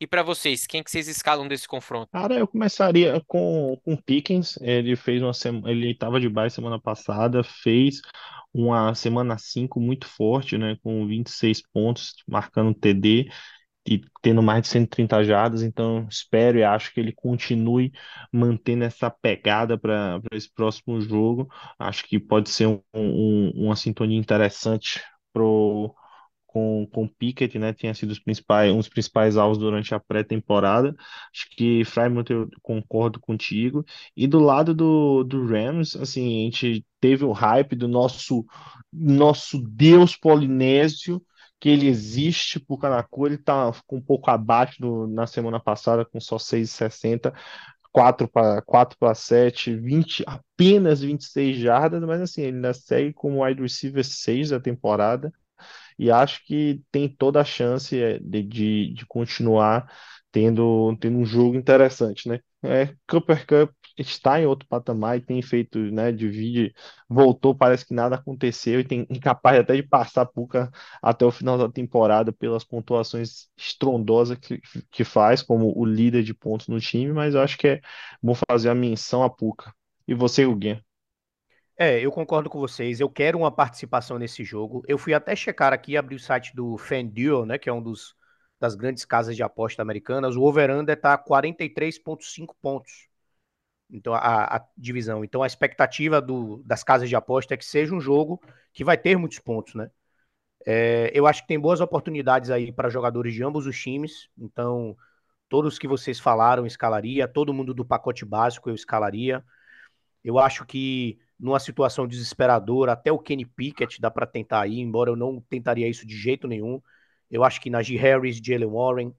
E 0.00 0.06
para 0.06 0.22
vocês, 0.22 0.66
quem 0.66 0.82
que 0.82 0.90
vocês 0.90 1.06
escalam 1.08 1.46
desse 1.46 1.68
confronto? 1.68 2.10
Cara, 2.12 2.34
eu 2.34 2.48
começaria 2.48 3.22
com 3.26 3.78
com 3.84 3.96
Pickens. 3.96 4.58
Ele 4.60 4.96
fez 4.96 5.22
uma 5.22 5.32
semana, 5.32 5.70
ele 5.70 5.92
estava 5.92 6.20
de 6.20 6.28
bye 6.28 6.50
semana 6.50 6.80
passada, 6.80 7.42
fez 7.44 8.00
uma 8.52 8.94
semana 8.94 9.38
5 9.38 9.80
muito 9.80 10.06
forte, 10.06 10.56
né, 10.58 10.76
com 10.82 11.06
26 11.06 11.62
pontos, 11.72 12.14
marcando 12.26 12.74
TD 12.74 13.28
e 13.86 14.00
tendo 14.22 14.42
mais 14.42 14.62
de 14.62 14.68
130 14.68 15.22
jardas, 15.24 15.62
então 15.62 16.06
espero 16.10 16.58
e 16.58 16.64
acho 16.64 16.92
que 16.92 17.00
ele 17.00 17.12
continue 17.12 17.92
mantendo 18.32 18.84
essa 18.84 19.10
pegada 19.10 19.78
para 19.78 20.20
esse 20.32 20.50
próximo 20.52 21.00
jogo. 21.00 21.48
Acho 21.78 22.04
que 22.06 22.18
pode 22.18 22.48
ser 22.50 22.66
um- 22.66 22.80
um- 22.94 23.50
uma 23.66 23.76
sintonia 23.76 24.18
interessante 24.18 25.02
pro 25.32 25.94
com, 26.46 26.86
com 26.92 27.08
Pickett, 27.08 27.58
né? 27.58 27.72
Tinha 27.72 27.92
sido 27.94 28.10
os 28.12 28.18
principais, 28.20 28.72
um 28.72 28.76
dos 28.78 28.88
principais 28.88 29.36
alvos 29.36 29.58
durante 29.58 29.94
a 29.94 29.98
pré-temporada. 30.00 30.94
Acho 31.34 31.48
que 31.56 31.84
Frymouth 31.84 32.26
eu 32.30 32.48
concordo 32.62 33.18
contigo. 33.20 33.84
E 34.16 34.26
do 34.26 34.38
lado 34.38 34.72
do, 34.74 35.24
do 35.24 35.44
Rams, 35.46 35.96
assim, 35.96 36.22
a 36.42 36.44
gente 36.44 36.86
teve 37.00 37.24
o 37.24 37.32
hype 37.32 37.74
do 37.76 37.88
nosso 37.88 38.44
nosso 38.92 39.60
Deus 39.60 40.16
polinésio, 40.16 41.20
que 41.60 41.68
ele 41.68 41.88
existe 41.88 42.60
por 42.60 42.78
Kanako, 42.78 43.26
ele 43.26 43.38
tá 43.38 43.72
um 43.90 44.00
pouco 44.00 44.30
abaixo 44.30 44.80
do, 44.80 45.06
na 45.06 45.26
semana 45.26 45.58
passada, 45.60 46.04
com 46.04 46.20
só 46.20 46.36
6,60. 46.36 47.32
4 47.92 48.26
para 48.26 48.60
4 48.62 48.98
para 48.98 49.14
7, 49.14 49.76
20, 49.76 50.24
apenas 50.26 51.00
26 51.00 51.56
jardas, 51.58 52.02
mas 52.02 52.20
assim, 52.20 52.42
ele 52.42 52.56
ainda 52.56 52.74
segue 52.74 53.12
como 53.12 53.44
wide 53.44 53.62
receiver 53.62 54.04
6 54.04 54.50
da 54.50 54.58
temporada 54.58 55.32
e 55.98 56.10
acho 56.10 56.44
que 56.44 56.82
tem 56.90 57.08
toda 57.08 57.40
a 57.40 57.44
chance 57.44 57.96
é, 58.00 58.18
de, 58.18 58.42
de, 58.42 58.94
de 58.94 59.06
continuar 59.06 59.90
tendo, 60.32 60.96
tendo 61.00 61.18
um 61.18 61.24
jogo 61.24 61.56
interessante, 61.56 62.28
né? 62.28 62.40
É, 62.62 62.94
Cooper 63.08 63.46
Cup 63.46 63.72
está 63.96 64.40
em 64.40 64.46
outro 64.46 64.66
patamar 64.68 65.16
e 65.18 65.20
tem 65.20 65.40
feito, 65.42 65.78
né, 65.78 66.12
divide, 66.12 66.74
voltou, 67.08 67.54
parece 67.54 67.86
que 67.86 67.94
nada 67.94 68.16
aconteceu 68.16 68.80
e 68.80 68.84
tem 68.84 69.06
incapaz 69.10 69.58
até 69.60 69.76
de 69.76 69.82
passar 69.82 70.22
a 70.22 70.26
Puka 70.26 70.70
até 71.02 71.24
o 71.24 71.30
final 71.30 71.56
da 71.58 71.68
temporada 71.70 72.32
pelas 72.32 72.64
pontuações 72.64 73.48
estrondosas 73.56 74.38
que, 74.38 74.60
que 74.90 75.04
faz 75.04 75.42
como 75.42 75.72
o 75.78 75.84
líder 75.84 76.22
de 76.22 76.34
pontos 76.34 76.68
no 76.68 76.80
time, 76.80 77.12
mas 77.12 77.34
eu 77.34 77.40
acho 77.40 77.56
que 77.58 77.68
é 77.68 77.80
bom 78.22 78.34
fazer 78.48 78.68
a 78.70 78.74
menção 78.74 79.22
a 79.22 79.30
Puka. 79.30 79.72
E 80.06 80.14
você, 80.14 80.44
Huguinho? 80.44 80.82
É, 81.76 82.00
eu 82.00 82.12
concordo 82.12 82.48
com 82.48 82.58
vocês. 82.58 83.00
Eu 83.00 83.10
quero 83.10 83.38
uma 83.38 83.50
participação 83.50 84.18
nesse 84.18 84.44
jogo. 84.44 84.82
Eu 84.86 84.96
fui 84.98 85.12
até 85.14 85.34
checar 85.34 85.72
aqui, 85.72 85.96
abrir 85.96 86.16
o 86.16 86.20
site 86.20 86.54
do 86.54 86.76
FanDuel, 86.78 87.44
né, 87.46 87.58
que 87.58 87.68
é 87.68 87.72
um 87.72 87.82
dos 87.82 88.14
das 88.60 88.74
grandes 88.74 89.04
casas 89.04 89.36
de 89.36 89.42
aposta 89.42 89.82
americanas. 89.82 90.36
O 90.36 90.42
over-under 90.42 90.98
tá 90.98 91.18
43,5 91.18 92.56
pontos. 92.62 93.08
Então 93.90 94.14
a, 94.14 94.56
a 94.56 94.66
divisão. 94.76 95.24
Então 95.24 95.42
a 95.42 95.46
expectativa 95.46 96.20
do, 96.20 96.62
das 96.64 96.82
casas 96.82 97.08
de 97.08 97.16
aposta 97.16 97.54
é 97.54 97.56
que 97.56 97.64
seja 97.64 97.94
um 97.94 98.00
jogo 98.00 98.40
que 98.72 98.84
vai 98.84 98.96
ter 98.98 99.16
muitos 99.16 99.38
pontos, 99.38 99.74
né? 99.74 99.90
É, 100.66 101.10
eu 101.14 101.26
acho 101.26 101.42
que 101.42 101.48
tem 101.48 101.60
boas 101.60 101.80
oportunidades 101.80 102.50
aí 102.50 102.72
para 102.72 102.88
jogadores 102.88 103.34
de 103.34 103.42
ambos 103.44 103.66
os 103.66 103.78
times. 103.80 104.28
Então 104.38 104.96
todos 105.48 105.78
que 105.78 105.88
vocês 105.88 106.20
falaram 106.20 106.66
escalaria, 106.66 107.28
todo 107.28 107.54
mundo 107.54 107.74
do 107.74 107.84
pacote 107.84 108.24
básico 108.24 108.70
eu 108.70 108.74
escalaria. 108.74 109.44
Eu 110.22 110.38
acho 110.38 110.64
que 110.64 111.18
numa 111.38 111.60
situação 111.60 112.06
desesperadora, 112.06 112.92
até 112.92 113.12
o 113.12 113.18
Kenny 113.18 113.44
Pickett 113.44 114.00
dá 114.00 114.10
para 114.10 114.26
tentar 114.26 114.66
ir, 114.66 114.80
embora 114.80 115.10
eu 115.10 115.16
não 115.16 115.40
tentaria 115.42 115.88
isso 115.88 116.06
de 116.06 116.16
jeito 116.16 116.48
nenhum. 116.48 116.80
Eu 117.30 117.44
acho 117.44 117.60
que 117.60 117.70
Najee 117.70 117.96
Harris, 117.96 118.38
Jalen 118.42 118.68
Warren, 118.70 119.14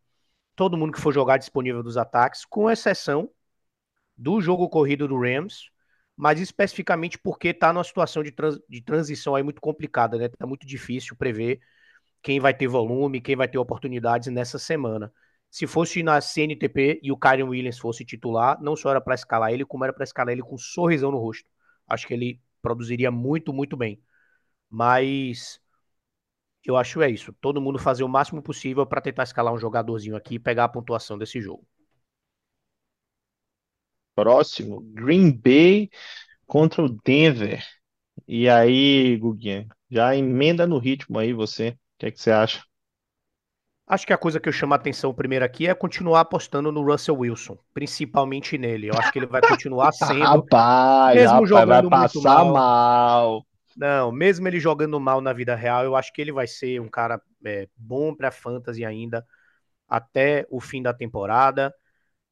todo 0.56 0.78
mundo 0.78 0.94
que 0.94 1.02
for 1.02 1.14
jogar 1.14 1.38
disponível 1.38 1.84
dos 1.84 1.98
ataques, 1.98 2.46
com 2.46 2.70
exceção 2.70 3.30
do 4.18 4.42
jogo 4.42 4.70
corrido 4.70 5.08
do 5.08 5.20
Rams, 5.20 5.70
mas 6.16 6.40
especificamente 6.40 7.18
porque 7.20 7.54
tá 7.54 7.74
numa 7.74 7.84
situação 7.84 8.24
de, 8.24 8.32
trans, 8.32 8.60
de 8.70 8.82
transição 8.82 9.36
aí 9.36 9.44
muito 9.44 9.62
complicada, 9.62 10.18
né? 10.18 10.30
Tá 10.30 10.48
muito 10.48 10.66
difícil 10.66 11.16
prever 11.16 11.60
quem 12.22 12.40
vai 12.40 12.54
ter 12.54 12.68
volume, 12.68 13.22
quem 13.22 13.36
vai 13.36 13.48
ter 13.48 13.58
oportunidades 13.58 14.32
nessa 14.32 14.58
semana. 14.60 15.12
Se 15.52 15.68
fosse 15.68 16.04
na 16.04 16.20
CNTP 16.22 17.00
e 17.04 17.12
o 17.12 17.18
Kyron 17.18 17.50
Williams 17.50 17.80
fosse 17.80 18.04
titular, 18.06 18.62
não 18.62 18.76
só 18.76 18.92
era 18.92 19.02
para 19.02 19.16
escalar 19.16 19.52
ele, 19.54 19.66
como 19.66 19.84
era 19.84 19.94
para 19.94 20.04
escalar 20.04 20.34
ele 20.34 20.42
com 20.42 20.56
um 20.56 20.58
sorrisão 20.58 21.12
no 21.12 21.18
rosto. 21.18 21.50
Acho 21.88 22.08
que 22.08 22.14
ele 22.14 22.42
produziria 22.62 23.12
muito, 23.12 23.54
muito 23.54 23.78
bem. 23.78 24.02
Mas 24.70 25.62
eu 26.66 26.76
acho 26.76 27.02
é 27.02 27.10
isso. 27.10 27.32
Todo 27.40 27.62
mundo 27.62 27.80
fazer 27.80 28.04
o 28.04 28.10
máximo 28.10 28.42
possível 28.42 28.86
para 28.86 29.00
tentar 29.02 29.24
escalar 29.24 29.54
um 29.54 29.58
jogadorzinho 29.58 30.16
aqui 30.18 30.36
e 30.36 30.40
pegar 30.40 30.66
a 30.66 30.70
pontuação 30.70 31.18
desse 31.18 31.40
jogo. 31.40 31.66
Próximo, 34.16 34.82
Green 34.82 35.32
Bay 35.32 35.90
contra 36.48 36.84
o 36.84 36.90
Denver. 37.06 37.64
E 38.28 38.50
aí, 38.50 39.18
Guguinha, 39.18 39.68
já 39.92 40.16
emenda 40.16 40.68
no 40.68 40.80
ritmo 40.80 41.20
aí 41.20 41.34
você. 41.34 41.70
O 41.72 41.78
que 42.00 42.08
é 42.08 42.12
que 42.12 42.22
você 42.22 42.32
acha? 42.32 42.64
Acho 43.88 44.06
que 44.08 44.14
a 44.14 44.18
coisa 44.18 44.40
que 44.40 44.48
eu 44.50 44.54
chamo 44.54 44.74
a 44.74 44.78
atenção 44.78 45.14
primeiro 45.14 45.46
aqui 45.46 45.68
é 45.68 45.74
continuar 45.76 46.22
apostando 46.22 46.72
no 46.72 46.84
Russell 46.84 47.18
Wilson, 47.18 47.58
principalmente 47.74 48.58
nele. 48.58 48.88
Eu 48.88 48.98
acho 48.98 49.12
que 49.12 49.20
ele 49.20 49.28
vai 49.28 49.42
continuar 49.44 49.92
sendo, 49.92 50.48
Rapaz, 50.50 51.14
mesmo 51.14 51.46
rapaz, 51.48 51.48
jogando 51.48 51.90
vai 51.92 52.10
passar 52.10 52.46
mal. 52.46 52.46
mal. 52.46 53.46
não, 53.76 54.12
mesmo 54.12 54.48
ele 54.48 54.60
jogando 54.60 55.00
mal 55.00 55.20
na 55.22 55.34
vida 55.34 55.56
real, 55.56 55.84
eu 55.84 55.96
acho 55.96 56.14
que 56.14 56.22
ele 56.22 56.32
vai 56.32 56.48
ser 56.48 56.80
um 56.82 56.88
cara 56.88 57.22
é, 57.46 57.68
bom 57.76 58.16
para 58.16 58.32
fantasy 58.32 58.86
ainda 58.86 59.26
até 59.88 60.48
o 60.50 60.62
fim 60.62 60.82
da 60.82 60.94
temporada. 60.94 61.74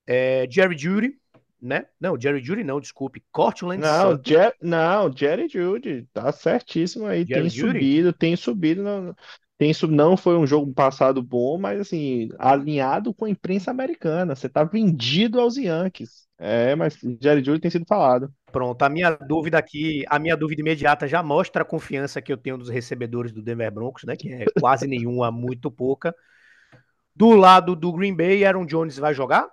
É, 0.08 0.48
Jerry 0.52 0.78
Judy, 0.78 1.20
né? 1.64 1.88
Não, 2.00 2.20
Jerry 2.20 2.44
Judy 2.44 2.64
não, 2.64 2.80
desculpe. 2.80 3.24
Cortland 3.32 3.82
Não, 3.82 3.88
Sutton. 3.88 4.24
Jer- 4.24 4.56
não, 4.62 5.12
Jerry 5.16 5.48
Judy, 5.50 6.08
tá 6.14 6.32
certíssimo 6.32 7.06
aí. 7.08 7.26
Jerry 7.28 7.50
Tem 7.50 7.50
Jeudy? 7.50 7.80
subido, 7.80 8.14
tem 8.14 8.36
subido. 8.36 8.84
Não, 8.84 9.16
tem 9.58 9.74
sub... 9.74 9.94
não 9.94 10.16
foi 10.16 10.38
um 10.38 10.46
jogo 10.46 10.72
passado 10.74 11.22
bom, 11.24 11.58
mas 11.58 11.80
assim, 11.82 12.30
alinhado 12.38 13.14
com 13.14 13.26
a 13.26 13.30
imprensa 13.30 13.72
americana. 13.72 14.36
Você 14.36 14.48
tá 14.48 14.64
vendido 14.64 15.40
aos 15.40 15.58
Yankees. 15.58 16.28
É, 16.38 16.76
mas 16.76 16.98
Jerry 17.22 17.44
Judy 17.44 17.60
tem 17.62 17.72
sido 17.72 17.86
falado. 17.88 18.32
Pronto, 18.52 18.84
a 18.84 18.90
minha 18.90 19.12
dúvida 19.16 19.58
aqui, 19.58 20.06
a 20.08 20.20
minha 20.20 20.38
dúvida 20.38 20.62
imediata 20.62 21.08
já 21.08 21.24
mostra 21.24 21.64
a 21.64 21.66
confiança 21.66 22.22
que 22.22 22.32
eu 22.32 22.38
tenho 22.38 22.56
dos 22.58 22.70
recebedores 22.70 23.32
do 23.32 23.42
Denver 23.42 23.72
Broncos, 23.72 24.04
né? 24.04 24.16
Que 24.16 24.32
é 24.32 24.48
quase 24.48 24.86
nenhuma, 24.88 25.32
muito 25.32 25.72
pouca. 25.72 26.14
Do 27.16 27.32
lado 27.36 27.76
do 27.76 27.92
Green 27.92 28.16
Bay, 28.16 28.46
Aaron 28.46 28.66
Jones 28.68 28.98
vai 28.98 29.14
jogar? 29.14 29.48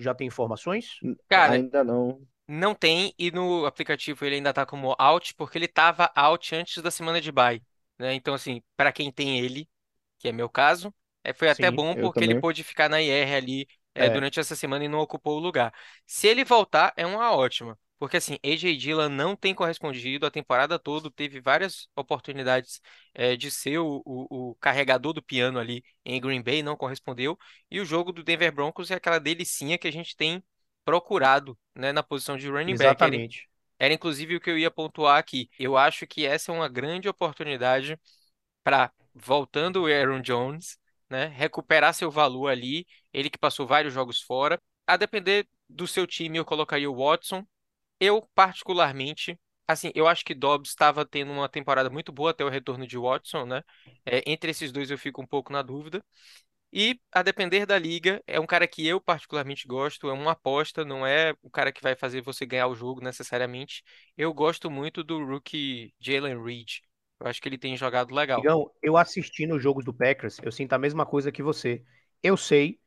Já 0.00 0.14
tem 0.14 0.26
informações? 0.26 1.02
Cara, 1.28 1.62
Ainda 1.62 1.84
não. 1.84 2.26
não 2.48 2.74
tem 2.74 3.14
e 3.18 3.30
no 3.30 3.66
aplicativo 3.66 4.24
ele 4.24 4.36
ainda 4.36 4.52
tá 4.52 4.66
como 4.66 4.94
out 4.98 5.34
porque 5.36 5.58
ele 5.58 5.68
tava 5.68 6.10
out 6.16 6.54
antes 6.54 6.82
da 6.82 6.90
semana 6.90 7.20
de 7.20 7.32
bye, 7.32 7.62
né? 7.98 8.14
Então 8.14 8.34
assim, 8.34 8.62
para 8.76 8.92
quem 8.92 9.12
tem 9.12 9.40
ele, 9.40 9.68
que 10.18 10.28
é 10.28 10.32
meu 10.32 10.48
caso, 10.50 10.94
é, 11.24 11.32
foi 11.34 11.48
até 11.50 11.70
Sim, 11.70 11.72
bom 11.72 11.96
porque 11.96 12.24
ele 12.24 12.34
também. 12.34 12.36
pôde 12.36 12.64
ficar 12.64 12.88
na 12.88 13.00
IR 13.02 13.34
ali 13.36 13.68
é, 13.94 14.08
É. 14.08 14.10
durante 14.10 14.40
essa 14.40 14.56
semana 14.56 14.84
e 14.84 14.88
não 14.88 15.00
ocupou 15.00 15.36
o 15.38 15.40
lugar. 15.40 15.72
Se 16.06 16.28
ele 16.28 16.44
voltar, 16.44 16.92
é 16.96 17.06
uma 17.06 17.32
ótima. 17.36 17.78
Porque 18.00 18.18
assim, 18.18 18.38
AJ 18.44 18.76
Dillon 18.78 19.10
não 19.10 19.36
tem 19.36 19.54
correspondido 19.54 20.26
a 20.26 20.32
temporada 20.32 20.80
toda, 20.80 21.10
teve 21.12 21.40
várias 21.40 21.88
oportunidades 21.96 22.80
é, 23.14 23.36
de 23.36 23.50
ser 23.52 23.78
o, 23.80 24.02
o- 24.06 24.50
o 24.52 24.56
carregador 24.56 25.12
do 25.14 25.22
piano 25.22 25.60
ali 25.60 25.84
em 26.04 26.20
Green 26.20 26.42
Bay, 26.42 26.62
não 26.64 26.76
correspondeu. 26.78 27.38
E 27.70 27.80
o 27.80 27.86
jogo 27.86 28.12
do 28.12 28.24
Denver 28.24 28.52
Broncos 28.54 28.90
é 28.90 28.96
aquela 28.96 29.20
delicinha 29.20 29.78
que 29.78 29.88
a 29.88 29.92
gente 29.92 30.16
tem 30.16 30.44
procurado, 30.84 31.58
né, 31.76 31.92
na 31.92 32.02
posição 32.02 32.38
de 32.38 32.48
running 32.50 32.76
back. 32.76 33.04
Era, 33.04 33.22
Exatamente. 33.22 33.48
era 33.78 33.94
inclusive 33.94 34.36
o 34.36 34.40
que 34.40 34.50
eu 34.50 34.58
ia 34.58 34.70
pontuar 34.70 35.18
aqui. 35.18 35.50
Eu 35.58 35.76
acho 35.76 36.06
que 36.06 36.26
essa 36.26 36.52
é 36.52 36.54
uma 36.54 36.68
grande 36.68 37.08
oportunidade 37.08 37.98
para, 38.62 38.92
voltando 39.14 39.82
o 39.82 39.86
Aaron 39.86 40.20
Jones, 40.20 40.78
né, 41.08 41.26
recuperar 41.26 41.94
seu 41.94 42.10
valor 42.10 42.48
ali. 42.48 42.86
Ele 43.12 43.30
que 43.30 43.38
passou 43.38 43.66
vários 43.66 43.92
jogos 43.94 44.20
fora. 44.22 44.60
A 44.86 44.96
depender 44.96 45.48
do 45.68 45.86
seu 45.86 46.06
time, 46.06 46.38
eu 46.38 46.44
colocaria 46.44 46.90
o 46.90 46.96
Watson. 46.96 47.44
Eu, 48.00 48.28
particularmente, 48.34 49.38
assim, 49.68 49.92
eu 49.94 50.08
acho 50.08 50.24
que 50.24 50.34
Dobbs 50.34 50.70
estava 50.70 51.04
tendo 51.06 51.32
uma 51.32 51.48
temporada 51.48 51.90
muito 51.90 52.10
boa 52.12 52.30
até 52.30 52.44
o 52.44 52.48
retorno 52.48 52.86
de 52.86 52.98
Watson, 52.98 53.44
né? 53.44 53.62
É, 54.04 54.22
entre 54.26 54.50
esses 54.50 54.72
dois 54.72 54.90
eu 54.90 54.98
fico 54.98 55.22
um 55.22 55.26
pouco 55.26 55.52
na 55.52 55.62
dúvida. 55.62 56.02
E, 56.72 57.00
a 57.10 57.22
depender 57.22 57.66
da 57.66 57.76
liga, 57.78 58.22
é 58.26 58.38
um 58.38 58.46
cara 58.46 58.66
que 58.66 58.86
eu 58.86 59.00
particularmente 59.00 59.66
gosto, 59.66 60.08
é 60.08 60.12
uma 60.12 60.32
aposta, 60.32 60.84
não 60.84 61.04
é 61.04 61.34
o 61.42 61.50
cara 61.50 61.72
que 61.72 61.82
vai 61.82 61.96
fazer 61.96 62.22
você 62.22 62.46
ganhar 62.46 62.68
o 62.68 62.76
jogo 62.76 63.02
necessariamente. 63.02 63.82
Eu 64.16 64.32
gosto 64.32 64.70
muito 64.70 65.02
do 65.02 65.24
rookie 65.24 65.92
Jalen 66.00 66.40
Reed. 66.42 66.78
Eu 67.20 67.26
acho 67.26 67.40
que 67.42 67.48
ele 67.48 67.58
tem 67.58 67.76
jogado 67.76 68.14
legal. 68.14 68.40
Igão, 68.40 68.70
eu 68.80 68.96
assistindo 68.96 69.56
os 69.56 69.62
jogos 69.62 69.84
do 69.84 69.92
Packers, 69.92 70.38
eu 70.42 70.52
sinto 70.52 70.72
a 70.72 70.78
mesma 70.78 71.04
coisa 71.04 71.32
que 71.32 71.42
você. 71.42 71.82
Eu 72.22 72.36
sei 72.36 72.78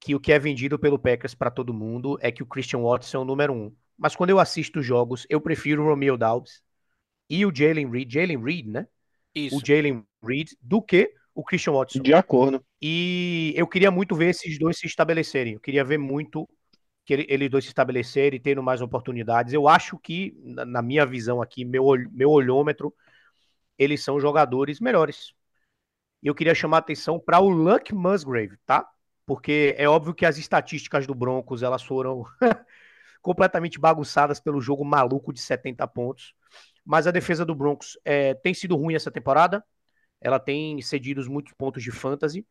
que 0.00 0.14
o 0.14 0.20
que 0.20 0.32
é 0.32 0.38
vendido 0.38 0.78
pelo 0.78 0.98
Packers 0.98 1.34
pra 1.34 1.50
todo 1.50 1.72
mundo 1.72 2.18
é 2.20 2.30
que 2.32 2.42
o 2.42 2.46
Christian 2.46 2.80
Watson 2.80 3.18
é 3.18 3.20
o 3.20 3.24
número 3.24 3.52
um. 3.52 3.74
Mas 3.98 4.16
quando 4.16 4.30
eu 4.30 4.38
assisto 4.40 4.80
os 4.80 4.86
jogos, 4.86 5.26
eu 5.28 5.40
prefiro 5.40 5.82
o 5.82 5.86
Romeo 5.86 6.16
Doubs 6.16 6.62
e 7.28 7.44
o 7.46 7.54
Jalen 7.54 7.90
Reed, 7.90 8.12
Jalen 8.12 8.42
Reed, 8.42 8.66
né? 8.66 8.86
Isso. 9.34 9.56
O 9.56 9.64
Jalen 9.64 10.04
Reed, 10.22 10.50
do 10.60 10.82
que 10.82 11.12
o 11.34 11.44
Christian 11.44 11.72
Watson. 11.74 12.02
De 12.02 12.14
acordo. 12.14 12.64
E 12.80 13.52
eu 13.56 13.66
queria 13.66 13.90
muito 13.90 14.14
ver 14.14 14.30
esses 14.30 14.58
dois 14.58 14.78
se 14.78 14.86
estabelecerem. 14.86 15.54
Eu 15.54 15.60
queria 15.60 15.84
ver 15.84 15.98
muito 15.98 16.48
que 17.04 17.14
ele- 17.14 17.26
eles 17.28 17.50
dois 17.50 17.64
se 17.64 17.70
estabelecerem, 17.70 18.40
tendo 18.40 18.62
mais 18.62 18.80
oportunidades. 18.82 19.52
Eu 19.52 19.68
acho 19.68 19.98
que, 19.98 20.34
na 20.44 20.64
na 20.64 20.82
minha 20.82 21.06
visão 21.06 21.42
aqui, 21.42 21.64
meu, 21.64 21.84
meu 22.12 22.30
olhômetro, 22.30 22.94
eles 23.78 24.02
são 24.04 24.20
jogadores 24.20 24.80
melhores. 24.80 25.32
E 26.22 26.26
eu 26.28 26.34
queria 26.34 26.54
chamar 26.54 26.78
a 26.78 26.80
atenção 26.80 27.18
para 27.20 27.40
o 27.40 27.48
Luck 27.48 27.94
Musgrave, 27.94 28.56
tá? 28.66 28.88
Porque 29.26 29.74
é 29.78 29.88
óbvio 29.88 30.14
que 30.14 30.26
as 30.26 30.38
estatísticas 30.38 31.06
do 31.06 31.14
Broncos 31.14 31.62
elas 31.62 31.82
foram 31.82 32.24
completamente 33.28 33.78
bagunçadas 33.78 34.40
pelo 34.40 34.58
jogo 34.58 34.82
maluco 34.86 35.34
de 35.34 35.40
70 35.42 35.86
pontos. 35.86 36.32
Mas 36.82 37.06
a 37.06 37.10
defesa 37.10 37.44
do 37.44 37.54
Broncos 37.54 37.98
é, 38.02 38.32
tem 38.32 38.54
sido 38.54 38.74
ruim 38.74 38.94
essa 38.94 39.10
temporada. 39.10 39.62
Ela 40.18 40.40
tem 40.40 40.80
cedido 40.80 41.22
muitos 41.30 41.52
pontos 41.52 41.82
de 41.82 41.90
fantasy. 41.90 42.46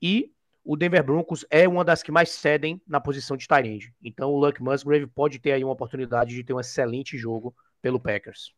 E 0.00 0.32
o 0.64 0.78
Denver 0.78 1.04
Broncos 1.04 1.44
é 1.50 1.68
uma 1.68 1.84
das 1.84 2.02
que 2.02 2.10
mais 2.10 2.30
cedem 2.30 2.80
na 2.86 3.02
posição 3.02 3.36
de 3.36 3.46
tight 3.46 3.68
end. 3.68 3.94
Então 4.02 4.30
o 4.30 4.38
Luck 4.38 4.62
Musgrave 4.62 5.06
pode 5.06 5.38
ter 5.38 5.52
aí 5.52 5.62
uma 5.62 5.74
oportunidade 5.74 6.34
de 6.34 6.42
ter 6.42 6.54
um 6.54 6.60
excelente 6.60 7.18
jogo 7.18 7.54
pelo 7.82 8.00
Packers. 8.00 8.54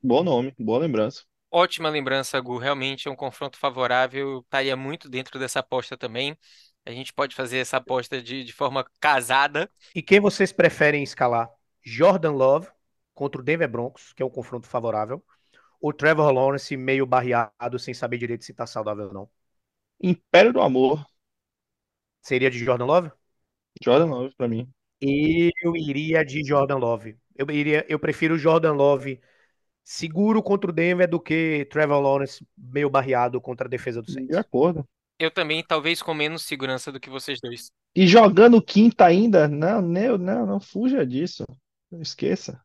Bom 0.00 0.22
nome, 0.22 0.54
boa 0.56 0.78
lembrança. 0.78 1.24
Ótima 1.50 1.88
lembrança, 1.88 2.38
Gu. 2.40 2.56
Realmente 2.56 3.08
é 3.08 3.10
um 3.10 3.16
confronto 3.16 3.58
favorável. 3.58 4.42
Estaria 4.44 4.76
muito 4.76 5.08
dentro 5.08 5.40
dessa 5.40 5.58
aposta 5.58 5.96
também. 5.96 6.38
A 6.86 6.90
gente 6.90 7.12
pode 7.12 7.34
fazer 7.34 7.58
essa 7.58 7.78
aposta 7.78 8.20
de, 8.22 8.44
de 8.44 8.52
forma 8.52 8.84
casada. 9.00 9.70
E 9.94 10.02
quem 10.02 10.20
vocês 10.20 10.52
preferem 10.52 11.02
escalar? 11.02 11.50
Jordan 11.82 12.32
Love 12.32 12.68
contra 13.14 13.40
o 13.40 13.44
Denver 13.44 13.68
Broncos, 13.68 14.12
que 14.12 14.22
é 14.22 14.26
um 14.26 14.30
confronto 14.30 14.66
favorável, 14.66 15.24
ou 15.80 15.92
Trevor 15.92 16.32
Lawrence 16.32 16.76
meio 16.76 17.06
barreado, 17.06 17.78
sem 17.78 17.94
saber 17.94 18.18
direito 18.18 18.44
se 18.44 18.54
tá 18.54 18.66
saudável 18.66 19.06
ou 19.08 19.14
não? 19.14 19.30
Império 20.00 20.52
do 20.52 20.60
Amor, 20.62 21.04
Seria 22.20 22.50
de 22.50 22.58
Jordan 22.58 22.86
Love? 22.86 23.12
Jordan 23.80 24.10
Love 24.10 24.34
pra 24.36 24.48
mim. 24.48 24.68
Eu 25.62 25.76
iria 25.76 26.24
de 26.24 26.42
Jordan 26.44 26.76
Love. 26.78 27.18
Eu 27.36 27.46
iria, 27.50 27.84
eu 27.88 27.98
prefiro 27.98 28.38
Jordan 28.38 28.72
Love 28.72 29.20
seguro 29.84 30.42
contra 30.42 30.70
o 30.70 30.74
Denver 30.74 31.08
do 31.08 31.20
que 31.20 31.66
Trevor 31.70 32.00
Lawrence 32.00 32.46
meio 32.56 32.90
barreado 32.90 33.40
contra 33.40 33.66
a 33.66 33.70
defesa 33.70 34.02
do 34.02 34.08
De 34.08 34.10
Saints. 34.10 34.38
acordo. 34.38 34.88
Eu 35.18 35.30
também, 35.30 35.62
talvez 35.62 36.02
com 36.02 36.12
menos 36.12 36.42
segurança 36.42 36.90
do 36.90 37.00
que 37.00 37.08
vocês 37.08 37.38
dois. 37.40 37.70
E 37.94 38.06
jogando 38.06 38.60
quinta 38.60 39.04
ainda? 39.04 39.46
Não, 39.46 39.80
não, 39.80 40.18
não, 40.18 40.46
não 40.46 40.60
fuja 40.60 41.06
disso. 41.06 41.44
Não 41.90 42.02
esqueça. 42.02 42.60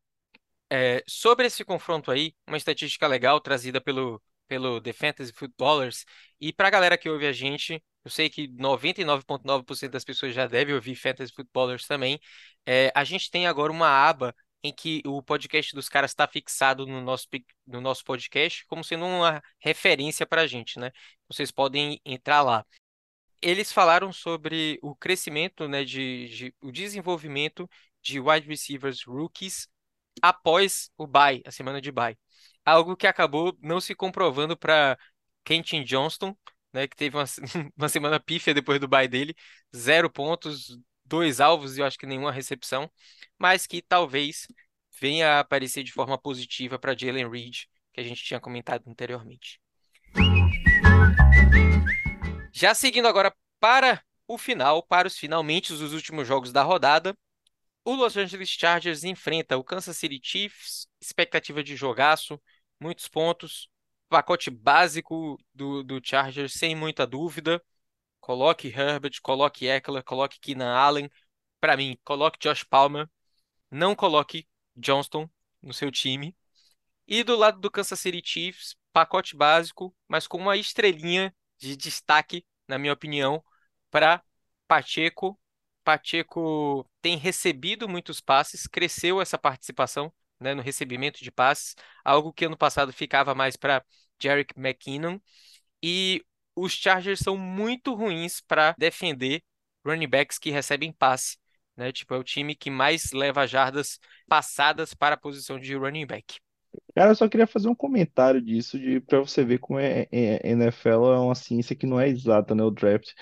É, 0.72 1.04
sobre 1.08 1.48
esse 1.48 1.64
confronto 1.64 2.12
aí, 2.12 2.34
uma 2.48 2.58
estatística 2.58 3.08
legal 3.08 3.40
trazida 3.40 3.82
pelo, 3.82 4.22
pelo 4.48 4.82
The 4.82 4.94
Fantasy 4.94 5.32
Footballers. 5.34 6.06
E 6.40 6.54
para 6.54 6.68
a 6.68 6.72
galera 6.72 6.98
que 6.98 7.10
ouve 7.10 7.26
a 7.28 7.34
gente, 7.34 7.84
eu 8.04 8.12
sei 8.12 8.30
que 8.30 8.48
99,9% 8.48 9.92
das 9.92 10.04
pessoas 10.04 10.34
já 10.34 10.48
devem 10.48 10.74
ouvir 10.74 10.96
Fantasy 10.96 11.34
Footballers 11.34 11.86
também. 11.86 12.20
É, 12.66 12.92
a 12.96 13.04
gente 13.04 13.30
tem 13.30 13.48
agora 13.48 13.72
uma 13.72 13.88
aba 13.88 14.34
em 14.64 14.74
que 14.74 15.02
o 15.06 15.22
podcast 15.24 15.74
dos 15.76 15.88
caras 15.90 16.12
está 16.12 16.28
fixado 16.28 16.86
no 16.86 17.02
nosso, 17.02 17.28
no 17.66 17.80
nosso 17.82 18.04
podcast 18.04 18.66
como 18.68 18.84
sendo 18.84 19.06
uma 19.06 19.42
referência 19.60 20.26
para 20.26 20.42
a 20.44 20.48
gente, 20.48 20.80
né? 20.80 20.92
Vocês 21.28 21.52
podem 21.52 22.02
entrar 22.06 22.42
lá. 22.42 22.66
Eles 23.42 23.72
falaram 23.72 24.12
sobre 24.12 24.80
o 24.82 24.96
crescimento, 24.96 25.68
né, 25.68 25.84
de, 25.86 26.28
de- 26.30 26.56
o 26.62 26.72
desenvolvimento 26.72 27.70
de 28.02 28.20
wide 28.20 28.48
receivers 28.48 29.04
rookies 29.04 29.68
após 30.22 30.92
o 30.98 31.08
bye, 31.08 31.42
a 31.46 31.52
semana 31.52 31.82
de 31.82 31.92
bye. 31.92 32.18
Algo 32.66 32.96
que 32.98 33.08
acabou 33.08 33.58
não 33.62 33.80
se 33.82 33.96
comprovando 33.96 34.58
para 34.58 34.98
Kenton 35.44 35.84
Johnston, 35.84 36.36
né, 36.74 36.88
que 36.88 36.96
teve 36.98 37.16
uma, 37.18 37.26
uma 37.78 37.90
semana 37.90 38.20
pífia 38.20 38.54
depois 38.54 38.80
do 38.80 38.88
bye 38.88 39.08
dele, 39.08 39.36
zero 39.76 40.10
pontos, 40.12 40.78
dois 41.10 41.42
alvos 41.42 41.76
e 41.76 41.82
eu 41.82 41.86
acho 41.86 41.98
que 41.98 42.06
nenhuma 42.06 42.32
recepção, 42.32 42.90
mas 43.38 43.66
que 43.68 43.82
talvez 43.82 44.48
venha 45.02 45.32
a 45.32 45.40
aparecer 45.40 45.84
de 45.84 45.92
forma 45.92 46.18
positiva 46.18 46.78
para 46.78 46.98
Jalen 46.98 47.30
Reed, 47.30 47.64
que 47.92 48.00
a 48.00 48.04
gente 48.04 48.24
tinha 48.24 48.40
comentado 48.40 48.84
anteriormente. 48.88 49.60
Já 52.54 52.74
seguindo 52.74 53.08
agora 53.08 53.34
para 53.60 54.04
o 54.28 54.38
final, 54.38 54.84
para 54.84 55.08
os 55.08 55.18
finalmente 55.18 55.74
dos 55.74 55.94
últimos 55.94 56.28
jogos 56.28 56.52
da 56.52 56.62
rodada, 56.62 57.18
o 57.84 57.96
Los 57.96 58.16
Angeles 58.16 58.50
Chargers 58.50 59.04
enfrenta 59.04 59.58
o 59.58 59.64
Kansas 59.64 59.98
City 59.98 60.20
Chiefs, 60.22 60.88
expectativa 61.02 61.64
de 61.64 61.76
jogaço, 61.76 62.40
muitos 62.80 63.08
pontos, 63.08 63.68
pacote 64.10 64.50
básico 64.50 65.38
do, 65.54 65.84
do 65.84 66.00
Chargers, 66.04 66.54
sem 66.54 66.76
muita 66.76 67.08
dúvida. 67.08 67.62
Coloque 68.20 68.68
Herbert, 68.68 69.22
coloque 69.22 69.68
Eckler, 69.68 70.04
coloque 70.04 70.40
Keenan 70.40 70.74
Allen. 70.76 71.10
Para 71.60 71.76
mim, 71.78 71.98
coloque 72.04 72.40
Josh 72.40 72.64
Palmer. 72.64 73.10
Não 73.72 73.96
coloque 73.96 74.48
Johnston 74.76 75.30
no 75.62 75.74
seu 75.74 75.92
time. 75.92 76.36
E 77.08 77.24
do 77.24 77.36
lado 77.36 77.60
do 77.60 77.72
Kansas 77.72 78.00
City 78.00 78.22
Chiefs, 78.24 78.76
pacote 78.94 79.36
básico, 79.36 79.96
mas 80.08 80.28
com 80.28 80.38
uma 80.38 80.58
estrelinha 80.58 81.36
de 81.58 81.76
destaque, 81.76 82.46
na 82.68 82.78
minha 82.78 82.94
opinião, 82.94 83.44
para 83.90 84.24
Pacheco. 84.68 85.40
Pacheco 85.84 86.88
tem 87.02 87.18
recebido 87.18 87.90
muitos 87.90 88.22
passes, 88.22 88.68
cresceu 88.68 89.20
essa 89.20 89.38
participação, 89.38 90.14
né, 90.40 90.54
no 90.54 90.62
recebimento 90.62 91.24
de 91.24 91.32
passes, 91.32 91.76
algo 92.06 92.32
que 92.32 92.46
ano 92.46 92.58
passado 92.58 92.94
ficava 92.94 93.34
mais 93.34 93.58
para 93.58 93.84
Jerick 94.22 94.54
McKinnon. 94.58 95.20
E 95.82 96.24
os 96.60 96.74
Chargers 96.74 97.20
são 97.20 97.38
muito 97.38 97.94
ruins 97.94 98.42
para 98.42 98.76
defender 98.78 99.42
running 99.86 100.08
backs 100.08 100.38
que 100.38 100.52
recebem 100.52 100.92
passe. 100.92 101.38
Né? 101.76 101.92
Tipo, 101.92 102.14
é 102.14 102.18
o 102.18 102.24
time 102.24 102.56
que 102.56 102.70
mais 102.70 103.12
leva 103.12 103.48
jardas 103.48 104.00
passadas 104.28 104.94
para 104.94 105.16
a 105.16 105.18
posição 105.20 105.60
de 105.60 105.76
running 105.76 106.06
back. 106.06 106.36
Cara, 106.96 107.12
eu 107.12 107.16
só 107.16 107.28
queria 107.28 107.48
fazer 107.48 107.68
um 107.68 107.76
comentário 107.76 108.42
disso, 108.42 108.78
de 108.78 109.00
para 109.00 109.20
você 109.20 109.44
ver 109.44 109.60
como 109.60 109.80
é, 109.80 110.08
é- 110.12 110.50
NFL 110.50 111.14
é 111.14 111.20
uma 111.20 111.36
ciência 111.36 111.76
que 111.76 111.86
não 111.88 112.00
é 112.00 112.08
exata, 112.10 112.54
né? 112.54 112.64
O 112.64 112.70
draft. 112.72 113.14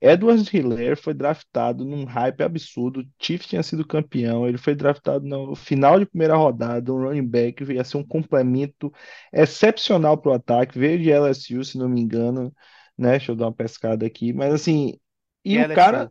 Edward 0.00 0.48
Helaire 0.54 0.96
foi 0.96 1.14
draftado 1.14 1.84
num 1.84 2.04
hype 2.04 2.42
absurdo. 2.42 3.06
Chiefs 3.20 3.48
tinha 3.48 3.62
sido 3.62 3.86
campeão. 3.86 4.46
Ele 4.46 4.58
foi 4.58 4.74
draftado 4.74 5.24
no 5.26 5.54
final 5.56 5.98
de 5.98 6.06
primeira 6.06 6.36
rodada, 6.36 6.92
um 6.92 7.02
running 7.02 7.26
back, 7.26 7.64
ia 7.72 7.82
ser 7.84 7.96
um 7.96 8.04
complemento 8.06 8.92
excepcional 9.32 10.18
para 10.18 10.32
o 10.32 10.34
ataque. 10.34 10.78
Veio 10.78 10.98
de 10.98 11.10
LSU, 11.10 11.64
se 11.64 11.78
não 11.78 11.88
me 11.88 12.00
engano, 12.00 12.54
né? 12.96 13.12
Deixa 13.12 13.32
eu 13.32 13.36
dar 13.36 13.46
uma 13.46 13.52
pescada 13.52 14.06
aqui. 14.06 14.32
Mas 14.32 14.52
assim, 14.54 14.98
e 15.44 15.58
o 15.58 15.74
cara, 15.74 16.10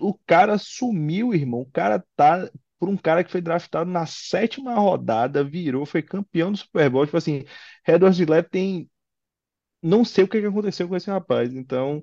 o 0.00 0.14
cara 0.26 0.58
sumiu, 0.58 1.34
irmão. 1.34 1.60
O 1.60 1.70
cara 1.70 2.04
tá 2.16 2.48
por 2.78 2.88
um 2.88 2.96
cara 2.96 3.24
que 3.24 3.30
foi 3.30 3.40
draftado 3.40 3.90
na 3.90 4.06
sétima 4.06 4.74
rodada, 4.74 5.42
virou, 5.42 5.86
foi 5.86 6.02
campeão 6.02 6.52
do 6.52 6.58
Super 6.58 6.90
Bowl. 6.90 7.06
Tipo 7.06 7.16
assim, 7.16 7.44
Edward 7.86 8.22
Helaire 8.22 8.48
tem. 8.48 8.90
Não 9.86 10.02
sei 10.04 10.24
o 10.24 10.28
que 10.28 10.38
aconteceu 10.38 10.88
com 10.88 10.96
esse 10.96 11.10
rapaz. 11.10 11.54
Então, 11.54 12.02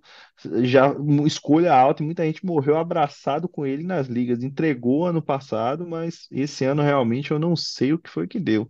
já 0.64 0.94
escolha 1.26 1.74
alta 1.74 2.04
e 2.04 2.06
muita 2.06 2.24
gente 2.26 2.46
morreu 2.46 2.78
abraçado 2.78 3.50
com 3.50 3.66
ele 3.66 3.84
nas 3.84 4.08
ligas. 4.08 4.44
Entregou 4.44 5.06
ano 5.06 5.22
passado, 5.22 5.88
mas 5.88 6.28
esse 6.32 6.64
ano 6.66 6.84
realmente 6.84 7.32
eu 7.32 7.40
não 7.40 7.56
sei 7.56 7.94
o 7.94 8.00
que 8.00 8.10
foi 8.10 8.28
que 8.28 8.40
deu. 8.40 8.68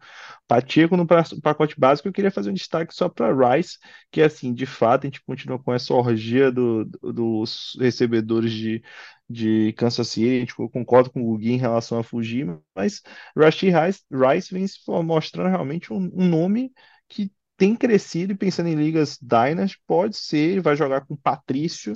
Pacheco 0.48 0.96
no 0.98 1.06
pacote 1.42 1.80
básico, 1.80 2.08
eu 2.08 2.14
queria 2.14 2.32
fazer 2.32 2.50
um 2.52 2.54
destaque 2.54 2.94
só 2.94 3.10
para 3.10 3.56
Rice, 3.56 3.78
que 4.12 4.22
assim, 4.22 4.54
de 4.54 4.66
fato, 4.66 5.04
a 5.06 5.08
gente 5.08 5.24
continua 5.24 5.60
com 5.60 5.74
essa 5.74 5.94
orgia 5.94 6.52
do- 6.52 6.86
do- 6.86 7.14
dos 7.14 7.78
recebedores 7.80 8.52
de, 8.52 8.82
de 9.30 9.74
Kansas 9.74 10.08
City. 10.10 10.40
Gente, 10.42 10.54
eu 10.60 10.70
concordo 10.70 11.10
com 11.12 11.22
o 11.22 11.38
Gui 11.38 11.52
em 11.54 11.58
relação 11.58 12.00
a 12.00 12.04
fugir, 12.04 12.48
mas 12.76 13.02
Rashee 13.38 13.70
Rice, 13.72 14.02
Rice 14.12 14.54
vem 14.54 14.66
mostrando 15.04 15.50
realmente 15.50 15.92
um, 15.94 16.10
um 16.14 16.28
nome 16.28 16.72
que 17.08 17.32
tem 17.62 17.76
crescido 17.76 18.34
e 18.34 18.36
pensando 18.36 18.70
em 18.70 18.76
ligas 18.76 19.20
Dynasty, 19.22 19.78
pode 19.86 20.18
ser, 20.18 20.62
vai 20.62 20.76
jogar 20.76 21.06
com 21.06 21.16
Patrício 21.16 21.94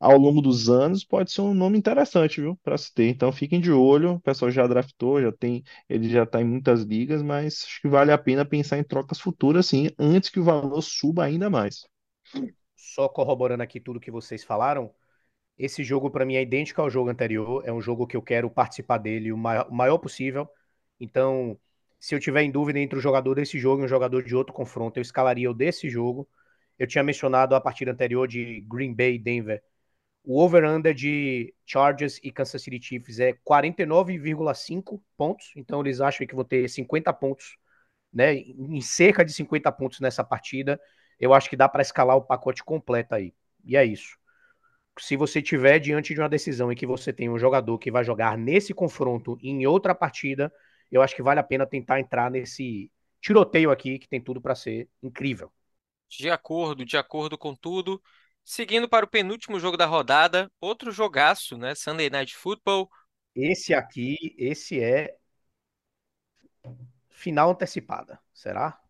ao 0.00 0.16
longo 0.18 0.40
dos 0.42 0.70
anos, 0.70 1.04
pode 1.04 1.32
ser 1.32 1.42
um 1.42 1.54
nome 1.54 1.78
interessante, 1.78 2.40
viu, 2.40 2.58
para 2.62 2.78
se 2.78 2.92
ter. 2.94 3.08
Então 3.08 3.32
fiquem 3.32 3.60
de 3.60 3.72
olho, 3.72 4.14
o 4.14 4.20
pessoal 4.20 4.50
já 4.50 4.66
draftou, 4.66 5.20
já 5.22 5.32
tem, 5.32 5.64
ele 5.88 6.08
já 6.08 6.24
está 6.24 6.40
em 6.40 6.44
muitas 6.44 6.82
ligas, 6.82 7.22
mas 7.22 7.64
acho 7.66 7.80
que 7.82 7.88
vale 7.88 8.12
a 8.12 8.18
pena 8.18 8.44
pensar 8.44 8.78
em 8.78 8.84
trocas 8.84 9.20
futuras, 9.20 9.66
sim, 9.66 9.88
antes 9.98 10.30
que 10.30 10.40
o 10.40 10.44
valor 10.44 10.82
suba 10.82 11.24
ainda 11.24 11.50
mais. 11.50 11.84
só 12.76 13.08
corroborando 13.08 13.62
aqui 13.62 13.80
tudo 13.80 14.00
que 14.00 14.10
vocês 14.10 14.44
falaram, 14.44 14.94
esse 15.58 15.84
jogo 15.84 16.10
para 16.10 16.26
mim 16.26 16.36
é 16.36 16.42
idêntico 16.42 16.80
ao 16.82 16.90
jogo 16.90 17.10
anterior. 17.10 17.62
É 17.66 17.72
um 17.72 17.80
jogo 17.82 18.06
que 18.06 18.16
eu 18.16 18.22
quero 18.22 18.50
participar 18.50 18.98
dele 18.98 19.32
o 19.32 19.38
maior, 19.38 19.68
o 19.70 19.74
maior 19.74 19.98
possível. 19.98 20.48
Então, 21.00 21.58
se 22.00 22.14
eu 22.14 22.20
tiver 22.20 22.42
em 22.42 22.50
dúvida 22.50 22.78
entre 22.80 22.98
o 22.98 23.02
jogador 23.02 23.34
desse 23.34 23.58
jogo 23.58 23.82
e 23.82 23.84
um 23.84 23.88
jogador 23.88 24.24
de 24.24 24.34
outro 24.34 24.52
confronto, 24.54 24.98
eu 24.98 25.02
escalaria 25.02 25.50
o 25.50 25.54
desse 25.54 25.88
jogo. 25.88 26.28
Eu 26.78 26.86
tinha 26.86 27.04
mencionado 27.04 27.54
a 27.54 27.60
partida 27.60 27.92
anterior 27.92 28.26
de 28.26 28.62
Green 28.62 28.94
Bay 28.94 29.16
e 29.16 29.18
Denver. 29.18 29.62
O 30.24 30.40
over-under 30.42 30.94
de 30.94 31.54
Chargers 31.66 32.18
e 32.22 32.32
Kansas 32.32 32.62
City 32.62 32.80
Chiefs 32.82 33.20
é 33.20 33.34
49,5 33.44 35.02
pontos. 35.16 35.52
Então, 35.56 35.80
eles 35.80 36.00
acham 36.00 36.26
que 36.26 36.34
vão 36.34 36.44
ter 36.44 36.68
50 36.68 37.12
pontos, 37.12 37.56
né? 38.12 38.34
Em 38.34 38.80
cerca 38.80 39.24
de 39.24 39.32
50 39.32 39.70
pontos 39.72 40.00
nessa 40.00 40.24
partida. 40.24 40.80
Eu 41.18 41.34
acho 41.34 41.50
que 41.50 41.56
dá 41.56 41.68
para 41.68 41.82
escalar 41.82 42.16
o 42.16 42.22
pacote 42.22 42.64
completo 42.64 43.14
aí. 43.14 43.34
E 43.64 43.76
é 43.76 43.84
isso 43.84 44.20
se 44.98 45.16
você 45.16 45.40
tiver 45.40 45.78
diante 45.78 46.14
de 46.14 46.20
uma 46.20 46.28
decisão 46.28 46.70
em 46.70 46.76
que 46.76 46.86
você 46.86 47.12
tem 47.12 47.30
um 47.30 47.38
jogador 47.38 47.78
que 47.78 47.90
vai 47.90 48.04
jogar 48.04 48.36
nesse 48.36 48.74
confronto 48.74 49.38
em 49.42 49.66
outra 49.66 49.94
partida, 49.94 50.52
eu 50.90 51.02
acho 51.02 51.14
que 51.14 51.22
vale 51.22 51.40
a 51.40 51.44
pena 51.44 51.66
tentar 51.66 52.00
entrar 52.00 52.30
nesse 52.30 52.90
tiroteio 53.20 53.70
aqui 53.70 53.98
que 53.98 54.08
tem 54.08 54.20
tudo 54.20 54.40
para 54.40 54.54
ser 54.54 54.88
incrível. 55.02 55.52
De 56.08 56.30
acordo, 56.30 56.84
de 56.84 56.96
acordo 56.96 57.38
com 57.38 57.54
tudo. 57.54 58.02
Seguindo 58.44 58.88
para 58.88 59.04
o 59.04 59.08
penúltimo 59.08 59.60
jogo 59.60 59.76
da 59.76 59.86
rodada, 59.86 60.50
outro 60.60 60.90
jogaço, 60.90 61.56
né? 61.56 61.74
Sunday 61.74 62.10
Night 62.10 62.36
Football. 62.36 62.90
Esse 63.34 63.72
aqui, 63.72 64.16
esse 64.36 64.82
é 64.82 65.16
final 67.10 67.50
antecipada, 67.50 68.18
será? 68.34 68.80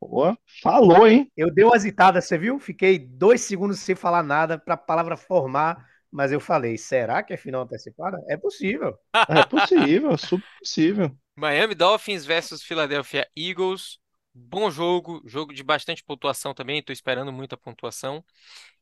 Pô, 0.00 0.36
falou, 0.62 1.06
hein? 1.06 1.30
Eu 1.36 1.52
dei 1.52 1.64
uma 1.64 1.76
hesitada, 1.76 2.20
você 2.20 2.38
viu? 2.38 2.58
Fiquei 2.58 2.98
dois 2.98 3.42
segundos 3.42 3.78
sem 3.78 3.94
falar 3.94 4.22
nada 4.22 4.58
para 4.58 4.74
a 4.74 4.78
palavra 4.78 5.16
formar, 5.16 5.86
mas 6.10 6.32
eu 6.32 6.40
falei, 6.40 6.76
será 6.78 7.22
que 7.22 7.32
é 7.32 7.36
final 7.36 7.62
antecipada? 7.62 8.22
É 8.28 8.36
possível. 8.36 8.98
É 9.28 9.44
possível, 9.44 10.16
super 10.18 10.48
possível. 10.58 11.16
Miami 11.36 11.74
Dolphins 11.74 12.24
versus 12.24 12.62
Philadelphia 12.62 13.28
Eagles. 13.36 13.98
Bom 14.34 14.70
jogo, 14.70 15.22
jogo 15.24 15.52
de 15.52 15.62
bastante 15.62 16.02
pontuação 16.02 16.54
também. 16.54 16.78
Estou 16.78 16.92
esperando 16.92 17.32
muita 17.32 17.56
pontuação. 17.56 18.24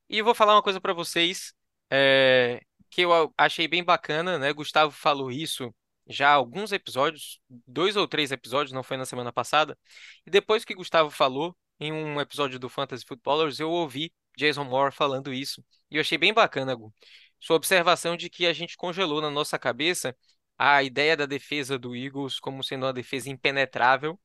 E 0.08 0.22
vou 0.22 0.34
falar 0.34 0.54
uma 0.54 0.62
coisa 0.62 0.80
para 0.80 0.92
vocês 0.92 1.52
é, 1.90 2.60
que 2.90 3.02
eu 3.02 3.32
achei 3.36 3.66
bem 3.68 3.82
bacana, 3.82 4.38
né? 4.38 4.52
Gustavo 4.52 4.92
falou 4.92 5.30
isso 5.30 5.74
já 6.08 6.30
há 6.30 6.34
alguns 6.34 6.72
episódios, 6.72 7.40
dois 7.66 7.96
ou 7.96 8.06
três 8.06 8.30
episódios, 8.30 8.72
não 8.72 8.82
foi 8.82 8.96
na 8.96 9.04
semana 9.04 9.32
passada. 9.32 9.76
E 10.24 10.30
depois 10.30 10.64
que 10.64 10.74
Gustavo 10.74 11.10
falou, 11.10 11.56
em 11.80 11.92
um 11.92 12.20
episódio 12.20 12.58
do 12.58 12.68
Fantasy 12.68 13.04
Footballers, 13.04 13.58
eu 13.58 13.70
ouvi 13.70 14.12
Jason 14.36 14.64
Moore 14.64 14.92
falando 14.92 15.32
isso. 15.32 15.64
E 15.90 15.96
eu 15.96 16.00
achei 16.00 16.18
bem 16.18 16.32
bacana, 16.34 16.74
Gu, 16.74 16.92
sua 17.40 17.56
observação 17.56 18.16
de 18.16 18.28
que 18.30 18.46
a 18.46 18.52
gente 18.52 18.76
congelou 18.76 19.20
na 19.20 19.30
nossa 19.30 19.58
cabeça 19.58 20.16
a 20.58 20.82
ideia 20.82 21.16
da 21.16 21.26
defesa 21.26 21.78
do 21.78 21.94
Eagles 21.94 22.40
como 22.40 22.62
sendo 22.64 22.86
uma 22.86 22.92
defesa 22.92 23.30
impenetrável. 23.30 24.18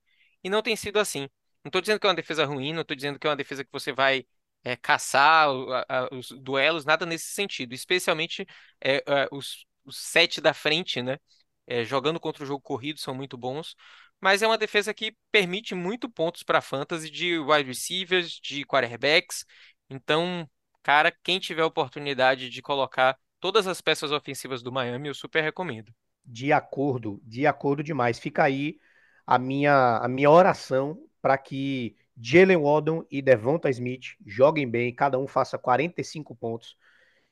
E 0.43 0.49
não 0.49 0.61
tem 0.61 0.75
sido 0.75 0.99
assim. 0.99 1.21
Não 1.63 1.69
estou 1.69 1.81
dizendo 1.81 1.99
que 1.99 2.07
é 2.07 2.09
uma 2.09 2.15
defesa 2.15 2.45
ruim, 2.45 2.73
não 2.73 2.81
estou 2.81 2.95
dizendo 2.95 3.19
que 3.19 3.27
é 3.27 3.29
uma 3.29 3.35
defesa 3.35 3.63
que 3.63 3.71
você 3.71 3.91
vai 3.93 4.25
é, 4.63 4.75
caçar 4.75 5.47
a, 5.87 6.05
a, 6.05 6.09
os 6.15 6.29
duelos, 6.31 6.85
nada 6.85 7.05
nesse 7.05 7.27
sentido. 7.31 7.73
Especialmente 7.73 8.45
é, 8.83 8.97
é, 9.07 9.27
os, 9.31 9.65
os 9.85 9.97
sete 9.97 10.41
da 10.41 10.53
frente, 10.53 11.01
né? 11.01 11.17
é, 11.67 11.83
jogando 11.85 12.19
contra 12.19 12.43
o 12.43 12.47
jogo 12.47 12.61
corrido 12.61 12.99
são 12.99 13.13
muito 13.15 13.37
bons, 13.37 13.75
mas 14.19 14.41
é 14.41 14.47
uma 14.47 14.57
defesa 14.57 14.93
que 14.93 15.15
permite 15.31 15.73
muito 15.73 16.09
pontos 16.09 16.43
para 16.43 16.61
fantasy 16.61 17.09
de 17.09 17.39
wide 17.39 17.63
receivers, 17.67 18.39
de 18.39 18.63
quarterbacks. 18.65 19.45
Então, 19.89 20.47
cara, 20.83 21.11
quem 21.23 21.39
tiver 21.39 21.63
oportunidade 21.63 22.49
de 22.49 22.61
colocar 22.61 23.17
todas 23.39 23.67
as 23.67 23.81
peças 23.81 24.11
ofensivas 24.11 24.61
do 24.61 24.71
Miami, 24.71 25.07
eu 25.07 25.13
super 25.13 25.41
recomendo. 25.41 25.93
De 26.23 26.53
acordo, 26.53 27.19
de 27.23 27.47
acordo 27.47 27.83
demais. 27.83 28.19
Fica 28.19 28.43
aí 28.43 28.79
a 29.25 29.39
minha, 29.39 29.97
a 29.97 30.07
minha 30.07 30.29
oração 30.29 30.97
para 31.21 31.37
que 31.37 31.95
Jalen 32.17 32.57
Waddon 32.57 33.05
e 33.09 33.21
Devonta 33.21 33.69
Smith 33.69 34.15
joguem 34.25 34.69
bem, 34.69 34.93
cada 34.93 35.17
um 35.17 35.27
faça 35.27 35.57
45 35.57 36.35
pontos. 36.35 36.77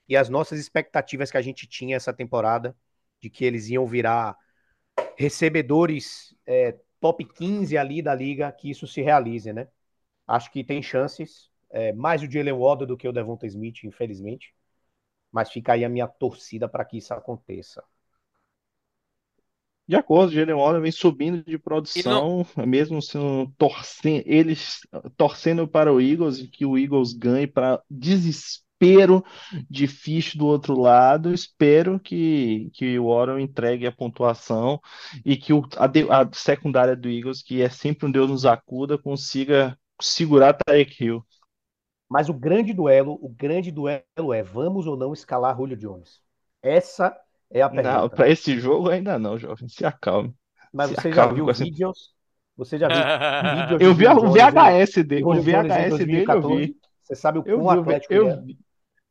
E 0.07 0.17
as 0.17 0.29
nossas 0.29 0.59
expectativas 0.59 1.29
que 1.29 1.37
a 1.37 1.41
gente 1.41 1.67
tinha 1.67 1.95
essa 1.95 2.11
temporada 2.11 2.75
de 3.21 3.29
que 3.29 3.45
eles 3.45 3.69
iam 3.69 3.85
virar 3.85 4.35
recebedores 5.17 6.35
é, 6.45 6.77
top 6.99 7.25
15 7.25 7.77
ali 7.77 8.01
da 8.01 8.15
liga, 8.15 8.51
que 8.51 8.69
isso 8.69 8.87
se 8.87 9.01
realize, 9.01 9.51
né? 9.53 9.67
Acho 10.27 10.51
que 10.51 10.63
tem 10.63 10.81
chances, 10.81 11.49
é, 11.69 11.93
mais 11.93 12.21
o 12.21 12.29
Jalen 12.29 12.53
Waddle 12.53 12.87
do 12.87 12.97
que 12.97 13.07
o 13.07 13.11
Devonta 13.11 13.45
Smith, 13.47 13.83
infelizmente, 13.83 14.53
mas 15.31 15.51
fica 15.51 15.73
aí 15.73 15.85
a 15.85 15.89
minha 15.89 16.07
torcida 16.07 16.67
para 16.67 16.85
que 16.85 16.97
isso 16.97 17.13
aconteça. 17.13 17.83
De 19.87 19.95
acordo, 19.95 20.29
o 20.29 20.33
Jalen 20.33 20.55
Waddle 20.55 20.81
vem 20.81 20.91
subindo 20.91 21.43
de 21.43 21.57
produção, 21.57 22.45
mesmo 22.67 23.01
sendo 23.01 23.51
torcendo, 23.57 24.23
eles 24.25 24.81
torcendo 25.17 25.67
para 25.67 25.91
o 25.91 25.99
Eagles 25.99 26.39
e 26.39 26.47
que 26.47 26.65
o 26.65 26.77
Eagles 26.77 27.13
ganhe 27.13 27.47
para 27.47 27.81
desespero 27.89 28.69
desespero 28.79 29.23
difícil 29.69 30.39
do 30.39 30.47
outro 30.47 30.79
lado. 30.79 31.33
Espero 31.33 31.99
que, 31.99 32.69
que 32.73 32.97
o 32.97 33.07
Warren 33.07 33.43
entregue 33.43 33.85
a 33.85 33.91
pontuação 33.91 34.79
e 35.25 35.35
que 35.35 35.53
o, 35.53 35.67
a, 35.77 36.21
a, 36.21 36.29
secundária 36.33 36.95
do 36.95 37.09
Eagles, 37.09 37.43
que 37.43 37.61
é 37.61 37.69
sempre 37.69 38.07
um 38.07 38.11
Deus 38.11 38.29
nos 38.29 38.45
acuda, 38.45 38.97
consiga 38.97 39.77
segurar 40.01 40.53
Tarek 40.53 41.03
Hill. 41.03 41.25
Mas 42.09 42.27
o 42.29 42.33
grande 42.33 42.73
duelo, 42.73 43.17
o 43.21 43.29
grande 43.29 43.71
duelo 43.71 44.33
é: 44.33 44.41
vamos 44.41 44.87
ou 44.87 44.97
não 44.97 45.13
escalar 45.13 45.55
Julio 45.55 45.77
Jones? 45.77 46.21
Essa 46.61 47.15
é 47.51 47.61
a 47.61 47.69
pergunta. 47.69 48.09
Para 48.15 48.29
esse 48.29 48.59
jogo 48.59 48.89
ainda 48.89 49.19
não, 49.19 49.37
jovem. 49.37 49.67
Se 49.69 49.85
acalme. 49.85 50.33
Mas 50.73 50.89
Se 50.89 50.95
você 50.95 51.11
já 51.13 51.21
acalme 51.23 51.35
viu 51.35 51.45
com 51.45 51.51
essa- 51.51 51.63
vídeos? 51.63 52.13
Você 52.57 52.77
já 52.77 52.87
viu 52.89 52.97
vídeos 53.61 53.81
Eu 53.81 53.93
vi 53.93 54.07
o 54.07 54.31
VHS 54.31 55.03
dele. 55.03 55.21
de 55.21 55.27
O 55.27 55.33
VHS 55.41 55.43
dele 55.43 55.85
eu 55.85 55.89
2014? 55.89 56.55
vi. 56.65 56.77
Você 57.01 57.15
sabe 57.15 57.39
o 57.39 57.43
Eu 57.45 57.59
quão 57.61 57.73
vi, 57.73 57.77
o 57.79 57.83
V- 57.83 57.89
atlético 57.93 58.13
ele 58.13 58.19
eu 58.21 58.29
é? 58.29 58.35
vi, 58.41 58.59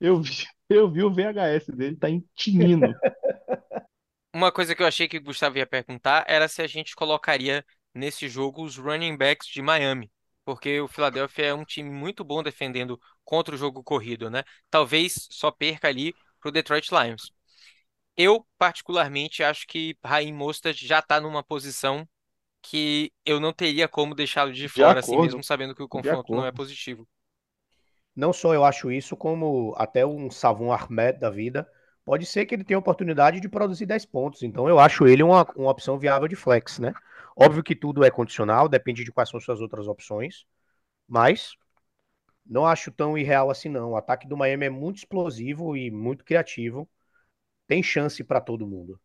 eu 0.01 0.21
vi, 0.21 0.31
eu 0.69 0.91
vi 0.91 1.03
o 1.03 1.11
VHS 1.11 1.69
dele, 1.75 1.97
tá 1.97 2.09
tinindo. 2.35 2.87
Uma 4.35 4.53
coisa 4.53 4.75
que 4.75 4.83
eu 4.83 4.87
achei 4.87 5.09
que 5.09 5.17
o 5.17 5.23
Gustavo 5.23 5.57
ia 5.59 5.67
perguntar 5.67 6.25
era 6.29 6.47
se 6.49 6.61
a 6.63 6.67
gente 6.67 6.95
colocaria 6.95 7.65
nesse 7.95 8.29
jogo 8.29 8.63
os 8.63 8.77
running 8.77 9.17
backs 9.17 9.49
de 9.49 9.63
Miami, 9.63 10.11
porque 10.49 10.81
o 10.81 10.89
Philadelphia 10.89 11.45
é 11.49 11.53
um 11.53 11.63
time 11.63 11.91
muito 11.91 12.25
bom 12.25 12.43
defendendo 12.43 12.99
contra 13.23 13.55
o 13.55 13.59
jogo 13.59 13.85
corrido, 13.85 14.31
né? 14.31 14.43
Talvez 14.71 15.29
só 15.31 15.51
perca 15.51 15.89
ali 15.89 16.15
pro 16.41 16.51
Detroit 16.51 16.89
Lions. 16.91 17.31
Eu, 18.17 18.47
particularmente, 18.57 19.43
acho 19.43 19.67
que 19.67 19.95
Raheem 20.03 20.33
Mostert 20.33 20.79
já 20.79 21.01
está 21.01 21.21
numa 21.21 21.43
posição 21.45 22.09
que 22.63 23.13
eu 23.27 23.39
não 23.39 23.53
teria 23.53 23.87
como 23.87 24.15
deixá-lo 24.15 24.51
de 24.51 24.71
fora, 24.71 25.01
assim 25.01 25.13
acordo, 25.13 25.27
mesmo 25.27 25.45
sabendo 25.45 25.75
que 25.75 25.83
o 25.83 25.89
confronto 25.89 26.33
não 26.33 26.47
é 26.47 26.51
positivo. 26.51 27.07
Não 28.17 28.33
só 28.33 28.55
eu 28.55 28.65
acho 28.65 28.91
isso, 28.91 29.15
como 29.19 29.75
até 29.77 30.07
um 30.07 30.31
Savon 30.31 30.73
Ahmed 30.73 31.21
da 31.21 31.29
vida. 31.29 31.71
Pode 32.07 32.25
ser 32.25 32.47
que 32.47 32.55
ele 32.55 32.65
tenha 32.65 32.79
a 32.79 32.81
oportunidade 32.81 33.39
de 33.39 33.51
produzir 33.51 33.85
10 33.85 34.07
pontos. 34.07 34.43
Então 34.43 34.67
eu 34.67 34.79
acho 34.79 35.07
ele 35.07 35.23
uma, 35.23 35.47
uma 35.55 35.71
opção 35.71 35.99
viável 35.99 36.27
de 36.27 36.37
flex, 36.37 36.79
né? 36.79 36.95
Óbvio 37.41 37.63
que 37.63 37.75
tudo 37.77 38.05
é 38.05 38.11
condicional, 38.11 38.69
depende 38.69 39.05
de 39.05 39.13
quais 39.13 39.29
são 39.31 39.41
suas 39.41 39.61
outras 39.61 39.87
opções. 39.87 40.45
Mas 41.09 41.53
não 42.47 42.67
acho 42.67 42.91
tão 42.93 43.17
irreal 43.19 43.51
assim, 43.51 43.69
não. 43.69 43.93
O 43.93 43.97
ataque 43.97 44.29
do 44.29 44.37
Miami 44.37 44.67
é 44.67 44.71
muito 44.71 44.99
explosivo 44.99 45.77
e 45.77 45.91
muito 45.91 46.25
criativo. 46.25 46.89
Tem 47.67 47.83
chance 47.83 48.25
para 48.25 48.41
todo 48.41 48.67
mundo. 48.67 49.01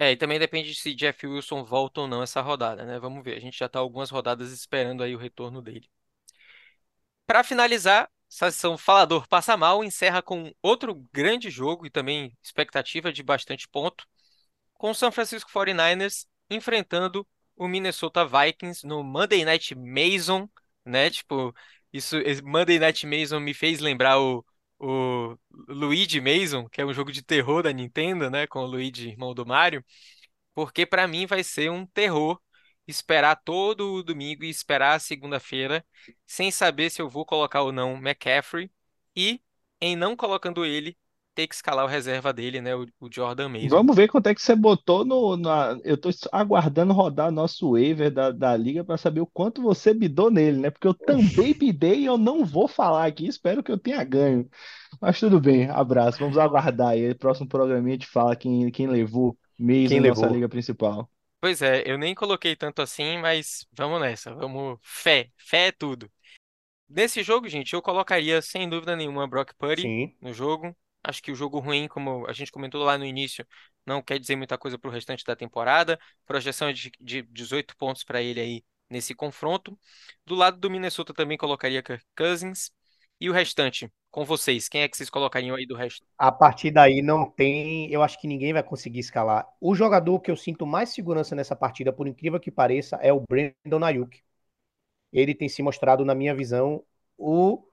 É, 0.00 0.12
e 0.12 0.16
também 0.16 0.38
depende 0.38 0.74
se 0.74 0.94
Jeff 0.94 1.26
Wilson 1.26 1.64
volta 1.64 2.00
ou 2.02 2.08
não 2.08 2.22
essa 2.22 2.40
rodada, 2.40 2.84
né? 2.84 2.98
Vamos 3.00 3.22
ver. 3.24 3.36
A 3.36 3.40
gente 3.40 3.58
já 3.58 3.66
está 3.66 3.78
algumas 3.80 4.10
rodadas 4.10 4.52
esperando 4.52 5.02
aí 5.02 5.14
o 5.14 5.18
retorno 5.18 5.60
dele. 5.60 5.88
Para 7.26 7.44
finalizar, 7.44 8.10
sessão 8.28 8.78
Falador 8.78 9.28
Passa 9.28 9.56
Mal 9.56 9.84
encerra 9.84 10.22
com 10.22 10.52
outro 10.62 10.94
grande 11.12 11.50
jogo 11.50 11.86
e 11.86 11.90
também 11.90 12.36
expectativa 12.42 13.12
de 13.12 13.22
bastante 13.22 13.68
ponto, 13.68 14.06
com 14.78 14.90
o 14.90 14.94
San 14.94 15.10
Francisco 15.12 15.50
49ers 15.50 16.26
enfrentando 16.50 17.26
o 17.56 17.68
Minnesota 17.68 18.24
Vikings 18.26 18.86
no 18.86 19.02
Monday 19.04 19.44
Night 19.44 19.74
Mason, 19.74 20.48
né? 20.84 21.10
Tipo, 21.10 21.54
isso, 21.92 22.16
Monday 22.44 22.78
Night 22.78 23.06
Mason 23.06 23.40
me 23.40 23.52
fez 23.52 23.80
lembrar 23.80 24.20
o, 24.20 24.44
o 24.78 25.36
Luigi 25.68 26.20
Mason, 26.20 26.68
que 26.68 26.80
é 26.80 26.86
um 26.86 26.94
jogo 26.94 27.12
de 27.12 27.22
terror 27.22 27.62
da 27.62 27.72
Nintendo, 27.72 28.30
né? 28.30 28.46
Com 28.46 28.60
o 28.60 28.66
Luigi, 28.66 29.08
irmão 29.10 29.34
do 29.34 29.44
Mario, 29.44 29.84
porque 30.54 30.86
para 30.86 31.06
mim 31.08 31.26
vai 31.26 31.44
ser 31.44 31.70
um 31.70 31.86
terror 31.86 32.40
esperar 32.86 33.36
todo 33.36 33.94
o 33.94 34.02
domingo 34.02 34.44
e 34.44 34.50
esperar 34.50 34.94
a 34.94 34.98
segunda-feira, 34.98 35.84
sem 36.26 36.50
saber 36.50 36.90
se 36.90 37.02
eu 37.02 37.08
vou 37.08 37.24
colocar 37.26 37.62
ou 37.62 37.70
não 37.72 37.96
McCaffrey, 37.96 38.70
e 39.14 39.42
em 39.80 39.94
não 39.94 40.16
colocando 40.16 40.64
ele, 40.64 40.96
ter 41.38 41.46
que 41.46 41.54
escalar 41.54 41.84
o 41.84 41.88
reserva 41.88 42.32
dele, 42.32 42.60
né? 42.60 42.74
O, 42.74 42.84
o 42.98 43.08
Jordan 43.08 43.48
Mason. 43.48 43.68
Vamos 43.68 43.94
ver 43.94 44.08
quanto 44.08 44.26
é 44.26 44.34
que 44.34 44.42
você 44.42 44.56
botou 44.56 45.04
no. 45.04 45.36
Na... 45.36 45.78
Eu 45.84 45.96
tô 45.96 46.10
aguardando 46.32 46.92
rodar 46.92 47.30
nosso 47.30 47.74
waiver 47.74 48.10
da, 48.10 48.32
da 48.32 48.56
liga 48.56 48.82
para 48.82 48.96
saber 48.96 49.20
o 49.20 49.26
quanto 49.26 49.62
você 49.62 49.94
bidou 49.94 50.32
nele, 50.32 50.58
né? 50.58 50.70
Porque 50.70 50.88
eu 50.88 50.94
também 50.94 51.54
bidei 51.54 52.00
e 52.00 52.06
eu 52.06 52.18
não 52.18 52.44
vou 52.44 52.66
falar 52.66 53.06
aqui. 53.06 53.28
Espero 53.28 53.62
que 53.62 53.70
eu 53.70 53.78
tenha 53.78 54.02
ganho. 54.02 54.50
Mas 55.00 55.20
tudo 55.20 55.38
bem, 55.38 55.70
abraço. 55.70 56.18
Vamos 56.18 56.36
aguardar 56.36 56.88
aí. 56.88 57.14
Próximo 57.14 57.48
programinha 57.48 57.94
a 57.94 57.98
gente 57.98 58.08
fala 58.08 58.34
quem, 58.34 58.68
quem 58.72 58.88
levou 58.88 59.38
Mason 59.56 59.88
Quem 59.88 60.00
na 60.00 60.08
nossa 60.08 60.22
levou? 60.22 60.34
liga 60.34 60.48
principal. 60.48 61.08
Pois 61.40 61.62
é, 61.62 61.84
eu 61.86 61.96
nem 61.96 62.16
coloquei 62.16 62.56
tanto 62.56 62.82
assim, 62.82 63.16
mas 63.18 63.64
vamos 63.72 64.00
nessa, 64.00 64.34
vamos. 64.34 64.76
Fé, 64.82 65.30
fé 65.36 65.68
é 65.68 65.72
tudo. 65.72 66.10
Nesse 66.88 67.22
jogo, 67.22 67.48
gente, 67.48 67.74
eu 67.74 67.82
colocaria 67.82 68.42
sem 68.42 68.68
dúvida 68.68 68.96
nenhuma 68.96 69.28
Brock 69.28 69.52
Purdy 69.56 69.82
Sim. 69.82 70.16
no 70.20 70.34
jogo. 70.34 70.74
Acho 71.02 71.22
que 71.22 71.32
o 71.32 71.34
jogo 71.34 71.58
ruim, 71.58 71.88
como 71.88 72.26
a 72.26 72.32
gente 72.32 72.52
comentou 72.52 72.82
lá 72.82 72.98
no 72.98 73.04
início, 73.04 73.46
não 73.86 74.02
quer 74.02 74.18
dizer 74.18 74.36
muita 74.36 74.58
coisa 74.58 74.78
para 74.78 74.88
o 74.88 74.92
restante 74.92 75.24
da 75.24 75.36
temporada. 75.36 75.98
Projeção 76.26 76.72
de, 76.72 76.90
de 77.00 77.22
18 77.22 77.76
pontos 77.76 78.04
para 78.04 78.20
ele 78.20 78.40
aí 78.40 78.64
nesse 78.90 79.14
confronto. 79.14 79.78
Do 80.26 80.34
lado 80.34 80.58
do 80.58 80.70
Minnesota 80.70 81.14
também 81.14 81.38
colocaria 81.38 81.82
Kirk 81.82 82.04
Cousins. 82.16 82.70
E 83.20 83.28
o 83.28 83.32
restante, 83.32 83.90
com 84.10 84.24
vocês, 84.24 84.68
quem 84.68 84.82
é 84.82 84.88
que 84.88 84.96
vocês 84.96 85.10
colocariam 85.10 85.56
aí 85.56 85.66
do 85.66 85.74
resto? 85.74 86.06
A 86.16 86.30
partir 86.30 86.70
daí 86.70 87.02
não 87.02 87.28
tem, 87.28 87.90
eu 87.90 88.02
acho 88.02 88.20
que 88.20 88.28
ninguém 88.28 88.52
vai 88.52 88.62
conseguir 88.62 89.00
escalar. 89.00 89.46
O 89.60 89.74
jogador 89.74 90.20
que 90.20 90.30
eu 90.30 90.36
sinto 90.36 90.64
mais 90.64 90.90
segurança 90.90 91.34
nessa 91.34 91.56
partida, 91.56 91.92
por 91.92 92.06
incrível 92.06 92.38
que 92.38 92.50
pareça, 92.50 92.96
é 92.96 93.12
o 93.12 93.22
Brandon 93.28 93.84
Ayuk. 93.84 94.22
Ele 95.12 95.34
tem 95.34 95.48
se 95.48 95.62
mostrado, 95.62 96.04
na 96.04 96.14
minha 96.14 96.34
visão, 96.34 96.84
o 97.16 97.64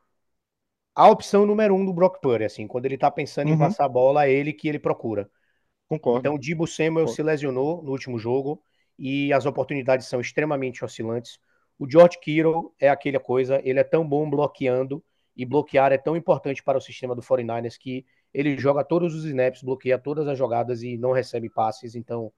a 0.96 1.10
opção 1.10 1.46
número 1.46 1.76
um 1.76 1.86
do 1.86 1.94
Brock 1.94 2.20
Purdy, 2.22 2.46
assim, 2.46 2.68
quando 2.68 2.86
ele 2.86 2.98
tá 2.98 3.12
pensando 3.12 3.50
em 3.50 3.54
Uhum. 3.54 3.58
passar 3.58 3.86
a 3.86 3.90
bola, 3.90 4.26
é 4.28 4.32
ele 4.32 4.54
que 4.54 4.68
ele 4.68 4.80
procura. 4.80 5.30
Concordo. 5.88 6.20
Então, 6.20 6.36
o 6.36 6.40
Dibo 6.40 6.68
Samuel 6.68 7.08
Concordo. 7.08 7.10
se 7.10 7.24
lesionou 7.24 7.84
no 7.84 7.92
último 7.92 8.18
jogo 8.20 8.62
e 8.98 9.34
as 9.34 9.46
oportunidades 9.46 10.08
são 10.08 10.22
extremamente 10.22 10.84
oscilantes. 10.86 11.40
O 11.78 11.90
George 11.90 12.20
Kittle 12.22 12.74
é 12.80 12.90
aquela 12.90 13.20
coisa, 13.20 13.62
ele 13.64 13.80
é 13.80 13.84
tão 13.84 14.08
bom 14.08 14.30
bloqueando 14.30 15.04
e 15.36 15.46
bloquear 15.46 15.92
é 15.92 15.98
tão 15.98 16.16
importante 16.16 16.64
para 16.64 16.78
o 16.78 16.82
sistema 16.82 17.16
do 17.16 17.22
49ers 17.22 17.78
que 17.78 18.06
ele 18.34 18.58
joga 18.58 18.84
todos 18.84 19.14
os 19.16 19.26
snaps, 19.26 19.62
bloqueia 19.64 19.98
todas 20.00 20.28
as 20.28 20.38
jogadas 20.38 20.84
e 20.84 20.98
não 20.98 21.12
recebe 21.12 21.50
passes. 21.50 21.96
Então, 21.96 22.32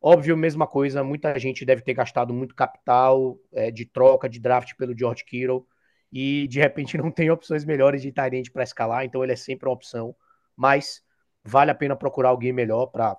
óbvio, 0.00 0.36
mesma 0.36 0.66
coisa, 0.66 1.02
muita 1.02 1.38
gente 1.38 1.64
deve 1.64 1.82
ter 1.82 1.94
gastado 1.94 2.32
muito 2.34 2.54
capital 2.54 3.38
é, 3.52 3.70
de 3.70 3.86
troca, 3.86 4.28
de 4.28 4.38
draft 4.40 4.74
pelo 4.76 4.96
George 4.96 5.24
Kittle 5.24 5.66
e 6.14 6.46
de 6.46 6.60
repente 6.60 6.96
não 6.96 7.10
tem 7.10 7.28
opções 7.30 7.64
melhores 7.64 8.00
de 8.00 8.12
tight 8.12 8.52
para 8.52 8.62
escalar, 8.62 9.04
então 9.04 9.24
ele 9.24 9.32
é 9.32 9.36
sempre 9.36 9.68
uma 9.68 9.74
opção, 9.74 10.14
mas 10.56 11.02
vale 11.42 11.72
a 11.72 11.74
pena 11.74 11.96
procurar 11.96 12.28
alguém 12.28 12.52
melhor 12.52 12.86
para 12.86 13.18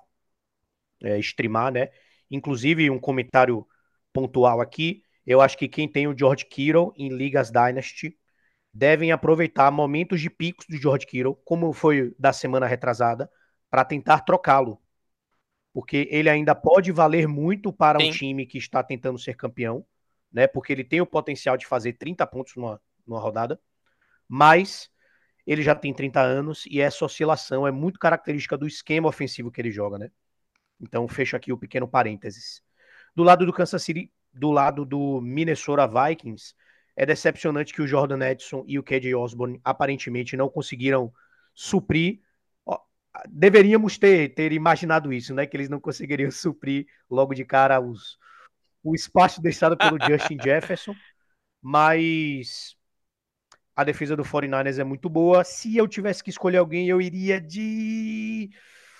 é, 1.03 1.19
streamar, 1.19 1.73
né? 1.73 1.89
Inclusive, 2.31 2.89
um 2.89 2.99
comentário 2.99 3.67
pontual 4.13 4.61
aqui, 4.61 5.03
eu 5.25 5.41
acho 5.41 5.57
que 5.57 5.67
quem 5.67 5.91
tem 5.91 6.07
o 6.07 6.17
George 6.17 6.45
Kittle 6.45 6.93
em 6.95 7.09
Ligas 7.09 7.51
Dynasty 7.51 8.17
devem 8.73 9.11
aproveitar 9.11 9.69
momentos 9.71 10.21
de 10.21 10.29
picos 10.29 10.65
do 10.69 10.77
George 10.77 11.05
Kittle, 11.05 11.35
como 11.43 11.73
foi 11.73 12.15
da 12.17 12.31
semana 12.31 12.65
retrasada, 12.65 13.29
para 13.69 13.83
tentar 13.83 14.21
trocá-lo. 14.21 14.81
Porque 15.73 16.07
ele 16.09 16.29
ainda 16.29 16.55
pode 16.55 16.91
valer 16.91 17.27
muito 17.27 17.73
para 17.73 17.99
um 17.99 18.11
Sim. 18.11 18.11
time 18.11 18.45
que 18.45 18.57
está 18.57 18.81
tentando 18.81 19.19
ser 19.19 19.35
campeão, 19.35 19.85
né? 20.35 20.47
Porque 20.47 20.73
ele 20.73 20.83
tem 20.83 20.99
o 20.99 21.05
potencial 21.05 21.55
de 21.55 21.65
fazer 21.65 21.93
30 21.93 22.27
pontos 22.27 22.57
numa, 22.57 22.81
numa 23.07 23.21
rodada, 23.21 23.57
mas 24.27 24.91
ele 25.47 25.61
já 25.61 25.73
tem 25.73 25.93
30 25.93 26.19
anos 26.21 26.65
e 26.69 26.81
essa 26.81 27.05
oscilação 27.05 27.65
é 27.65 27.71
muito 27.71 27.97
característica 27.97 28.57
do 28.57 28.67
esquema 28.67 29.07
ofensivo 29.07 29.49
que 29.49 29.61
ele 29.61 29.71
joga, 29.71 29.97
né? 29.97 30.11
Então, 30.81 31.07
fecho 31.07 31.37
aqui 31.37 31.53
o 31.53 31.57
pequeno 31.57 31.87
parênteses. 31.87 32.61
Do 33.15 33.23
lado 33.23 33.45
do 33.45 33.53
Kansas 33.53 33.81
City, 33.81 34.11
do 34.33 34.51
lado 34.51 34.83
do 34.83 35.21
Minnesota 35.21 35.87
Vikings, 35.87 36.53
é 36.97 37.05
decepcionante 37.05 37.73
que 37.73 37.81
o 37.81 37.87
Jordan 37.87 38.19
Edson 38.27 38.65
e 38.67 38.77
o 38.77 38.83
KJ 38.83 39.15
Osborne 39.15 39.61
aparentemente 39.63 40.35
não 40.35 40.49
conseguiram 40.49 41.13
suprir. 41.53 42.19
Deveríamos 43.29 43.97
ter, 43.97 44.33
ter 44.33 44.51
imaginado 44.51 45.13
isso, 45.13 45.33
né? 45.33 45.45
Que 45.45 45.55
eles 45.55 45.69
não 45.69 45.79
conseguiriam 45.79 46.29
suprir 46.31 46.87
logo 47.09 47.33
de 47.33 47.45
cara 47.45 47.79
os, 47.79 48.17
o 48.85 48.95
espaço 48.95 49.41
deixado 49.41 49.75
pelo 49.75 49.97
Justin 50.07 50.37
Jefferson. 50.41 50.95
Mas 51.61 52.75
a 53.75 53.83
defesa 53.83 54.15
do 54.15 54.23
49ers 54.23 54.79
é 54.79 54.83
muito 54.83 55.09
boa. 55.09 55.43
Se 55.43 55.75
eu 55.75 55.87
tivesse 55.87 56.23
que 56.23 56.29
escolher 56.29 56.57
alguém, 56.57 56.87
eu 56.87 57.01
iria 57.01 57.41
de. 57.41 58.49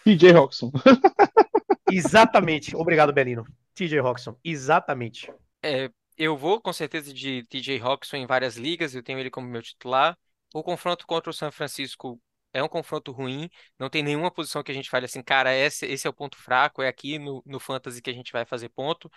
TJ 0.03 0.31
Roxon. 0.31 0.71
Exatamente. 1.89 2.75
Obrigado, 2.75 3.13
Belino. 3.13 3.45
TJ 3.73 3.99
Roxon. 3.99 4.35
Exatamente. 4.43 5.31
É, 5.63 5.89
eu 6.17 6.35
vou 6.37 6.61
com 6.61 6.73
certeza 6.73 7.13
de 7.13 7.43
TJ 7.43 7.79
Hawkinson 7.81 8.17
em 8.17 8.25
várias 8.25 8.55
ligas, 8.55 8.95
eu 8.95 9.03
tenho 9.03 9.19
ele 9.19 9.29
como 9.29 9.47
meu 9.47 9.61
titular. 9.61 10.17
O 10.53 10.63
confronto 10.63 11.05
contra 11.05 11.29
o 11.29 11.33
San 11.33 11.51
Francisco 11.51 12.19
é 12.53 12.63
um 12.63 12.69
confronto 12.69 13.11
ruim, 13.11 13.49
não 13.77 13.89
tem 13.89 14.01
nenhuma 14.01 14.31
posição 14.31 14.63
que 14.63 14.71
a 14.71 14.75
gente 14.75 14.89
fale 14.89 15.05
assim, 15.05 15.21
cara, 15.21 15.53
esse, 15.53 15.85
esse 15.85 16.07
é 16.07 16.09
o 16.09 16.13
ponto 16.13 16.37
fraco, 16.37 16.81
é 16.81 16.87
aqui 16.87 17.19
no, 17.19 17.43
no 17.45 17.59
Fantasy 17.59 18.01
que 18.01 18.09
a 18.09 18.13
gente 18.13 18.31
vai 18.31 18.45
fazer 18.45 18.69
ponto. 18.69 19.11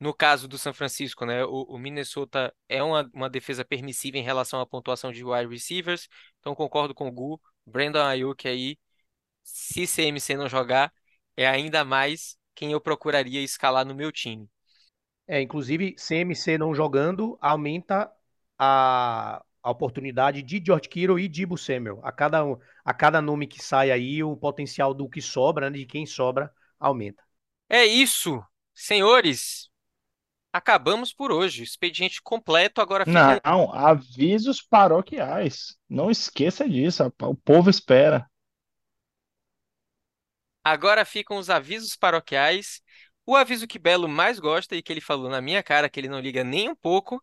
No 0.00 0.14
caso 0.14 0.48
do 0.48 0.58
San 0.58 0.72
Francisco, 0.72 1.26
né, 1.26 1.44
o, 1.44 1.62
o 1.64 1.78
Minnesota 1.78 2.54
é 2.68 2.82
uma, 2.82 3.08
uma 3.14 3.30
defesa 3.30 3.64
permissiva 3.64 4.16
em 4.16 4.22
relação 4.22 4.60
à 4.60 4.66
pontuação 4.66 5.12
de 5.12 5.22
wide 5.24 5.48
receivers, 5.52 6.08
então 6.40 6.54
concordo 6.54 6.94
com 6.94 7.06
o 7.08 7.12
Gu, 7.12 7.40
Brandon 7.66 8.00
Ayuk 8.04 8.48
aí, 8.48 8.78
se 9.42 9.86
CMC 9.86 10.36
não 10.36 10.48
jogar, 10.48 10.92
é 11.36 11.46
ainda 11.48 11.84
mais 11.84 12.36
quem 12.54 12.72
eu 12.72 12.80
procuraria 12.80 13.42
escalar 13.42 13.84
no 13.86 13.94
meu 13.94 14.12
time. 14.12 14.48
É, 15.26 15.40
inclusive, 15.40 15.94
CMC 15.96 16.58
não 16.58 16.74
jogando 16.74 17.38
aumenta 17.40 18.10
a, 18.58 19.42
a 19.62 19.70
oportunidade 19.70 20.42
de 20.42 20.62
George 20.64 20.88
Kittle 20.88 21.20
e 21.20 21.28
Dibu 21.28 21.56
Samuel. 21.56 22.00
A 22.02 22.10
cada, 22.10 22.42
a 22.84 22.94
cada 22.94 23.22
nome 23.22 23.46
que 23.46 23.62
sai 23.62 23.90
aí, 23.92 24.22
o 24.24 24.36
potencial 24.36 24.92
do 24.92 25.08
que 25.08 25.22
sobra, 25.22 25.70
né, 25.70 25.78
de 25.78 25.86
quem 25.86 26.04
sobra, 26.04 26.52
aumenta. 26.80 27.22
É 27.68 27.84
isso, 27.86 28.42
senhores. 28.74 29.69
Acabamos 30.52 31.12
por 31.12 31.30
hoje. 31.30 31.62
Expediente 31.62 32.20
completo. 32.22 32.80
Agora 32.80 33.04
fica. 33.04 33.40
Não, 33.44 33.72
avisos 33.72 34.60
paroquiais. 34.60 35.76
Não 35.88 36.10
esqueça 36.10 36.68
disso. 36.68 37.04
O 37.22 37.34
povo 37.34 37.70
espera. 37.70 38.28
Agora 40.64 41.04
ficam 41.04 41.38
os 41.38 41.48
avisos 41.48 41.96
paroquiais. 41.96 42.80
O 43.24 43.36
aviso 43.36 43.66
que 43.66 43.78
Belo 43.78 44.08
mais 44.08 44.38
gosta 44.38 44.74
e 44.74 44.82
que 44.82 44.92
ele 44.92 45.00
falou 45.00 45.30
na 45.30 45.40
minha 45.40 45.62
cara 45.62 45.88
que 45.88 46.00
ele 46.00 46.08
não 46.08 46.20
liga 46.20 46.42
nem 46.42 46.68
um 46.68 46.74
pouco. 46.74 47.22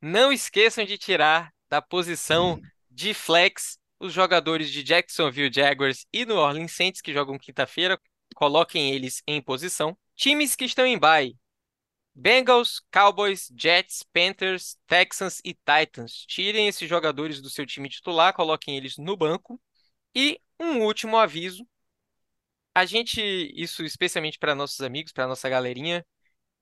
Não 0.00 0.32
esqueçam 0.32 0.84
de 0.84 0.96
tirar 0.96 1.52
da 1.68 1.82
posição 1.82 2.60
de 2.90 3.12
flex 3.12 3.78
os 4.00 4.12
jogadores 4.12 4.70
de 4.70 4.82
Jacksonville 4.84 5.52
Jaguars 5.52 6.06
e 6.12 6.24
New 6.24 6.36
Orleans 6.36 6.72
Saints 6.72 7.00
que 7.00 7.12
jogam 7.12 7.38
quinta-feira. 7.38 7.98
Coloquem 8.34 8.92
eles 8.92 9.22
em 9.26 9.42
posição. 9.42 9.98
Times 10.14 10.54
que 10.54 10.64
estão 10.64 10.86
em 10.86 10.98
bye. 10.98 11.36
Bengals, 12.20 12.82
Cowboys, 12.90 13.48
Jets, 13.56 14.02
Panthers, 14.12 14.76
Texans 14.88 15.40
e 15.44 15.54
Titans. 15.54 16.26
Tirem 16.26 16.66
esses 16.66 16.88
jogadores 16.88 17.40
do 17.40 17.48
seu 17.48 17.64
time 17.64 17.88
titular, 17.88 18.34
coloquem 18.34 18.76
eles 18.76 18.96
no 18.98 19.16
banco. 19.16 19.60
E 20.12 20.40
um 20.58 20.82
último 20.82 21.16
aviso. 21.16 21.64
A 22.74 22.84
gente, 22.84 23.20
isso 23.54 23.84
especialmente 23.84 24.36
para 24.36 24.54
nossos 24.54 24.80
amigos, 24.80 25.12
para 25.12 25.28
nossa 25.28 25.48
galerinha, 25.48 26.04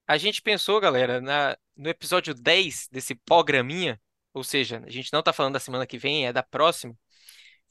a 0.07 0.19
gente 0.19 0.43
pensou, 0.43 0.79
galera, 0.79 1.23
na, 1.23 1.57
no 1.75 1.89
episódio 1.89 2.35
10 2.35 2.89
desse 2.93 3.15
programinha, 3.15 4.01
ou 4.35 4.45
seja, 4.45 4.83
a 4.87 4.91
gente 4.91 5.11
não 5.13 5.21
está 5.21 5.33
falando 5.33 5.55
da 5.55 5.61
semana 5.61 5.87
que 5.87 5.99
vem, 5.99 6.27
é 6.27 6.33
da 6.35 6.43
próxima, 6.43 6.95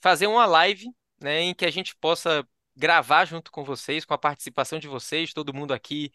fazer 0.02 0.28
uma 0.28 0.46
live, 0.48 0.88
né, 1.22 1.42
em 1.42 1.54
que 1.54 1.66
a 1.66 1.72
gente 1.72 1.96
possa 1.98 2.48
gravar 2.76 3.26
junto 3.26 3.52
com 3.52 3.64
vocês, 3.64 4.06
com 4.06 4.14
a 4.14 4.18
participação 4.18 4.80
de 4.80 4.88
vocês, 4.88 5.34
todo 5.34 5.54
mundo 5.54 5.74
aqui 5.74 6.12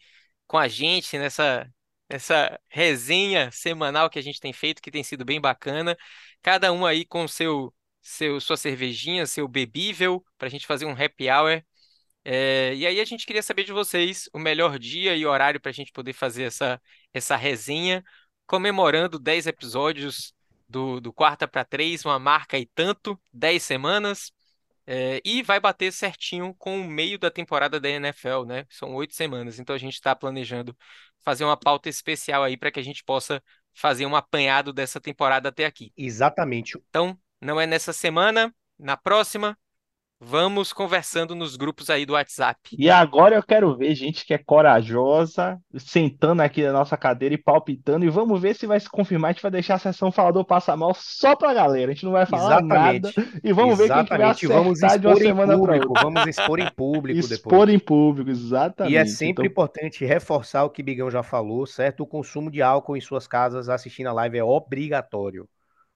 com 0.51 0.57
a 0.57 0.67
gente 0.67 1.17
nessa, 1.17 1.65
nessa 2.09 2.59
resenha 2.67 3.49
semanal 3.53 4.09
que 4.09 4.19
a 4.19 4.21
gente 4.21 4.37
tem 4.37 4.51
feito, 4.51 4.81
que 4.81 4.91
tem 4.91 5.01
sido 5.01 5.23
bem 5.23 5.39
bacana. 5.39 5.97
Cada 6.41 6.73
um 6.73 6.85
aí 6.85 7.05
com 7.05 7.25
seu, 7.25 7.73
seu 8.01 8.41
sua 8.41 8.57
cervejinha, 8.57 9.25
seu 9.25 9.47
bebível, 9.47 10.21
para 10.37 10.47
a 10.49 10.51
gente 10.51 10.67
fazer 10.67 10.85
um 10.85 10.91
happy 10.91 11.29
hour. 11.29 11.63
É, 12.25 12.75
e 12.75 12.85
aí 12.85 12.99
a 12.99 13.05
gente 13.05 13.25
queria 13.25 13.41
saber 13.41 13.63
de 13.63 13.71
vocês 13.71 14.29
o 14.33 14.39
melhor 14.39 14.77
dia 14.77 15.15
e 15.15 15.25
horário 15.25 15.61
para 15.61 15.69
a 15.69 15.73
gente 15.73 15.93
poder 15.93 16.11
fazer 16.11 16.43
essa, 16.43 16.81
essa 17.13 17.37
resenha, 17.37 18.03
comemorando 18.45 19.17
10 19.17 19.47
episódios 19.47 20.33
do, 20.67 20.99
do 20.99 21.13
Quarta 21.13 21.47
para 21.47 21.63
Três, 21.63 22.03
uma 22.03 22.19
marca 22.19 22.59
e 22.59 22.65
tanto, 22.65 23.17
10 23.31 23.63
semanas. 23.63 24.33
É, 24.93 25.21
e 25.23 25.41
vai 25.41 25.57
bater 25.57 25.93
certinho 25.93 26.53
com 26.55 26.81
o 26.81 26.83
meio 26.83 27.17
da 27.17 27.31
temporada 27.31 27.79
da 27.79 27.87
NFL, 27.89 28.43
né? 28.45 28.65
São 28.69 28.93
oito 28.95 29.15
semanas, 29.15 29.57
então 29.57 29.73
a 29.73 29.79
gente 29.79 29.93
está 29.93 30.13
planejando 30.13 30.75
fazer 31.23 31.45
uma 31.45 31.55
pauta 31.55 31.87
especial 31.87 32.43
aí 32.43 32.57
para 32.57 32.69
que 32.69 32.79
a 32.79 32.83
gente 32.83 33.01
possa 33.01 33.41
fazer 33.73 34.05
um 34.05 34.17
apanhado 34.17 34.73
dessa 34.73 34.99
temporada 34.99 35.47
até 35.47 35.65
aqui. 35.65 35.93
Exatamente. 35.95 36.77
Então, 36.89 37.17
não 37.39 37.59
é 37.59 37.65
nessa 37.65 37.93
semana, 37.93 38.53
na 38.77 38.97
próxima, 38.97 39.57
Vamos 40.23 40.71
conversando 40.71 41.33
nos 41.33 41.55
grupos 41.55 41.89
aí 41.89 42.05
do 42.05 42.13
WhatsApp. 42.13 42.75
E 42.77 42.91
agora 42.91 43.35
eu 43.35 43.41
quero 43.41 43.75
ver 43.75 43.95
gente 43.95 44.23
que 44.23 44.35
é 44.35 44.37
corajosa, 44.37 45.59
sentando 45.75 46.43
aqui 46.43 46.61
na 46.61 46.71
nossa 46.71 46.95
cadeira 46.95 47.33
e 47.33 47.39
palpitando. 47.39 48.05
E 48.05 48.09
vamos 48.09 48.39
ver 48.39 48.53
se 48.55 48.67
vai 48.67 48.79
se 48.79 48.87
confirmar. 48.87 49.29
A 49.29 49.33
gente 49.33 49.41
vai 49.41 49.49
deixar 49.49 49.75
a 49.75 49.79
sessão 49.79 50.11
Falador 50.11 50.45
Passa 50.45 50.77
Mal 50.77 50.93
só 50.93 51.35
pra 51.35 51.55
galera. 51.55 51.91
A 51.91 51.93
gente 51.95 52.05
não 52.05 52.11
vai 52.11 52.27
falar 52.27 52.61
nada. 52.61 53.09
Exatamente. 53.09 53.41
E 53.43 53.51
vamos 53.51 53.79
ver 53.79 53.91
quem 53.91 54.05
que 54.05 54.13
vai 54.15 54.29
Exatamente. 54.29 54.45
Vamos 54.45 54.83
acertar 54.83 54.99
de 54.99 55.07
uma 55.07 55.13
expor 55.13 55.21
em 55.23 55.25
semana 55.25 55.59
pra 55.59 55.79
público. 55.79 55.93
Vamos 55.95 56.27
expor 56.27 56.59
em 56.59 56.69
público 56.69 57.19
Expor 57.19 57.65
depois. 57.65 57.69
em 57.69 57.79
público, 57.79 58.29
exatamente. 58.29 58.93
E 58.93 58.97
é 58.97 59.05
sempre 59.05 59.47
Então, 59.47 59.51
importante 59.51 60.05
reforçar 60.05 60.63
o 60.65 60.69
que 60.69 60.83
Bigão 60.83 61.09
já 61.09 61.23
falou, 61.23 61.65
certo? 61.65 62.03
O 62.03 62.07
consumo 62.07 62.51
de 62.51 62.61
álcool 62.61 62.95
em 62.95 63.01
suas 63.01 63.25
casas 63.25 63.69
assistindo 63.69 64.07
a 64.07 64.13
live 64.13 64.37
é 64.37 64.43
obrigatório. 64.43 65.49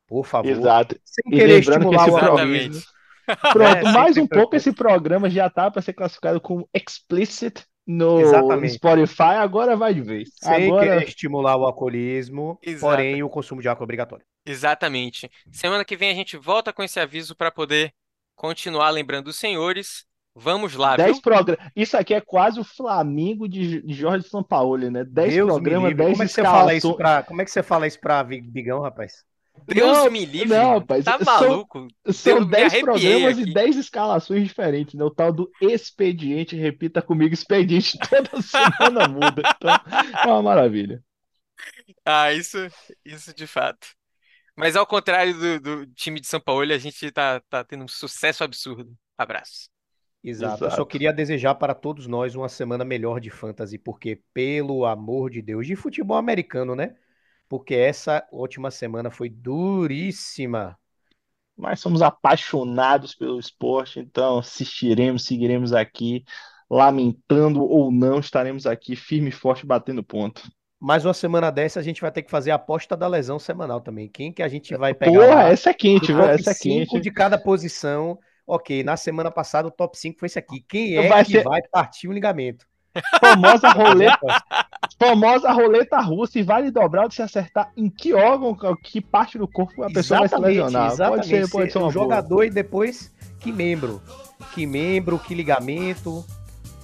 Por 0.07 0.25
favor. 0.25 0.49
exato. 0.49 0.97
Sem 1.03 1.31
querer 1.31 1.59
lembrando 1.59 1.89
que 1.89 1.95
estimular 1.95 2.07
esse 2.07 2.11
o 2.11 2.31
alcoolismo. 2.31 2.95
Pronto, 3.51 3.87
É, 3.87 3.91
mais 3.91 4.17
um 4.17 4.27
pouco 4.27 4.55
esse 4.55 4.73
programa 4.73 5.29
já 5.29 5.49
tá 5.49 5.69
para 5.71 5.81
ser 5.81 5.93
classificado 5.93 6.39
como 6.41 6.67
explicit 6.73 7.63
no 7.85 8.19
Exatamente. 8.19 8.73
Spotify. 8.73 9.35
Agora 9.39 9.75
vai 9.75 9.93
de 9.93 10.01
vez. 10.01 10.29
Sem 10.35 10.71
Agora 10.71 10.85
querer 10.85 11.03
estimular 11.03 11.55
o 11.57 11.65
alcoolismo, 11.65 12.59
Exato. 12.61 12.79
porém 12.79 13.23
o 13.23 13.29
consumo 13.29 13.61
de 13.61 13.67
álcool 13.67 13.83
é 13.83 13.85
obrigatório. 13.85 14.25
Exatamente. 14.45 15.29
Semana 15.51 15.83
que 15.85 15.95
vem 15.97 16.11
a 16.11 16.13
gente 16.15 16.37
volta 16.37 16.71
com 16.71 16.83
esse 16.83 16.99
aviso 16.99 17.35
para 17.35 17.51
poder 17.51 17.93
continuar 18.35 18.89
lembrando 18.91 19.27
os 19.27 19.37
senhores. 19.37 20.05
Vamos 20.35 20.75
lá, 20.75 20.97
10 20.97 21.19
viu? 21.19 21.21
programas. 21.21 21.71
Isso 21.75 21.97
aqui 21.97 22.13
é 22.13 22.21
quase 22.21 22.59
o 22.59 22.63
Flamengo 22.63 23.47
de, 23.47 23.81
de 23.81 23.93
Jorge 23.93 24.27
Sampaoli, 24.27 24.89
né? 24.89 25.03
10 25.05 25.37
Deus 25.37 25.55
me 25.57 25.69
programas, 25.69 25.71
livre. 25.71 25.93
10 25.95 26.09
Como 26.09 26.23
é 26.23 26.25
que 26.25 26.33
você 26.33 26.45
fala 26.45 26.73
isso 26.75 26.91
escalações. 26.91 26.95
pra, 26.95 27.23
como 27.23 27.41
é 27.41 27.45
que 27.45 27.51
você 27.51 27.63
fala 27.63 27.87
isso 27.87 27.99
pra 27.99 28.23
Vi- 28.23 28.41
Bigão, 28.41 28.81
rapaz? 28.81 29.23
Deus 29.67 29.97
Não, 29.97 30.11
me 30.11 30.25
livre, 30.25 30.49
não, 30.49 30.79
rapaz, 30.79 31.03
Tá 31.03 31.17
são- 31.23 31.25
maluco? 31.25 31.87
São 32.11 32.37
Eu 32.37 32.41
me 32.41 32.45
10 32.45 32.73
arrepiei 32.73 32.83
programas 32.83 33.37
aqui. 33.39 33.49
e 33.49 33.53
10 33.53 33.75
escalações 33.77 34.43
diferentes, 34.47 34.93
né? 34.95 35.03
O 35.03 35.09
tal 35.11 35.31
do 35.33 35.49
expediente, 35.61 36.55
repita 36.55 37.01
comigo, 37.01 37.33
expediente 37.33 37.97
toda 38.09 38.41
semana 38.41 39.07
muda. 39.07 39.41
Então, 39.55 39.71
é 40.23 40.27
uma 40.27 40.41
maravilha. 40.43 41.03
Ah, 42.05 42.31
isso, 42.33 42.57
isso 43.03 43.33
de 43.33 43.47
fato. 43.47 43.87
Mas 44.55 44.75
ao 44.75 44.87
contrário 44.87 45.33
do, 45.37 45.59
do 45.85 45.87
time 45.95 46.19
de 46.19 46.27
São 46.27 46.39
Paulo, 46.41 46.71
a 46.73 46.77
gente 46.77 47.11
tá, 47.11 47.41
tá 47.49 47.63
tendo 47.63 47.83
um 47.85 47.87
sucesso 47.87 48.43
absurdo. 48.43 48.95
Abraço. 49.17 49.69
Exato. 50.23 50.65
Eu 50.65 50.71
só 50.71 50.83
Exato. 50.83 50.87
queria 50.87 51.13
desejar 51.13 51.55
para 51.55 51.75
todos 51.75 52.07
nós 52.07 52.35
uma 52.35 52.49
semana 52.49 52.83
melhor 52.85 53.19
de 53.19 53.29
fantasy, 53.29 53.77
porque, 53.77 54.21
pelo 54.33 54.85
amor 54.85 55.29
de 55.29 55.41
Deus, 55.41 55.67
de 55.67 55.75
futebol 55.75 56.17
americano, 56.17 56.75
né? 56.75 56.95
Porque 57.47 57.73
essa 57.75 58.25
última 58.31 58.71
semana 58.71 59.11
foi 59.11 59.29
duríssima. 59.29 60.77
Mas 61.57 61.79
somos 61.79 62.01
apaixonados 62.01 63.15
pelo 63.15 63.39
esporte, 63.39 63.99
então 63.99 64.39
assistiremos, 64.39 65.25
seguiremos 65.25 65.71
aqui, 65.73 66.23
lamentando 66.69 67.63
ou 67.63 67.91
não, 67.91 68.19
estaremos 68.19 68.65
aqui 68.65 68.95
firme 68.95 69.29
e 69.29 69.31
forte 69.31 69.65
batendo 69.65 70.03
ponto. 70.03 70.41
Mais 70.79 71.05
uma 71.05 71.13
semana 71.13 71.51
dessa, 71.51 71.79
a 71.79 71.83
gente 71.83 72.01
vai 72.01 72.11
ter 72.11 72.21
que 72.23 72.29
fazer 72.29 72.51
a 72.51 72.55
aposta 72.55 72.95
da 72.95 73.07
lesão 73.07 73.39
semanal 73.39 73.81
também. 73.81 74.09
Quem 74.09 74.31
que 74.33 74.43
a 74.43 74.47
gente 74.47 74.75
vai 74.75 74.93
pegar 74.93 75.11
Porra, 75.11 75.27
lá? 75.27 75.49
essa 75.49 75.69
é 75.69 75.73
quente, 75.73 76.13
velho. 76.13 76.29
Essa 76.29 76.51
é 76.51 76.53
5 76.53 76.99
quente. 76.99 76.99
de 76.99 77.11
cada 77.11 77.37
posição. 77.37 78.19
Ok, 78.45 78.83
na 78.83 78.95
semana 78.97 79.31
passada 79.31 79.67
o 79.67 79.71
top 79.71 79.97
5 79.97 80.19
foi 80.19 80.27
esse 80.27 80.37
aqui. 80.37 80.61
Quem 80.67 80.97
é 80.97 81.01
Vai 81.07 81.23
que 81.23 81.31
ser- 81.31 81.43
vai 81.43 81.61
partir 81.71 82.07
o 82.07 82.11
ligamento? 82.11 82.67
Famosa 83.19 83.69
roleta, 83.69 84.43
famosa 84.99 85.51
roleta 85.51 85.99
russa 85.99 86.39
e 86.39 86.43
vale 86.43 86.71
dobrar 86.71 87.03
ou 87.05 87.11
se 87.11 87.21
acertar 87.21 87.71
em 87.75 87.89
que 87.89 88.13
órgão, 88.13 88.55
que 88.81 89.01
parte 89.01 89.37
do 89.37 89.47
corpo 89.47 89.83
a 89.83 89.89
pessoa 89.89 90.21
vai 90.21 90.29
se 90.29 90.37
lesionar. 90.37 90.95
Pode 90.95 91.27
ser, 91.27 91.49
pode 91.49 91.71
ser 91.71 91.77
o 91.77 91.81
uma 91.81 91.91
boa. 91.91 92.03
jogador 92.03 92.43
e 92.43 92.49
depois 92.49 93.11
que 93.39 93.51
membro. 93.51 94.01
Que 94.53 94.65
membro, 94.65 95.19
que 95.19 95.33
ligamento. 95.35 96.23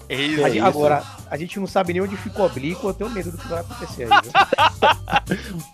É 0.09 0.15
A 0.15 0.19
isso. 0.19 0.41
gente- 0.43 0.57
isso. 0.57 0.65
agora, 0.67 1.03
a 1.29 1.37
gente 1.37 1.59
não 1.59 1.67
sabe 1.67 1.93
nem 1.93 2.01
onde 2.01 2.17
ficou 2.17 2.45
oblíquo, 2.45 2.87
eu 2.89 2.93
tenho 2.93 3.09
medo 3.09 3.31
do 3.31 3.37
que 3.37 3.47
vai 3.47 3.61
acontecer 3.61 4.03
aí, 4.11 4.19
viu? 4.21 4.31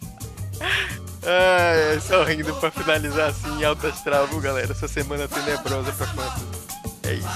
Ai, 1.30 2.00
só 2.00 2.24
rindo 2.24 2.54
pra 2.56 2.72
finalizar 2.72 3.30
assim 3.30 3.60
em 3.60 3.66
alta 3.66 3.88
astral, 3.88 4.28
galera? 4.40 4.72
Essa 4.72 4.88
semana 4.88 5.28
tenebrosa 5.28 5.92
pra 5.92 6.08
fantasy. 6.08 6.46
É 7.04 7.14
isso. 7.14 7.28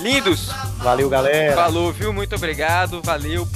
Lindos! 0.00 0.48
Valeu, 0.78 1.08
galera. 1.08 1.54
Falou, 1.54 1.92
viu? 1.92 2.12
Muito 2.12 2.34
obrigado. 2.36 3.02
Valeu. 3.02 3.48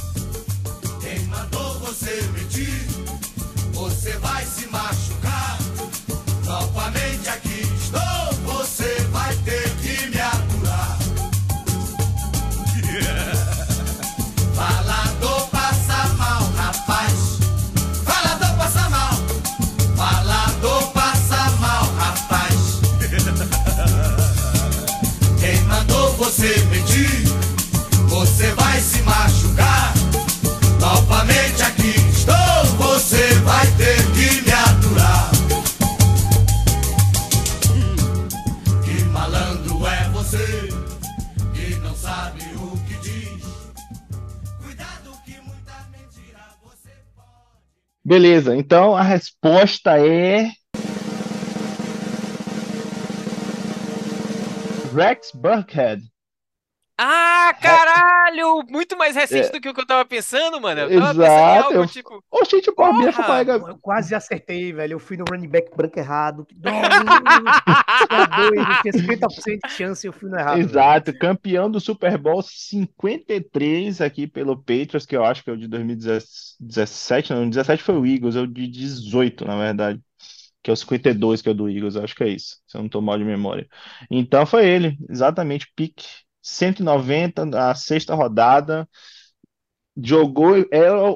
Quem 1.00 1.18
mandou 1.26 1.78
você 1.80 2.22
mentir? 2.32 2.86
Você 3.72 4.12
vai 4.18 4.44
se 4.44 4.66
machucar. 4.66 5.58
Novamente 6.44 7.28
aqui 7.28 7.62
estou. 7.76 8.54
Você 8.54 8.94
vai 9.10 9.34
ter 9.36 9.70
que 9.76 9.81
você 26.22 26.56
mentir? 26.66 27.08
Você 28.08 28.52
vai 28.52 28.78
se 28.78 29.02
machucar. 29.02 29.92
Novamente 30.78 31.62
aqui 31.62 31.96
estou. 32.10 32.64
Você 32.78 33.34
vai 33.40 33.66
ter 33.72 33.96
que 34.12 34.42
me 34.42 34.52
aturar. 34.52 35.30
Que 38.84 39.04
malandro 39.06 39.84
é 39.84 40.08
você 40.10 40.68
que 41.54 41.74
não 41.80 41.94
sabe 41.96 42.42
o 42.54 42.78
que 42.86 42.94
diz. 43.02 43.44
Cuidado 44.62 45.10
que 45.24 45.40
muita 45.40 45.74
mentira 45.90 46.44
você 46.62 46.90
pode. 47.16 47.26
Beleza, 48.04 48.54
então 48.54 48.96
a 48.96 49.02
resposta 49.02 49.98
é. 49.98 50.52
Rex 54.94 55.32
Burkhead. 55.34 56.11
Ah, 56.98 57.54
caralho! 57.60 58.64
Muito 58.68 58.96
mais 58.96 59.16
recente 59.16 59.50
do 59.50 59.60
que 59.60 59.68
o 59.68 59.74
que 59.74 59.80
eu 59.80 59.86
tava 59.86 60.04
pensando, 60.04 60.60
mano. 60.60 60.82
Eu 60.82 61.00
tava 61.00 61.14
pensando 61.14 61.22
em 61.22 61.26
É. 61.26 61.36
Exato, 61.56 61.66
algo 61.68 61.78
eu- 61.82 61.86
tipo. 61.86 62.24
Gente, 62.50 62.70
minha 62.76 63.12
foi 63.12 63.24
Porra! 63.24 63.24
colega. 63.24 63.52
Eu 63.70 63.78
quase 63.78 64.14
acertei, 64.14 64.72
velho. 64.72 64.92
Eu 64.94 64.98
fui 64.98 65.16
no 65.16 65.24
running 65.30 65.48
back 65.48 65.74
branco 65.74 65.98
errado. 65.98 66.44
Que 66.44 66.54
dó, 66.54 66.70
tinha 66.70 68.26
dois, 68.26 68.80
tinha 68.82 68.92
50% 68.92 69.60
de 69.66 69.72
chance 69.72 70.06
e 70.06 70.08
eu 70.08 70.12
fui 70.12 70.28
no 70.28 70.36
errado. 70.38 70.56
velho. 70.56 70.68
Exato, 70.68 71.18
campeão 71.18 71.70
do 71.70 71.80
Super 71.80 72.18
Bowl 72.18 72.42
53 72.42 74.00
aqui 74.00 74.26
pelo 74.26 74.56
Patriots, 74.56 75.06
que 75.06 75.16
eu 75.16 75.24
acho 75.24 75.42
que 75.42 75.50
é 75.50 75.52
o 75.52 75.56
de 75.56 75.66
2017, 75.68 77.32
não, 77.32 77.48
17 77.48 77.82
foi 77.82 77.96
o 77.96 78.06
Eagles, 78.06 78.36
é 78.36 78.40
o 78.40 78.46
de 78.46 78.68
18, 78.68 79.44
na 79.46 79.56
verdade, 79.56 80.00
que 80.62 80.70
é 80.70 80.74
o 80.74 80.76
52 80.76 81.40
que 81.42 81.48
é 81.48 81.52
o 81.52 81.54
do 81.54 81.68
Eagles, 81.68 81.96
acho 81.96 82.14
que 82.14 82.22
é 82.24 82.28
isso, 82.28 82.58
se 82.66 82.76
eu 82.76 82.82
não 82.82 82.88
tô 82.88 83.00
mal 83.00 83.18
de 83.18 83.24
memória. 83.24 83.66
Então 84.10 84.44
foi 84.46 84.66
ele, 84.66 84.96
exatamente, 85.08 85.72
pique 85.74 86.04
190, 86.42 87.44
a 87.70 87.74
sexta 87.74 88.14
rodada, 88.14 88.88
jogou, 89.96 90.54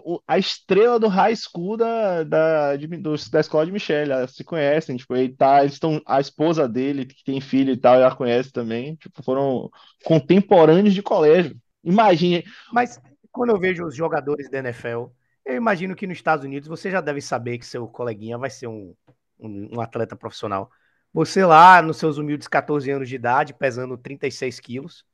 o- 0.05 0.23
a 0.27 0.39
estrela 0.39 0.99
do 1.01 1.09
high 1.09 1.35
school 1.35 1.77
da, 1.77 2.23
da, 2.25 2.77
de- 2.77 2.87
da 3.31 3.41
escola 3.41 3.65
de 3.67 3.73
Michelle, 3.73 4.13
se 4.29 4.45
conhecem, 4.45 4.97
tipo, 4.97 5.17
ele 5.17 5.35
tá, 5.35 5.61
eles 5.63 5.75
estão, 5.75 6.01
a 6.07 6.21
esposa 6.21 6.69
dele, 6.69 7.07
que 7.07 7.25
tem 7.25 7.41
filho 7.41 7.73
e 7.73 7.77
tal, 7.77 7.95
ela 7.95 8.15
conhece 8.15 8.53
também, 8.53 8.95
tipo, 8.97 9.23
foram 9.23 9.71
contemporâneos 10.05 10.95
de 10.95 11.03
colégio. 11.03 11.57
Imagine, 11.83 12.45
Mas 12.71 13.01
quando 13.33 13.51
eu 13.51 13.59
vejo 13.61 13.85
os 13.85 13.95
jogadores 13.95 14.51
da 14.51 14.59
NFL, 14.59 15.13
eu 15.45 15.57
imagino 15.57 15.95
que 15.95 16.07
nos 16.07 16.19
Estados 16.19 16.45
Unidos 16.45 16.69
você 16.69 16.91
já 16.91 17.01
deve 17.01 17.21
saber 17.21 17.59
que 17.59 17.67
seu 17.67 17.87
coleguinha 17.89 18.39
vai 18.39 18.51
ser 18.51 18.67
um, 18.67 18.95
um, 19.39 19.77
um 19.77 19.81
atleta 19.81 20.17
profissional. 20.17 20.71
Você 21.13 21.45
lá, 21.45 21.81
nos 21.81 21.97
seus 21.99 22.19
humildes 22.19 22.49
14 22.49 22.91
anos 22.91 23.09
de 23.09 23.15
idade, 23.15 23.55
pesando 23.55 23.97
36 23.97 24.61
quilos 24.61 25.05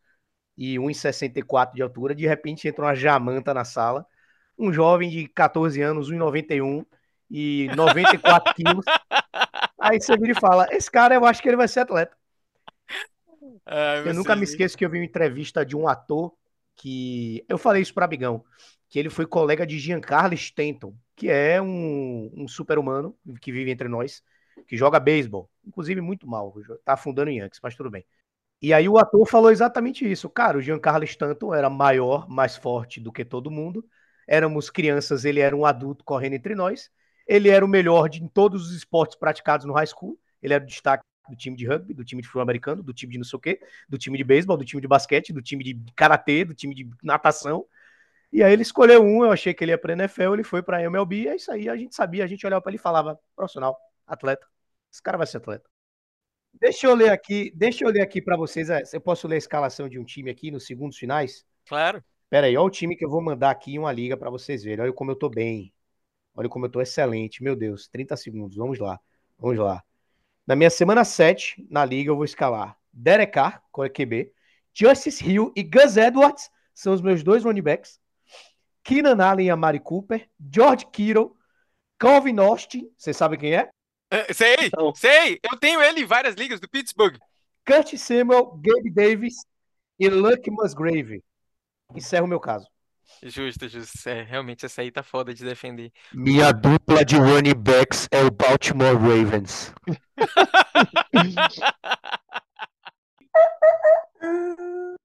e 0.63 0.79
1,64 0.79 1.75
de 1.75 1.83
altura, 1.83 2.15
de 2.15 2.25
repente 2.25 2.69
entra 2.69 2.85
uma 2.85 2.95
jamanta 2.95 3.53
na 3.53 3.65
sala, 3.65 4.07
um 4.57 4.73
jovem 4.73 5.11
de 5.11 5.27
14 5.27 5.83
anos, 5.83 6.09
1,91 6.09 6.87
e 7.29 7.69
94 7.75 8.55
quilos. 8.55 8.85
Aí 9.81 10.01
você 10.01 10.17
vira 10.17 10.31
e 10.31 10.41
fala: 10.41 10.69
Esse 10.71 10.89
cara 10.89 11.17
eu 11.17 11.25
acho 11.25 11.43
que 11.43 11.49
ele 11.49 11.57
vai 11.57 11.67
ser 11.67 11.81
atleta. 11.81 12.17
Ai, 13.67 14.09
Eu 14.09 14.15
nunca 14.15 14.37
me 14.37 14.45
esqueço 14.45 14.79
que 14.79 14.85
eu 14.85 14.91
vi 14.91 14.99
uma 15.01 15.05
entrevista 15.05 15.67
de 15.67 15.77
um 15.77 15.89
ator 15.89 16.33
que. 16.77 17.45
Eu 17.49 17.59
falei 17.59 17.83
isso 17.83 17.93
pra 17.93 18.07
Bigão, 18.07 18.45
que 18.89 19.01
ele 19.01 19.11
foi 19.11 19.27
colega 19.27 19.67
de 19.67 19.81
Giancarlo 19.81 20.35
Stanton, 20.35 20.95
que 21.17 21.29
é 21.29 21.61
um, 21.61 22.31
um 22.37 22.47
super-humano 22.47 23.19
que 23.41 23.51
vive 23.51 23.73
entre 23.73 23.89
nós, 23.89 24.23
que 24.69 24.77
joga 24.77 25.01
beisebol, 25.01 25.51
inclusive 25.67 26.01
muito 26.01 26.25
mal, 26.25 26.55
tá 26.85 26.93
afundando 26.93 27.31
em 27.31 27.39
Yankees, 27.39 27.59
mas 27.61 27.75
tudo 27.75 27.91
bem. 27.91 28.05
E 28.63 28.73
aí 28.73 28.89
o 28.89 28.97
ator 28.99 29.29
falou 29.29 29.51
exatamente 29.51 30.11
isso. 30.11 30.31
Cara, 30.31 30.59
o 30.59 30.63
Giancarlo 30.63 31.05
Stanton 31.05 31.53
era 31.55 31.69
maior, 31.69 32.29
mais 32.29 32.57
forte 32.57 33.01
do 33.01 33.13
que 33.13 33.25
todo 33.25 33.51
mundo. 33.51 33.85
Éramos 34.27 34.71
crianças, 34.71 35.25
ele 35.25 35.41
era 35.41 35.55
um 35.57 35.67
adulto 35.67 36.05
correndo 36.05 36.35
entre 36.35 36.55
nós. 36.55 36.89
Ele 37.27 37.49
era 37.49 37.65
o 37.65 37.69
melhor 37.69 38.09
de, 38.09 38.23
em 38.23 38.29
todos 38.29 38.69
os 38.69 38.77
esportes 38.77 39.17
praticados 39.17 39.67
no 39.67 39.73
high 39.73 39.87
school. 39.87 40.19
Ele 40.41 40.55
era 40.55 40.63
o 40.63 40.67
destaque 40.67 41.05
do 41.29 41.37
time 41.37 41.57
de 41.57 41.67
rugby, 41.67 41.93
do 41.95 42.05
time 42.05 42.23
de 42.23 42.29
futebol 42.29 42.43
americano, 42.43 42.83
do 42.83 42.93
time 42.93 43.13
de 43.13 43.19
não 43.19 43.25
sei 43.25 43.37
o 43.37 43.41
quê, 43.41 43.61
do 43.89 43.99
time 43.99 44.17
de 44.17 44.25
beisebol, 44.25 44.57
do 44.57 44.65
time 44.65 44.81
de 44.81 44.89
basquete, 44.89 45.33
do 45.33 45.43
time 45.43 45.65
de 45.65 45.93
karatê, 45.97 46.45
do 46.45 46.55
time 46.55 46.75
de 46.75 46.89
natação. 47.03 47.67
E 48.33 48.43
aí 48.43 48.53
ele 48.53 48.63
escolheu 48.63 49.03
um, 49.03 49.25
eu 49.25 49.33
achei 49.33 49.55
que 49.55 49.65
ele 49.65 49.73
ia 49.73 49.79
para 49.79 49.93
NFL, 49.95 50.35
ele 50.35 50.45
foi 50.45 50.63
para 50.63 50.83
MLB, 50.83 51.29
é 51.29 51.37
isso 51.37 51.53
aí, 51.53 51.69
a 51.69 51.77
gente 51.77 51.95
sabia, 51.95 52.25
a 52.25 52.27
gente 52.27 52.47
olhava 52.47 52.63
para 52.63 52.71
ele 52.71 52.79
e 52.79 52.81
falava, 52.83 53.21
profissional, 53.37 53.79
atleta. 54.07 54.47
Esse 54.93 55.03
cara 55.03 55.19
vai 55.19 55.27
ser 55.27 55.39
atleta. 55.39 55.72
Deixa 56.53 56.87
eu 56.87 56.95
ler 56.95 57.11
aqui, 57.11 57.53
deixa 57.55 57.85
eu 57.85 57.91
ler 57.91 58.03
aqui 58.03 58.21
para 58.21 58.37
vocês, 58.37 58.71
é, 58.71 58.83
eu 58.93 59.01
posso 59.01 59.27
ler 59.27 59.37
a 59.37 59.39
escalação 59.39 59.89
de 59.89 59.99
um 59.99 60.05
time 60.05 60.31
aqui 60.31 60.51
nos 60.51 60.67
segundos 60.67 60.97
finais? 60.97 61.45
Claro. 61.67 62.03
Pera 62.31 62.47
aí, 62.47 62.57
olha 62.57 62.67
o 62.67 62.71
time 62.71 62.97
que 62.97 63.05
eu 63.05 63.11
vou 63.11 63.23
mandar 63.23 63.51
aqui 63.51 63.75
em 63.75 63.79
uma 63.79 63.93
liga 63.93 64.17
para 64.17 64.31
vocês 64.31 64.63
verem. 64.63 64.85
Olha 64.85 64.93
como 64.93 65.11
eu 65.11 65.17
tô 65.17 65.29
bem. 65.29 65.73
Olha 66.35 66.49
como 66.49 66.67
eu 66.67 66.71
tô 66.71 66.81
excelente. 66.81 67.43
Meu 67.43 67.55
Deus, 67.55 67.89
30 67.89 68.17
segundos. 68.17 68.57
Vamos 68.57 68.79
lá. 68.79 68.99
Vamos 69.39 69.59
lá. 69.59 69.83
Na 70.47 70.57
minha 70.57 70.71
semana 70.71 71.05
7, 71.05 71.67
na 71.71 71.85
liga, 71.85 72.11
eu 72.11 72.17
vou 72.17 72.25
escalar 72.25 72.79
Derek 72.93 73.33
Carr, 73.33 73.63
com 73.71 73.89
QB, 73.89 74.33
Justice 74.75 75.25
Hill 75.25 75.53
e 75.57 75.63
Gus 75.63 75.97
Edwards, 75.97 76.51
são 76.75 76.93
os 76.93 77.01
meus 77.01 77.23
dois 77.23 77.45
running 77.45 77.63
backs. 77.63 78.01
Keenan 78.85 79.23
Allen 79.25 79.47
e 79.47 79.51
Amari 79.51 79.79
Cooper, 79.79 80.29
George 80.53 80.87
Kittle, 80.87 81.33
Calvin 81.99 82.39
Austin, 82.39 82.91
vocês 82.97 83.17
sabem 83.17 83.39
quem 83.39 83.55
é? 83.55 83.71
É, 84.13 84.31
sei, 84.35 84.57
então, 84.61 84.95
sei. 84.95 85.41
Eu 85.43 85.59
tenho 85.59 85.81
ele 85.81 86.03
em 86.03 86.05
várias 86.05 86.35
ligas 86.35 86.61
do 86.61 86.69
Pittsburgh. 86.69 87.17
Kurt 87.67 87.97
Samuel, 87.97 88.61
Gabe 88.63 88.91
Davis 88.91 89.37
e 89.99 90.07
Luck 90.11 90.51
Musgrave. 90.51 91.25
Encerro 91.95 92.27
o 92.27 92.29
meu 92.29 92.39
caso. 92.39 92.67
Justo, 93.23 93.67
justo. 93.69 94.07
É, 94.07 94.23
realmente 94.23 94.67
essa 94.67 94.83
aí 94.83 94.91
tá 94.91 95.03
foda 95.03 95.33
de 95.33 95.43
defender. 95.43 95.91
Minha 96.13 96.53
dupla 96.53 97.07
de 97.07 97.17
running 97.17 97.55
backs 97.55 98.07
é 98.11 98.23
o 98.23 98.31
Baltimore 98.31 98.97
Ravens. 98.97 99.73